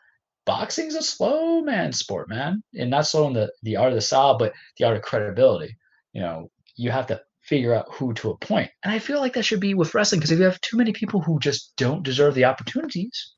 Boxing's 0.49 0.95
a 0.95 1.03
slow 1.03 1.61
man 1.61 1.93
sport, 1.93 2.31
man, 2.31 2.63
and 2.75 2.89
not 2.89 3.07
slow 3.07 3.27
in 3.27 3.35
the 3.35 3.53
the 3.63 3.77
art 3.77 3.91
of 3.91 3.97
the 3.97 4.01
style, 4.01 4.39
but 4.39 4.55
the 4.79 4.87
art 4.87 4.97
of 4.97 5.03
credibility. 5.03 5.77
You 6.15 6.23
know, 6.23 6.51
you 6.75 6.91
have 6.91 7.07
to 7.09 7.21
figure 7.43 7.75
out 7.75 7.93
who 7.93 8.15
to 8.15 8.31
appoint, 8.31 8.71
and 8.83 8.91
I 8.91 8.99
feel 8.99 9.21
like 9.21 9.35
that 9.35 9.43
should 9.43 9.61
be 9.61 9.75
with 9.75 9.93
wrestling 9.93 10.21
because 10.21 10.31
if 10.31 10.39
you 10.39 10.47
have 10.47 10.59
too 10.63 10.79
many 10.79 10.95
people 10.95 11.21
who 11.21 11.39
just 11.39 11.77
don't 11.77 12.03
deserve 12.03 12.35
the 12.35 12.47
opportunities, 12.47 13.35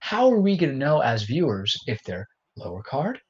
how 0.00 0.28
are 0.32 0.40
we 0.40 0.56
going 0.56 0.72
to 0.72 0.76
know 0.76 0.98
as 0.98 1.22
viewers 1.22 1.78
if 1.86 2.02
they're 2.02 2.26
lower 2.56 2.82
card, 2.82 3.20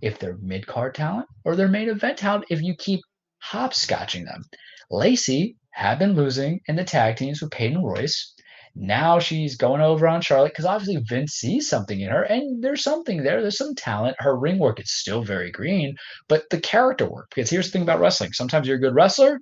if 0.00 0.20
they're 0.20 0.38
mid 0.40 0.64
card 0.64 0.94
talent, 0.94 1.26
or 1.44 1.56
they're 1.56 1.66
main 1.66 1.88
event 1.88 2.18
talent 2.18 2.44
if 2.48 2.62
you 2.62 2.76
keep 2.76 3.00
hopscotching 3.44 4.24
them? 4.24 4.44
Lacey 4.88 5.56
had 5.72 5.98
been 5.98 6.14
losing 6.14 6.60
in 6.68 6.76
the 6.76 6.84
tag 6.84 7.16
teams 7.16 7.42
with 7.42 7.50
Peyton 7.50 7.82
Royce. 7.82 8.31
Now 8.74 9.18
she's 9.18 9.56
going 9.56 9.82
over 9.82 10.08
on 10.08 10.22
Charlotte 10.22 10.50
because 10.50 10.64
obviously 10.64 11.02
Vince 11.06 11.32
sees 11.32 11.68
something 11.68 12.00
in 12.00 12.10
her, 12.10 12.22
and 12.22 12.64
there's 12.64 12.82
something 12.82 13.22
there. 13.22 13.42
There's 13.42 13.58
some 13.58 13.74
talent. 13.74 14.16
Her 14.18 14.36
ring 14.36 14.58
work 14.58 14.80
is 14.80 14.90
still 14.90 15.22
very 15.22 15.50
green, 15.50 15.96
but 16.28 16.48
the 16.48 16.60
character 16.60 17.08
work. 17.08 17.28
Because 17.34 17.50
here's 17.50 17.66
the 17.66 17.72
thing 17.72 17.82
about 17.82 18.00
wrestling: 18.00 18.32
sometimes 18.32 18.66
you're 18.66 18.78
a 18.78 18.80
good 18.80 18.94
wrestler, 18.94 19.40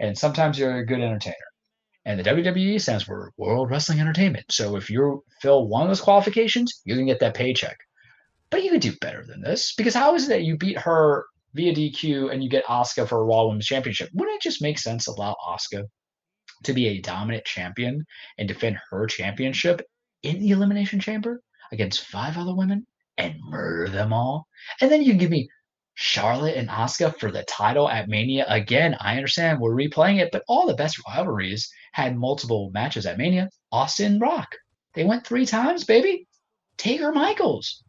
and 0.00 0.16
sometimes 0.16 0.58
you're 0.58 0.78
a 0.78 0.86
good 0.86 1.00
entertainer. 1.00 1.36
And 2.06 2.18
the 2.18 2.24
WWE 2.24 2.80
stands 2.80 3.04
for 3.04 3.32
World 3.36 3.70
Wrestling 3.70 4.00
Entertainment. 4.00 4.46
So 4.50 4.76
if 4.76 4.88
you 4.88 5.22
fill 5.42 5.68
one 5.68 5.82
of 5.82 5.88
those 5.88 6.00
qualifications, 6.00 6.80
you 6.84 6.96
can 6.96 7.06
get 7.06 7.20
that 7.20 7.34
paycheck. 7.34 7.76
But 8.48 8.64
you 8.64 8.70
could 8.70 8.80
do 8.80 8.96
better 9.00 9.24
than 9.24 9.42
this 9.42 9.74
because 9.74 9.94
how 9.94 10.14
is 10.14 10.24
it 10.24 10.28
that 10.30 10.42
you 10.42 10.56
beat 10.56 10.78
her 10.78 11.26
via 11.54 11.74
DQ 11.74 12.32
and 12.32 12.42
you 12.42 12.48
get 12.48 12.64
Asuka 12.64 13.06
for 13.06 13.20
a 13.20 13.24
Raw 13.24 13.46
Women's 13.46 13.66
Championship? 13.66 14.08
Wouldn't 14.14 14.36
it 14.36 14.42
just 14.42 14.62
make 14.62 14.78
sense 14.78 15.04
to 15.04 15.10
allow 15.12 15.36
Asuka 15.46 15.84
to 16.64 16.72
be 16.72 16.88
a 16.88 17.00
dominant 17.00 17.44
champion 17.44 18.04
and 18.38 18.48
defend 18.48 18.78
her 18.90 19.06
championship 19.06 19.82
in 20.22 20.40
the 20.40 20.50
Elimination 20.50 21.00
Chamber 21.00 21.42
against 21.72 22.06
five 22.06 22.36
other 22.36 22.54
women 22.54 22.86
and 23.16 23.36
murder 23.48 23.90
them 23.90 24.12
all? 24.12 24.46
And 24.80 24.90
then 24.90 25.02
you 25.02 25.14
give 25.14 25.30
me 25.30 25.48
Charlotte 25.94 26.56
and 26.56 26.68
Asuka 26.68 27.18
for 27.18 27.30
the 27.30 27.42
title 27.42 27.88
at 27.88 28.08
Mania. 28.08 28.46
Again, 28.48 28.96
I 29.00 29.16
understand 29.16 29.60
we're 29.60 29.74
replaying 29.74 30.20
it, 30.20 30.30
but 30.32 30.44
all 30.48 30.66
the 30.66 30.74
best 30.74 30.98
rivalries 31.06 31.70
had 31.92 32.16
multiple 32.16 32.70
matches 32.72 33.06
at 33.06 33.18
Mania. 33.18 33.50
Austin 33.70 34.18
Rock. 34.18 34.48
They 34.94 35.04
went 35.04 35.26
three 35.26 35.46
times, 35.46 35.84
baby. 35.84 36.26
Taker 36.76 37.12
Michaels. 37.12 37.82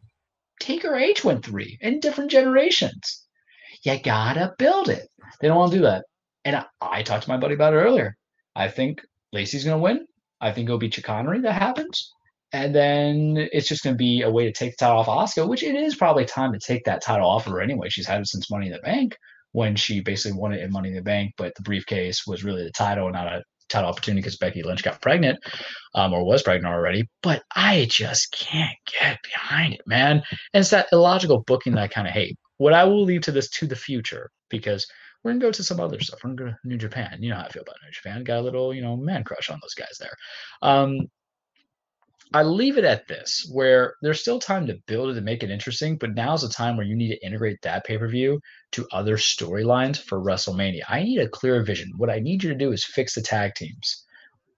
Taker 0.60 0.94
H 0.94 1.24
went 1.24 1.44
three 1.44 1.78
in 1.80 2.00
different 2.00 2.30
generations. 2.30 3.26
You 3.82 3.98
gotta 3.98 4.54
build 4.58 4.88
it. 4.88 5.08
They 5.40 5.48
don't 5.48 5.56
want 5.56 5.72
to 5.72 5.78
do 5.78 5.84
that. 5.84 6.04
And 6.44 6.56
I, 6.56 6.64
I 6.80 7.02
talked 7.02 7.24
to 7.24 7.30
my 7.30 7.36
buddy 7.36 7.54
about 7.54 7.72
it 7.72 7.78
earlier. 7.78 8.16
I 8.54 8.68
think 8.68 9.00
Lacey's 9.32 9.64
gonna 9.64 9.78
win. 9.78 10.06
I 10.40 10.52
think 10.52 10.68
it'll 10.68 10.78
be 10.78 10.90
chicanery 10.90 11.40
that 11.40 11.52
happens. 11.52 12.12
And 12.52 12.74
then 12.74 13.48
it's 13.52 13.68
just 13.68 13.82
going 13.82 13.94
to 13.94 13.98
be 13.98 14.22
a 14.22 14.30
way 14.30 14.44
to 14.44 14.52
take 14.52 14.72
the 14.72 14.84
title 14.84 14.98
off 14.98 15.06
Asuka, 15.06 15.48
which 15.48 15.62
it 15.62 15.74
is 15.74 15.96
probably 15.96 16.26
time 16.26 16.52
to 16.52 16.58
take 16.58 16.84
that 16.84 17.02
title 17.02 17.26
off 17.26 17.46
of 17.46 17.52
her 17.54 17.62
anyway. 17.62 17.88
She's 17.88 18.06
had 18.06 18.20
it 18.20 18.26
since 18.26 18.50
Money 18.50 18.66
in 18.66 18.72
the 18.72 18.78
Bank 18.80 19.16
when 19.52 19.74
she 19.76 20.00
basically 20.00 20.38
won 20.38 20.52
it 20.52 20.60
in 20.60 20.70
Money 20.70 20.90
in 20.90 20.96
the 20.96 21.02
Bank, 21.02 21.32
but 21.38 21.54
the 21.54 21.62
briefcase 21.62 22.26
was 22.26 22.44
really 22.44 22.64
the 22.64 22.72
title 22.72 23.10
not 23.10 23.26
a 23.26 23.42
title 23.68 23.88
opportunity 23.88 24.20
because 24.20 24.36
Becky 24.36 24.62
Lynch 24.62 24.82
got 24.82 25.00
pregnant 25.00 25.38
um, 25.94 26.12
or 26.12 26.24
was 26.24 26.42
pregnant 26.42 26.74
already. 26.74 27.08
But 27.22 27.42
I 27.54 27.86
just 27.88 28.32
can't 28.32 28.76
get 29.00 29.18
behind 29.22 29.74
it, 29.74 29.82
man. 29.86 30.22
And 30.52 30.60
it's 30.60 30.70
that 30.70 30.88
illogical 30.92 31.42
booking 31.46 31.74
that 31.74 31.82
I 31.82 31.88
kind 31.88 32.06
of 32.06 32.12
hate. 32.12 32.36
What 32.58 32.74
I 32.74 32.84
will 32.84 33.04
leave 33.04 33.22
to 33.22 33.32
this 33.32 33.48
to 33.50 33.66
the 33.66 33.76
future 33.76 34.30
because 34.50 34.86
we're 35.22 35.32
gonna 35.32 35.40
go 35.40 35.52
to 35.52 35.64
some 35.64 35.80
other 35.80 36.00
stuff. 36.00 36.20
We're 36.24 36.34
gonna 36.34 36.52
go 36.52 36.56
New 36.64 36.78
Japan. 36.78 37.18
You 37.20 37.30
know 37.30 37.36
how 37.36 37.44
I 37.44 37.48
feel 37.48 37.62
about 37.62 37.76
New 37.84 37.92
Japan. 37.92 38.24
Got 38.24 38.40
a 38.40 38.42
little, 38.42 38.74
you 38.74 38.82
know, 38.82 38.96
man 38.96 39.24
crush 39.24 39.50
on 39.50 39.58
those 39.62 39.74
guys 39.74 39.96
there. 39.98 40.14
Um, 40.62 41.08
I 42.34 42.44
leave 42.44 42.78
it 42.78 42.84
at 42.84 43.06
this, 43.08 43.46
where 43.52 43.94
there's 44.00 44.20
still 44.20 44.38
time 44.38 44.66
to 44.66 44.78
build 44.86 45.10
it 45.10 45.16
and 45.16 45.24
make 45.24 45.42
it 45.42 45.50
interesting, 45.50 45.98
but 45.98 46.14
now's 46.14 46.40
the 46.42 46.48
time 46.48 46.76
where 46.76 46.86
you 46.86 46.96
need 46.96 47.10
to 47.10 47.26
integrate 47.26 47.60
that 47.62 47.84
pay 47.84 47.98
per 47.98 48.08
view 48.08 48.40
to 48.72 48.88
other 48.90 49.18
storylines 49.18 49.98
for 49.98 50.18
WrestleMania. 50.18 50.82
I 50.88 51.02
need 51.02 51.18
a 51.18 51.28
clear 51.28 51.62
vision. 51.62 51.92
What 51.96 52.10
I 52.10 52.20
need 52.20 52.42
you 52.42 52.50
to 52.50 52.56
do 52.56 52.72
is 52.72 52.84
fix 52.84 53.14
the 53.14 53.20
tag 53.20 53.54
teams. 53.54 54.06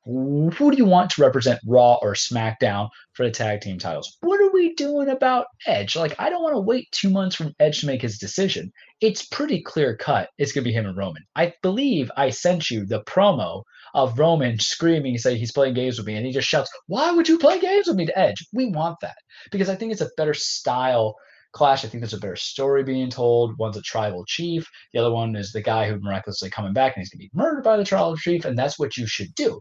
Who 0.06 0.70
do 0.70 0.76
you 0.76 0.84
want 0.84 1.10
to 1.10 1.22
represent 1.22 1.60
Raw 1.66 1.94
or 2.02 2.12
SmackDown 2.12 2.90
for 3.14 3.24
the 3.24 3.30
tag 3.30 3.62
team 3.62 3.78
titles? 3.78 4.18
What 4.20 4.38
are 4.38 4.52
we 4.52 4.74
doing 4.74 5.08
about 5.08 5.46
Edge? 5.66 5.96
Like, 5.96 6.14
I 6.18 6.28
don't 6.28 6.42
want 6.42 6.54
to 6.54 6.60
wait 6.60 6.88
two 6.92 7.08
months 7.08 7.34
from 7.34 7.54
Edge 7.58 7.80
to 7.80 7.86
make 7.86 8.02
his 8.02 8.18
decision. 8.18 8.70
It's 9.00 9.24
pretty 9.24 9.62
clear 9.62 9.96
cut. 9.96 10.28
It's 10.36 10.52
going 10.52 10.62
to 10.62 10.68
be 10.68 10.74
him 10.74 10.84
and 10.84 10.96
Roman. 10.96 11.22
I 11.34 11.54
believe 11.62 12.10
I 12.18 12.28
sent 12.28 12.70
you 12.70 12.84
the 12.84 13.02
promo 13.04 13.62
of 13.94 14.18
Roman 14.18 14.58
screaming, 14.58 15.16
say 15.16 15.38
he's 15.38 15.52
playing 15.52 15.74
games 15.74 15.96
with 15.96 16.06
me, 16.06 16.16
and 16.16 16.26
he 16.26 16.32
just 16.32 16.48
shouts, 16.48 16.70
"Why 16.86 17.10
would 17.10 17.28
you 17.28 17.38
play 17.38 17.58
games 17.58 17.86
with 17.86 17.96
me?" 17.96 18.04
To 18.04 18.18
Edge, 18.18 18.46
we 18.52 18.66
want 18.66 18.98
that 19.00 19.16
because 19.50 19.70
I 19.70 19.74
think 19.74 19.92
it's 19.92 20.02
a 20.02 20.10
better 20.18 20.34
style 20.34 21.14
clash. 21.52 21.84
I 21.84 21.88
think 21.88 22.02
there's 22.02 22.12
a 22.12 22.18
better 22.18 22.36
story 22.36 22.82
being 22.82 23.08
told. 23.08 23.56
One's 23.56 23.76
a 23.76 23.82
tribal 23.82 24.24
chief, 24.26 24.68
the 24.92 24.98
other 24.98 25.12
one 25.12 25.34
is 25.36 25.52
the 25.52 25.62
guy 25.62 25.88
who 25.88 25.98
miraculously 26.00 26.50
coming 26.50 26.72
back 26.74 26.94
and 26.94 27.00
he's 27.00 27.08
gonna 27.08 27.20
be 27.20 27.30
murdered 27.32 27.64
by 27.64 27.76
the 27.76 27.84
tribal 27.84 28.16
chief, 28.16 28.44
and 28.44 28.58
that's 28.58 28.78
what 28.78 28.96
you 28.98 29.06
should 29.06 29.34
do. 29.34 29.60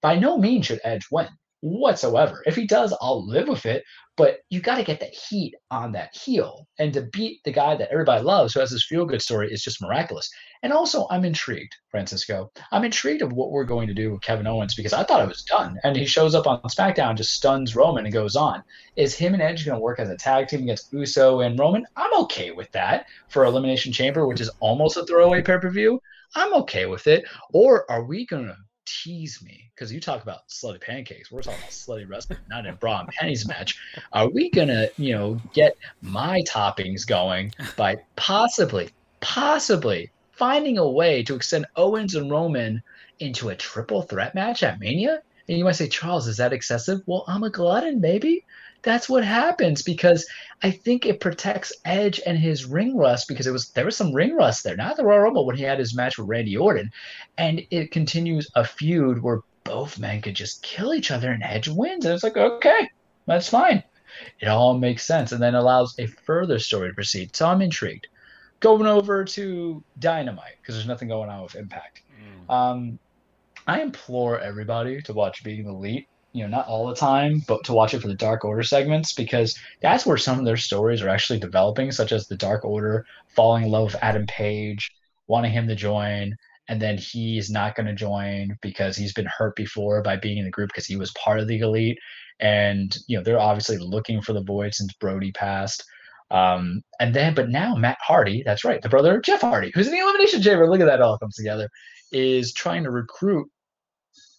By 0.00 0.18
no 0.18 0.38
means 0.38 0.66
should 0.66 0.80
Edge 0.84 1.06
win 1.10 1.28
whatsoever. 1.60 2.42
If 2.46 2.54
he 2.54 2.66
does, 2.66 2.94
I'll 3.00 3.26
live 3.26 3.48
with 3.48 3.66
it. 3.66 3.84
But 4.16 4.40
you 4.50 4.60
got 4.60 4.78
to 4.78 4.82
get 4.82 4.98
that 4.98 5.14
heat 5.14 5.54
on 5.70 5.92
that 5.92 6.16
heel. 6.16 6.66
And 6.80 6.92
to 6.92 7.02
beat 7.02 7.40
the 7.44 7.52
guy 7.52 7.76
that 7.76 7.90
everybody 7.92 8.22
loves, 8.22 8.52
who 8.52 8.60
has 8.60 8.72
this 8.72 8.84
feel 8.84 9.06
good 9.06 9.22
story, 9.22 9.52
is 9.52 9.62
just 9.62 9.80
miraculous. 9.80 10.28
And 10.64 10.72
also, 10.72 11.06
I'm 11.08 11.24
intrigued, 11.24 11.76
Francisco. 11.88 12.50
I'm 12.72 12.84
intrigued 12.84 13.22
of 13.22 13.32
what 13.32 13.52
we're 13.52 13.64
going 13.64 13.86
to 13.86 13.94
do 13.94 14.10
with 14.10 14.20
Kevin 14.22 14.48
Owens 14.48 14.74
because 14.74 14.92
I 14.92 15.04
thought 15.04 15.22
it 15.22 15.28
was 15.28 15.44
done. 15.44 15.78
And 15.84 15.96
he 15.96 16.04
shows 16.04 16.34
up 16.34 16.48
on 16.48 16.60
SmackDown, 16.62 17.16
just 17.16 17.34
stuns 17.34 17.76
Roman 17.76 18.06
and 18.06 18.12
goes 18.12 18.34
on. 18.34 18.64
Is 18.96 19.14
him 19.14 19.34
and 19.34 19.42
Edge 19.42 19.64
going 19.64 19.76
to 19.76 19.82
work 19.82 20.00
as 20.00 20.10
a 20.10 20.16
tag 20.16 20.48
team 20.48 20.62
against 20.62 20.92
Uso 20.92 21.40
and 21.40 21.56
Roman? 21.56 21.86
I'm 21.96 22.22
okay 22.22 22.50
with 22.50 22.70
that 22.72 23.06
for 23.28 23.44
Elimination 23.44 23.92
Chamber, 23.92 24.26
which 24.26 24.40
is 24.40 24.50
almost 24.58 24.96
a 24.96 25.06
throwaway 25.06 25.42
pay 25.42 25.58
per 25.58 25.70
view. 25.70 26.00
I'm 26.34 26.54
okay 26.54 26.86
with 26.86 27.06
it. 27.06 27.24
Or 27.52 27.88
are 27.88 28.02
we 28.02 28.26
going 28.26 28.46
to 28.46 28.56
tease 28.88 29.42
me 29.42 29.70
because 29.74 29.92
you 29.92 30.00
talk 30.00 30.22
about 30.22 30.48
slutty 30.48 30.80
pancakes. 30.80 31.30
We're 31.30 31.42
talking 31.42 31.60
about 31.60 31.70
slutty 31.70 32.08
wrestling, 32.08 32.38
not 32.48 32.66
a 32.66 32.72
bra 32.72 33.00
and 33.00 33.08
panties 33.18 33.46
match. 33.46 33.78
Are 34.12 34.28
we 34.28 34.50
gonna, 34.50 34.88
you 34.96 35.14
know, 35.14 35.40
get 35.52 35.76
my 36.00 36.42
toppings 36.42 37.06
going 37.06 37.52
by 37.76 37.98
possibly, 38.16 38.90
possibly 39.20 40.10
finding 40.32 40.78
a 40.78 40.88
way 40.88 41.22
to 41.24 41.34
extend 41.34 41.66
Owens 41.76 42.14
and 42.14 42.30
Roman 42.30 42.82
into 43.18 43.48
a 43.48 43.56
triple 43.56 44.02
threat 44.02 44.34
match 44.34 44.62
at 44.62 44.80
Mania? 44.80 45.22
And 45.48 45.56
you 45.56 45.64
might 45.64 45.72
say, 45.72 45.88
Charles, 45.88 46.28
is 46.28 46.36
that 46.38 46.52
excessive? 46.52 47.00
Well, 47.06 47.24
I'm 47.26 47.42
a 47.42 47.50
glutton, 47.50 48.00
baby 48.00 48.44
that's 48.82 49.08
what 49.08 49.24
happens 49.24 49.82
because 49.82 50.26
I 50.62 50.70
think 50.70 51.06
it 51.06 51.20
protects 51.20 51.72
Edge 51.84 52.20
and 52.24 52.38
his 52.38 52.64
ring 52.64 52.96
rust 52.96 53.28
because 53.28 53.46
it 53.46 53.52
was 53.52 53.70
there 53.70 53.84
was 53.84 53.96
some 53.96 54.12
ring 54.12 54.34
rust 54.34 54.64
there. 54.64 54.76
Not 54.76 54.96
the 54.96 55.04
Royal 55.04 55.20
Rumble 55.20 55.46
when 55.46 55.56
he 55.56 55.62
had 55.62 55.78
his 55.78 55.94
match 55.94 56.18
with 56.18 56.28
Randy 56.28 56.56
Orton, 56.56 56.90
and 57.36 57.62
it 57.70 57.90
continues 57.90 58.50
a 58.54 58.64
feud 58.64 59.22
where 59.22 59.40
both 59.64 59.98
men 59.98 60.22
could 60.22 60.34
just 60.34 60.62
kill 60.62 60.94
each 60.94 61.10
other 61.10 61.30
and 61.30 61.42
Edge 61.42 61.68
wins, 61.68 62.04
and 62.04 62.14
it's 62.14 62.22
like 62.22 62.36
okay, 62.36 62.88
that's 63.26 63.48
fine. 63.48 63.82
It 64.40 64.48
all 64.48 64.78
makes 64.78 65.04
sense, 65.04 65.32
and 65.32 65.42
then 65.42 65.54
allows 65.54 65.98
a 65.98 66.06
further 66.06 66.58
story 66.58 66.88
to 66.88 66.94
proceed. 66.94 67.34
So 67.36 67.46
I'm 67.46 67.62
intrigued. 67.62 68.08
Going 68.60 68.86
over 68.86 69.24
to 69.24 69.84
Dynamite 70.00 70.56
because 70.60 70.74
there's 70.74 70.88
nothing 70.88 71.08
going 71.08 71.30
on 71.30 71.42
with 71.42 71.54
Impact. 71.54 72.02
Mm. 72.48 72.52
Um, 72.52 72.98
I 73.68 73.82
implore 73.82 74.40
everybody 74.40 75.00
to 75.02 75.12
watch 75.12 75.44
Being 75.44 75.66
Elite 75.66 76.08
you 76.32 76.42
know, 76.42 76.48
not 76.48 76.66
all 76.66 76.86
the 76.86 76.94
time, 76.94 77.42
but 77.46 77.64
to 77.64 77.72
watch 77.72 77.94
it 77.94 78.00
for 78.00 78.08
the 78.08 78.14
Dark 78.14 78.44
Order 78.44 78.62
segments 78.62 79.12
because 79.12 79.58
that's 79.80 80.04
where 80.04 80.18
some 80.18 80.38
of 80.38 80.44
their 80.44 80.56
stories 80.56 81.02
are 81.02 81.08
actually 81.08 81.38
developing, 81.38 81.90
such 81.90 82.12
as 82.12 82.26
the 82.26 82.36
Dark 82.36 82.64
Order 82.64 83.06
falling 83.34 83.64
in 83.64 83.70
love 83.70 83.84
with 83.84 84.02
Adam 84.02 84.26
Page, 84.26 84.92
wanting 85.26 85.52
him 85.52 85.66
to 85.68 85.74
join, 85.74 86.36
and 86.68 86.80
then 86.80 86.98
he's 86.98 87.50
not 87.50 87.74
going 87.74 87.86
to 87.86 87.94
join 87.94 88.58
because 88.60 88.96
he's 88.96 89.14
been 89.14 89.26
hurt 89.26 89.56
before 89.56 90.02
by 90.02 90.16
being 90.16 90.38
in 90.38 90.44
the 90.44 90.50
group 90.50 90.68
because 90.68 90.86
he 90.86 90.96
was 90.96 91.10
part 91.12 91.40
of 91.40 91.48
the 91.48 91.58
elite. 91.58 91.98
And, 92.40 92.96
you 93.06 93.16
know, 93.16 93.24
they're 93.24 93.40
obviously 93.40 93.78
looking 93.78 94.20
for 94.20 94.34
the 94.34 94.42
void 94.42 94.74
since 94.74 94.92
Brodie 94.94 95.32
passed. 95.32 95.84
Um, 96.30 96.82
and 97.00 97.14
then, 97.14 97.34
but 97.34 97.48
now 97.48 97.74
Matt 97.74 97.96
Hardy, 98.00 98.42
that's 98.44 98.64
right, 98.64 98.82
the 98.82 98.88
brother 98.90 99.16
of 99.16 99.22
Jeff 99.22 99.40
Hardy, 99.40 99.72
who's 99.74 99.86
in 99.86 99.94
the 99.94 100.00
Elimination 100.00 100.42
Chamber, 100.42 100.68
look 100.68 100.80
at 100.80 100.86
that 100.86 101.00
all 101.00 101.18
comes 101.18 101.36
together, 101.36 101.70
is 102.12 102.52
trying 102.52 102.84
to 102.84 102.90
recruit 102.90 103.50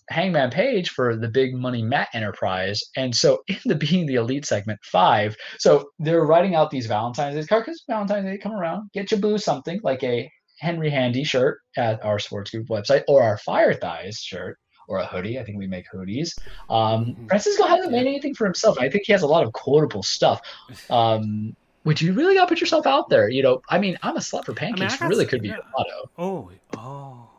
Hangman 0.09 0.51
Page 0.51 0.89
for 0.89 1.15
the 1.15 1.27
big 1.27 1.53
money 1.53 1.81
Matt 1.81 2.09
Enterprise. 2.13 2.81
And 2.95 3.15
so 3.15 3.43
in 3.47 3.57
the 3.65 3.75
being 3.75 4.05
the 4.05 4.15
elite 4.15 4.45
segment 4.45 4.79
five, 4.83 5.35
so 5.57 5.89
they're 5.99 6.25
writing 6.25 6.55
out 6.55 6.71
these 6.71 6.87
Valentine's 6.87 7.35
Day 7.35 7.45
cards 7.45 7.65
because 7.65 7.83
Valentine's 7.87 8.25
Day 8.25 8.37
come 8.37 8.53
around. 8.53 8.89
Get 8.93 9.11
your 9.11 9.19
boo 9.19 9.37
something 9.37 9.79
like 9.83 10.03
a 10.03 10.29
Henry 10.59 10.89
Handy 10.89 11.23
shirt 11.23 11.59
at 11.77 12.03
our 12.03 12.19
sports 12.19 12.51
group 12.51 12.67
website 12.67 13.03
or 13.07 13.23
our 13.23 13.37
Fire 13.37 13.73
Thighs 13.73 14.19
shirt 14.19 14.57
or 14.87 14.97
a 14.97 15.05
hoodie. 15.05 15.39
I 15.39 15.43
think 15.43 15.57
we 15.57 15.67
make 15.67 15.85
hoodies. 15.93 16.37
Um, 16.69 17.05
mm-hmm. 17.05 17.27
Francisco 17.27 17.65
hasn't 17.65 17.91
made 17.91 18.07
anything 18.07 18.33
for 18.33 18.45
himself. 18.45 18.77
I 18.79 18.89
think 18.89 19.05
he 19.05 19.13
has 19.13 19.21
a 19.21 19.27
lot 19.27 19.43
of 19.45 19.53
quotable 19.53 20.03
stuff. 20.03 20.41
Um, 20.89 21.55
which 21.83 22.01
you 22.01 22.13
really 22.13 22.35
got 22.35 22.41
to 22.41 22.47
put 22.49 22.59
yourself 22.59 22.85
out 22.85 23.09
there. 23.09 23.29
You 23.29 23.41
know, 23.41 23.61
I 23.69 23.79
mean, 23.79 23.97
I'm 24.03 24.17
a 24.17 24.19
slut 24.19 24.45
for 24.45 24.53
pancakes. 24.53 25.01
I 25.01 25.05
mean, 25.05 25.09
really 25.09 25.25
could 25.25 25.41
be 25.41 25.47
yeah. 25.47 25.55
a 25.55 25.71
motto. 25.71 26.11
Oh, 26.17 26.51
oh, 26.77 27.29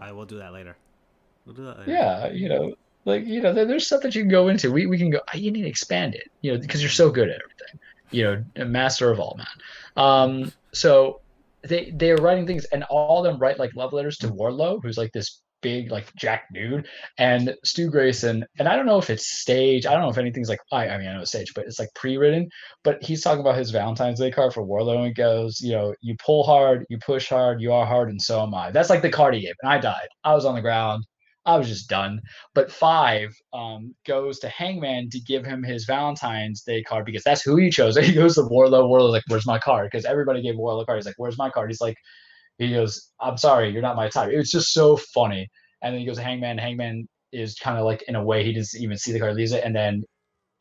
I 0.00 0.12
will 0.12 0.26
do 0.26 0.38
that 0.38 0.52
later. 0.52 0.76
Yeah, 1.86 2.30
you 2.30 2.48
know, 2.48 2.74
like 3.04 3.26
you 3.26 3.40
know, 3.40 3.52
there's 3.52 3.86
stuff 3.86 4.02
that 4.02 4.14
you 4.14 4.22
can 4.22 4.30
go 4.30 4.48
into. 4.48 4.70
We 4.70 4.86
we 4.86 4.98
can 4.98 5.10
go. 5.10 5.20
You 5.34 5.50
need 5.50 5.62
to 5.62 5.68
expand 5.68 6.14
it, 6.14 6.30
you 6.40 6.52
know, 6.52 6.58
because 6.58 6.80
you're 6.80 6.90
so 6.90 7.10
good 7.10 7.28
at 7.28 7.40
everything. 7.40 7.80
You 8.10 8.44
know, 8.56 8.64
master 8.64 9.10
of 9.10 9.18
all, 9.18 9.36
man. 9.38 9.46
Um, 9.96 10.52
so 10.72 11.20
they 11.62 11.90
they 11.90 12.10
are 12.10 12.16
writing 12.16 12.46
things, 12.46 12.64
and 12.66 12.84
all 12.84 13.24
of 13.24 13.30
them 13.30 13.40
write 13.40 13.58
like 13.58 13.74
love 13.74 13.92
letters 13.92 14.18
to 14.18 14.28
Wardlow, 14.28 14.82
who's 14.82 14.98
like 14.98 15.12
this 15.12 15.42
big 15.62 15.90
like 15.90 16.12
jack 16.16 16.52
dude 16.52 16.86
and 17.18 17.54
stu 17.64 17.88
grayson 17.88 18.44
and 18.58 18.68
i 18.68 18.76
don't 18.76 18.84
know 18.84 18.98
if 18.98 19.08
it's 19.08 19.40
stage 19.40 19.86
i 19.86 19.92
don't 19.92 20.02
know 20.02 20.10
if 20.10 20.18
anything's 20.18 20.48
like 20.48 20.58
i, 20.72 20.88
I 20.88 20.98
mean 20.98 21.06
i 21.06 21.14
know 21.14 21.20
it's 21.20 21.30
stage 21.30 21.54
but 21.54 21.64
it's 21.66 21.78
like 21.78 21.88
pre-written 21.94 22.48
but 22.82 23.02
he's 23.02 23.22
talking 23.22 23.40
about 23.40 23.56
his 23.56 23.70
valentine's 23.70 24.18
day 24.18 24.30
card 24.30 24.52
for 24.52 24.66
Wardlow 24.66 25.06
and 25.06 25.14
goes 25.14 25.60
you 25.60 25.72
know 25.72 25.94
you 26.02 26.16
pull 26.24 26.42
hard 26.42 26.84
you 26.90 26.98
push 26.98 27.28
hard 27.28 27.60
you 27.60 27.72
are 27.72 27.86
hard 27.86 28.10
and 28.10 28.20
so 28.20 28.42
am 28.42 28.54
i 28.54 28.70
that's 28.70 28.90
like 28.90 29.02
the 29.02 29.08
card 29.08 29.34
he 29.34 29.40
gave 29.40 29.54
and 29.62 29.72
i 29.72 29.78
died 29.78 30.08
i 30.24 30.34
was 30.34 30.44
on 30.44 30.56
the 30.56 30.60
ground 30.60 31.04
I 31.44 31.56
was 31.58 31.68
just 31.68 31.88
done. 31.88 32.20
But 32.54 32.70
five 32.70 33.34
um, 33.52 33.94
goes 34.06 34.38
to 34.40 34.48
Hangman 34.48 35.10
to 35.10 35.20
give 35.20 35.44
him 35.44 35.62
his 35.62 35.84
Valentine's 35.84 36.62
Day 36.62 36.82
card 36.82 37.04
because 37.04 37.24
that's 37.24 37.42
who 37.42 37.56
he 37.56 37.70
chose. 37.70 37.96
He 38.02 38.12
goes 38.12 38.34
to 38.36 38.42
Wardlow. 38.42 38.88
Wardlow's 38.88 39.12
like, 39.12 39.24
"Where's 39.28 39.46
my 39.46 39.58
card?" 39.58 39.88
Because 39.90 40.04
everybody 40.04 40.42
gave 40.42 40.54
Wardlow 40.54 40.82
a 40.82 40.86
card. 40.86 40.98
He's 40.98 41.06
like, 41.06 41.18
"Where's 41.18 41.38
my 41.38 41.50
card?" 41.50 41.70
He's 41.70 41.80
like, 41.80 41.96
he 42.58 42.70
goes, 42.72 43.10
"I'm 43.20 43.36
sorry, 43.36 43.70
you're 43.70 43.82
not 43.82 43.96
my 43.96 44.08
type." 44.08 44.30
It 44.32 44.36
was 44.36 44.50
just 44.50 44.72
so 44.72 44.96
funny. 44.96 45.48
And 45.82 45.92
then 45.92 46.00
he 46.00 46.06
goes 46.06 46.16
to 46.16 46.22
Hangman. 46.22 46.58
Hangman 46.58 47.08
is 47.32 47.54
kind 47.56 47.78
of 47.78 47.84
like 47.84 48.02
in 48.08 48.14
a 48.16 48.24
way 48.24 48.44
he 48.44 48.52
doesn't 48.52 48.80
even 48.80 48.96
see 48.98 49.12
the 49.12 49.20
card, 49.20 49.34
leaves 49.34 49.52
it, 49.52 49.64
and 49.64 49.74
then 49.74 50.02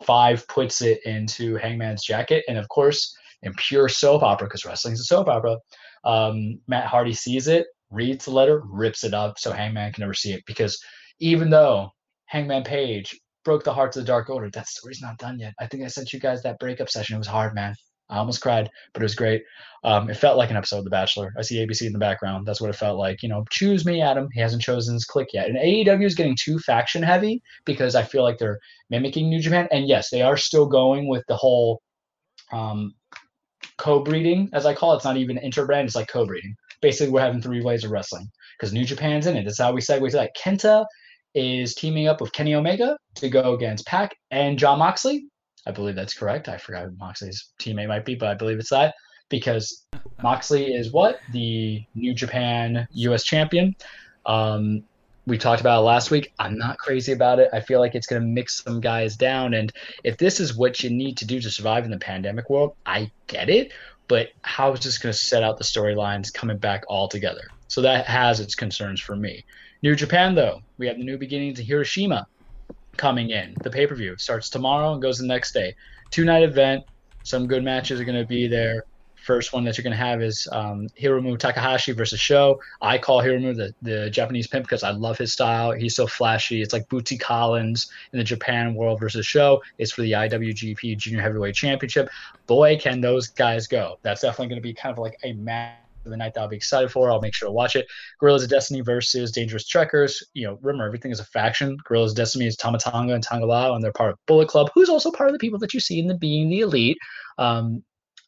five 0.03 0.47
puts 0.47 0.81
it 0.81 0.99
into 1.05 1.55
Hangman's 1.57 2.03
jacket. 2.03 2.43
And 2.47 2.57
of 2.57 2.67
course, 2.69 3.15
in 3.43 3.53
pure 3.55 3.89
soap 3.89 4.23
opera, 4.23 4.47
because 4.47 4.65
wrestling's 4.65 5.01
a 5.01 5.03
soap 5.03 5.27
opera, 5.27 5.57
um, 6.05 6.59
Matt 6.67 6.87
Hardy 6.87 7.13
sees 7.13 7.47
it 7.47 7.67
reads 7.91 8.25
the 8.25 8.31
letter, 8.31 8.61
rips 8.65 9.03
it 9.03 9.13
up 9.13 9.37
so 9.37 9.51
Hangman 9.51 9.93
can 9.93 10.01
never 10.01 10.13
see 10.13 10.33
it. 10.33 10.43
Because 10.45 10.81
even 11.19 11.49
though 11.49 11.91
Hangman 12.25 12.63
Page 12.63 13.19
broke 13.43 13.63
the 13.63 13.73
hearts 13.73 13.97
of 13.97 14.03
the 14.03 14.07
Dark 14.07 14.29
Order, 14.29 14.49
that 14.51 14.67
story's 14.67 15.01
not 15.01 15.17
done 15.17 15.39
yet. 15.39 15.53
I 15.59 15.67
think 15.67 15.83
I 15.83 15.87
sent 15.87 16.13
you 16.13 16.19
guys 16.19 16.41
that 16.43 16.59
breakup 16.59 16.89
session. 16.89 17.15
It 17.15 17.19
was 17.19 17.27
hard, 17.27 17.53
man. 17.53 17.75
I 18.11 18.17
almost 18.17 18.41
cried, 18.41 18.69
but 18.93 19.01
it 19.01 19.05
was 19.05 19.15
great. 19.15 19.43
Um, 19.85 20.09
it 20.09 20.17
felt 20.17 20.37
like 20.37 20.49
an 20.49 20.57
episode 20.57 20.79
of 20.79 20.83
The 20.83 20.89
Bachelor. 20.89 21.33
I 21.37 21.41
see 21.41 21.65
ABC 21.65 21.87
in 21.87 21.93
the 21.93 21.99
background. 21.99 22.45
That's 22.45 22.59
what 22.59 22.69
it 22.69 22.75
felt 22.75 22.99
like. 22.99 23.23
You 23.23 23.29
know, 23.29 23.45
choose 23.49 23.85
me, 23.85 24.01
Adam. 24.01 24.27
He 24.33 24.41
hasn't 24.41 24.61
chosen 24.61 24.93
his 24.93 25.05
clique 25.05 25.33
yet. 25.33 25.47
And 25.47 25.57
AEW 25.57 26.05
is 26.05 26.13
getting 26.13 26.35
too 26.37 26.59
faction 26.59 27.01
heavy 27.01 27.41
because 27.65 27.95
I 27.95 28.03
feel 28.03 28.23
like 28.23 28.37
they're 28.37 28.59
mimicking 28.89 29.29
New 29.29 29.39
Japan. 29.39 29.69
And 29.71 29.87
yes, 29.87 30.09
they 30.09 30.21
are 30.21 30.35
still 30.35 30.65
going 30.65 31.07
with 31.07 31.23
the 31.29 31.37
whole 31.37 31.81
um, 32.51 32.93
co-breeding, 33.77 34.49
as 34.51 34.65
I 34.65 34.73
call 34.73 34.91
it. 34.91 34.97
It's 34.97 35.05
not 35.05 35.17
even 35.17 35.37
interbrand. 35.37 35.85
It's 35.85 35.95
like 35.95 36.09
co-breeding. 36.09 36.53
Basically, 36.81 37.11
we're 37.11 37.21
having 37.21 37.41
three 37.41 37.61
ways 37.61 37.83
of 37.83 37.91
wrestling 37.91 38.29
because 38.57 38.73
New 38.73 38.85
Japan's 38.85 39.27
in 39.27 39.37
it. 39.37 39.43
That's 39.43 39.59
how 39.59 39.71
we 39.71 39.81
segue 39.81 40.09
to 40.11 40.17
that. 40.17 40.35
Kenta 40.35 40.85
is 41.33 41.75
teaming 41.75 42.07
up 42.07 42.21
with 42.21 42.33
Kenny 42.33 42.55
Omega 42.55 42.97
to 43.15 43.29
go 43.29 43.53
against 43.53 43.85
Pac 43.85 44.15
and 44.31 44.57
Jon 44.57 44.79
Moxley. 44.79 45.27
I 45.65 45.71
believe 45.71 45.95
that's 45.95 46.13
correct. 46.13 46.49
I 46.49 46.57
forgot 46.57 46.85
who 46.85 46.91
Moxley's 46.97 47.49
teammate 47.59 47.87
might 47.87 48.05
be, 48.05 48.15
but 48.15 48.29
I 48.29 48.33
believe 48.33 48.59
it's 48.59 48.69
that 48.69 48.95
because 49.29 49.85
Moxley 50.23 50.73
is 50.73 50.91
what 50.91 51.19
the 51.31 51.83
New 51.95 52.13
Japan 52.13 52.87
U.S. 52.91 53.23
champion. 53.23 53.75
Um, 54.25 54.83
we 55.27 55.37
talked 55.37 55.61
about 55.61 55.81
it 55.81 55.85
last 55.85 56.09
week. 56.09 56.33
I'm 56.39 56.57
not 56.57 56.79
crazy 56.79 57.11
about 57.11 57.39
it. 57.39 57.49
I 57.53 57.59
feel 57.59 57.79
like 57.79 57.93
it's 57.93 58.07
going 58.07 58.21
to 58.21 58.27
mix 58.27 58.63
some 58.63 58.81
guys 58.81 59.15
down. 59.15 59.53
And 59.53 59.71
if 60.03 60.17
this 60.17 60.39
is 60.39 60.55
what 60.55 60.83
you 60.83 60.89
need 60.89 61.17
to 61.17 61.25
do 61.25 61.39
to 61.39 61.49
survive 61.49 61.85
in 61.85 61.91
the 61.91 61.99
pandemic 61.99 62.49
world, 62.49 62.75
I 62.85 63.11
get 63.27 63.49
it. 63.49 63.71
But 64.11 64.33
how 64.41 64.73
is 64.73 64.81
this 64.81 64.97
going 64.97 65.13
to 65.13 65.17
set 65.17 65.41
out 65.41 65.57
the 65.57 65.63
storylines 65.63 66.33
coming 66.33 66.57
back 66.57 66.83
all 66.89 67.07
together? 67.07 67.47
So 67.69 67.81
that 67.83 68.07
has 68.07 68.41
its 68.41 68.55
concerns 68.55 68.99
for 68.99 69.15
me. 69.15 69.45
New 69.83 69.95
Japan, 69.95 70.35
though, 70.35 70.61
we 70.77 70.85
have 70.87 70.97
the 70.97 71.05
new 71.05 71.17
beginnings 71.17 71.59
in 71.59 71.65
Hiroshima 71.65 72.27
coming 72.97 73.29
in. 73.29 73.55
The 73.63 73.69
pay 73.69 73.87
per 73.87 73.95
view 73.95 74.17
starts 74.17 74.49
tomorrow 74.49 74.91
and 74.91 75.01
goes 75.01 75.17
the 75.17 75.27
next 75.27 75.53
day. 75.53 75.75
Two 76.09 76.25
night 76.25 76.43
event. 76.43 76.83
Some 77.23 77.47
good 77.47 77.63
matches 77.63 78.01
are 78.01 78.03
going 78.03 78.19
to 78.19 78.27
be 78.27 78.49
there. 78.49 78.83
First 79.21 79.53
one 79.53 79.63
that 79.65 79.77
you're 79.77 79.83
going 79.83 79.91
to 79.91 79.97
have 79.97 80.21
is 80.21 80.47
um, 80.51 80.87
Hiromu 80.99 81.37
Takahashi 81.37 81.91
versus 81.91 82.19
Show. 82.19 82.59
I 82.81 82.97
call 82.97 83.21
Hiromu 83.21 83.55
the, 83.55 83.73
the 83.81 84.09
Japanese 84.09 84.47
pimp 84.47 84.65
because 84.65 84.83
I 84.83 84.91
love 84.91 85.17
his 85.17 85.31
style. 85.31 85.71
He's 85.71 85.95
so 85.95 86.07
flashy. 86.07 86.61
It's 86.61 86.73
like 86.73 86.89
Bootsy 86.89 87.19
Collins 87.19 87.91
in 88.13 88.17
the 88.17 88.23
Japan 88.23 88.73
world 88.73 88.99
versus 88.99 89.25
Show. 89.25 89.61
It's 89.77 89.91
for 89.91 90.01
the 90.01 90.13
IWGP 90.13 90.97
Junior 90.97 91.21
Heavyweight 91.21 91.55
Championship. 91.55 92.09
Boy, 92.47 92.77
can 92.77 92.99
those 92.99 93.27
guys 93.27 93.67
go. 93.67 93.99
That's 94.01 94.21
definitely 94.21 94.47
going 94.47 94.61
to 94.61 94.67
be 94.67 94.73
kind 94.73 94.91
of 94.91 94.97
like 94.97 95.17
a 95.23 95.33
match 95.33 95.77
of 96.05 96.11
the 96.11 96.17
night 96.17 96.33
that 96.33 96.41
I'll 96.41 96.47
be 96.47 96.55
excited 96.55 96.91
for. 96.91 97.11
I'll 97.11 97.21
make 97.21 97.33
sure 97.33 97.47
to 97.47 97.53
watch 97.53 97.75
it. 97.75 97.87
Guerrillas 98.19 98.43
of 98.43 98.49
Destiny 98.49 98.81
versus 98.81 99.31
Dangerous 99.31 99.71
Tekkers. 99.71 100.23
You 100.33 100.47
know, 100.47 100.59
remember 100.61 100.85
everything 100.85 101.11
is 101.11 101.19
a 101.19 101.25
faction. 101.25 101.77
Guerrillas 101.83 102.13
of 102.13 102.17
Destiny 102.17 102.47
is 102.47 102.55
Tama 102.55 102.79
Tonga 102.79 103.13
and 103.13 103.23
Tanga 103.23 103.45
and 103.73 103.83
they're 103.83 103.91
part 103.91 104.11
of 104.11 104.17
Bullet 104.25 104.47
Club, 104.47 104.69
who's 104.73 104.89
also 104.89 105.11
part 105.11 105.29
of 105.29 105.33
the 105.33 105.39
people 105.39 105.59
that 105.59 105.73
you 105.73 105.79
see 105.79 105.99
in 105.99 106.07
the 106.07 106.17
Being 106.17 106.49
the 106.49 106.61
Elite. 106.61 106.97
Um, 107.37 107.83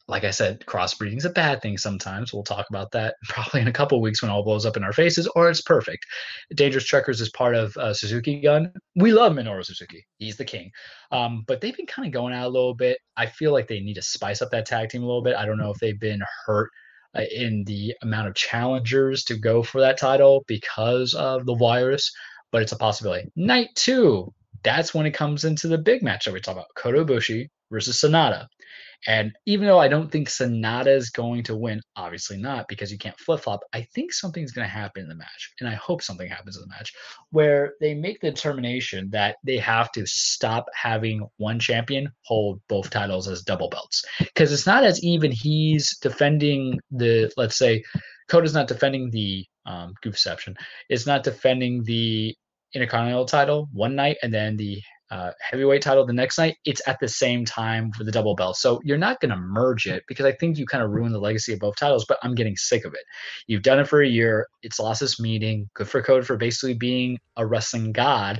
like 0.07 0.25
I 0.25 0.31
said, 0.31 0.65
crossbreeding 0.65 1.17
is 1.17 1.25
a 1.25 1.29
bad 1.29 1.61
thing 1.61 1.77
sometimes. 1.77 2.33
We'll 2.33 2.43
talk 2.43 2.65
about 2.69 2.91
that 2.91 3.15
probably 3.29 3.61
in 3.61 3.67
a 3.67 3.73
couple 3.73 4.01
weeks 4.01 4.21
when 4.21 4.31
all 4.31 4.43
blows 4.43 4.65
up 4.65 4.75
in 4.75 4.83
our 4.83 4.91
faces, 4.91 5.27
or 5.35 5.49
it's 5.49 5.61
perfect. 5.61 6.05
Dangerous 6.53 6.91
Tekkers 6.91 7.21
is 7.21 7.29
part 7.29 7.55
of 7.55 7.75
uh, 7.77 7.93
Suzuki 7.93 8.41
Gun. 8.41 8.71
We 8.95 9.13
love 9.13 9.33
Minoru 9.33 9.63
Suzuki. 9.65 10.05
He's 10.17 10.37
the 10.37 10.45
king. 10.45 10.71
Um, 11.11 11.43
but 11.47 11.61
they've 11.61 11.75
been 11.75 11.85
kind 11.85 12.05
of 12.05 12.13
going 12.13 12.33
out 12.33 12.47
a 12.47 12.49
little 12.49 12.75
bit. 12.75 12.97
I 13.15 13.27
feel 13.27 13.53
like 13.53 13.67
they 13.67 13.79
need 13.79 13.95
to 13.95 14.01
spice 14.01 14.41
up 14.41 14.51
that 14.51 14.65
tag 14.65 14.89
team 14.89 15.03
a 15.03 15.07
little 15.07 15.23
bit. 15.23 15.35
I 15.35 15.45
don't 15.45 15.57
know 15.57 15.71
if 15.71 15.79
they've 15.79 15.99
been 15.99 16.21
hurt 16.45 16.69
uh, 17.15 17.21
in 17.31 17.63
the 17.65 17.95
amount 18.01 18.27
of 18.27 18.35
challengers 18.35 19.23
to 19.25 19.37
go 19.37 19.63
for 19.63 19.79
that 19.81 19.97
title 19.97 20.43
because 20.47 21.13
of 21.13 21.45
the 21.45 21.55
virus, 21.55 22.11
but 22.51 22.61
it's 22.61 22.71
a 22.73 22.77
possibility. 22.77 23.29
Night 23.35 23.69
two, 23.75 24.33
that's 24.63 24.93
when 24.93 25.05
it 25.05 25.11
comes 25.11 25.45
into 25.45 25.67
the 25.67 25.77
big 25.77 26.01
match 26.03 26.25
that 26.25 26.33
we 26.33 26.39
talk 26.39 26.55
about 26.55 26.73
Kota 26.75 27.03
versus 27.71 28.01
Sanada. 28.01 28.47
And 29.07 29.33
even 29.45 29.67
though 29.67 29.79
I 29.79 29.87
don't 29.87 30.11
think 30.11 30.29
Sanada 30.29 30.87
is 30.87 31.09
going 31.09 31.43
to 31.43 31.55
win, 31.55 31.81
obviously 31.95 32.37
not 32.37 32.67
because 32.67 32.91
you 32.91 32.97
can't 32.97 33.19
flip 33.19 33.41
flop, 33.41 33.61
I 33.73 33.81
think 33.93 34.13
something's 34.13 34.51
going 34.51 34.67
to 34.67 34.73
happen 34.73 35.03
in 35.03 35.09
the 35.09 35.15
match. 35.15 35.53
And 35.59 35.67
I 35.67 35.73
hope 35.75 36.01
something 36.01 36.29
happens 36.29 36.55
in 36.55 36.61
the 36.61 36.69
match 36.69 36.93
where 37.31 37.73
they 37.81 37.93
make 37.93 38.21
the 38.21 38.31
determination 38.31 39.09
that 39.11 39.37
they 39.43 39.57
have 39.57 39.91
to 39.93 40.05
stop 40.05 40.65
having 40.73 41.27
one 41.37 41.59
champion 41.59 42.09
hold 42.21 42.61
both 42.69 42.89
titles 42.89 43.27
as 43.27 43.43
double 43.43 43.69
belts. 43.69 44.03
Because 44.19 44.51
it's 44.51 44.67
not 44.67 44.83
as 44.83 45.03
even 45.03 45.31
he's 45.31 45.97
defending 45.97 46.79
the, 46.91 47.31
let's 47.37 47.57
say, 47.57 47.83
Kota's 48.29 48.53
not 48.53 48.67
defending 48.67 49.09
the 49.09 49.45
um, 49.65 49.93
Goofception, 50.03 50.55
it's 50.89 51.05
not 51.05 51.23
defending 51.23 51.83
the 51.83 52.35
Intercontinental 52.73 53.25
title 53.25 53.69
one 53.71 53.95
night 53.95 54.17
and 54.23 54.33
then 54.33 54.57
the 54.57 54.81
uh, 55.11 55.31
heavyweight 55.39 55.81
title 55.81 56.05
the 56.05 56.13
next 56.13 56.37
night, 56.37 56.57
it's 56.65 56.81
at 56.87 56.99
the 56.99 57.07
same 57.07 57.45
time 57.45 57.91
for 57.91 58.03
the 58.03 58.11
double 58.11 58.35
belt. 58.35 58.57
So 58.57 58.81
you're 58.83 58.97
not 58.97 59.19
going 59.19 59.29
to 59.29 59.37
merge 59.37 59.85
it 59.85 60.03
because 60.07 60.25
I 60.25 60.31
think 60.31 60.57
you 60.57 60.65
kind 60.65 60.83
of 60.83 60.91
ruin 60.91 61.11
the 61.11 61.19
legacy 61.19 61.53
of 61.53 61.59
both 61.59 61.75
titles, 61.77 62.05
but 62.07 62.17
I'm 62.23 62.35
getting 62.35 62.55
sick 62.55 62.85
of 62.85 62.93
it. 62.93 63.03
You've 63.47 63.61
done 63.61 63.79
it 63.79 63.87
for 63.87 64.01
a 64.01 64.07
year. 64.07 64.47
It's 64.63 64.79
lost 64.79 65.01
this 65.01 65.19
meeting. 65.19 65.69
Good 65.73 65.87
for 65.87 66.01
Code 66.01 66.25
for 66.25 66.37
basically 66.37 66.73
being 66.73 67.19
a 67.37 67.45
wrestling 67.45 67.91
god. 67.91 68.39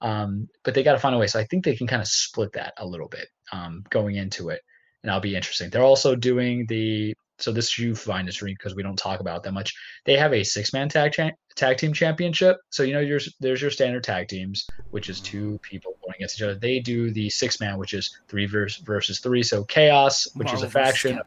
Um, 0.00 0.48
but 0.64 0.74
they 0.74 0.82
got 0.82 0.92
to 0.92 0.98
find 0.98 1.14
a 1.14 1.18
way. 1.18 1.26
So 1.26 1.38
I 1.38 1.44
think 1.44 1.64
they 1.64 1.76
can 1.76 1.86
kind 1.86 2.02
of 2.02 2.08
split 2.08 2.52
that 2.52 2.74
a 2.78 2.86
little 2.86 3.08
bit 3.08 3.28
um, 3.52 3.84
going 3.90 4.16
into 4.16 4.50
it. 4.50 4.60
And 5.02 5.08
that'll 5.08 5.20
be 5.20 5.36
interesting. 5.36 5.70
They're 5.70 5.82
also 5.82 6.14
doing 6.14 6.66
the 6.68 7.14
so 7.38 7.52
this 7.52 7.78
you 7.78 7.94
find 7.94 8.28
this 8.28 8.40
because 8.40 8.74
we 8.74 8.82
don't 8.82 8.96
talk 8.96 9.20
about 9.20 9.42
that 9.42 9.52
much. 9.52 9.74
They 10.04 10.16
have 10.16 10.32
a 10.32 10.44
six 10.44 10.72
man 10.72 10.88
tag 10.88 11.12
cha- 11.12 11.30
tag 11.56 11.78
team 11.78 11.92
championship. 11.92 12.58
So 12.70 12.82
you 12.82 12.92
know 12.92 13.04
there's 13.04 13.34
there's 13.40 13.60
your 13.60 13.70
standard 13.70 14.04
tag 14.04 14.28
teams, 14.28 14.66
which 14.90 15.08
is 15.08 15.20
two 15.20 15.58
people 15.62 15.96
going 16.02 16.14
against 16.16 16.38
each 16.38 16.42
other. 16.42 16.54
They 16.54 16.80
do 16.80 17.10
the 17.10 17.28
six 17.30 17.60
man, 17.60 17.78
which 17.78 17.94
is 17.94 18.16
three 18.28 18.46
versus 18.46 18.82
versus 18.84 19.20
three. 19.20 19.42
So 19.42 19.64
chaos, 19.64 20.28
which 20.34 20.46
Marvel 20.46 20.64
is 20.64 20.68
a 20.68 20.70
faction. 20.70 21.20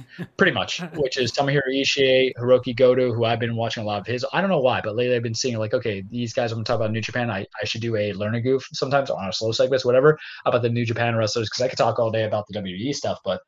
pretty 0.36 0.52
much, 0.52 0.80
which 0.94 1.18
is 1.18 1.32
Tomohiro 1.32 1.68
Ishii, 1.68 2.32
Hiroki 2.38 2.74
Goto, 2.74 3.12
who 3.12 3.24
I've 3.24 3.38
been 3.38 3.56
watching 3.56 3.82
a 3.82 3.86
lot 3.86 4.00
of 4.00 4.06
his. 4.06 4.24
I 4.32 4.40
don't 4.40 4.48
know 4.48 4.60
why, 4.60 4.80
but 4.82 4.96
lately 4.96 5.14
I've 5.14 5.22
been 5.22 5.34
seeing 5.34 5.58
like, 5.58 5.74
okay, 5.74 6.02
these 6.10 6.32
guys. 6.32 6.50
I'm 6.50 6.56
gonna 6.56 6.64
talk 6.64 6.76
about 6.76 6.92
New 6.92 7.00
Japan. 7.00 7.30
I, 7.30 7.46
I 7.60 7.64
should 7.64 7.82
do 7.82 7.96
a 7.96 8.12
learn 8.14 8.34
a 8.34 8.40
goof 8.40 8.66
sometimes 8.72 9.10
on 9.10 9.28
a 9.28 9.32
slow 9.32 9.52
segments, 9.52 9.84
whatever, 9.84 10.18
about 10.46 10.62
the 10.62 10.70
New 10.70 10.84
Japan 10.84 11.14
wrestlers 11.16 11.48
because 11.50 11.62
I 11.62 11.68
could 11.68 11.78
talk 11.78 11.98
all 11.98 12.10
day 12.10 12.24
about 12.24 12.46
the 12.48 12.58
WWE 12.58 12.94
stuff, 12.94 13.18
but 13.24 13.42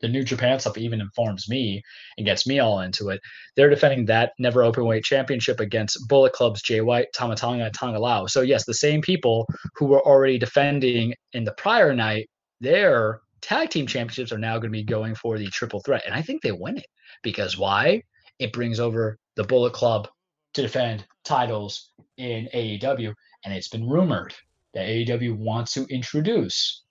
the 0.00 0.08
New 0.08 0.24
Japan 0.24 0.58
stuff 0.60 0.78
even 0.78 1.00
informs 1.00 1.48
me 1.48 1.82
and 2.16 2.26
gets 2.26 2.46
me 2.46 2.58
all 2.58 2.80
into 2.80 3.08
it. 3.10 3.20
They're 3.56 3.70
defending 3.70 4.06
that 4.06 4.32
never 4.38 4.62
open 4.62 4.84
weight 4.84 5.04
championship 5.04 5.60
against 5.60 6.08
Bullet 6.08 6.32
Club's 6.32 6.62
Jay 6.62 6.80
White, 6.80 7.08
Tama 7.12 7.36
Tonga, 7.36 7.64
and 7.64 7.74
Tanga 7.74 7.98
Loa. 7.98 8.28
So 8.28 8.42
yes, 8.42 8.64
the 8.64 8.74
same 8.74 9.02
people 9.02 9.46
who 9.74 9.86
were 9.86 10.04
already 10.04 10.38
defending 10.38 11.14
in 11.32 11.44
the 11.44 11.52
prior 11.52 11.94
night, 11.94 12.28
their 12.60 13.20
tag 13.40 13.70
team 13.70 13.86
championships 13.86 14.32
are 14.32 14.38
now 14.38 14.54
going 14.54 14.70
to 14.72 14.78
be 14.78 14.84
going 14.84 15.14
for 15.14 15.38
the 15.38 15.48
triple 15.48 15.80
threat. 15.80 16.02
And 16.04 16.14
I 16.14 16.22
think 16.22 16.42
they 16.42 16.52
win 16.52 16.78
it 16.78 16.86
because 17.22 17.56
why? 17.56 18.02
It 18.38 18.52
brings 18.52 18.78
over 18.78 19.18
the 19.34 19.44
Bullet 19.44 19.72
Club 19.72 20.08
to 20.54 20.62
defend 20.62 21.04
titles 21.24 21.90
in 22.16 22.48
AEW. 22.54 23.14
And 23.44 23.54
it's 23.54 23.68
been 23.68 23.88
rumored 23.88 24.34
that 24.74 24.86
AEW 24.86 25.36
wants 25.36 25.74
to 25.74 25.86
introduce 25.86 26.82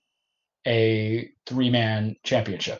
a 0.65 1.29
three 1.45 1.69
man 1.69 2.15
championship. 2.23 2.79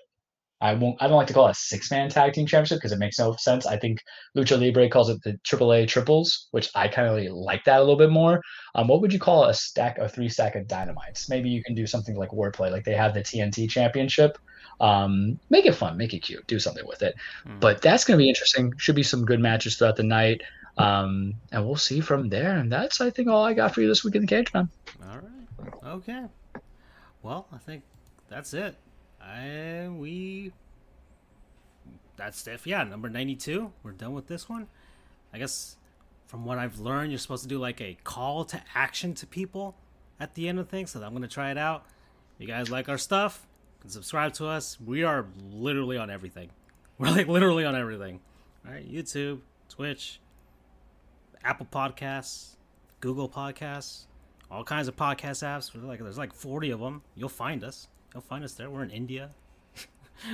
I 0.59 0.73
won't. 0.73 0.97
I 0.99 1.07
don't 1.07 1.17
like 1.17 1.27
to 1.27 1.33
call 1.33 1.47
it 1.47 1.51
a 1.51 1.55
six 1.55 1.91
man 1.91 2.09
tag 2.09 2.33
team 2.33 2.47
championship 2.47 2.77
because 2.77 2.91
it 2.91 2.97
makes 2.99 3.19
no 3.19 3.35
sense. 3.35 3.67
I 3.67 3.77
think 3.77 3.99
Lucha 4.35 4.59
Libre 4.59 4.89
calls 4.89 5.09
it 5.09 5.21
the 5.21 5.33
AAA 5.43 5.87
triples, 5.87 6.47
which 6.51 6.69
I 6.73 6.87
kind 6.87 7.07
of 7.07 7.15
really 7.15 7.29
like 7.29 7.63
that 7.65 7.77
a 7.77 7.79
little 7.79 7.95
bit 7.95 8.09
more. 8.09 8.41
Um, 8.73 8.87
what 8.87 9.01
would 9.01 9.13
you 9.13 9.19
call 9.19 9.45
a 9.45 9.53
stack, 9.53 9.99
a 9.99 10.09
three 10.09 10.29
stack 10.29 10.55
of 10.55 10.67
dynamites? 10.67 11.29
Maybe 11.29 11.49
you 11.49 11.63
can 11.63 11.75
do 11.75 11.85
something 11.85 12.15
like 12.15 12.29
wordplay, 12.29 12.71
like 12.71 12.85
they 12.85 12.95
have 12.95 13.13
the 13.13 13.21
TNT 13.21 13.69
championship. 13.69 14.39
Um, 14.79 15.39
make 15.49 15.65
it 15.65 15.73
fun, 15.75 15.97
make 15.97 16.13
it 16.13 16.19
cute, 16.19 16.45
do 16.47 16.59
something 16.59 16.85
with 16.87 17.01
it. 17.03 17.15
Mm. 17.47 17.59
But 17.59 17.81
that's 17.81 18.03
going 18.03 18.17
to 18.17 18.21
be 18.21 18.29
interesting. 18.29 18.73
Should 18.77 18.95
be 18.95 19.03
some 19.03 19.25
good 19.25 19.39
matches 19.39 19.77
throughout 19.77 19.95
the 19.95 20.03
night. 20.03 20.41
Um, 20.77 21.33
and 21.51 21.65
we'll 21.65 21.75
see 21.75 21.99
from 21.99 22.29
there. 22.29 22.57
And 22.57 22.71
that's, 22.71 23.01
I 23.01 23.09
think, 23.09 23.27
all 23.27 23.43
I 23.43 23.53
got 23.53 23.73
for 23.73 23.81
you 23.81 23.87
this 23.87 24.03
week 24.03 24.15
in 24.15 24.21
the 24.21 24.27
cage, 24.27 24.53
man. 24.53 24.69
All 25.03 25.17
right. 25.17 25.73
Okay. 25.85 26.25
Well, 27.23 27.47
I 27.51 27.57
think 27.57 27.83
that's 28.29 28.53
it. 28.53 28.75
I 29.27 29.89
we 29.89 30.53
that's 32.15 32.39
Steph. 32.39 32.65
Yeah, 32.65 32.83
number 32.83 33.09
ninety-two. 33.09 33.71
We're 33.83 33.91
done 33.91 34.13
with 34.13 34.27
this 34.27 34.47
one. 34.47 34.67
I 35.33 35.37
guess 35.37 35.77
from 36.25 36.45
what 36.45 36.57
I've 36.57 36.79
learned, 36.79 37.11
you're 37.11 37.19
supposed 37.19 37.43
to 37.43 37.49
do 37.49 37.59
like 37.59 37.81
a 37.81 37.97
call 38.03 38.45
to 38.45 38.61
action 38.73 39.13
to 39.15 39.27
people 39.27 39.75
at 40.19 40.33
the 40.35 40.47
end 40.47 40.59
of 40.59 40.69
things. 40.69 40.91
So 40.91 41.01
I'm 41.01 41.13
gonna 41.13 41.27
try 41.27 41.51
it 41.51 41.57
out. 41.57 41.85
If 42.35 42.41
you 42.41 42.47
guys 42.47 42.69
like 42.69 42.89
our 42.89 42.97
stuff, 42.97 43.45
can 43.81 43.89
subscribe 43.89 44.33
to 44.33 44.47
us. 44.47 44.79
We 44.83 45.03
are 45.03 45.27
literally 45.51 45.97
on 45.97 46.09
everything. 46.09 46.49
We're 46.97 47.09
like 47.09 47.27
literally 47.27 47.65
on 47.65 47.75
everything. 47.75 48.19
All 48.65 48.73
right, 48.73 48.91
YouTube, 48.91 49.39
Twitch, 49.69 50.19
Apple 51.43 51.67
Podcasts, 51.71 52.55
Google 52.99 53.29
Podcasts, 53.29 54.05
all 54.49 54.63
kinds 54.63 54.87
of 54.87 54.95
podcast 54.95 55.43
apps. 55.43 55.71
Like 55.81 55.99
there's 55.99 56.17
like 56.17 56.33
40 56.33 56.71
of 56.71 56.79
them. 56.79 57.01
You'll 57.15 57.29
find 57.29 57.63
us. 57.63 57.87
You'll 58.13 58.21
find 58.21 58.43
us 58.43 58.53
there. 58.53 58.69
We're 58.69 58.83
in 58.83 58.89
India. 58.89 59.31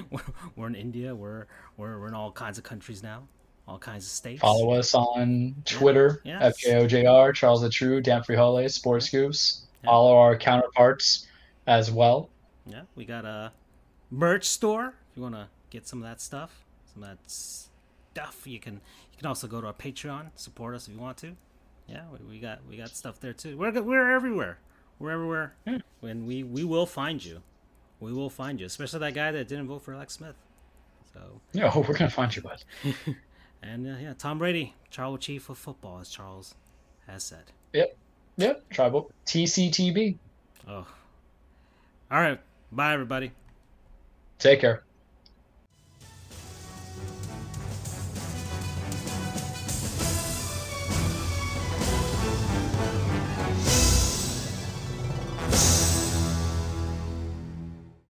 we're, 0.10 0.22
we're 0.56 0.68
in 0.68 0.76
India. 0.76 1.14
We're, 1.14 1.46
we're 1.78 2.00
we're 2.00 2.08
in 2.08 2.14
all 2.14 2.32
kinds 2.32 2.58
of 2.58 2.64
countries 2.64 3.04
now, 3.04 3.28
all 3.68 3.78
kinds 3.78 4.06
of 4.06 4.12
states. 4.12 4.42
Follow 4.42 4.72
us 4.74 4.94
on 4.94 5.56
Twitter, 5.66 6.22
yeah. 6.24 6.52
FJOJR, 6.52 7.34
Charles 7.34 7.62
the 7.62 7.70
True, 7.70 8.02
Dan 8.02 8.22
Frijole, 8.22 8.70
Sports 8.70 9.10
Goofs, 9.10 9.62
yeah. 9.84 9.90
all 9.90 10.16
our 10.16 10.38
counterparts 10.38 11.28
as 11.68 11.92
well. 11.92 12.30
Yeah, 12.66 12.82
we 12.96 13.06
got 13.06 13.26
a 13.26 13.52
merch 14.10 14.46
store. 14.46 14.94
If 15.12 15.18
you 15.18 15.24
want 15.24 15.36
to 15.36 15.48
get 15.70 15.88
some 15.88 16.00
of 16.02 16.10
that 16.10 16.22
stuff, 16.22 16.64
some 16.94 17.04
of 17.04 17.10
that 17.10 17.20
stuff, 17.30 18.42
you 18.46 18.60
can 18.60 18.76
you 18.76 19.18
can 19.18 19.28
also 19.28 19.48
go 19.48 19.60
to 19.62 19.68
our 19.68 19.74
Patreon, 19.74 20.28
support 20.36 20.76
us 20.76 20.88
if 20.88 20.94
you 20.94 21.00
want 21.00 21.18
to. 21.18 21.36
Yeah, 21.88 22.04
we, 22.12 22.36
we 22.36 22.40
got 22.40 22.60
we 22.70 22.78
got 22.78 22.90
stuff 22.90 23.20
there 23.20 23.34
too. 23.34 23.58
We're 23.58 23.82
we're 23.82 24.12
everywhere. 24.12 24.60
We're 25.00 25.12
everywhere. 25.12 25.56
Yeah. 25.66 25.80
And 26.02 26.28
we 26.28 26.44
we 26.44 26.64
will 26.64 26.86
find 26.86 27.24
you. 27.24 27.42
We 28.04 28.14
will 28.14 28.30
find 28.30 28.60
you, 28.60 28.66
especially 28.66 29.00
that 29.00 29.14
guy 29.14 29.32
that 29.32 29.48
didn't 29.48 29.68
vote 29.68 29.82
for 29.82 29.94
Alex 29.94 30.14
Smith. 30.14 30.36
So 31.14 31.20
yeah, 31.54 31.76
we're 31.76 31.98
gonna 31.98 32.10
find 32.10 32.36
you, 32.36 32.42
bud. 32.42 32.64
and 33.64 33.88
uh, 33.88 33.96
yeah, 34.00 34.14
Tom 34.14 34.40
Brady, 34.40 34.76
tribal 34.92 35.18
chief 35.18 35.50
of 35.50 35.58
football, 35.58 36.00
as 36.00 36.10
Charles 36.10 36.56
has 37.08 37.24
said. 37.24 37.44
Yep. 37.74 37.98
Yep. 38.38 38.70
Tribal 38.70 39.12
TCTB. 39.26 40.18
Oh. 40.68 40.88
All 42.12 42.22
right. 42.22 42.40
Bye, 42.72 42.94
everybody. 42.94 43.32
Take 44.40 44.62
care. 44.62 44.84